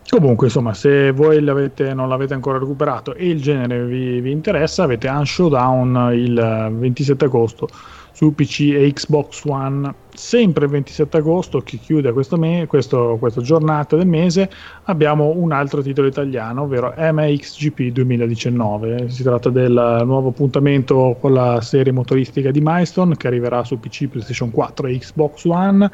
Comunque, 0.10 0.48
insomma, 0.48 0.74
se 0.74 1.12
voi 1.12 1.40
l'avete, 1.40 1.94
non 1.94 2.10
l'avete 2.10 2.34
ancora 2.34 2.58
recuperato 2.58 3.14
e 3.14 3.30
il 3.30 3.42
genere 3.42 3.86
vi, 3.86 4.20
vi 4.22 4.32
interessa, 4.32 4.84
avete 4.84 5.08
un 5.08 5.26
showdown 5.26 6.12
il 6.14 6.70
27 6.74 7.26
agosto 7.26 7.70
su 8.12 8.34
PC 8.34 8.72
e 8.74 8.92
Xbox 8.92 9.44
One. 9.46 9.94
Sempre 10.14 10.66
il 10.66 10.72
27 10.72 11.18
agosto, 11.18 11.62
che 11.62 11.78
chiude 11.78 12.12
me, 12.38 12.66
questo, 12.68 13.18
questa 13.20 13.42
giornata 13.42 13.96
del 13.96 14.08
mese, 14.08 14.50
abbiamo 14.86 15.32
un 15.36 15.52
altro 15.52 15.82
titolo 15.82 16.08
italiano, 16.08 16.64
ovvero 16.64 16.94
MXGP 16.98 17.94
2019. 17.94 19.10
Si 19.10 19.22
tratta 19.22 19.50
del 19.50 20.02
nuovo 20.04 20.30
appuntamento 20.30 21.16
con 21.20 21.34
la 21.34 21.62
serie 21.62 21.94
motoristica 21.94 22.50
di 22.52 22.60
Milestone 22.62 23.16
che 23.16 23.28
arriverà 23.28 23.64
su 23.64 23.80
PC, 23.80 24.08
PlayStation 24.08 24.50
4 24.50 24.88
e 24.88 24.98
Xbox 24.98 25.46
One 25.46 25.90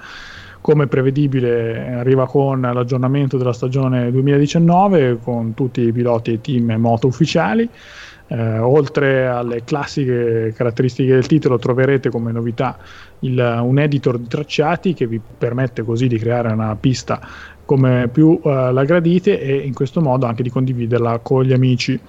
come 0.66 0.88
prevedibile 0.88 1.94
arriva 1.94 2.26
con 2.26 2.60
l'aggiornamento 2.60 3.38
della 3.38 3.54
stagione 3.54 4.10
2019 4.10 5.20
con 5.22 5.54
tutti 5.54 5.82
i 5.82 5.92
piloti 5.92 6.34
e 6.34 6.42
team 6.42 6.72
moto 6.80 7.06
ufficiali. 7.06 7.70
Eh, 8.28 8.58
oltre 8.58 9.28
alle 9.28 9.64
classiche 9.64 10.52
caratteristiche 10.56 11.14
del 11.14 11.28
titolo 11.28 11.60
troverete 11.60 12.10
come 12.10 12.32
novità 12.32 12.80
il, 13.20 13.60
un 13.62 13.78
editor 13.78 14.18
di 14.18 14.26
tracciati 14.26 14.96
che 14.96 15.06
vi 15.06 15.22
permette 15.38 15.84
così 15.84 16.08
di 16.08 16.18
creare 16.18 16.52
una 16.52 16.76
pista 16.76 17.20
come 17.64 18.10
più 18.12 18.42
eh, 18.44 18.72
la 18.72 18.84
gradite 18.86 19.40
e 19.40 19.58
in 19.58 19.76
questo 19.76 20.02
modo 20.02 20.26
anche 20.26 20.42
di 20.42 20.50
condividerla 20.50 21.20
con 21.20 21.44
gli 21.44 21.54
amici. 21.54 22.00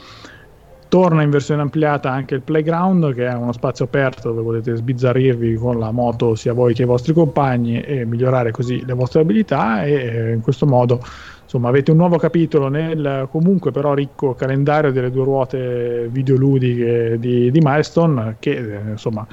Torna 0.88 1.22
in 1.22 1.30
versione 1.30 1.62
ampliata 1.62 2.10
anche 2.10 2.36
il 2.36 2.42
playground, 2.42 3.12
che 3.12 3.26
è 3.26 3.34
uno 3.34 3.52
spazio 3.52 3.86
aperto 3.86 4.30
dove 4.30 4.42
potete 4.42 4.76
sbizzarrirvi 4.76 5.56
con 5.56 5.78
la 5.78 5.90
moto 5.90 6.34
sia 6.36 6.52
voi 6.52 6.74
che 6.74 6.82
i 6.82 6.86
vostri 6.86 7.12
compagni 7.12 7.80
e 7.80 8.04
migliorare 8.04 8.52
così 8.52 8.84
le 8.84 8.92
vostre 8.92 9.20
abilità 9.20 9.84
e 9.84 9.92
eh, 9.92 10.32
in 10.32 10.40
questo 10.40 10.64
modo 10.64 11.00
insomma 11.42 11.68
avete 11.68 11.92
un 11.92 11.96
nuovo 11.96 12.18
capitolo 12.18 12.68
nel 12.68 13.28
comunque 13.30 13.70
però 13.70 13.94
ricco 13.94 14.34
calendario 14.34 14.92
delle 14.92 15.10
due 15.10 15.24
ruote 15.24 16.08
videoludiche 16.10 17.18
di, 17.18 17.50
di 17.50 17.60
Milestone 17.60 18.36
che 18.38 18.56
eh, 18.56 18.90
insomma 18.90 19.26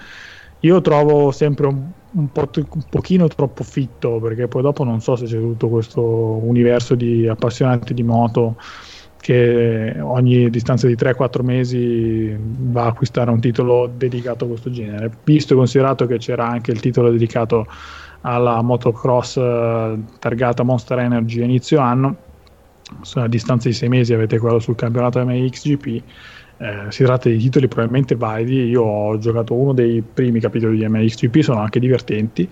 io 0.59 0.81
trovo 0.81 1.31
sempre 1.31 1.67
un, 1.67 1.91
un, 2.11 2.31
po 2.31 2.47
t- 2.49 2.65
un 2.69 2.83
pochino 2.89 3.27
troppo 3.27 3.63
fitto 3.63 4.19
perché 4.19 4.47
poi 4.47 4.61
dopo 4.61 4.83
non 4.83 5.01
so 5.01 5.15
se 5.15 5.25
c'è 5.25 5.37
tutto 5.37 5.69
questo 5.69 6.01
universo 6.01 6.95
di 6.95 7.27
appassionati 7.27 7.93
di 7.93 8.03
moto 8.03 8.55
che 9.23 9.95
ogni 10.01 10.49
distanza 10.49 10.85
di 10.85 10.95
3-4 10.95 11.43
mesi 11.43 12.35
va 12.37 12.83
a 12.83 12.87
acquistare 12.87 13.31
un 13.31 13.39
titolo 13.39 13.87
dedicato 13.87 14.43
a 14.43 14.47
questo 14.49 14.69
genere, 14.69 15.09
visto 15.23 15.53
e 15.53 15.55
considerato 15.55 16.05
che 16.07 16.17
c'era 16.17 16.45
anche 16.45 16.71
il 16.71 16.81
titolo 16.81 17.09
dedicato 17.09 17.65
alla 18.21 18.61
motocross 18.61 19.37
eh, 19.37 19.97
targata 20.19 20.63
Monster 20.63 20.99
Energy 20.99 21.39
a 21.39 21.45
inizio 21.45 21.79
anno, 21.79 22.17
a 23.13 23.27
distanza 23.29 23.69
di 23.69 23.73
6 23.73 23.87
mesi 23.87 24.13
avete 24.13 24.37
quello 24.39 24.59
sul 24.59 24.75
campionato 24.75 25.23
MXGP, 25.25 26.03
Eh, 26.57 26.91
si 26.91 27.03
tratta 27.03 27.29
di 27.29 27.37
titoli 27.37 27.67
probabilmente 27.67 28.15
validi. 28.15 28.69
Io 28.69 28.83
ho 28.83 29.17
giocato 29.17 29.53
uno 29.53 29.73
dei 29.73 30.01
primi 30.01 30.39
capitoli 30.39 30.77
di 30.77 30.87
MXGP, 30.87 31.39
sono 31.41 31.59
anche 31.59 31.79
divertenti. 31.79 32.47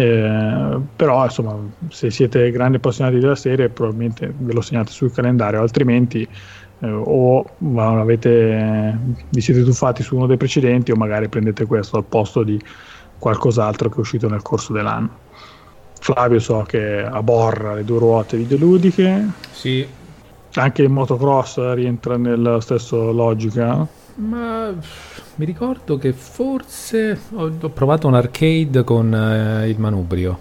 Eh, 0.00 0.80
però 0.96 1.24
insomma, 1.24 1.58
se 1.90 2.10
siete 2.10 2.50
grandi 2.50 2.78
appassionati 2.78 3.18
della 3.18 3.34
serie, 3.34 3.68
probabilmente 3.68 4.32
ve 4.34 4.54
lo 4.54 4.62
segnate 4.62 4.92
sul 4.92 5.12
calendario, 5.12 5.60
altrimenti 5.60 6.26
eh, 6.78 6.90
o 6.90 7.44
avete, 7.76 8.98
vi 9.28 9.40
siete 9.42 9.62
tuffati 9.62 10.02
su 10.02 10.16
uno 10.16 10.26
dei 10.26 10.38
precedenti, 10.38 10.90
o 10.90 10.96
magari 10.96 11.28
prendete 11.28 11.66
questo 11.66 11.98
al 11.98 12.04
posto 12.04 12.42
di 12.42 12.58
qualcos'altro 13.18 13.90
che 13.90 13.96
è 13.96 14.00
uscito 14.00 14.26
nel 14.26 14.40
corso 14.40 14.72
dell'anno. 14.72 15.10
Flavio 16.00 16.38
so 16.38 16.64
che 16.66 17.02
aborra 17.02 17.74
le 17.74 17.84
due 17.84 17.98
ruote 17.98 18.38
videoludiche. 18.38 19.26
Sì. 19.50 19.86
Anche 20.54 20.80
il 20.82 20.88
motocross 20.88 21.74
rientra 21.74 22.16
nella 22.16 22.58
stessa 22.62 22.96
logica. 22.96 23.86
Ma 24.14 24.72
mi 25.40 25.46
ricordo 25.46 25.96
che 25.96 26.12
forse 26.12 27.18
ho, 27.34 27.50
ho 27.58 27.68
provato 27.70 28.06
un 28.06 28.12
arcade 28.12 28.84
con 28.84 29.14
eh, 29.14 29.70
il 29.70 29.78
manubrio. 29.78 30.38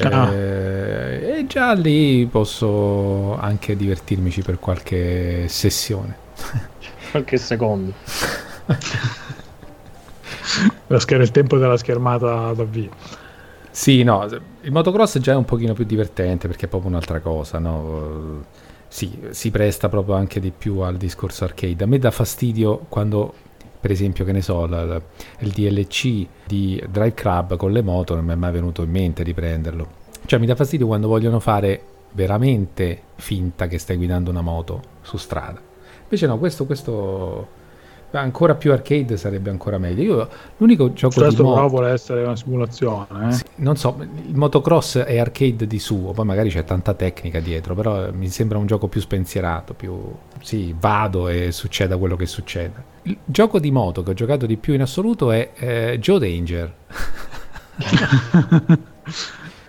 Ah. 0.00 0.32
Eh, 0.32 1.36
e 1.40 1.46
già 1.46 1.74
lì 1.74 2.24
posso 2.24 3.36
anche 3.36 3.76
divertirmici 3.76 4.40
per 4.40 4.58
qualche 4.58 5.46
sessione. 5.48 6.16
Qualche 7.12 7.36
secondo. 7.36 7.92
La 10.86 10.98
scher- 10.98 11.20
il 11.20 11.30
tempo 11.30 11.58
della 11.58 11.76
schermata 11.76 12.54
via. 12.64 12.88
Sì, 13.70 14.02
no, 14.02 14.26
il 14.62 14.72
motocross 14.72 15.18
già 15.18 15.32
è 15.32 15.36
un 15.36 15.44
pochino 15.44 15.74
più 15.74 15.84
divertente 15.84 16.48
perché 16.48 16.64
è 16.64 16.68
proprio 16.68 16.88
un'altra 16.88 17.20
cosa, 17.20 17.58
no? 17.58 18.44
Sì, 18.92 19.18
si 19.30 19.50
presta 19.50 19.88
proprio 19.88 20.14
anche 20.14 20.38
di 20.38 20.50
più 20.56 20.80
al 20.80 20.98
discorso 20.98 21.44
arcade. 21.44 21.84
A 21.84 21.86
me 21.86 21.98
dà 21.98 22.10
fastidio 22.10 22.84
quando, 22.90 23.32
per 23.82 23.90
esempio, 23.90 24.24
che 24.24 24.30
ne 24.30 24.42
so, 24.42 24.64
la, 24.66 25.02
il 25.40 25.50
DLC 25.50 26.24
di 26.46 26.80
Drive 26.88 27.14
Club 27.14 27.56
con 27.56 27.72
le 27.72 27.82
moto 27.82 28.14
non 28.14 28.24
mi 28.24 28.30
è 28.30 28.36
mai 28.36 28.52
venuto 28.52 28.84
in 28.84 28.90
mente 28.90 29.24
di 29.24 29.34
prenderlo. 29.34 29.88
Cioè 30.24 30.38
mi 30.38 30.46
dà 30.46 30.54
fastidio 30.54 30.86
quando 30.86 31.08
vogliono 31.08 31.40
fare 31.40 31.82
veramente 32.12 33.02
finta 33.16 33.66
che 33.66 33.78
stai 33.78 33.96
guidando 33.96 34.30
una 34.30 34.40
moto 34.40 34.80
su 35.00 35.16
strada. 35.16 35.60
Invece 36.04 36.28
no, 36.28 36.38
questo, 36.38 36.64
questo 36.64 37.48
ancora 38.12 38.54
più 38.54 38.70
arcade 38.70 39.16
sarebbe 39.16 39.50
ancora 39.50 39.78
meglio. 39.78 40.02
Io 40.02 40.28
l'unico 40.58 40.92
gioco 40.92 41.20
Questo 41.20 41.42
di 41.42 41.48
moto 41.48 41.66
vuole 41.66 41.90
essere 41.90 42.22
una 42.22 42.36
simulazione, 42.36 43.30
eh? 43.30 43.32
sì, 43.32 43.42
non 43.56 43.76
so, 43.76 43.96
il 43.98 44.36
motocross 44.36 44.98
è 44.98 45.18
arcade 45.18 45.66
di 45.66 45.80
suo, 45.80 46.12
poi 46.12 46.24
magari 46.24 46.50
c'è 46.50 46.62
tanta 46.62 46.94
tecnica 46.94 47.40
dietro, 47.40 47.74
però 47.74 48.12
mi 48.12 48.28
sembra 48.28 48.58
un 48.58 48.66
gioco 48.66 48.86
più 48.86 49.00
spensierato, 49.00 49.74
più 49.74 50.00
sì, 50.40 50.72
vado 50.78 51.26
e 51.26 51.50
succeda 51.50 51.96
quello 51.96 52.14
che 52.14 52.26
succede. 52.26 52.91
Il 53.02 53.18
gioco 53.24 53.58
di 53.58 53.70
moto 53.70 54.02
che 54.02 54.10
ho 54.10 54.14
giocato 54.14 54.46
di 54.46 54.56
più 54.56 54.74
in 54.74 54.82
assoluto 54.82 55.32
è 55.32 55.50
eh, 55.56 55.98
Joe 55.98 56.18
Danger. 56.18 56.74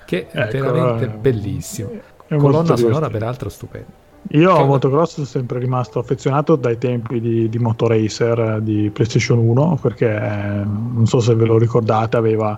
che 0.06 0.28
è 0.28 0.40
ecco, 0.40 0.72
veramente 0.72 1.06
eh, 1.06 1.10
bellissimo. 1.18 1.90
Colonna 2.28 2.76
sonora 2.76 3.10
peraltro 3.10 3.50
stupenda. 3.50 4.02
Io 4.30 4.56
a 4.56 4.64
motocross 4.64 5.14
sono 5.16 5.26
sempre 5.26 5.60
rimasto 5.60 6.00
affezionato 6.00 6.56
dai 6.56 6.78
tempi 6.78 7.20
di, 7.20 7.50
di 7.50 7.58
Motoracer 7.60 8.62
di 8.62 8.90
PlayStation 8.90 9.38
1 9.38 9.80
perché 9.82 10.10
non 10.10 11.06
so 11.06 11.20
se 11.20 11.36
ve 11.36 11.46
lo 11.46 11.58
ricordate 11.58 12.16
aveva 12.16 12.58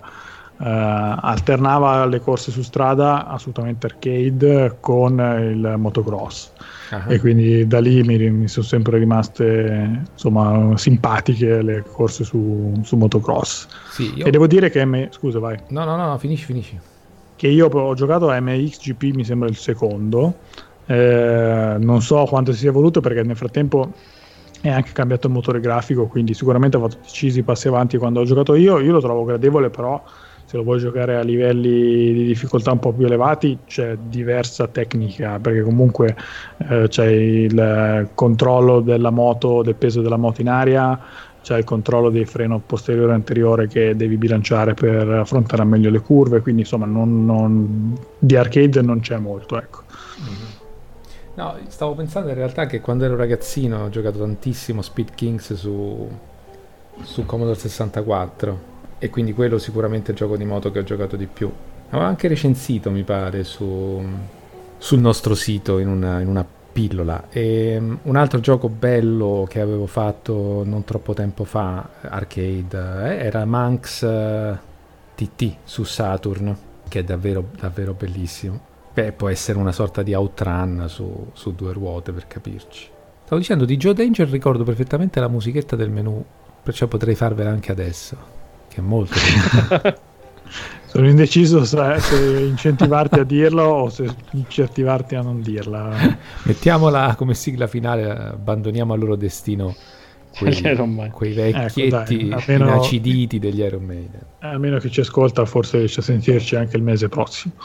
eh, 0.58 0.64
alternava 0.64 2.06
le 2.06 2.20
corse 2.20 2.52
su 2.52 2.62
strada 2.62 3.26
assolutamente 3.26 3.88
arcade 3.88 4.78
con 4.80 5.18
il 5.20 5.74
motocross 5.78 6.52
uh-huh. 6.92 7.12
e 7.12 7.20
quindi 7.20 7.68
da 7.68 7.80
lì 7.80 8.04
mi, 8.04 8.18
mi, 8.30 8.48
sono 8.48 8.66
sempre 8.66 8.98
rimaste 8.98 10.06
insomma 10.12 10.76
simpatiche 10.78 11.62
le 11.62 11.84
corse 11.92 12.24
su, 12.24 12.74
su 12.84 12.96
motocross 12.96 13.68
sì, 13.92 14.14
io... 14.16 14.26
e 14.26 14.32
devo 14.32 14.48
dire 14.48 14.70
che 14.70 14.84
M... 14.86 15.08
scusa 15.12 15.40
vai 15.40 15.58
no 15.70 15.84
no 15.84 15.96
no 15.96 16.18
finisci 16.18 16.46
finisci 16.46 16.80
che 17.36 17.48
io 17.48 17.68
ho 17.68 17.94
giocato 17.94 18.30
a 18.30 18.40
MXGP 18.40 19.04
mi 19.14 19.24
sembra 19.24 19.48
il 19.48 19.58
secondo 19.58 20.36
eh, 20.86 21.76
non 21.80 22.02
so 22.02 22.26
quanto 22.26 22.52
si 22.52 22.60
sia 22.60 22.72
voluto 22.72 23.02
perché 23.02 23.24
nel 23.24 23.36
frattempo 23.36 23.92
è 24.62 24.70
anche 24.70 24.92
cambiato 24.94 25.28
il 25.28 25.34
motore 25.34 25.60
grafico, 25.60 26.08
quindi 26.08 26.34
sicuramente 26.34 26.78
ha 26.78 26.80
fatto 26.80 26.98
decisi 27.04 27.44
passi 27.44 27.68
avanti 27.68 27.98
quando 27.98 28.22
ho 28.22 28.24
giocato 28.24 28.56
io. 28.56 28.80
Io 28.80 28.92
lo 28.92 29.00
trovo 29.00 29.24
gradevole, 29.24 29.70
però 29.70 30.02
lo 30.56 30.64
vuoi 30.64 30.80
giocare 30.80 31.16
a 31.18 31.22
livelli 31.22 32.14
di 32.14 32.26
difficoltà 32.26 32.72
un 32.72 32.80
po' 32.80 32.91
più 32.91 33.06
elevati 33.06 33.60
c'è 33.66 33.97
diversa 33.97 34.68
tecnica, 34.68 35.39
perché 35.39 35.62
comunque 35.62 36.16
eh, 36.70 36.88
c'è 36.88 37.08
il 37.08 38.10
controllo 38.14 38.80
della 38.82 39.10
moto, 39.10 39.62
del 39.62 39.76
peso 39.76 40.01
della 40.01 40.18
moto 40.18 40.41
in 40.41 40.49
aria, 40.49 40.99
c'è 41.41 41.58
il 41.58 41.64
controllo 41.64 42.10
del 42.10 42.28
freno 42.28 42.60
posteriore 42.60 43.12
e 43.12 43.16
anteriore 43.16 43.68
che 43.68 43.95
devi 43.95 44.18
bilanciare 44.18 44.74
per 44.74 45.08
affrontare 45.08 45.64
meglio 45.64 45.89
le 45.89 45.99
curve, 45.99 46.41
quindi 46.41 46.62
insomma 46.62 46.86
non, 46.86 47.26
non, 47.26 47.97
di 48.18 48.36
arcade 48.36 48.82
non 48.82 48.99
c'è 48.99 49.18
molto. 49.18 49.58
Ecco. 49.58 49.84
Mm-hmm. 50.22 50.53
No, 51.36 51.56
stavo 51.68 51.93
pensando 51.93 52.30
in 52.30 52.36
realtà 52.36 52.66
che 52.66 52.80
quando 52.80 53.03
ero 53.03 53.16
ragazzino 53.16 53.84
ho 53.84 53.89
giocato 53.89 54.20
tantissimo 54.20 54.82
Speed 54.82 55.14
Kings 55.14 55.53
su, 55.53 56.10
su 57.01 57.26
Commodore 57.26 57.58
64 57.58 58.74
e 58.98 59.10
quindi 59.10 59.34
quello 59.34 59.58
sicuramente 59.58 60.08
è 60.08 60.12
il 60.12 60.18
gioco 60.18 60.38
di 60.38 60.46
moto 60.46 60.72
che 60.72 60.80
ho 60.80 60.84
giocato 60.84 61.16
di 61.16 61.28
più. 61.28 61.52
Avevo 61.89 62.08
anche 62.08 62.28
recensito, 62.28 62.89
mi 62.91 63.04
pare, 63.04 63.43
su, 63.43 64.04
sul 64.78 65.00
nostro 65.00 65.36
sito 65.36 65.80
in 65.80 65.88
una, 65.88 66.20
in 66.20 66.28
una 66.28 66.46
pillola. 66.76 67.28
E 67.30 67.78
um, 67.78 68.00
un 68.04 68.16
altro 68.18 68.41
gioco 68.41 68.68
bello 68.68 69.46
che 69.48 69.62
avevo 69.62 69.86
fatto 69.86 70.64
non 70.66 70.84
troppo 70.84 71.14
tempo 71.14 71.46
fa, 71.46 71.89
arcade, 72.02 73.18
eh, 73.18 73.26
era 73.26 73.46
Manx 73.46 74.02
uh, 74.02 74.58
TT 75.16 75.56
su 75.64 75.84
Saturn, 75.84 76.56
che 76.89 77.00
è 77.00 77.04
davvero, 77.04 77.48
davvero 77.58 77.93
bellissimo. 77.93 78.74
Beh, 78.93 79.14
può 79.14 79.30
essere 79.30 79.58
una 79.58 79.72
sorta 79.72 80.04
di 80.04 80.14
outrun 80.14 80.86
su, 80.88 81.30
su 81.34 81.54
due 81.56 81.72
ruote 81.72 82.12
per 82.12 82.28
capirci. 82.28 82.89
Stavo 83.24 83.39
dicendo 83.39 83.66
di 83.66 83.78
Joe 83.78 83.93
Danger 83.93 84.30
ricordo 84.30 84.64
perfettamente 84.64 85.20
la 85.20 85.28
musichetta 85.28 85.76
del 85.76 85.89
menu, 85.89 86.24
perciò 86.62 86.88
potrei 86.88 87.16
farvela 87.16 87.50
anche 87.50 87.72
adesso, 87.72 88.18
che 88.76 88.82
è 88.82 88.84
molto 88.84 89.16
Sono 90.86 91.10
indeciso 91.10 91.66
se, 91.66 92.46
incentivarti 92.48 93.20
a 93.20 93.24
dirlo 93.24 93.64
o 93.64 93.90
se 93.90 94.08
incentivarti 94.32 95.16
a 95.16 95.22
non 95.22 95.42
dirla. 95.42 96.18
Mettiamola 96.44 97.16
come 97.16 97.34
sigla 97.34 97.68
finale, 97.68 98.10
abbandoniamo 98.10 98.94
al 98.94 99.00
loro 99.00 99.18
destino 99.18 99.76
quei, 100.38 100.56
quei 101.12 101.34
vecchietti 101.34 102.30
ecco, 102.30 102.44
dai, 102.46 102.56
inaciditi 102.56 103.40
degli 103.40 103.60
Iron 103.60 103.84
Maiden. 103.84 104.22
Almeno 104.40 104.78
chi 104.78 104.90
ci 104.90 105.02
ascolta 105.02 105.44
forse 105.46 105.80
riesce 105.80 106.00
a 106.00 106.04
sentirci 106.04 106.56
anche 106.56 106.78
il 106.78 106.84
mese 106.84 107.10
prossimo. 107.10 107.56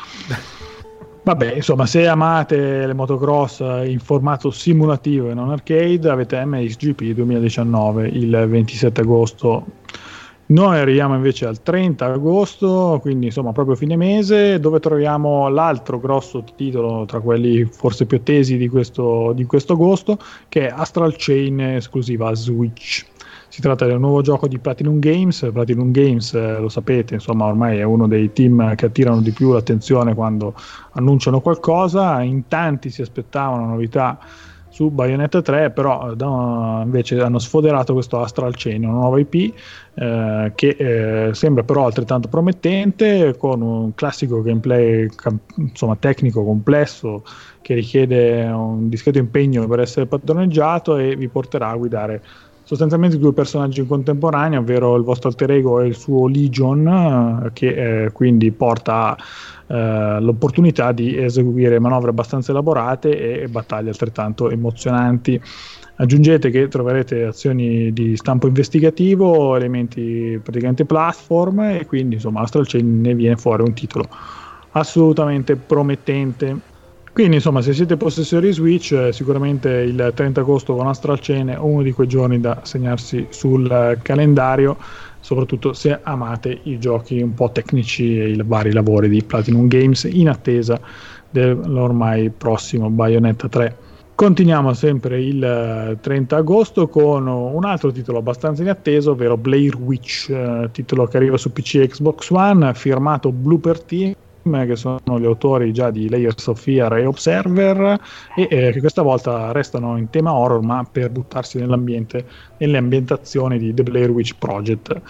Vabbè, 1.23 1.55
insomma, 1.55 1.87
se 1.87 2.09
amate 2.09 2.87
le 2.87 2.95
motocross 2.95 3.61
in 3.85 4.01
formato 4.01 4.51
simulativo 4.51 5.31
e 5.31 5.35
non 5.35 5.51
arcade, 5.51 6.09
avete 6.09 6.45
MXGP 6.45 7.13
2019 7.13 8.09
il 8.09 8.47
27 8.49 9.01
agosto. 9.03 9.67
Noi 10.51 10.79
arriviamo 10.79 11.15
invece 11.15 11.47
al 11.47 11.63
30 11.63 12.07
agosto, 12.07 12.99
quindi 13.01 13.27
insomma 13.27 13.53
proprio 13.53 13.77
fine 13.77 13.95
mese, 13.95 14.59
dove 14.59 14.81
troviamo 14.81 15.49
l'altro 15.49 16.01
grosso 16.01 16.43
titolo 16.57 17.05
tra 17.05 17.21
quelli 17.21 17.65
forse 17.67 18.05
più 18.05 18.17
attesi 18.17 18.57
di 18.57 18.67
questo, 18.67 19.33
di 19.33 19.45
questo 19.45 19.75
agosto, 19.75 20.19
che 20.49 20.67
è 20.67 20.73
Astral 20.75 21.15
Chain 21.17 21.61
esclusiva 21.61 22.35
Switch. 22.35 23.07
Si 23.47 23.61
tratta 23.61 23.87
del 23.87 24.01
nuovo 24.01 24.23
gioco 24.23 24.49
di 24.49 24.59
Platinum 24.59 24.99
Games. 24.99 25.49
Platinum 25.53 25.93
Games, 25.93 26.35
eh, 26.35 26.59
lo 26.59 26.69
sapete, 26.69 27.15
insomma, 27.15 27.45
ormai 27.45 27.79
è 27.79 27.85
uno 27.85 28.09
dei 28.09 28.33
team 28.33 28.75
che 28.75 28.87
attirano 28.87 29.21
di 29.21 29.31
più 29.31 29.53
l'attenzione 29.53 30.17
quando 30.17 30.55
annunciano 30.95 31.41
qualcosa. 31.41 32.23
In 32.23 32.49
tanti 32.49 32.91
si 32.91 33.03
aspettavano 33.03 33.67
novità 33.67 34.19
su 34.81 34.89
Bayonetta 34.89 35.43
3, 35.43 35.73
però 35.73 36.15
da, 36.15 36.81
invece 36.83 37.21
hanno 37.21 37.39
sfoderato 37.39 37.93
questo 37.93 38.19
Astral 38.19 38.55
Chain, 38.57 38.83
una 38.83 38.95
nuova 38.95 39.21
IP 39.21 39.55
eh, 39.93 40.53
che 40.55 40.69
eh, 40.69 41.35
sembra 41.35 41.65
però 41.65 41.85
altrettanto 41.85 42.29
promettente, 42.29 43.37
con 43.37 43.61
un 43.61 43.95
classico 43.95 44.41
gameplay 44.41 45.07
insomma, 45.57 45.97
tecnico 45.97 46.43
complesso 46.45 47.23
che 47.61 47.75
richiede 47.75 48.47
un 48.47 48.89
discreto 48.89 49.19
impegno 49.19 49.67
per 49.67 49.81
essere 49.81 50.07
padroneggiato 50.07 50.97
e 50.97 51.15
vi 51.15 51.29
porterà 51.29 51.69
a 51.69 51.77
guidare 51.77 52.23
sostanzialmente 52.71 53.19
due 53.19 53.33
personaggi 53.33 53.81
in 53.81 53.89
contemporanea, 53.89 54.61
ovvero 54.61 54.95
il 54.95 55.03
vostro 55.03 55.29
alter 55.29 55.51
ego 55.51 55.81
e 55.81 55.89
il 55.89 55.97
suo 55.97 56.29
Legion, 56.29 56.87
eh, 57.45 57.51
che 57.53 58.05
eh, 58.05 58.13
quindi 58.13 58.53
porta 58.53 59.17
eh, 59.67 60.21
l'opportunità 60.21 60.93
di 60.93 61.21
eseguire 61.21 61.81
manovre 61.81 62.11
abbastanza 62.11 62.53
elaborate 62.53 63.43
e 63.43 63.49
battaglie 63.49 63.89
altrettanto 63.89 64.51
emozionanti. 64.51 65.43
Aggiungete 65.97 66.51
che 66.51 66.69
troverete 66.69 67.25
azioni 67.25 67.93
di 67.93 68.17
stampo 68.17 68.47
investigativo, 68.47 69.57
elementi 69.57 70.41
praticamente 70.41 70.85
platform 70.85 71.61
e 71.73 71.87
quindi 71.87 72.15
insomma 72.15 72.43
Astral 72.43 72.69
Chain 72.69 73.01
ne 73.01 73.17
viene 73.17 73.35
fuori 73.35 73.63
un 73.63 73.75
titolo 73.75 74.09
assolutamente 74.71 75.57
promettente. 75.57 76.70
Quindi, 77.13 77.37
insomma, 77.37 77.61
se 77.61 77.73
siete 77.73 77.97
possessori 77.97 78.53
Switch, 78.53 78.93
eh, 78.93 79.13
sicuramente 79.13 79.69
il 79.69 80.13
30 80.15 80.41
agosto 80.43 80.77
con 80.77 80.87
Astral 80.87 81.19
Chain 81.21 81.49
è 81.49 81.59
uno 81.59 81.83
di 81.83 81.91
quei 81.91 82.07
giorni 82.07 82.41
da 82.41 82.61
segnarsi 82.63 83.27
sul 83.31 83.69
eh, 83.69 83.99
calendario, 84.01 84.77
soprattutto 85.19 85.73
se 85.73 85.99
amate 86.01 86.61
i 86.63 86.79
giochi 86.79 87.21
un 87.21 87.35
po' 87.35 87.51
tecnici 87.51 88.19
e 88.19 88.31
i 88.31 88.43
vari 88.45 88.73
lavori 88.73 89.09
di 89.09 89.25
Platinum 89.25 89.67
Games 89.67 90.05
in 90.05 90.29
attesa 90.29 90.81
dell'ormai 91.29 92.31
prossimo 92.31 92.89
Bayonetta 92.91 93.49
3. 93.49 93.77
Continuiamo 94.15 94.73
sempre 94.73 95.21
il 95.21 95.99
30 96.01 96.37
eh, 96.37 96.39
agosto 96.39 96.89
con 96.89 97.27
un 97.27 97.65
altro 97.65 97.91
titolo 97.91 98.19
abbastanza 98.19 98.63
inatteso, 98.63 99.13
ovvero 99.13 99.37
Blair 99.37 99.75
Witch, 99.77 100.71
titolo 100.71 101.07
che 101.07 101.17
arriva 101.17 101.37
su 101.37 101.53
PC 101.53 101.75
e 101.77 101.89
Xbox 101.89 102.31
One, 102.31 102.73
firmato 102.75 103.33
Blooper 103.33 103.81
Team 103.83 104.15
che 104.43 104.77
sono 104.77 105.19
gli 105.19 105.25
autori 105.25 105.73
già 105.73 105.91
di 105.91 106.09
Layers 106.09 106.47
of 106.47 106.61
Fear 106.61 106.97
e 106.97 107.07
Observer 107.07 108.01
e 108.35 108.49
eh, 108.51 108.73
che 108.73 108.81
questa 108.81 109.03
volta 109.03 109.53
restano 109.53 109.97
in 109.99 110.09
tema 110.09 110.33
horror 110.33 110.63
ma 110.63 110.87
per 110.91 111.11
buttarsi 111.11 111.59
nell'ambiente 111.59 112.25
nelle 112.57 112.79
ambientazioni 112.79 113.59
di 113.59 113.75
The 113.75 113.83
Blair 113.83 114.11
Witch 114.11 114.37
Project. 114.39 115.01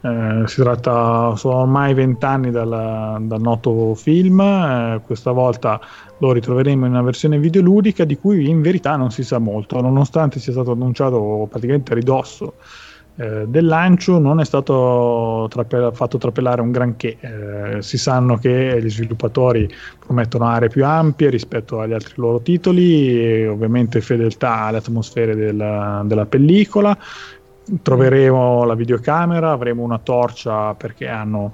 Eh, 0.00 0.42
si 0.46 0.60
tratta 0.62 1.34
sono 1.36 1.56
ormai 1.56 1.92
vent'anni 1.92 2.50
dal, 2.50 3.18
dal, 3.20 3.40
noto 3.40 3.96
film 3.96 4.40
eh, 4.40 5.00
questa 5.04 5.32
volta 5.32 5.80
lo 6.18 6.30
ritroveremo 6.30 6.86
in 6.86 6.92
una 6.92 7.02
versione 7.02 7.36
videoludica 7.38 8.04
di 8.04 8.16
cui 8.16 8.48
in 8.48 8.62
verità 8.62 8.94
non 8.94 9.10
si 9.10 9.24
sa 9.24 9.38
molto 9.38 9.80
nonostante 9.80 10.38
sia 10.38 10.52
stato 10.52 10.70
annunciato 10.70 11.48
praticamente 11.50 11.92
a 11.92 11.94
ridosso 11.96 12.54
eh, 13.20 13.48
del 13.48 13.66
lancio 13.66 14.20
non 14.20 14.38
è 14.38 14.44
stato 14.44 15.48
trape- 15.50 15.90
fatto 15.92 16.18
trapelare 16.18 16.60
un 16.60 16.70
granché. 16.70 17.16
Eh, 17.18 17.82
si 17.82 17.98
sanno 17.98 18.36
che 18.36 18.78
gli 18.80 18.88
sviluppatori 18.88 19.68
promettono 19.98 20.46
aree 20.46 20.68
più 20.68 20.84
ampie 20.84 21.28
rispetto 21.28 21.80
agli 21.80 21.92
altri 21.92 22.12
loro 22.16 22.38
titoli, 22.40 23.44
ovviamente 23.44 24.00
fedeltà 24.00 24.60
alle 24.60 24.78
atmosfere 24.78 25.34
della, 25.34 26.02
della 26.04 26.26
pellicola. 26.26 26.96
Troveremo 27.82 28.64
la 28.64 28.74
videocamera, 28.74 29.50
avremo 29.50 29.82
una 29.82 29.98
torcia 29.98 30.74
perché 30.74 31.08
hanno 31.08 31.52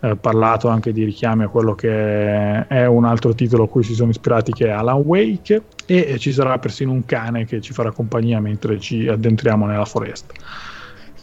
eh, 0.00 0.16
parlato 0.16 0.68
anche 0.68 0.92
di 0.92 1.02
richiami 1.02 1.44
a 1.44 1.48
quello 1.48 1.74
che 1.74 2.66
è 2.66 2.84
un 2.84 3.06
altro 3.06 3.34
titolo 3.34 3.64
a 3.64 3.68
cui 3.68 3.82
si 3.82 3.94
sono 3.94 4.10
ispirati 4.10 4.52
che 4.52 4.66
è 4.66 4.70
Alan 4.70 5.00
Wake 5.00 5.62
e 5.86 6.18
ci 6.18 6.30
sarà 6.30 6.58
persino 6.58 6.92
un 6.92 7.06
cane 7.06 7.46
che 7.46 7.62
ci 7.62 7.72
farà 7.72 7.90
compagnia 7.90 8.38
mentre 8.38 8.78
ci 8.78 9.08
addentriamo 9.08 9.64
nella 9.64 9.86
foresta. 9.86 10.34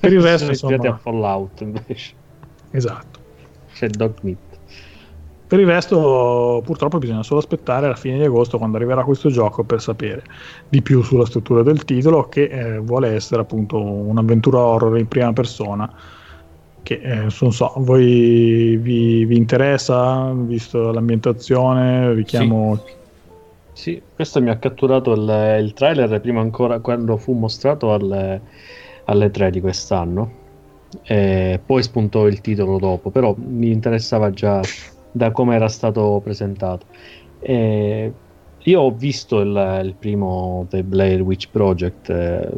Per 0.03 0.11
il 0.11 0.21
resto 0.21 0.53
sono 0.53 0.73
insomma... 0.73 0.95
a 0.95 0.97
Fallout 0.97 1.61
invece. 1.61 2.13
Esatto. 2.71 3.19
C'è 3.73 3.87
Dog 3.87 4.15
Meat. 4.19 4.37
Per 5.47 5.57
il 5.61 5.65
resto, 5.65 6.61
purtroppo, 6.65 6.97
bisogna 6.97 7.23
solo 7.23 7.39
aspettare 7.39 7.87
la 7.87 7.95
fine 7.95 8.17
di 8.17 8.25
agosto 8.25 8.57
quando 8.57 8.75
arriverà 8.75 9.05
questo 9.05 9.29
gioco 9.29 9.63
per 9.63 9.79
sapere 9.79 10.23
di 10.67 10.81
più 10.81 11.03
sulla 11.03 11.25
struttura 11.25 11.63
del 11.63 11.85
titolo, 11.85 12.27
che 12.27 12.43
eh, 12.43 12.79
vuole 12.79 13.13
essere 13.13 13.43
appunto 13.43 13.79
un'avventura 13.81 14.59
horror 14.59 14.97
in 14.97 15.07
prima 15.07 15.31
persona. 15.31 15.89
Che 16.81 16.99
eh, 17.01 17.27
non 17.39 17.53
so, 17.53 17.71
voi 17.77 18.75
vi, 18.75 19.23
vi, 19.23 19.37
interessa, 19.37 20.33
visto 20.35 20.91
l'ambientazione? 20.91 22.13
Richiamo. 22.13 22.77
Sì. 23.71 23.91
sì. 23.91 24.01
questo 24.13 24.41
mi 24.41 24.49
ha 24.49 24.57
catturato 24.57 25.13
il, 25.13 25.61
il 25.63 25.71
trailer 25.71 26.19
prima 26.19 26.41
ancora 26.41 26.79
quando 26.79 27.15
fu 27.15 27.31
mostrato 27.31 27.93
al 27.93 28.41
alle 29.05 29.31
3 29.31 29.51
di 29.51 29.61
quest'anno. 29.61 30.41
E 31.03 31.59
poi 31.65 31.81
spuntò 31.81 32.27
il 32.27 32.41
titolo 32.41 32.77
dopo, 32.77 33.09
però 33.09 33.35
mi 33.37 33.71
interessava 33.71 34.29
già 34.29 34.61
da 35.11 35.31
come 35.31 35.55
era 35.55 35.67
stato 35.67 36.19
presentato. 36.23 36.85
E 37.39 38.13
io 38.57 38.81
ho 38.81 38.91
visto 38.91 39.39
il, 39.41 39.81
il, 39.83 39.95
primo 39.95 40.65
The 40.69 40.83
Blair 40.83 41.21
Witch 41.21 41.49
Project, 41.51 42.09
eh, 42.09 42.49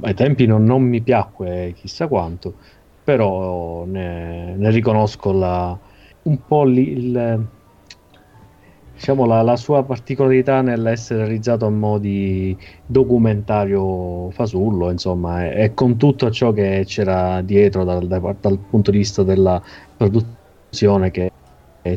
ai 0.00 0.14
tempi 0.14 0.46
non, 0.46 0.64
non, 0.64 0.82
mi 0.82 1.00
piacque 1.00 1.72
chissà 1.76 2.06
quanto, 2.06 2.54
però 3.02 3.84
ne, 3.84 4.54
ne 4.56 4.70
riconosco 4.70 5.32
la, 5.32 5.76
un 6.22 6.46
po' 6.46 6.64
li, 6.64 6.92
il, 6.92 7.46
diciamo, 8.98 9.26
la, 9.26 9.42
la, 9.42 9.56
sua 9.56 9.84
particolarità 9.84 10.60
nell'essere 10.60 11.20
realizzato 11.20 11.66
a 11.66 11.70
mo' 11.70 11.98
di 11.98 12.56
documentario 12.84 14.28
fasullo, 14.32 14.90
insomma, 14.90 15.44
e, 15.44 15.62
e, 15.62 15.74
con 15.74 15.96
tutto 15.96 16.30
ciò 16.30 16.52
che 16.52 16.82
c'era 16.84 17.40
dietro 17.42 17.84
dal, 17.84 18.08
dal, 18.08 18.36
dal 18.40 18.58
punto 18.58 18.90
di 18.90 18.98
vista 18.98 19.22
della 19.22 19.62
produzione 19.96 21.12
che 21.12 21.30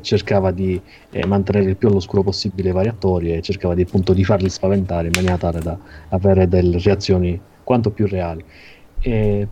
cercava 0.01 0.51
di 0.51 0.79
eh, 1.09 1.25
mantenere 1.25 1.71
il 1.71 1.75
più 1.75 1.89
all'oscuro 1.89 2.21
possibile 2.21 2.69
i 2.69 2.71
vari 2.71 2.87
attori 2.87 3.33
e 3.33 3.41
cercava 3.41 3.73
di, 3.73 3.81
appunto, 3.81 4.13
di 4.13 4.23
farli 4.23 4.47
spaventare 4.47 5.07
in 5.07 5.13
maniera 5.15 5.37
tale 5.37 5.59
da 5.59 5.75
avere 6.09 6.47
delle 6.47 6.79
reazioni 6.79 7.39
quanto 7.63 7.89
più 7.89 8.05
reali. 8.05 8.45
E, 8.99 9.47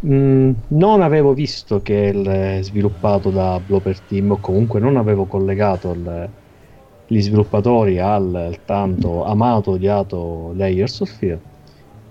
mh, 0.00 0.14
mm, 0.14 0.50
non 0.68 1.00
avevo 1.00 1.32
visto 1.32 1.80
che 1.80 2.10
è 2.10 2.62
sviluppato 2.62 3.30
da 3.30 3.58
Bloper 3.64 3.98
Team 4.00 4.32
o 4.32 4.36
comunque 4.36 4.78
non 4.78 4.96
avevo 4.96 5.24
collegato 5.24 5.92
il, 5.92 6.28
gli 7.12 7.20
sviluppatori 7.20 7.98
al 7.98 8.60
tanto 8.64 9.24
amato 9.24 9.72
odiato 9.72 10.52
Layers 10.54 11.00
of 11.00 11.10
Fear 11.10 11.40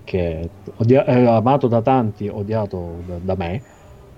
che 0.04 0.52
odia- 0.78 1.06
è 1.06 1.24
amato 1.26 1.68
da 1.68 1.82
tanti 1.82 2.28
odiato 2.28 3.02
da, 3.06 3.20
da 3.20 3.36
me 3.38 3.64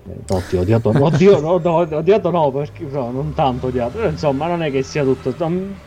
eh, 0.02 0.24
odiato, 0.56 0.88
oddio, 0.90 1.38
no, 1.40 1.58
no, 1.58 1.76
odiato 1.76 2.30
no 2.30 2.50
perché 2.50 2.84
no, 2.86 3.10
non 3.12 3.32
tanto 3.32 3.68
odiato 3.68 3.98
però, 3.98 4.08
insomma 4.10 4.48
non 4.48 4.62
è 4.62 4.70
che 4.72 4.82
sia 4.82 5.04
tutto 5.04 5.34
non, 5.38 5.80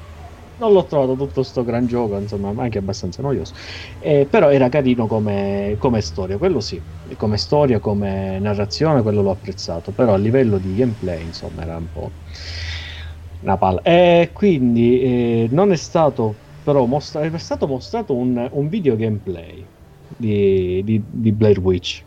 non 0.58 0.72
l'ho 0.72 0.86
trovato 0.86 1.16
tutto 1.18 1.44
sto 1.44 1.64
gran 1.64 1.86
gioco 1.86 2.18
insomma 2.18 2.54
anche 2.64 2.78
abbastanza 2.78 3.22
noioso. 3.22 3.54
Eh, 4.00 4.28
però 4.30 4.50
era 4.50 4.70
carino 4.70 5.08
come, 5.08 5.76
come 5.78 6.00
storia 6.02 6.38
quello 6.38 6.62
sì 6.62 6.82
come 7.18 7.36
storia 7.38 7.80
come 7.80 8.40
narrazione 8.40 9.02
quello 9.02 9.22
l'ho 9.22 9.32
apprezzato 9.32 9.92
però 9.92 10.14
a 10.14 10.18
livello 10.18 10.58
di 10.58 10.74
gameplay 10.74 11.26
insomma 11.26 11.64
era 11.64 11.76
un 11.78 11.90
po' 11.90 12.14
una 13.46 13.58
palla. 13.58 13.82
E 13.84 14.32
quindi 14.34 15.02
eh, 15.02 15.48
non 15.52 15.72
è 15.72 15.76
stato 15.76 16.36
però 16.64 16.86
mostrato, 16.86 17.36
è 17.36 17.40
stato 17.40 17.68
mostrato 17.68 18.16
un, 18.16 18.50
un 18.52 18.68
video 18.68 18.96
gameplay 18.96 19.64
di, 20.18 20.82
di, 20.84 21.02
di, 21.06 21.32
Blair 21.32 21.60
Witch. 21.60 22.04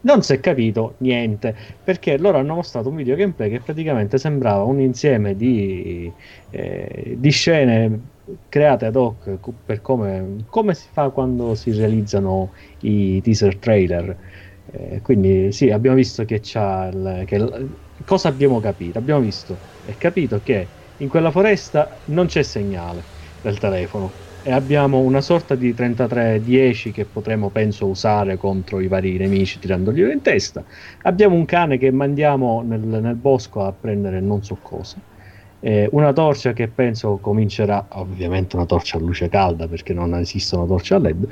Non 0.00 0.22
si 0.22 0.34
è 0.34 0.40
capito 0.40 0.94
niente 0.98 1.54
perché 1.82 2.18
loro 2.18 2.38
hanno 2.38 2.54
mostrato 2.54 2.90
un 2.90 2.96
video 2.96 3.16
gameplay 3.16 3.50
che 3.50 3.60
praticamente 3.60 4.18
sembrava 4.18 4.62
un 4.62 4.80
insieme 4.80 5.34
di, 5.34 6.10
eh, 6.50 7.16
di 7.18 7.30
scene 7.30 8.00
create 8.50 8.86
ad 8.86 8.96
hoc 8.96 9.38
per 9.64 9.80
come, 9.80 10.44
come, 10.50 10.74
si 10.74 10.86
fa 10.92 11.08
quando 11.08 11.54
si 11.54 11.72
realizzano 11.72 12.52
i 12.80 13.20
teaser 13.22 13.56
trailer. 13.56 14.16
Eh, 14.70 15.00
quindi 15.02 15.50
sì, 15.52 15.70
abbiamo 15.70 15.96
visto 15.96 16.24
che 16.26 16.40
c'ha 16.42 16.88
il, 16.92 17.22
che 17.26 17.68
cosa 18.04 18.28
abbiamo 18.28 18.60
capito? 18.60 18.98
Abbiamo 18.98 19.20
visto 19.20 19.56
e 19.88 19.96
capito 19.96 20.40
che 20.42 20.72
in 20.96 21.08
quella 21.08 21.30
foresta 21.30 21.98
non 22.06 22.26
c'è 22.26 22.42
segnale 22.42 23.08
del 23.40 23.56
telefono 23.58 24.16
e 24.42 24.52
abbiamo 24.52 25.00
una 25.00 25.20
sorta 25.22 25.54
di 25.54 25.72
3310 25.72 26.90
che 26.92 27.06
potremo 27.06 27.50
penso 27.50 27.88
usare 27.88 28.36
contro 28.36 28.80
i 28.80 28.86
vari 28.88 29.16
nemici 29.16 29.58
tirandogli 29.58 30.00
in 30.02 30.20
testa. 30.20 30.62
Abbiamo 31.02 31.36
un 31.36 31.44
cane 31.46 31.78
che 31.78 31.90
mandiamo 31.90 32.62
nel, 32.62 32.80
nel 32.80 33.16
bosco 33.16 33.62
a 33.64 33.72
prendere 33.72 34.20
non 34.20 34.42
so 34.42 34.58
cosa. 34.60 35.02
Eh, 35.60 35.88
una 35.92 36.12
torcia 36.12 36.52
che 36.52 36.70
penso 36.70 37.18
comincerà, 37.18 37.88
ovviamente 37.92 38.56
una 38.56 38.66
torcia 38.66 38.96
a 38.98 39.00
luce 39.00 39.28
calda 39.28 39.66
perché 39.68 39.92
non 39.94 40.14
esistono 40.14 40.66
torce 40.66 40.94
a 40.94 40.98
LED, 40.98 41.26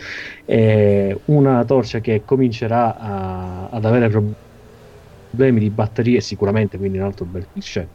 eh, 0.47 1.23
una 1.27 1.65
torcia 1.65 2.01
che 2.01 2.25
comincerà 2.25 2.97
a, 2.97 3.69
ad 3.69 3.85
avere 3.85 4.09
problemi 5.31 5.61
di 5.61 5.71
batterie 5.71 6.21
sicuramente, 6.21 6.79
quindi 6.79 6.99
un 6.99 7.05
altro 7.05 7.27
bel 7.27 7.49
cliché. 7.51 7.93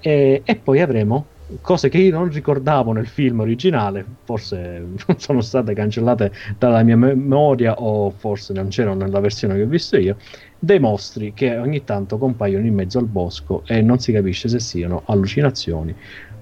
E, 0.00 0.42
e, 0.44 0.56
poi 0.56 0.80
avremo 0.80 1.26
cose 1.60 1.88
che 1.88 1.98
io 1.98 2.12
non 2.12 2.28
ricordavo 2.28 2.92
nel 2.92 3.06
film 3.06 3.40
originale, 3.40 4.04
forse 4.24 4.84
sono 5.16 5.40
state 5.40 5.74
cancellate 5.74 6.32
dalla 6.58 6.82
mia 6.82 6.96
memoria 6.96 7.74
o 7.74 8.10
forse 8.10 8.52
non 8.52 8.68
c'erano 8.68 9.04
nella 9.04 9.20
versione 9.20 9.54
che 9.54 9.62
ho 9.62 9.66
visto 9.66 9.96
io, 9.96 10.16
dei 10.58 10.80
mostri 10.80 11.32
che 11.34 11.56
ogni 11.56 11.84
tanto 11.84 12.18
compaiono 12.18 12.66
in 12.66 12.74
mezzo 12.74 12.98
al 12.98 13.06
bosco 13.06 13.62
e 13.66 13.80
non 13.82 13.98
si 13.98 14.12
capisce 14.12 14.48
se 14.48 14.58
siano 14.58 15.02
allucinazioni 15.06 15.94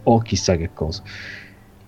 o 0.05 0.19
chissà 0.19 0.57
che 0.57 0.71
cosa. 0.73 1.03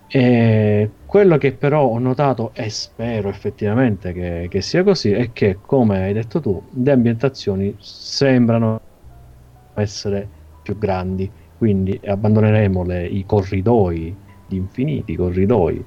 E 0.08 0.90
quello 1.04 1.36
che 1.36 1.52
però 1.52 1.84
ho 1.84 1.98
notato 1.98 2.52
e 2.54 2.70
spero 2.70 3.28
effettivamente 3.28 4.12
che, 4.12 4.46
che, 4.48 4.60
sia 4.60 4.84
così 4.84 5.10
è 5.10 5.32
che, 5.32 5.58
come 5.60 6.04
hai 6.04 6.12
detto 6.12 6.40
tu, 6.40 6.62
le 6.74 6.92
ambientazioni 6.92 7.74
sembrano 7.78 8.80
essere 9.74 10.28
più 10.62 10.78
grandi, 10.78 11.30
quindi 11.58 11.98
abbandoneremo 12.04 12.84
le, 12.84 13.06
i 13.06 13.24
corridoi, 13.26 14.14
gli 14.46 14.54
infiniti 14.54 15.16
corridoi 15.16 15.84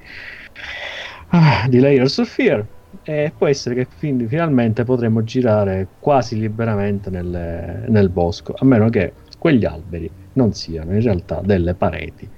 ah, 1.28 1.66
di 1.68 1.78
Layers 1.78 2.18
of 2.18 2.28
Fear 2.28 2.66
e 3.02 3.32
può 3.36 3.46
essere 3.46 3.74
che 3.74 3.86
quindi 3.98 4.26
finalmente 4.26 4.84
potremo 4.84 5.22
girare 5.22 5.86
quasi 6.00 6.38
liberamente 6.38 7.08
nel, 7.10 7.84
nel 7.88 8.08
bosco, 8.08 8.54
a 8.56 8.64
meno 8.64 8.88
che 8.88 9.12
quegli 9.38 9.64
alberi 9.64 10.10
non 10.34 10.52
siano 10.52 10.92
in 10.92 11.00
realtà 11.00 11.40
delle 11.42 11.74
pareti. 11.74 12.28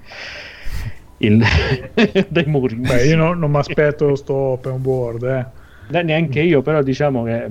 il, 1.17 1.43
dai 2.29 2.45
muri. 2.45 2.75
Beh, 2.75 3.05
io 3.05 3.15
no, 3.15 3.33
non 3.33 3.51
mi 3.51 3.57
aspetto 3.57 4.15
sto 4.15 4.33
open 4.33 4.81
world, 4.83 5.23
eh. 5.23 6.01
Neanche 6.01 6.39
io, 6.39 6.61
però 6.61 6.81
diciamo 6.81 7.23
che 7.23 7.49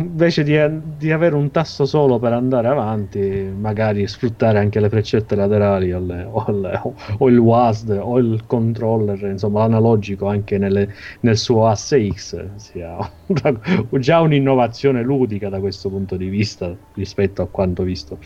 invece 0.00 0.42
di, 0.42 0.56
di, 0.98 1.10
avere 1.10 1.34
un 1.34 1.50
tasto 1.50 1.86
solo 1.86 2.18
per 2.18 2.32
andare 2.32 2.68
avanti, 2.68 3.18
magari 3.20 4.06
sfruttare 4.06 4.58
anche 4.58 4.78
le 4.78 4.88
freccette 4.88 5.34
laterali 5.34 5.92
o, 5.92 6.00
le, 6.00 6.28
o, 6.30 6.50
le, 6.50 6.82
o 7.18 7.28
il 7.28 7.38
WASD 7.38 7.98
o 8.00 8.18
il 8.18 8.44
controller, 8.46 9.20
insomma 9.24 9.60
l'analogico 9.60 10.26
anche 10.26 10.58
nelle, 10.58 10.92
nel 11.20 11.38
suo 11.38 11.66
asse 11.66 12.10
X, 12.12 12.56
sia 12.56 12.98
già 13.98 14.20
un'innovazione 14.20 15.02
ludica 15.02 15.48
da 15.48 15.60
questo 15.60 15.88
punto 15.88 16.16
di 16.16 16.28
vista 16.28 16.74
rispetto 16.94 17.42
a 17.42 17.48
quanto 17.48 17.82
visto 17.82 18.18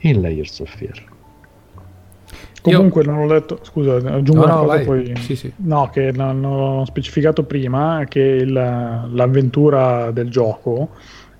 in 0.00 0.20
Layers 0.20 0.60
of 0.60 0.74
Fear. 0.74 1.20
Comunque 2.62 3.02
Io... 3.02 3.10
non 3.10 3.20
ho 3.20 3.26
letto, 3.26 3.58
scusa, 3.62 3.96
aggiungo 3.96 4.46
no, 4.46 4.62
una 4.62 4.76
no, 4.76 4.84
poi. 4.84 5.12
Sì, 5.16 5.34
sì. 5.34 5.52
No, 5.56 5.90
che 5.92 6.12
non 6.12 6.44
ho 6.44 6.84
specificato 6.84 7.42
prima 7.42 8.04
che 8.08 8.20
il, 8.20 8.52
l'avventura 8.52 10.12
del 10.12 10.30
gioco 10.30 10.90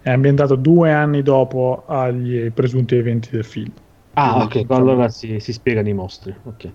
è 0.02 0.10
ambientato 0.10 0.56
due 0.56 0.92
anni 0.92 1.22
dopo 1.22 1.84
agli 1.86 2.50
presunti 2.50 2.96
eventi 2.96 3.28
del 3.30 3.44
film. 3.44 3.70
Ah, 4.14 4.42
ok, 4.42 4.58
diciamo, 4.58 4.78
allora 4.78 5.08
si, 5.08 5.38
si 5.38 5.52
spiegano 5.52 5.88
i 5.88 5.92
mostri. 5.92 6.34
Ok. 6.42 6.70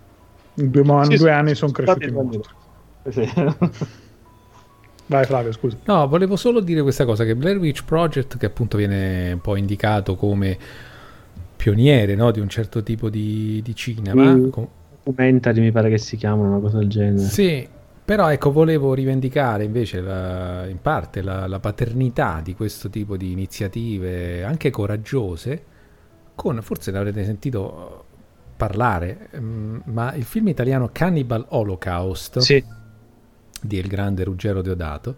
In 0.56 0.72
due, 0.72 1.06
sì, 1.06 1.18
due 1.18 1.32
anni 1.32 1.54
sono 1.54 1.72
cresciuti 1.74 2.06
i 2.06 2.12
mostri. 2.12 2.42
Sì. 3.10 3.30
Vai 5.08 5.26
Flavio, 5.26 5.52
scusa. 5.52 5.78
No, 5.86 6.08
volevo 6.08 6.36
solo 6.36 6.62
dire 6.62 6.82
questa 6.82 7.06
cosa, 7.06 7.26
che 7.26 7.36
Blair 7.36 7.58
Witch 7.58 7.84
Project, 7.84 8.38
che 8.38 8.46
appunto 8.46 8.78
viene 8.78 9.34
un 9.34 9.42
po' 9.42 9.56
indicato 9.56 10.16
come 10.16 10.58
pioniere 11.58 12.16
no, 12.16 12.32
di 12.32 12.40
un 12.40 12.48
certo 12.48 12.82
tipo 12.84 13.10
di, 13.10 13.62
di 13.62 13.76
cinema. 13.76 14.34
Mm, 14.34 14.50
com- 14.50 14.68
documentary 15.04 15.60
mi 15.60 15.72
pare 15.72 15.90
che 15.90 15.98
si 15.98 16.16
chiamano, 16.16 16.50
una 16.50 16.60
cosa 16.60 16.78
del 16.78 16.88
genere. 16.88 17.28
Sì, 17.28 17.68
però 18.04 18.32
ecco, 18.32 18.52
volevo 18.52 18.94
rivendicare 18.94 19.64
invece 19.64 20.02
la, 20.02 20.66
in 20.68 20.82
parte 20.82 21.22
la, 21.22 21.48
la, 21.48 21.60
paternità 21.60 22.40
di 22.42 22.54
questo 22.56 22.90
tipo 22.90 23.18
di 23.18 23.32
iniziative, 23.32 24.44
anche 24.44 24.70
coraggiose, 24.70 25.64
con, 26.36 26.62
forse 26.62 26.92
l'avrete 26.92 27.26
sentito 27.26 28.06
parlare, 28.56 29.30
mm, 29.38 29.78
ma 29.86 30.14
il 30.14 30.24
film 30.24 30.48
italiano 30.48 30.90
Cannibal 30.92 31.46
Holocaust 31.50 32.40
sì. 32.40 32.64
di 33.62 33.78
Il 33.78 33.88
grande 33.88 34.24
Ruggero 34.24 34.62
Deodato, 34.62 35.16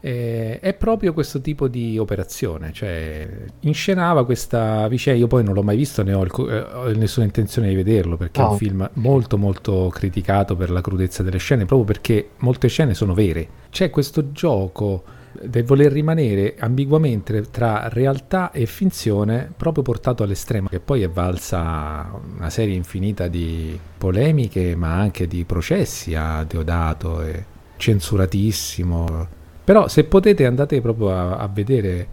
eh, 0.00 0.60
è 0.60 0.74
proprio 0.74 1.12
questo 1.12 1.40
tipo 1.40 1.66
di 1.68 1.98
operazione, 1.98 2.72
cioè 2.72 3.28
inscenava 3.60 4.24
questa 4.24 4.86
vicenda, 4.88 5.18
io 5.18 5.26
poi 5.26 5.42
non 5.42 5.54
l'ho 5.54 5.62
mai 5.62 5.76
visto 5.76 6.02
né 6.02 6.12
ho, 6.12 6.22
il, 6.22 6.32
eh, 6.50 6.60
ho 6.60 6.90
nessuna 6.92 7.26
intenzione 7.26 7.68
di 7.68 7.74
vederlo 7.74 8.16
perché 8.16 8.40
no. 8.40 8.48
è 8.48 8.50
un 8.50 8.56
film 8.56 8.90
molto 8.94 9.36
molto 9.38 9.88
criticato 9.92 10.54
per 10.56 10.70
la 10.70 10.80
crudezza 10.80 11.22
delle 11.22 11.38
scene, 11.38 11.64
proprio 11.64 11.86
perché 11.86 12.30
molte 12.38 12.68
scene 12.68 12.94
sono 12.94 13.14
vere. 13.14 13.48
C'è 13.70 13.90
questo 13.90 14.30
gioco 14.32 15.16
del 15.40 15.64
voler 15.64 15.92
rimanere 15.92 16.56
ambiguamente 16.58 17.50
tra 17.50 17.88
realtà 17.88 18.50
e 18.50 18.66
finzione 18.66 19.52
proprio 19.56 19.82
portato 19.82 20.22
all'estremo 20.22 20.68
che 20.68 20.80
poi 20.80 21.02
è 21.02 21.08
valsa 21.08 22.10
una 22.36 22.50
serie 22.50 22.74
infinita 22.74 23.28
di 23.28 23.78
polemiche 23.98 24.74
ma 24.74 24.94
anche 24.94 25.28
di 25.28 25.44
processi 25.44 26.14
a 26.14 26.42
Deodato 26.44 27.22
e 27.22 27.44
censuratissimo 27.76 29.36
però 29.68 29.86
se 29.86 30.04
potete 30.04 30.46
andate 30.46 30.80
proprio 30.80 31.10
a, 31.10 31.36
a 31.36 31.46
vedere, 31.46 32.08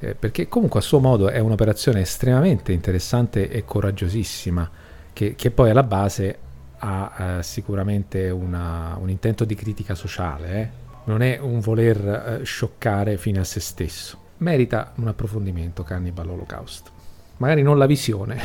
eh, 0.00 0.14
perché 0.14 0.48
comunque 0.48 0.80
a 0.80 0.82
suo 0.82 0.98
modo 0.98 1.28
è 1.28 1.38
un'operazione 1.40 2.00
estremamente 2.00 2.72
interessante 2.72 3.50
e 3.50 3.66
coraggiosissima, 3.66 4.70
che, 5.12 5.34
che 5.34 5.50
poi 5.50 5.68
alla 5.68 5.82
base 5.82 6.38
ha 6.78 7.12
eh, 7.18 7.42
sicuramente 7.42 8.30
una, 8.30 8.96
un 8.98 9.10
intento 9.10 9.44
di 9.44 9.54
critica 9.54 9.94
sociale, 9.94 10.54
eh? 10.58 10.68
non 11.04 11.20
è 11.20 11.38
un 11.38 11.60
voler 11.60 12.38
eh, 12.40 12.44
scioccare 12.44 13.18
fine 13.18 13.40
a 13.40 13.44
se 13.44 13.60
stesso. 13.60 14.18
Merita 14.38 14.92
un 14.94 15.08
approfondimento 15.08 15.82
Cannibal 15.82 16.30
Holocaust. 16.30 16.90
Magari 17.36 17.60
non 17.60 17.76
la 17.76 17.84
visione, 17.84 18.40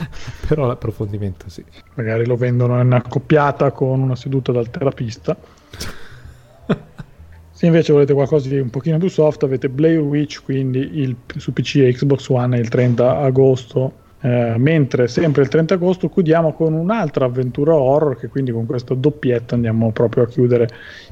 però 0.48 0.66
l'approfondimento 0.66 1.50
sì. 1.50 1.62
Magari 1.96 2.24
lo 2.24 2.36
vendono 2.36 2.80
in 2.80 2.94
accoppiata 2.94 3.72
con 3.72 4.00
una 4.00 4.16
seduta 4.16 4.52
dal 4.52 4.70
terapista. 4.70 5.36
Se 7.60 7.66
invece 7.66 7.92
volete 7.92 8.14
qualcosa 8.14 8.48
di 8.48 8.58
un 8.58 8.70
pochino 8.70 8.96
più 8.96 9.10
soft, 9.10 9.42
avete 9.42 9.68
Blair 9.68 9.98
Witch, 10.00 10.42
quindi 10.42 10.78
il, 11.02 11.14
su 11.36 11.52
PC 11.52 11.76
e 11.76 11.92
Xbox 11.92 12.26
One 12.30 12.58
il 12.58 12.70
30 12.70 13.18
agosto. 13.18 13.92
Eh, 14.22 14.54
mentre 14.56 15.08
sempre 15.08 15.42
il 15.42 15.48
30 15.48 15.74
agosto 15.74 16.08
chiudiamo 16.08 16.54
con 16.54 16.72
un'altra 16.72 17.26
avventura 17.26 17.74
horror 17.74 18.18
che 18.18 18.28
quindi 18.28 18.50
con 18.50 18.66
questo 18.66 18.92
doppietto 18.92 19.54
andiamo 19.54 19.92
proprio 19.92 20.24
a 20.24 20.26
chiudere 20.26 20.68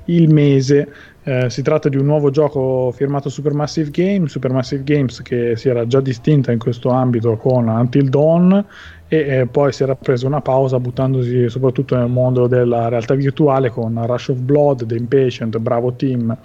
il 0.06 0.30
mese 0.30 0.92
eh, 1.22 1.48
si 1.48 1.62
tratta 1.62 1.88
di 1.88 1.96
un 1.96 2.04
nuovo 2.04 2.28
gioco 2.28 2.92
firmato 2.94 3.30
Supermassive 3.30 3.88
Games 3.88 4.30
Supermassive 4.30 4.84
Games 4.84 5.22
che 5.22 5.56
si 5.56 5.70
era 5.70 5.86
già 5.86 6.02
distinta 6.02 6.52
in 6.52 6.58
questo 6.58 6.90
ambito 6.90 7.38
con 7.38 7.66
Until 7.66 8.10
Dawn 8.10 8.66
e 9.08 9.38
eh, 9.38 9.46
poi 9.46 9.72
si 9.72 9.82
era 9.82 9.94
presa 9.94 10.26
una 10.26 10.42
pausa 10.42 10.78
buttandosi 10.78 11.48
soprattutto 11.48 11.96
nel 11.96 12.08
mondo 12.08 12.46
della 12.46 12.88
realtà 12.88 13.14
virtuale 13.14 13.70
con 13.70 13.98
Rush 14.06 14.28
of 14.28 14.38
Blood, 14.38 14.86
The 14.86 14.96
Impatient, 14.96 15.56
Bravo 15.58 15.94
Team 15.94 16.36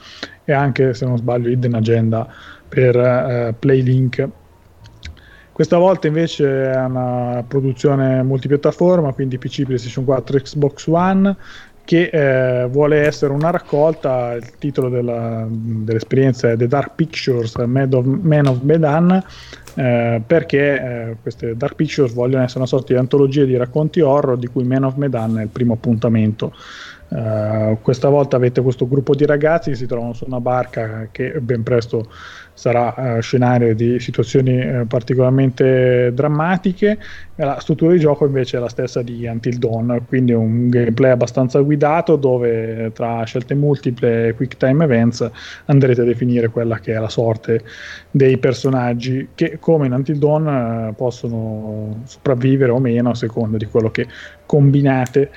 e 0.45 0.53
anche 0.53 0.93
se 0.93 1.05
non 1.05 1.17
sbaglio 1.17 1.49
Hidden 1.49 1.73
Agenda 1.73 2.27
per 2.67 2.95
eh, 2.95 3.53
Playlink. 3.59 4.29
Questa 5.51 5.77
volta 5.77 6.07
invece 6.07 6.71
è 6.71 6.83
una 6.83 7.43
produzione 7.47 8.23
multipiattaforma, 8.23 9.13
quindi 9.13 9.37
PC, 9.37 9.65
PlayStation 9.65 10.03
4, 10.03 10.39
Xbox 10.39 10.87
One, 10.87 11.35
che 11.85 12.09
eh, 12.11 12.67
vuole 12.67 13.05
essere 13.05 13.33
una 13.33 13.49
raccolta, 13.49 14.33
il 14.33 14.57
titolo 14.57 14.89
della, 14.89 15.45
dell'esperienza 15.49 16.51
è 16.51 16.57
The 16.57 16.67
Dark 16.67 16.95
Pictures, 16.95 17.55
Man 17.55 17.93
of, 17.93 18.05
Man 18.05 18.45
of 18.45 18.61
Medan, 18.61 19.23
eh, 19.75 20.21
perché 20.25 20.59
eh, 21.09 21.15
queste 21.21 21.57
Dark 21.57 21.75
Pictures 21.75 22.13
vogliono 22.13 22.43
essere 22.43 22.59
una 22.59 22.67
sorta 22.67 22.93
di 22.93 22.99
antologia 22.99 23.43
di 23.43 23.57
racconti 23.57 23.99
horror 23.99 24.37
di 24.37 24.47
cui 24.47 24.63
Man 24.63 24.83
of 24.83 24.95
Medan 24.95 25.39
è 25.39 25.43
il 25.43 25.49
primo 25.49 25.73
appuntamento. 25.73 26.53
Uh, 27.09 27.77
questa 27.83 28.09
volta 28.09 28.37
avete 28.37 28.61
questo 28.61 28.87
gruppo 28.87 29.13
di 29.13 29.27
ragazzi 29.27 29.69
che 29.69 29.75
si 29.75 29.85
trovano 29.85 30.13
su 30.13 30.25
una 30.25 30.39
barca 30.39 31.09
che 31.11 31.39
ben 31.41 31.61
presto 31.61 32.09
sarà 32.53 32.93
uh, 32.95 33.19
scenario 33.19 33.73
di 33.75 33.99
situazioni 33.99 34.59
uh, 34.59 34.87
particolarmente 34.87 36.11
drammatiche. 36.13 36.97
La 37.35 37.59
struttura 37.59 37.93
di 37.93 37.99
gioco 37.99 38.25
invece 38.25 38.57
è 38.57 38.59
la 38.59 38.69
stessa 38.69 39.01
di 39.01 39.25
Until 39.25 39.57
Dawn, 39.57 40.03
quindi 40.07 40.33
un 40.33 40.69
gameplay 40.69 41.11
abbastanza 41.11 41.59
guidato 41.61 42.15
dove 42.15 42.91
tra 42.93 43.23
scelte 43.23 43.55
multiple 43.55 44.27
e 44.27 44.33
quick 44.35 44.57
time 44.57 44.83
events 44.83 45.27
andrete 45.65 46.01
a 46.01 46.05
definire 46.05 46.49
quella 46.49 46.79
che 46.79 46.93
è 46.93 46.99
la 46.99 47.09
sorte 47.09 47.63
dei 48.11 48.37
personaggi 48.37 49.29
che 49.33 49.57
come 49.59 49.87
in 49.87 49.93
Until 49.93 50.19
Dawn 50.19 50.93
possono 50.95 52.01
sopravvivere 52.05 52.71
o 52.71 52.79
meno 52.79 53.09
a 53.09 53.15
seconda 53.15 53.57
di 53.57 53.65
quello 53.65 53.89
che 53.89 54.07
combinate 54.45 55.31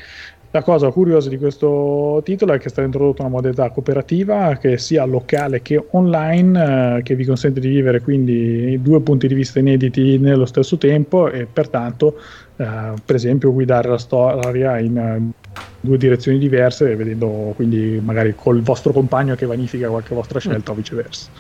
la 0.57 0.63
cosa 0.63 0.91
curiosa 0.91 1.29
di 1.29 1.37
questo 1.37 2.23
titolo 2.25 2.55
è 2.55 2.59
che 2.59 2.65
è 2.65 2.69
stata 2.71 2.87
introdotta 2.87 3.23
una 3.23 3.31
modalità 3.31 3.69
cooperativa 3.71 4.57
che 4.57 4.79
sia 4.79 5.05
locale 5.05 5.61
che 5.61 5.85
online, 5.91 6.97
eh, 6.97 7.03
che 7.03 7.15
vi 7.15 7.27
consente 7.27 7.61
di 7.61 7.69
vivere 7.69 8.01
quindi 8.01 8.81
due 8.81 9.03
punti 9.03 9.29
di 9.29 9.35
vista 9.35 9.59
inediti 9.59 10.17
nello 10.19 10.47
stesso 10.47 10.79
tempo 10.79 11.31
e 11.31 11.45
pertanto, 11.45 12.19
eh, 12.57 12.95
per 13.05 13.15
esempio, 13.15 13.53
guidare 13.53 13.91
la 13.91 13.99
storia 13.99 14.79
in 14.79 14.97
uh, 14.97 15.61
due 15.79 15.99
direzioni 15.99 16.39
diverse, 16.39 16.97
vedendo 16.97 17.53
quindi 17.55 18.01
magari 18.03 18.35
col 18.35 18.63
vostro 18.63 18.93
compagno 18.93 19.35
che 19.35 19.45
vanifica 19.45 19.89
qualche 19.89 20.15
vostra 20.15 20.41
scelta 20.41 20.73
mm. 20.73 20.75
o 20.75 20.77
viceversa. 20.79 21.31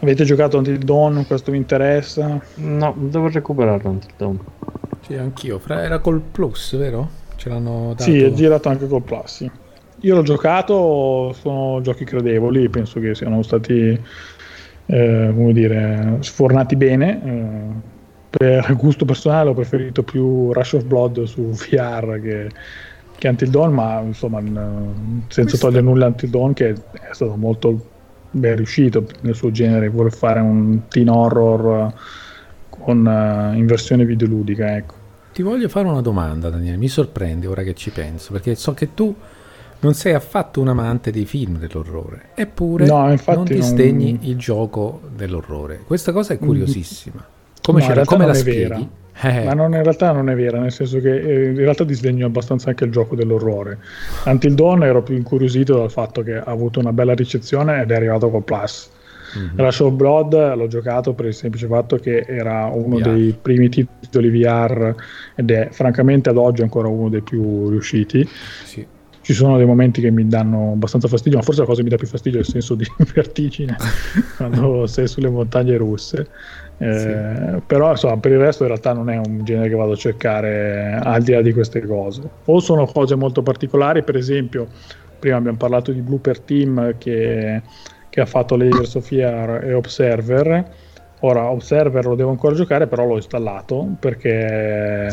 Avete 0.00 0.24
giocato 0.24 0.58
Until 0.58 0.78
Dawn? 0.78 1.24
Questo 1.26 1.52
vi 1.52 1.56
interessa? 1.56 2.38
No, 2.56 2.94
devo 2.98 3.28
recuperarlo 3.28 3.88
Until 3.88 4.10
Dawn. 4.18 4.38
Sì, 5.06 5.14
anch'io. 5.14 5.58
Era 5.68 6.00
col 6.00 6.20
Plus, 6.20 6.76
vero? 6.76 7.20
Ce 7.42 7.48
l'hanno 7.48 7.88
dato? 7.96 8.04
Sì, 8.04 8.22
è 8.22 8.30
girato 8.30 8.68
anche 8.68 8.86
col 8.86 9.02
Plus. 9.02 9.44
Io 10.02 10.14
l'ho 10.14 10.22
giocato, 10.22 11.34
sono 11.40 11.80
giochi 11.80 12.04
credevoli, 12.04 12.68
penso 12.68 13.00
che 13.00 13.16
siano 13.16 13.42
stati, 13.42 14.00
eh, 14.86 15.32
come 15.34 15.52
dire, 15.52 16.18
sfornati 16.20 16.76
bene. 16.76 17.20
Eh, 17.24 17.90
per 18.30 18.76
gusto 18.76 19.04
personale 19.04 19.50
ho 19.50 19.54
preferito 19.54 20.04
più 20.04 20.52
Rush 20.52 20.74
of 20.74 20.84
Blood 20.84 21.24
su 21.24 21.50
VR 21.50 22.20
che, 22.22 22.48
che 23.18 23.28
Until 23.28 23.50
Dawn, 23.50 23.72
ma 23.72 23.98
insomma, 23.98 24.40
senza 24.40 25.42
Questo... 25.42 25.66
togliere 25.66 25.82
nulla 25.82 26.04
a 26.04 26.08
Until 26.10 26.30
Dawn, 26.30 26.52
che 26.52 26.68
è 26.68 27.10
stato 27.10 27.34
molto 27.34 27.88
ben 28.30 28.54
riuscito 28.54 29.04
nel 29.22 29.34
suo 29.34 29.50
genere, 29.50 29.88
vuole 29.88 30.10
fare 30.10 30.38
un 30.38 30.82
teen 30.86 31.08
horror 31.08 31.92
con, 32.68 33.04
uh, 33.04 33.56
in 33.56 33.66
versione 33.66 34.04
videoludica, 34.04 34.76
ecco. 34.76 35.00
Ti 35.32 35.42
voglio 35.42 35.68
fare 35.68 35.88
una 35.88 36.02
domanda, 36.02 36.50
Daniele. 36.50 36.76
Mi 36.76 36.88
sorprende 36.88 37.46
ora 37.46 37.62
che 37.62 37.74
ci 37.74 37.90
penso, 37.90 38.32
perché 38.32 38.54
so 38.54 38.74
che 38.74 38.92
tu 38.92 39.14
non 39.80 39.94
sei 39.94 40.12
affatto 40.12 40.60
un 40.60 40.68
amante 40.68 41.10
dei 41.10 41.24
film 41.24 41.58
dell'orrore, 41.58 42.30
eppure 42.34 42.86
no, 42.86 43.16
non 43.26 43.44
disdegni 43.44 44.12
non... 44.12 44.24
il 44.24 44.36
gioco 44.36 45.00
dell'orrore. 45.14 45.80
Questa 45.86 46.12
cosa 46.12 46.34
è 46.34 46.38
curiosissima. 46.38 47.24
Come, 47.62 47.86
no, 47.86 48.04
come 48.04 48.26
la 48.26 48.34
spieghi? 48.34 48.88
Eh. 49.22 49.44
Ma 49.44 49.54
non, 49.54 49.72
in 49.72 49.82
realtà 49.82 50.12
non 50.12 50.28
è 50.28 50.34
vera, 50.34 50.58
nel 50.58 50.72
senso 50.72 51.00
che 51.00 51.14
eh, 51.14 51.48
in 51.50 51.56
realtà 51.56 51.84
disdegno 51.84 52.26
abbastanza 52.26 52.68
anche 52.68 52.84
il 52.84 52.90
gioco 52.90 53.14
dell'orrore. 53.14 53.78
Until 54.24 54.54
Dawn 54.54 54.84
ero 54.84 55.02
più 55.02 55.16
incuriosito 55.16 55.78
dal 55.78 55.90
fatto 55.90 56.22
che 56.22 56.36
ha 56.36 56.44
avuto 56.44 56.78
una 56.78 56.92
bella 56.92 57.14
ricezione 57.14 57.80
ed 57.80 57.90
è 57.90 57.94
arrivato 57.94 58.30
col 58.30 58.42
Plus. 58.42 58.90
Mm-hmm. 59.38 59.56
Rush 59.56 59.80
of 59.80 59.92
Blood 59.92 60.54
l'ho 60.54 60.66
giocato 60.66 61.12
per 61.14 61.26
il 61.26 61.34
semplice 61.34 61.66
fatto 61.66 61.96
che 61.96 62.24
era 62.26 62.66
uno 62.66 62.96
VR. 62.96 63.12
dei 63.12 63.36
primi 63.40 63.68
titoli 63.68 64.30
VR 64.30 64.94
ed 65.34 65.50
è 65.50 65.68
francamente 65.70 66.30
ad 66.30 66.36
oggi 66.36 66.62
ancora 66.62 66.88
uno 66.88 67.08
dei 67.08 67.22
più 67.22 67.68
riusciti. 67.68 68.28
Sì 68.64 68.86
ci 69.22 69.34
sono 69.34 69.56
dei 69.56 69.66
momenti 69.66 70.00
che 70.00 70.10
mi 70.10 70.26
danno 70.26 70.72
abbastanza 70.72 71.06
fastidio, 71.06 71.38
ma 71.38 71.44
forse 71.44 71.60
la 71.60 71.66
cosa 71.66 71.78
che 71.78 71.84
mi 71.84 71.90
dà 71.90 71.96
più 71.96 72.08
fastidio 72.08 72.38
è 72.38 72.42
il 72.42 72.48
senso 72.48 72.74
di 72.74 72.84
vertigine 73.14 73.76
quando 74.36 74.86
sei 74.86 75.06
sulle 75.06 75.30
montagne 75.30 75.76
russe. 75.76 76.28
Eh, 76.78 76.98
sì. 76.98 77.62
Però 77.64 77.90
insomma, 77.90 78.16
per 78.16 78.32
il 78.32 78.38
resto 78.38 78.64
in 78.64 78.70
realtà 78.70 78.92
non 78.92 79.08
è 79.08 79.16
un 79.16 79.44
genere 79.44 79.68
che 79.68 79.76
vado 79.76 79.92
a 79.92 79.96
cercare 79.96 80.98
al 81.00 81.22
di 81.22 81.32
là 81.32 81.40
di 81.40 81.52
queste 81.52 81.80
cose. 81.86 82.22
O 82.46 82.58
sono 82.58 82.84
cose 82.86 83.14
molto 83.14 83.42
particolari, 83.42 84.02
per 84.02 84.16
esempio, 84.16 84.66
prima 85.20 85.36
abbiamo 85.36 85.56
parlato 85.56 85.92
di 85.92 86.00
Blooper 86.00 86.40
Team 86.40 86.98
che, 86.98 87.62
che 88.12 88.20
ha 88.20 88.26
fatto 88.26 88.56
Layers 88.56 88.94
of 88.94 89.06
Fear 89.06 89.64
e 89.64 89.72
Observer. 89.72 90.70
Ora, 91.20 91.48
Observer 91.50 92.04
lo 92.04 92.14
devo 92.14 92.28
ancora 92.28 92.54
giocare, 92.54 92.86
però 92.86 93.06
l'ho 93.06 93.16
installato 93.16 93.88
perché 93.98 95.08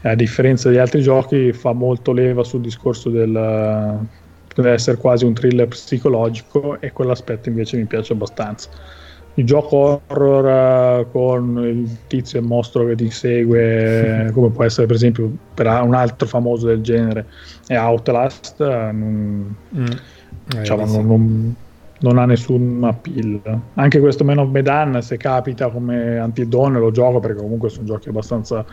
a 0.00 0.14
differenza 0.16 0.68
di 0.68 0.76
altri 0.76 1.00
giochi 1.00 1.52
fa 1.52 1.72
molto 1.72 2.12
leva 2.12 2.42
sul 2.42 2.62
discorso 2.62 3.08
del 3.08 3.98
deve 4.52 4.72
essere 4.72 4.96
quasi 4.96 5.24
un 5.24 5.32
thriller 5.32 5.68
psicologico 5.68 6.80
e 6.80 6.90
quell'aspetto 6.90 7.48
invece 7.48 7.76
mi 7.76 7.84
piace 7.84 8.14
abbastanza 8.14 8.68
il 9.34 9.44
gioco 9.46 10.02
horror 10.08 11.08
con 11.12 11.64
il 11.64 11.98
tizio 12.08 12.40
e 12.40 12.42
il 12.42 12.48
mostro 12.48 12.84
che 12.86 12.96
ti 12.96 13.10
segue 13.10 14.28
come 14.34 14.50
può 14.50 14.64
essere 14.64 14.88
per 14.88 14.96
esempio 14.96 15.30
per 15.54 15.66
un 15.66 15.94
altro 15.94 16.26
famoso 16.26 16.66
del 16.66 16.80
genere 16.80 17.26
è 17.68 17.76
Outlast 17.76 18.58
non, 18.60 19.54
mm. 19.76 19.86
diciamo, 20.46 20.84
non, 20.84 21.06
non, 21.06 21.56
non, 22.00 22.18
ha 22.18 22.24
nessun 22.24 22.80
appeal 22.84 23.40
anche 23.74 24.00
questo 24.00 24.24
Man 24.24 24.38
of 24.38 24.50
Medan 24.50 25.00
se 25.02 25.16
capita 25.16 25.68
come 25.68 26.18
Antidon 26.18 26.74
lo 26.74 26.90
gioco 26.90 27.20
perché 27.20 27.40
comunque 27.40 27.68
sono 27.68 27.86
giochi 27.86 28.08
abbastanza 28.08 28.64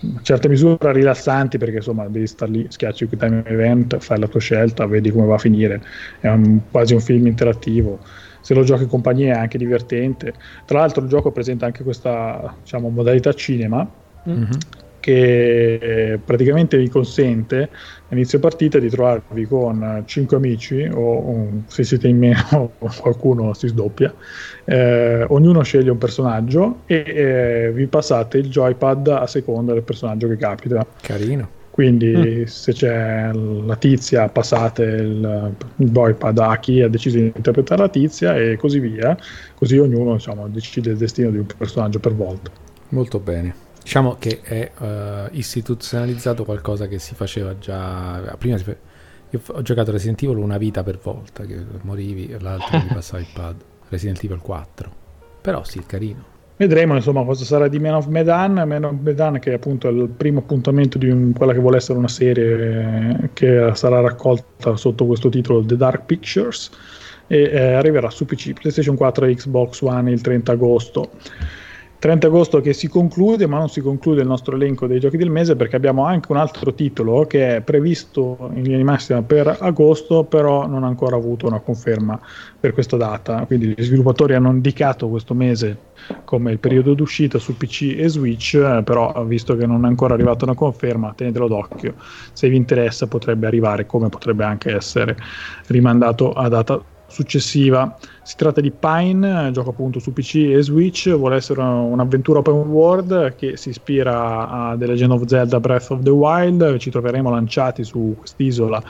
in 0.00 0.18
certe 0.22 0.48
misure 0.48 0.92
rilassanti 0.92 1.58
perché 1.58 1.76
insomma 1.76 2.06
devi 2.06 2.26
stare 2.26 2.50
lì, 2.52 2.66
schiacci 2.68 3.08
il 3.10 3.16
time 3.16 3.42
event, 3.46 3.98
fai 3.98 4.18
la 4.18 4.28
tua 4.28 4.40
scelta, 4.40 4.86
vedi 4.86 5.10
come 5.10 5.26
va 5.26 5.34
a 5.34 5.38
finire, 5.38 5.82
è 6.20 6.28
un, 6.28 6.60
quasi 6.70 6.94
un 6.94 7.00
film 7.00 7.26
interattivo. 7.26 7.98
Se 8.40 8.54
lo 8.54 8.62
giochi 8.62 8.84
in 8.84 8.88
compagnia 8.88 9.34
è 9.34 9.38
anche 9.38 9.58
divertente. 9.58 10.34
Tra 10.64 10.78
l'altro 10.78 11.02
il 11.02 11.08
gioco 11.08 11.32
presenta 11.32 11.66
anche 11.66 11.82
questa 11.82 12.54
diciamo, 12.62 12.88
modalità 12.90 13.32
cinema 13.32 13.88
mm-hmm 14.28 14.86
che 15.08 16.20
praticamente 16.22 16.76
vi 16.76 16.90
consente 16.90 17.70
all'inizio 18.08 18.38
partita 18.38 18.78
di 18.78 18.90
trovarvi 18.90 19.46
con 19.46 20.02
5 20.04 20.36
amici 20.36 20.86
o 20.92 21.62
se 21.66 21.82
siete 21.82 22.08
in 22.08 22.18
meno 22.18 22.72
qualcuno 23.00 23.54
si 23.54 23.68
sdoppia 23.68 24.12
eh, 24.66 25.24
ognuno 25.28 25.62
sceglie 25.62 25.90
un 25.90 25.96
personaggio 25.96 26.80
e 26.84 27.04
eh, 27.06 27.72
vi 27.72 27.86
passate 27.86 28.36
il 28.36 28.50
joypad 28.50 29.08
a 29.08 29.26
seconda 29.26 29.72
del 29.72 29.82
personaggio 29.82 30.28
che 30.28 30.36
capita. 30.36 30.86
Carino. 31.00 31.56
Quindi 31.70 32.12
mm. 32.14 32.44
se 32.44 32.72
c'è 32.74 33.30
la 33.32 33.76
tizia 33.76 34.28
passate 34.28 34.82
il, 34.82 35.54
il 35.76 35.90
joypad 35.90 36.38
a 36.38 36.58
chi 36.58 36.82
ha 36.82 36.88
deciso 36.88 37.16
di 37.16 37.32
interpretare 37.34 37.80
la 37.80 37.88
tizia 37.88 38.36
e 38.36 38.58
così 38.58 38.78
via. 38.78 39.16
Così 39.54 39.78
ognuno 39.78 40.12
insomma, 40.12 40.46
decide 40.48 40.90
il 40.90 40.96
destino 40.98 41.30
di 41.30 41.38
un 41.38 41.46
personaggio 41.56 41.98
per 41.98 42.12
volta. 42.12 42.50
Molto 42.90 43.18
bene 43.18 43.66
Diciamo 43.88 44.16
che 44.18 44.40
è 44.42 44.70
uh, 44.82 45.34
istituzionalizzato 45.34 46.44
qualcosa 46.44 46.86
che 46.88 46.98
si 46.98 47.14
faceva 47.14 47.56
già 47.56 48.36
prima. 48.36 48.58
Fa... 48.58 48.76
Io 49.30 49.40
ho 49.46 49.62
giocato 49.62 49.90
Resident 49.92 50.22
Evil 50.22 50.36
una 50.36 50.58
vita 50.58 50.82
per 50.82 50.98
volta, 51.02 51.46
che 51.46 51.56
morivi 51.84 52.26
e 52.26 52.38
l'altro 52.38 52.80
ti 52.80 52.86
passava 52.92 53.22
il 53.22 53.28
pad. 53.32 53.56
Resident 53.88 54.22
Evil 54.22 54.40
4. 54.40 54.92
Però 55.40 55.64
sì, 55.64 55.82
carino. 55.86 56.22
Vedremo 56.58 56.96
insomma 56.96 57.24
cosa 57.24 57.46
sarà 57.46 57.66
di 57.66 57.78
Man 57.78 57.94
of 57.94 58.08
Medan. 58.08 58.62
Man 58.66 58.84
of 58.84 58.92
Medan 59.00 59.38
che 59.38 59.52
è 59.52 59.54
appunto 59.54 59.88
il 59.88 60.06
primo 60.14 60.40
appuntamento 60.40 60.98
di 60.98 61.08
un, 61.08 61.32
quella 61.32 61.54
che 61.54 61.60
vuole 61.60 61.78
essere 61.78 61.96
una 61.96 62.08
serie 62.08 63.20
eh, 63.22 63.30
che 63.32 63.70
sarà 63.72 64.00
raccolta 64.00 64.76
sotto 64.76 65.06
questo 65.06 65.30
titolo 65.30 65.64
The 65.64 65.78
Dark 65.78 66.04
Pictures 66.04 66.70
e 67.26 67.40
eh, 67.40 67.72
arriverà 67.72 68.10
su 68.10 68.26
PC, 68.26 68.52
PlayStation 68.52 68.96
4 68.96 69.24
e 69.24 69.34
Xbox 69.34 69.80
One 69.80 70.10
il 70.10 70.20
30 70.20 70.52
agosto. 70.52 71.10
30 71.98 72.28
agosto 72.28 72.60
che 72.60 72.72
si 72.72 72.86
conclude, 72.86 73.48
ma 73.48 73.58
non 73.58 73.68
si 73.68 73.80
conclude 73.80 74.20
il 74.20 74.28
nostro 74.28 74.54
elenco 74.54 74.86
dei 74.86 75.00
giochi 75.00 75.16
del 75.16 75.30
mese 75.30 75.56
perché 75.56 75.74
abbiamo 75.74 76.04
anche 76.04 76.30
un 76.30 76.38
altro 76.38 76.72
titolo 76.72 77.26
che 77.26 77.56
è 77.56 77.60
previsto 77.60 78.50
in 78.54 78.62
linea 78.62 78.76
di 78.76 78.84
massima 78.84 79.22
per 79.22 79.56
agosto, 79.60 80.22
però 80.22 80.68
non 80.68 80.84
ha 80.84 80.86
ancora 80.86 81.16
avuto 81.16 81.48
una 81.48 81.58
conferma 81.58 82.20
per 82.60 82.72
questa 82.72 82.96
data. 82.96 83.44
Quindi 83.46 83.74
gli 83.76 83.82
sviluppatori 83.82 84.34
hanno 84.34 84.50
indicato 84.50 85.08
questo 85.08 85.34
mese 85.34 85.76
come 86.22 86.52
il 86.52 86.60
periodo 86.60 86.94
d'uscita 86.94 87.38
su 87.38 87.56
PC 87.56 87.96
e 87.98 88.08
Switch, 88.08 88.82
però 88.82 89.24
visto 89.24 89.56
che 89.56 89.66
non 89.66 89.84
è 89.84 89.88
ancora 89.88 90.14
arrivata 90.14 90.44
una 90.44 90.54
conferma, 90.54 91.12
tenetelo 91.16 91.48
d'occhio. 91.48 91.94
Se 92.32 92.48
vi 92.48 92.56
interessa 92.56 93.08
potrebbe 93.08 93.48
arrivare, 93.48 93.86
come 93.86 94.08
potrebbe 94.08 94.44
anche 94.44 94.72
essere 94.72 95.16
rimandato 95.66 96.32
a 96.32 96.48
data 96.48 96.80
successiva. 97.08 97.96
Si 98.22 98.36
tratta 98.36 98.60
di 98.60 98.70
Pine, 98.70 99.50
gioco 99.52 99.70
appunto 99.70 99.98
su 99.98 100.12
PC 100.12 100.34
e 100.54 100.62
Switch, 100.62 101.10
vuole 101.14 101.36
essere 101.36 101.60
un'avventura 101.62 102.38
open 102.40 102.54
world 102.54 103.34
che 103.34 103.56
si 103.56 103.70
ispira 103.70 104.48
a 104.48 104.76
The 104.76 104.86
Legend 104.86 105.12
of 105.12 105.24
Zelda 105.24 105.58
Breath 105.58 105.90
of 105.90 106.02
the 106.02 106.10
Wild, 106.10 106.76
ci 106.76 106.90
troveremo 106.90 107.30
lanciati 107.30 107.82
su 107.82 108.14
quest'isola 108.16 108.82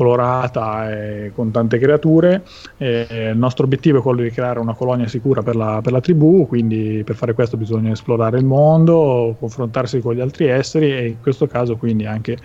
colorata 0.00 0.90
e 0.90 1.32
con 1.34 1.50
tante 1.50 1.78
creature. 1.78 2.42
E 2.78 3.06
il 3.32 3.38
nostro 3.38 3.64
obiettivo 3.64 3.98
è 3.98 4.02
quello 4.02 4.22
di 4.22 4.30
creare 4.30 4.58
una 4.58 4.74
colonia 4.74 5.06
sicura 5.06 5.42
per 5.42 5.56
la, 5.56 5.80
per 5.82 5.92
la, 5.92 6.00
tribù, 6.00 6.46
quindi 6.46 7.02
per 7.04 7.14
fare 7.14 7.34
questo 7.34 7.56
bisogna 7.56 7.92
esplorare 7.92 8.38
il 8.38 8.44
mondo, 8.44 9.36
confrontarsi 9.38 10.00
con 10.00 10.14
gli 10.14 10.20
altri 10.20 10.46
esseri 10.46 10.90
e 10.90 11.06
in 11.08 11.20
questo 11.20 11.46
caso 11.46 11.76
quindi 11.76 12.06
anche 12.06 12.38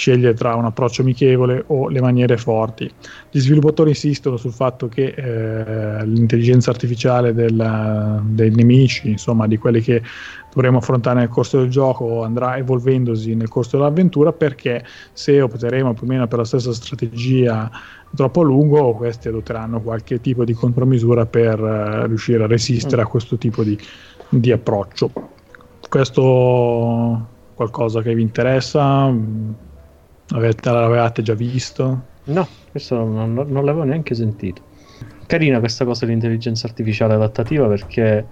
scegliere 0.00 0.32
tra 0.32 0.54
un 0.54 0.64
approccio 0.64 1.02
amichevole 1.02 1.62
o 1.66 1.90
le 1.90 2.00
maniere 2.00 2.38
forti. 2.38 2.90
Gli 3.30 3.38
sviluppatori 3.38 3.90
insistono 3.90 4.38
sul 4.38 4.52
fatto 4.52 4.88
che 4.88 5.12
eh, 5.14 6.06
l'intelligenza 6.06 6.70
artificiale 6.70 7.34
del, 7.34 8.22
dei 8.24 8.50
nemici, 8.50 9.10
insomma 9.10 9.46
di 9.46 9.58
quelli 9.58 9.82
che 9.82 10.02
dovremo 10.52 10.78
affrontare 10.78 11.20
nel 11.20 11.28
corso 11.28 11.58
del 11.58 11.68
gioco, 11.68 12.24
andrà 12.24 12.56
evolvendosi 12.56 13.34
nel 13.34 13.48
corso 13.48 13.76
dell'avventura 13.76 14.32
perché 14.32 14.82
se 15.12 15.38
opteremo 15.38 15.92
più 15.92 16.06
o 16.06 16.08
meno 16.08 16.26
per 16.26 16.38
la 16.38 16.44
stessa 16.44 16.72
strategia 16.72 17.70
troppo 18.16 18.40
a 18.40 18.44
lungo, 18.44 18.94
questi 18.94 19.28
adotteranno 19.28 19.82
qualche 19.82 20.18
tipo 20.20 20.44
di 20.44 20.54
contromisura 20.54 21.26
per 21.26 21.60
uh, 21.60 22.06
riuscire 22.06 22.42
a 22.42 22.46
resistere 22.46 23.02
a 23.02 23.06
questo 23.06 23.36
tipo 23.36 23.62
di, 23.62 23.78
di 24.30 24.50
approccio. 24.50 25.10
Questo 25.88 27.26
qualcosa 27.54 28.00
che 28.00 28.14
vi 28.14 28.22
interessa? 28.22 29.14
L'avevate 30.30 31.22
già 31.22 31.34
visto? 31.34 32.02
No, 32.24 32.46
questo 32.70 33.04
non, 33.04 33.34
non 33.34 33.64
l'avevo 33.64 33.84
neanche 33.84 34.14
sentito. 34.14 34.62
Carina 35.26 35.58
questa 35.58 35.84
cosa 35.84 36.04
dell'intelligenza 36.04 36.66
artificiale 36.66 37.14
adattativa 37.14 37.66
perché 37.66 38.26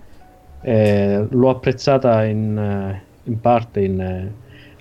eh, 0.60 1.26
l'ho 1.28 1.50
apprezzata 1.50 2.24
in, 2.24 2.58
eh, 2.58 3.02
in 3.24 3.40
parte 3.40 3.80
in 3.80 4.00
eh, 4.00 4.32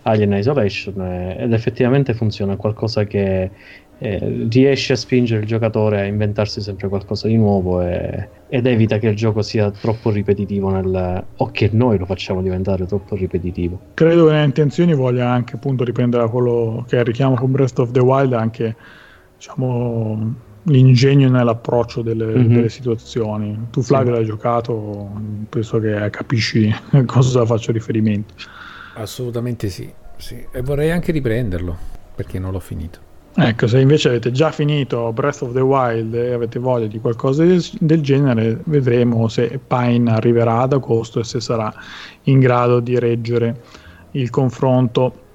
Alien 0.03 0.33
Isolation 0.33 1.01
eh, 1.01 1.35
ed 1.39 1.53
effettivamente 1.53 2.13
funziona 2.13 2.55
qualcosa 2.55 3.03
che 3.03 3.51
eh, 3.99 4.47
riesce 4.49 4.93
a 4.93 4.95
spingere 4.95 5.41
il 5.41 5.47
giocatore 5.47 6.01
a 6.01 6.05
inventarsi 6.05 6.61
sempre 6.61 6.87
qualcosa 6.87 7.27
di 7.27 7.35
nuovo 7.35 7.81
e, 7.81 8.29
ed 8.47 8.65
evita 8.67 8.97
che 8.99 9.07
il 9.07 9.15
gioco 9.15 9.41
sia 9.41 9.71
troppo 9.71 10.11
ripetitivo 10.11 10.69
nel, 10.69 11.23
o 11.35 11.51
che 11.51 11.69
noi 11.73 11.97
lo 11.97 12.05
facciamo 12.05 12.41
diventare 12.41 12.85
troppo 12.85 13.15
ripetitivo. 13.15 13.79
Credo 13.93 14.25
che 14.25 14.31
nelle 14.31 14.45
intenzioni 14.45 14.93
voglia 14.93 15.29
anche 15.29 15.55
appunto 15.55 15.83
riprendere 15.83 16.23
da 16.23 16.29
quello 16.29 16.85
che 16.87 16.97
è 16.97 16.99
il 16.99 17.05
richiamo 17.05 17.35
con 17.35 17.51
Breath 17.51 17.79
of 17.79 17.91
the 17.91 17.99
Wild 17.99 18.33
anche 18.33 18.75
diciamo 19.35 20.45
l'ingegno 20.63 21.29
nell'approccio 21.29 22.01
delle, 22.01 22.25
mm-hmm. 22.25 22.53
delle 22.53 22.69
situazioni. 22.69 23.67
Tu 23.71 23.81
Flavio 23.81 24.11
sì. 24.11 24.17
l'hai 24.17 24.25
giocato, 24.25 25.09
penso 25.49 25.79
che 25.79 26.09
capisci 26.11 26.73
a 26.91 27.03
cosa 27.05 27.45
faccio 27.45 27.71
riferimento. 27.71 28.33
Assolutamente 28.95 29.69
sì, 29.69 29.91
sì. 30.17 30.45
E 30.51 30.61
vorrei 30.61 30.91
anche 30.91 31.11
riprenderlo 31.11 31.75
perché 32.15 32.39
non 32.39 32.51
l'ho 32.51 32.59
finito. 32.59 33.06
Ecco, 33.39 33.67
se 33.67 33.79
invece 33.79 34.07
avete 34.07 34.31
già 34.31 34.49
finito 34.49 35.13
Breath 35.13 35.43
of 35.43 35.53
the 35.53 35.59
Wild 35.59 36.11
e 36.15 36.33
avete 36.33 36.57
voglia 36.57 36.87
di 36.87 36.99
qualcosa 36.99 37.43
del, 37.43 38.01
genere, 38.01 38.59
vedremo 38.63 39.27
se 39.27 39.59
Pine 39.67 40.09
arriverà 40.09 40.61
ad 40.61 40.73
agosto 40.73 41.19
e 41.19 41.23
se 41.23 41.39
sarà 41.39 41.71
in 42.23 42.39
grado 42.39 42.79
di 42.79 42.97
reggere 42.97 43.61
il 44.13 44.31
confronto. 44.31 45.25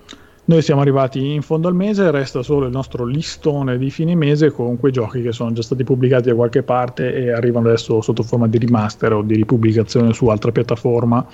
Noi 0.46 0.62
siamo 0.62 0.80
arrivati 0.80 1.32
in 1.32 1.42
fondo 1.42 1.68
al 1.68 1.76
mese, 1.76 2.10
resta 2.10 2.42
solo 2.42 2.66
il 2.66 2.72
nostro 2.72 3.04
listone 3.04 3.78
di 3.78 3.88
fine 3.88 4.16
mese 4.16 4.50
con 4.50 4.80
quei 4.80 4.90
giochi 4.90 5.22
che 5.22 5.30
sono 5.30 5.52
già 5.52 5.62
stati 5.62 5.84
pubblicati 5.84 6.28
da 6.28 6.34
qualche 6.34 6.64
parte 6.64 7.14
e 7.14 7.30
arrivano 7.30 7.68
adesso 7.68 8.00
sotto 8.00 8.24
forma 8.24 8.48
di 8.48 8.58
remaster 8.58 9.12
o 9.12 9.22
di 9.22 9.36
ripubblicazione 9.36 10.12
su 10.12 10.26
altra 10.26 10.50
piattaforma 10.50 11.24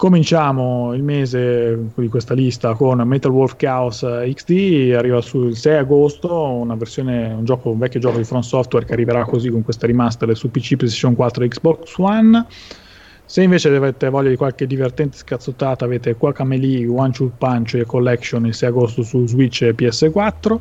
Cominciamo 0.00 0.94
il 0.94 1.02
mese 1.02 1.78
di 1.94 2.08
questa 2.08 2.32
lista 2.32 2.72
con 2.72 3.02
Metal 3.02 3.30
Wolf 3.30 3.56
Chaos 3.56 3.98
XD, 4.00 4.94
arriva 4.96 5.20
sul 5.20 5.54
6 5.54 5.76
agosto, 5.76 6.34
una 6.34 6.74
versione, 6.74 7.34
un, 7.34 7.44
gioco, 7.44 7.68
un 7.68 7.78
vecchio 7.78 8.00
gioco 8.00 8.16
di 8.16 8.24
Front 8.24 8.44
Software 8.44 8.86
che 8.86 8.94
arriverà 8.94 9.26
così 9.26 9.50
con 9.50 9.62
questa 9.62 9.86
remaster 9.86 10.34
su 10.34 10.50
PC, 10.50 10.76
PlayStation 10.76 11.14
4 11.14 11.44
e 11.44 11.48
Xbox 11.48 11.98
One. 11.98 12.46
Se 13.26 13.42
invece 13.42 13.68
avete 13.68 14.08
voglia 14.08 14.30
di 14.30 14.36
qualche 14.36 14.66
divertente 14.66 15.18
scazzottata, 15.18 15.84
avete 15.84 16.14
Quacamelee, 16.14 16.86
One 16.86 17.10
Two 17.10 17.30
Punch 17.36 17.74
e 17.74 17.84
Collection 17.84 18.46
il 18.46 18.54
6 18.54 18.68
agosto 18.70 19.02
su 19.02 19.26
Switch 19.26 19.60
e 19.60 19.74
PS4. 19.74 20.58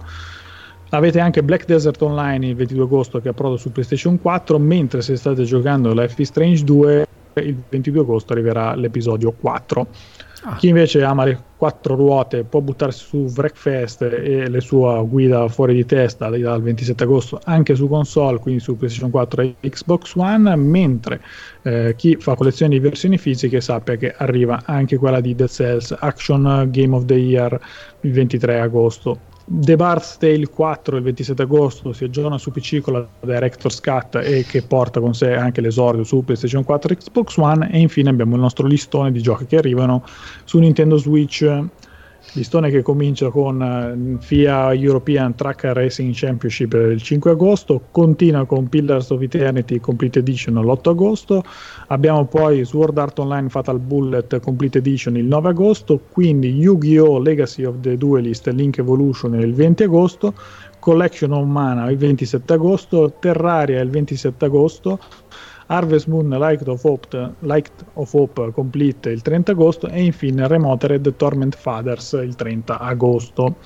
Avete 0.90 1.22
anche 1.22 1.44
Black 1.44 1.64
Desert 1.64 2.02
Online 2.02 2.46
il 2.46 2.56
22 2.56 2.84
agosto 2.84 3.22
che 3.22 3.30
approda 3.30 3.56
su 3.56 3.72
PlayStation 3.72 4.20
4, 4.20 4.60
mentre 4.60 5.02
se 5.02 5.16
state 5.16 5.44
giocando 5.46 5.94
Life 5.94 6.22
is 6.22 6.28
Strange 6.28 6.66
2 6.66 7.08
il 7.36 7.56
22 7.70 8.02
agosto 8.02 8.34
arriverà 8.34 8.76
l'episodio 8.76 9.32
4. 9.32 9.88
Ah. 10.44 10.56
Chi 10.56 10.70
invece 10.70 11.04
ama 11.04 11.26
le 11.26 11.38
quattro 11.58 11.96
ruote 11.96 12.46
può 12.46 12.62
buttarsi 12.62 13.04
su 13.04 13.18
Wreckfest 13.36 14.04
e 14.04 14.48
le 14.48 14.62
sue 14.62 15.06
guida 15.06 15.50
fuori 15.50 15.74
di 15.74 15.86
testa 15.86 16.30
dal 16.30 16.62
27 16.62 17.04
agosto 17.04 17.42
anche 17.44 17.76
su 17.76 17.90
console, 17.90 18.40
quindi 18.40 18.62
su 18.62 18.78
PlayStation 18.78 19.12
4 19.12 19.42
e 19.42 19.56
Xbox 19.60 20.16
One, 20.16 20.56
mentre 20.56 21.22
eh, 21.64 21.94
chi 21.98 22.16
fa 22.16 22.36
collezioni 22.36 22.76
di 22.76 22.80
versioni 22.80 23.18
fisiche 23.18 23.60
sappia 23.60 23.98
che 23.98 24.14
arriva 24.18 24.62
anche 24.64 24.98
quella 24.98 25.20
di 25.20 25.36
Dead 25.36 25.50
Cells 25.50 25.94
Action 26.00 26.70
Game 26.72 26.96
of 26.96 27.04
the 27.04 27.16
Year 27.16 27.60
il 28.02 28.12
23 28.14 28.62
agosto 28.62 29.20
The 29.52 29.76
Bard's 29.76 30.18
Tale 30.18 30.48
4 30.48 30.98
il 30.98 31.02
27 31.02 31.42
agosto 31.42 31.92
si 31.92 32.04
aggiorna 32.04 32.38
su 32.38 32.52
PC 32.52 32.82
con 32.82 32.94
la 32.94 33.08
Director's 33.20 33.82
Cut 33.82 34.18
e 34.24 34.46
che 34.48 34.62
porta 34.62 35.00
con 35.00 35.16
sé 35.16 35.34
anche 35.34 35.60
l'esordio 35.60 36.04
su 36.04 36.24
PlayStation 36.24 36.64
4 36.64 36.94
e 36.94 36.98
Xbox 36.98 37.36
One 37.38 37.72
e 37.72 37.80
infine 37.80 38.12
abbiamo 38.12 38.36
il 38.36 38.42
nostro 38.42 38.68
listone 38.68 39.12
di 39.12 39.24
giochi 39.24 39.48
che 39.48 39.58
arrivano 39.58 40.06
su 40.44 40.60
Nintendo 40.60 40.98
Switch 40.98 41.42
Listone 42.34 42.70
che 42.70 42.82
comincia 42.82 43.30
con 43.30 43.60
uh, 43.60 44.22
FIA 44.22 44.74
European 44.74 45.34
Track 45.36 45.64
Racing 45.74 46.14
Championship 46.14 46.74
il 46.74 47.02
5 47.02 47.32
agosto, 47.32 47.82
continua 47.92 48.46
con 48.46 48.70
Pillars 48.70 49.10
of 49.10 49.22
Eternity 49.22 49.80
Complete 49.80 50.20
Edition 50.20 50.56
l'8 50.56 50.90
agosto, 50.90 51.44
abbiamo 51.88 52.26
poi 52.26 52.64
Sword 52.66 52.98
Art 52.98 53.18
Online 53.20 53.50
Fatal 53.50 53.80
Bullet 53.80 54.40
Complete 54.40 54.78
Edition 54.78 55.18
il 55.18 55.26
9 55.26 55.50
agosto, 55.50 56.00
quindi 56.12 56.50
Yu-Gi-Oh! 56.50 57.20
Legacy 57.20 57.64
of 57.64 57.76
the 57.82 57.98
Duelist 57.98 58.48
Link 58.48 58.78
Evolution 58.78 59.34
il 59.34 59.54
20 59.54 59.84
agosto, 59.84 60.34
Collection 60.80 61.32
of 61.32 61.46
Mana 61.46 61.90
il 61.90 61.98
27 61.98 62.54
agosto, 62.54 63.14
Terraria 63.20 63.82
il 63.82 63.90
27 63.90 64.46
agosto, 64.46 65.00
Harvest 65.72 66.08
Moon 66.08 66.30
Light 66.30 66.68
of, 66.68 66.84
Hope, 66.84 67.34
Light 67.40 67.72
of 67.94 68.14
Hope 68.14 68.52
Complete 68.52 69.12
il 69.12 69.22
30 69.22 69.52
agosto 69.52 69.88
e 69.88 70.02
infine 70.02 70.48
Remotered 70.48 71.16
Torment 71.16 71.56
Fathers 71.56 72.14
il 72.24 72.36
30 72.36 72.80
agosto. 72.80 73.58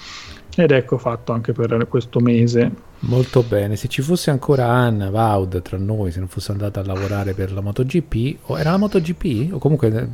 Ed 0.55 0.71
ecco 0.71 0.97
fatto 0.97 1.31
anche 1.31 1.51
per 1.53 1.87
questo 1.89 2.19
mese. 2.19 2.71
Molto 2.99 3.41
bene, 3.41 3.75
se 3.75 3.87
ci 3.87 4.01
fosse 4.01 4.29
ancora 4.29 4.67
Anna 4.67 5.09
Vaud 5.09 5.61
tra 5.61 5.77
noi, 5.77 6.11
se 6.11 6.19
non 6.19 6.27
fosse 6.27 6.51
andata 6.51 6.81
a 6.81 6.85
lavorare 6.85 7.33
per 7.33 7.51
la 7.51 7.61
MotoGP, 7.61 8.37
o 8.43 8.59
era 8.59 8.71
la 8.71 8.77
MotoGP? 8.77 9.53
O 9.53 9.57
comunque 9.57 9.87
eh, 9.87 10.07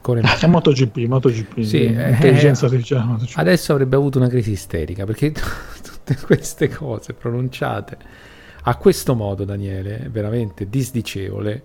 con 0.00 0.18
il... 0.18 0.24
È 0.24 0.46
MotoGP, 0.46 0.96
MotoGP, 1.08 1.60
sì, 1.62 1.86
intelligenza 1.86 2.66
eh, 2.66 2.68
artificiale. 2.68 3.04
MotoGP. 3.04 3.38
Adesso 3.38 3.72
avrebbe 3.72 3.96
avuto 3.96 4.18
una 4.18 4.28
crisi 4.28 4.52
isterica 4.52 5.04
perché 5.04 5.32
tutte 5.82 6.16
queste 6.24 6.68
cose 6.68 7.14
pronunciate 7.14 7.96
a 8.66 8.76
questo 8.76 9.14
modo, 9.14 9.44
Daniele, 9.44 10.08
veramente 10.10 10.68
disdicevole, 10.68 11.64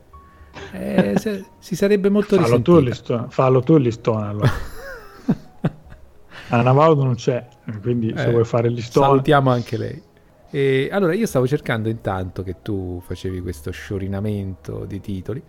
eh, 0.73 1.13
se, 1.19 1.45
si 1.59 1.75
sarebbe 1.75 2.09
molto 2.09 2.35
fallo 2.35 2.57
risentita. 2.57 2.77
Tu 2.77 2.83
listone, 2.83 3.25
fallo 3.29 3.61
tu 3.61 3.75
il 3.75 3.83
listone 3.83 4.27
allora. 4.27 4.51
Anna 6.49 6.71
non 6.71 7.15
c'è, 7.15 7.47
quindi 7.81 8.11
se 8.15 8.25
eh, 8.27 8.31
vuoi 8.31 8.43
fare 8.43 8.67
il 8.67 8.73
listone... 8.73 9.05
Salutiamo 9.05 9.49
anche 9.49 9.77
lei. 9.77 10.01
E, 10.49 10.89
allora, 10.91 11.13
io 11.13 11.27
stavo 11.27 11.47
cercando 11.47 11.89
intanto 11.89 12.43
che 12.43 12.57
tu 12.61 12.99
facevi 13.05 13.39
questo 13.41 13.71
sciorinamento 13.71 14.85
di 14.85 14.99
titoli, 14.99 15.41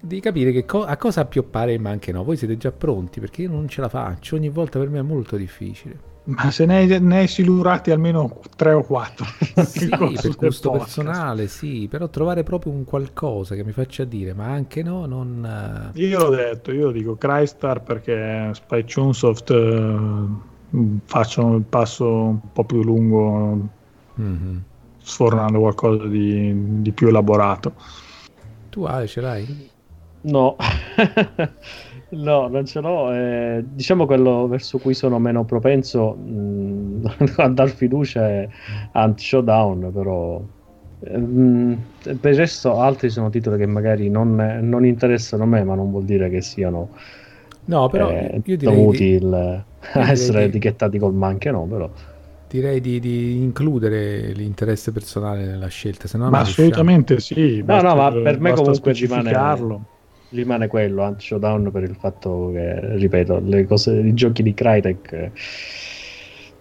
di 0.00 0.20
capire 0.20 0.50
che 0.50 0.64
co- 0.64 0.84
a 0.84 0.96
cosa 0.96 1.20
appioppare 1.20 1.78
ma 1.78 1.90
anche 1.90 2.12
no. 2.12 2.24
Voi 2.24 2.36
siete 2.36 2.56
già 2.56 2.72
pronti 2.72 3.20
perché 3.20 3.42
io 3.42 3.50
non 3.50 3.68
ce 3.68 3.82
la 3.82 3.88
faccio, 3.88 4.34
ogni 4.36 4.48
volta 4.48 4.78
per 4.78 4.88
me 4.88 4.98
è 5.00 5.02
molto 5.02 5.36
difficile. 5.36 6.10
Ma 6.24 6.52
se 6.52 6.66
ne 6.66 6.76
hai, 6.76 7.00
ne 7.00 7.18
hai 7.18 7.26
silurati 7.26 7.90
almeno 7.90 8.40
tre 8.56 8.72
o 8.72 8.82
quattro. 8.82 9.26
Sì, 9.64 9.88
per 9.88 10.36
gusto 10.36 10.70
personale, 10.70 11.46
sì, 11.46 11.88
però 11.88 12.08
trovare 12.08 12.42
proprio 12.42 12.72
un 12.72 12.84
qualcosa 12.84 13.54
che 13.54 13.64
mi 13.64 13.72
faccia 13.72 14.04
dire, 14.04 14.32
ma 14.32 14.46
anche 14.46 14.82
no, 14.82 15.06
non... 15.06 15.90
Eh, 15.94 16.00
io 16.00 16.18
l'ho 16.18 16.30
detto, 16.30 16.72
io 16.72 16.90
dico 16.90 17.16
Crystar 17.16 17.82
perché 17.82 18.50
Spy 18.54 18.84
Chunsoft 18.84 19.50
uh, 19.50 20.98
facciano 21.04 21.56
il 21.56 21.64
passo 21.64 22.06
un 22.06 22.52
po' 22.52 22.64
più 22.64 22.82
lungo, 22.82 23.68
mm-hmm. 24.20 24.56
sfornando 25.02 25.60
qualcosa 25.60 26.06
di, 26.06 26.80
di 26.82 26.92
più 26.92 27.08
elaborato. 27.08 27.74
Tu 28.70 28.84
Ale 28.84 29.06
ce 29.06 29.20
l'hai? 29.20 29.70
No. 30.22 30.56
No, 32.12 32.48
non 32.48 32.66
ce 32.66 32.80
l'ho. 32.80 33.12
Eh, 33.12 33.64
diciamo 33.66 34.04
quello 34.04 34.46
verso 34.46 34.78
cui 34.78 34.92
sono 34.92 35.18
meno 35.18 35.44
propenso 35.44 36.12
mh, 36.14 36.30
mm, 36.30 37.04
a 37.36 37.48
dar 37.48 37.70
fiducia 37.70 38.28
è 38.28 38.48
Anti-Showdown, 38.92 39.90
però 39.92 40.42
eh, 41.00 41.16
mh, 41.18 41.78
per 42.20 42.32
il 42.32 42.36
resto 42.36 42.78
altri 42.78 43.08
sono 43.08 43.30
titoli 43.30 43.58
che 43.58 43.66
magari 43.66 44.10
non, 44.10 44.34
non, 44.62 44.84
interessano 44.84 45.44
a 45.44 45.46
me, 45.46 45.64
ma 45.64 45.74
non 45.74 45.90
vuol 45.90 46.04
dire 46.04 46.28
che 46.28 46.42
siano 46.42 46.90
no, 47.64 47.88
però 47.88 48.10
eh, 48.10 48.40
io 48.44 48.56
direi 48.56 48.74
dovuti 48.74 49.04
di, 49.04 49.14
il, 49.14 49.32
a 49.32 50.10
essere 50.10 50.40
di, 50.40 50.44
etichettati 50.48 50.98
col 50.98 51.14
ma 51.14 51.28
anche 51.28 51.50
no, 51.50 51.64
però 51.64 51.90
direi 52.46 52.82
di, 52.82 53.00
di, 53.00 53.42
includere 53.42 54.32
l'interesse 54.32 54.92
personale 54.92 55.46
nella 55.46 55.68
scelta. 55.68 56.06
Se 56.06 56.18
no 56.18 56.28
ma 56.28 56.40
assolutamente 56.40 57.18
sì. 57.20 57.62
No, 57.64 57.80
no, 57.80 57.94
ma 57.94 58.12
per 58.12 58.38
me 58.38 58.52
comunque 58.52 58.92
rimane, 58.92 59.30
rimane 60.32 60.66
quello, 60.66 61.02
anti 61.02 61.26
showdown 61.26 61.70
per 61.70 61.82
il 61.84 61.96
fatto 61.98 62.50
che, 62.52 62.96
ripeto, 62.96 63.40
le 63.44 63.66
cose, 63.66 63.92
i 63.94 64.14
giochi 64.14 64.42
di 64.42 64.54
Crytek 64.54 65.30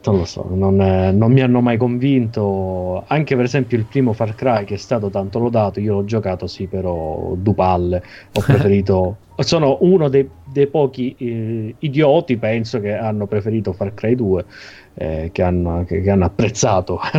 non 0.03 0.17
lo 0.17 0.25
so, 0.25 0.47
non, 0.49 0.75
non, 0.75 1.31
mi 1.31 1.41
hanno 1.41 1.61
mai 1.61 1.77
convinto. 1.77 3.03
Anche 3.05 3.35
per 3.35 3.45
esempio 3.45 3.77
il 3.77 3.85
primo 3.85 4.13
Far 4.13 4.33
Cry 4.33 4.65
che 4.65 4.73
è 4.73 4.77
stato 4.77 5.09
tanto 5.09 5.37
lodato, 5.37 5.79
io 5.79 5.93
l'ho 5.93 6.05
giocato 6.05 6.47
sì, 6.47 6.65
però 6.65 7.35
du 7.37 7.53
palle. 7.53 8.01
Ho 8.33 8.41
preferito. 8.45 9.17
sono 9.37 9.77
uno 9.81 10.09
dei, 10.09 10.27
dei 10.51 10.67
pochi 10.67 11.15
eh, 11.17 11.75
idioti, 11.79 12.37
penso, 12.37 12.79
che 12.79 12.95
hanno 12.95 13.27
preferito 13.27 13.73
Far 13.73 13.93
Cry 13.93 14.15
2 14.15 14.45
eh, 14.93 15.29
che, 15.31 15.41
hanno, 15.41 15.83
che, 15.85 16.01
che, 16.01 16.09
hanno, 16.09 16.25
apprezzato. 16.25 16.99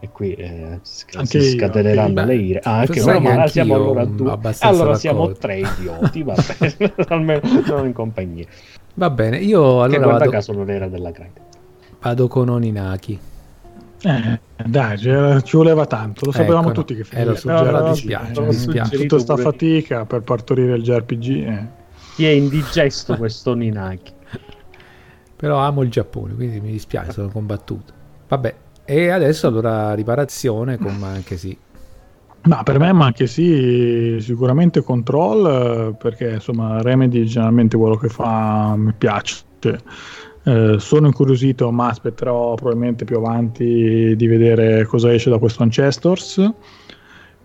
E 0.00 0.10
qui 0.12 0.34
eh, 0.34 0.80
si 0.82 1.50
scateneranno 1.56 2.24
le 2.24 2.34
ire. 2.34 2.60
Ah, 2.62 2.78
anche 2.80 3.00
noi 3.00 3.20
ma 3.20 3.46
siamo 3.46 3.74
allora 3.74 4.04
due. 4.04 4.38
allora 4.60 4.94
siamo 4.94 5.32
tre 5.32 5.60
idioti 5.60 6.22
vabbè 6.22 6.94
almeno 7.08 7.40
sono 7.64 7.84
in 7.84 7.92
compagnia. 7.92 8.46
Va 8.94 9.10
bene 9.10 9.38
io 9.38 9.82
allora 9.82 9.88
che 9.88 9.98
guarda 9.98 10.18
vado... 10.18 10.30
caso 10.30 10.52
non 10.52 10.70
era 10.70 10.88
della 10.88 11.10
grande 11.10 11.40
vado 12.00 12.28
con 12.28 12.48
Oninaki. 12.48 13.18
Eh, 14.00 14.40
dai, 14.64 14.96
ci 14.96 15.56
voleva 15.56 15.84
tanto, 15.86 16.26
lo 16.26 16.32
sapevamo 16.32 16.68
ecco, 16.68 16.80
tutti 16.80 16.94
che 16.94 17.04
finiva. 17.04 17.32
Eh, 17.32 17.40
no, 17.44 17.88
dispiace, 17.90 18.46
dispiace. 18.46 18.96
Tutta 18.96 19.06
questa 19.08 19.36
fatica 19.36 20.04
per 20.04 20.22
partorire 20.22 20.76
il 20.76 20.82
JRPG. 20.82 21.26
Eh. 21.26 21.66
Ti 22.14 22.24
è 22.24 22.30
indigesto 22.30 23.16
questo 23.16 23.50
Oninaki 23.52 24.12
però 25.38 25.58
amo 25.58 25.82
il 25.82 25.90
Giappone, 25.90 26.34
quindi 26.34 26.60
mi 26.60 26.72
dispiace, 26.72 27.12
sono 27.12 27.28
combattuto. 27.28 27.92
Vabbè, 28.26 28.54
e 28.84 29.08
adesso 29.10 29.46
allora 29.46 29.94
riparazione 29.94 30.78
con 30.78 31.00
anche 31.04 31.36
sì. 31.36 31.56
Ma 32.42 32.64
per 32.64 32.80
me 32.80 32.88
anche 32.88 33.28
sì, 33.28 34.16
sicuramente 34.20 34.82
control, 34.82 35.94
perché 35.96 36.30
insomma 36.30 36.82
Remedy 36.82 37.24
generalmente 37.24 37.76
quello 37.76 37.96
che 37.96 38.08
fa 38.08 38.74
mi 38.76 38.92
piace. 38.98 39.44
Eh, 40.42 40.76
sono 40.78 41.06
incuriosito, 41.06 41.70
ma 41.70 41.88
aspetterò 41.88 42.54
probabilmente 42.54 43.04
più 43.04 43.18
avanti 43.18 44.16
di 44.16 44.26
vedere 44.26 44.86
cosa 44.86 45.12
esce 45.12 45.30
da 45.30 45.38
questo 45.38 45.62
Ancestors 45.62 46.52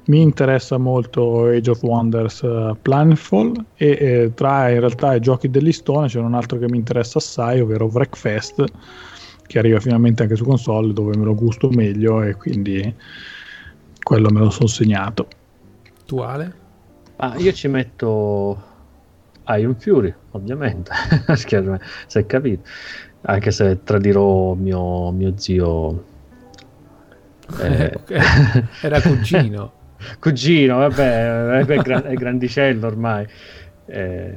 mi 0.06 0.22
interessa 0.22 0.78
molto 0.78 1.46
Age 1.46 1.72
of 1.72 1.82
Wonders 1.84 2.42
uh, 2.42 2.76
Planetfall 2.82 3.54
e 3.76 3.88
eh, 3.88 4.32
tra 4.34 4.70
in 4.70 4.80
realtà 4.80 5.16
i 5.16 5.22
giochi 5.22 5.50
del 5.50 5.64
listone 5.64 6.08
c'è 6.08 6.20
un 6.20 6.34
altro 6.34 6.58
che 6.58 6.70
mi 6.70 6.78
interessa 6.78 7.20
assai, 7.20 7.62
ovvero 7.62 7.86
Wreckfest, 7.86 8.64
che 9.48 9.60
arriva 9.60 9.80
finalmente 9.80 10.24
anche 10.24 10.36
su 10.36 10.44
console 10.44 10.92
dove 10.92 11.16
me 11.16 11.24
lo 11.24 11.36
gusto 11.36 11.70
meglio 11.70 12.22
e 12.22 12.36
quindi 12.36 12.94
quello 14.02 14.30
me 14.30 14.40
lo 14.40 14.50
sono 14.50 14.68
segnato. 14.68 15.28
Tu 16.06 16.18
Ale? 16.18 16.62
Ah, 17.18 17.36
io 17.38 17.54
ci 17.54 17.70
metto 17.70 18.62
Iron 19.56 19.76
Fury, 19.80 20.14
ovviamente, 20.32 20.92
se 22.08 22.20
è 22.20 22.26
capito, 22.26 22.70
anche 23.22 23.52
se 23.52 23.80
tradirò 23.84 24.54
mio, 24.54 25.12
mio 25.12 25.34
zio. 25.38 26.12
Eh... 27.60 28.00
Era 28.82 29.02
cugino. 29.02 29.74
cugino, 30.20 30.78
vabbè, 30.80 31.60
è, 31.66 31.76
gran- 31.78 32.04
è 32.04 32.14
grandicello 32.14 32.88
ormai. 32.88 33.26
Eh, 33.86 34.36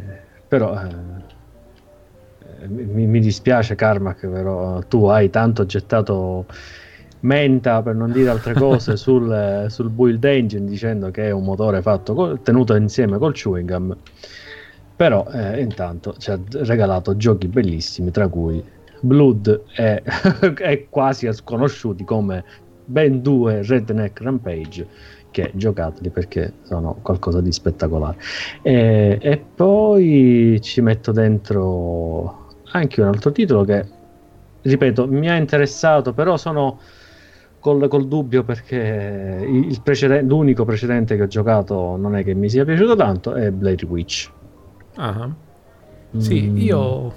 però 0.48 0.80
eh, 0.80 2.66
mi, 2.68 3.06
mi, 3.06 3.20
dispiace 3.20 3.74
Carmack, 3.74 4.26
però 4.26 4.80
tu 4.88 5.06
hai 5.06 5.30
tanto 5.30 5.66
gettato 5.66 6.46
menta, 7.20 7.82
per 7.82 7.94
non 7.94 8.12
dire 8.12 8.30
altre 8.30 8.54
cose, 8.54 8.96
sul, 8.98 9.66
sul 9.68 9.90
build 9.90 10.24
engine 10.24 10.66
dicendo 10.66 11.10
che 11.10 11.26
è 11.26 11.30
un 11.30 11.44
motore 11.44 11.82
fatto 11.82 12.14
col, 12.14 12.42
tenuto 12.42 12.74
insieme 12.74 13.18
col 13.18 13.32
chewing 13.32 13.70
gum. 13.70 13.96
Però 14.96 15.26
eh, 15.30 15.60
intanto 15.60 16.14
ci 16.18 16.30
ha 16.30 16.40
regalato 16.62 17.16
giochi 17.16 17.48
bellissimi, 17.48 18.10
tra 18.10 18.28
cui 18.28 18.64
Blood 19.00 19.64
è, 19.74 20.02
è 20.56 20.86
quasi 20.88 21.30
sconosciuti 21.32 22.04
come 22.04 22.44
ben 22.86 23.20
due 23.20 23.62
Redneck 23.62 24.20
Rampage 24.22 24.86
che 25.36 25.50
giocateli 25.52 26.08
perché 26.08 26.54
sono 26.62 26.96
qualcosa 27.02 27.42
di 27.42 27.52
spettacolare. 27.52 28.16
E, 28.62 29.18
e, 29.20 29.36
poi 29.36 30.58
ci 30.62 30.80
metto 30.80 31.12
dentro 31.12 32.54
anche 32.72 33.02
un 33.02 33.08
altro 33.08 33.32
titolo 33.32 33.62
che, 33.62 33.84
ripeto, 34.62 35.06
mi 35.06 35.28
ha 35.28 35.36
interessato, 35.36 36.14
però 36.14 36.38
sono 36.38 36.78
col, 37.58 37.86
col 37.88 38.08
dubbio 38.08 38.44
perché 38.44 39.46
il 39.46 39.78
precedente, 39.82 40.24
l'unico 40.24 40.64
precedente 40.64 41.16
che 41.16 41.22
ho 41.24 41.26
giocato 41.26 41.96
non 41.96 42.16
è 42.16 42.24
che 42.24 42.32
mi 42.32 42.48
sia 42.48 42.64
piaciuto 42.64 42.96
tanto, 42.96 43.34
è 43.34 43.50
Blade 43.50 43.84
Witch. 43.84 44.30
Ah. 44.94 45.30
Sì, 46.16 46.48
mm. 46.48 46.56
io, 46.56 47.12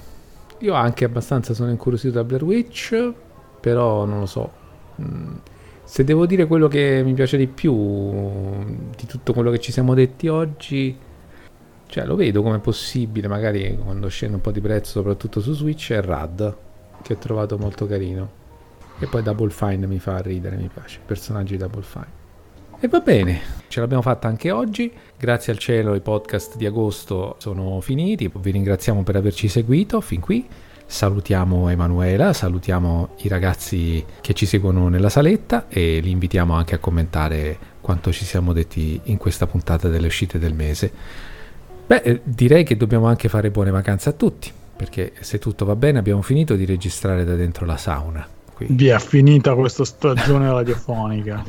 io 0.57 0.73
anche 0.73 1.05
abbastanza 1.05 1.53
sono 1.53 1.69
incuriosito 1.69 2.15
da 2.15 2.25
Blair 2.25 2.43
Witch, 2.43 3.13
però 3.61 4.03
non 4.03 4.19
lo 4.19 4.25
so. 4.25 4.51
Se 5.89 6.03
devo 6.03 6.27
dire 6.27 6.45
quello 6.45 6.67
che 6.67 7.01
mi 7.03 7.13
piace 7.13 7.35
di 7.35 7.47
più 7.47 7.73
di 8.95 9.07
tutto 9.07 9.33
quello 9.33 9.49
che 9.49 9.57
ci 9.59 9.71
siamo 9.71 9.95
detti 9.95 10.27
oggi, 10.27 10.95
cioè 11.87 12.05
lo 12.05 12.15
vedo 12.15 12.43
come 12.43 12.59
possibile, 12.59 13.27
magari 13.27 13.75
quando 13.83 14.07
scende 14.07 14.35
un 14.35 14.41
po' 14.41 14.51
di 14.51 14.61
prezzo, 14.61 14.91
soprattutto 14.91 15.41
su 15.41 15.51
Switch, 15.53 15.91
è 15.91 15.99
Rad, 15.99 16.55
che 17.01 17.13
ho 17.13 17.17
trovato 17.17 17.57
molto 17.57 17.87
carino. 17.87 18.29
E 18.99 19.07
poi 19.07 19.23
Double 19.23 19.49
Fine 19.49 19.87
mi 19.87 19.97
fa 19.97 20.19
ridere, 20.19 20.57
mi 20.57 20.69
piace, 20.71 20.99
personaggi 21.03 21.53
di 21.53 21.57
Double 21.57 21.81
Fine. 21.81 22.17
E 22.79 22.87
va 22.87 22.99
bene, 22.99 23.41
ce 23.67 23.79
l'abbiamo 23.79 24.03
fatta 24.03 24.27
anche 24.27 24.51
oggi. 24.51 24.93
Grazie 25.17 25.53
al 25.53 25.57
cielo 25.57 25.95
i 25.95 26.01
podcast 26.01 26.55
di 26.55 26.67
agosto 26.67 27.35
sono 27.39 27.81
finiti. 27.81 28.31
Vi 28.31 28.51
ringraziamo 28.51 29.01
per 29.01 29.15
averci 29.15 29.47
seguito 29.47 30.01
fin 30.01 30.19
qui. 30.19 30.47
Salutiamo 30.91 31.69
Emanuela, 31.69 32.33
salutiamo 32.33 33.09
i 33.17 33.27
ragazzi 33.27 34.03
che 34.21 34.33
ci 34.33 34.47
seguono 34.47 34.87
nella 34.87 35.09
saletta 35.09 35.67
e 35.69 35.99
li 35.99 36.09
invitiamo 36.09 36.55
anche 36.55 36.73
a 36.73 36.79
commentare 36.79 37.59
quanto 37.79 38.11
ci 38.11 38.25
siamo 38.25 38.53
detti 38.53 38.99
in 39.03 39.17
questa 39.17 39.45
puntata 39.45 39.87
delle 39.87 40.07
uscite 40.07 40.39
del 40.39 40.55
mese. 40.55 40.91
Beh, 41.85 42.01
eh, 42.03 42.21
direi 42.23 42.63
che 42.63 42.75
dobbiamo 42.75 43.05
anche 43.05 43.29
fare 43.29 43.51
buone 43.51 43.69
vacanze 43.69 44.09
a 44.09 44.13
tutti, 44.13 44.51
perché 44.75 45.13
se 45.19 45.37
tutto 45.37 45.63
va 45.63 45.75
bene 45.75 45.99
abbiamo 45.99 46.23
finito 46.23 46.55
di 46.55 46.65
registrare 46.65 47.23
da 47.23 47.35
dentro 47.35 47.67
la 47.67 47.77
sauna. 47.77 48.27
Vi 48.57 48.87
è 48.87 48.97
finita 48.97 49.53
questa 49.53 49.85
stagione 49.85 50.51
radiofonica. 50.51 51.43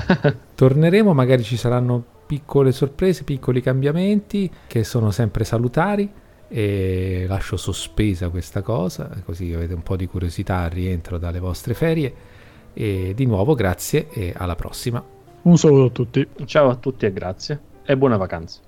Torneremo, 0.56 1.12
magari 1.12 1.42
ci 1.42 1.58
saranno 1.58 2.02
piccole 2.24 2.72
sorprese, 2.72 3.24
piccoli 3.24 3.60
cambiamenti 3.60 4.50
che 4.66 4.82
sono 4.82 5.10
sempre 5.10 5.44
salutari 5.44 6.10
e 6.48 7.26
lascio 7.28 7.56
sospesa 7.56 8.28
questa 8.30 8.62
cosa, 8.62 9.10
così 9.24 9.52
avete 9.52 9.74
un 9.74 9.82
po' 9.82 9.96
di 9.96 10.06
curiosità 10.06 10.58
al 10.58 10.70
rientro 10.70 11.18
dalle 11.18 11.38
vostre 11.38 11.74
ferie. 11.74 12.36
E 12.74 13.12
di 13.14 13.26
nuovo 13.26 13.54
grazie 13.54 14.08
e 14.10 14.32
alla 14.36 14.54
prossima. 14.54 15.02
Un 15.42 15.56
saluto 15.56 15.84
a 15.84 15.90
tutti. 15.90 16.28
Ciao 16.44 16.68
a 16.68 16.76
tutti 16.76 17.06
e 17.06 17.12
grazie 17.12 17.60
e 17.84 17.96
buone 17.96 18.16
vacanze. 18.16 18.60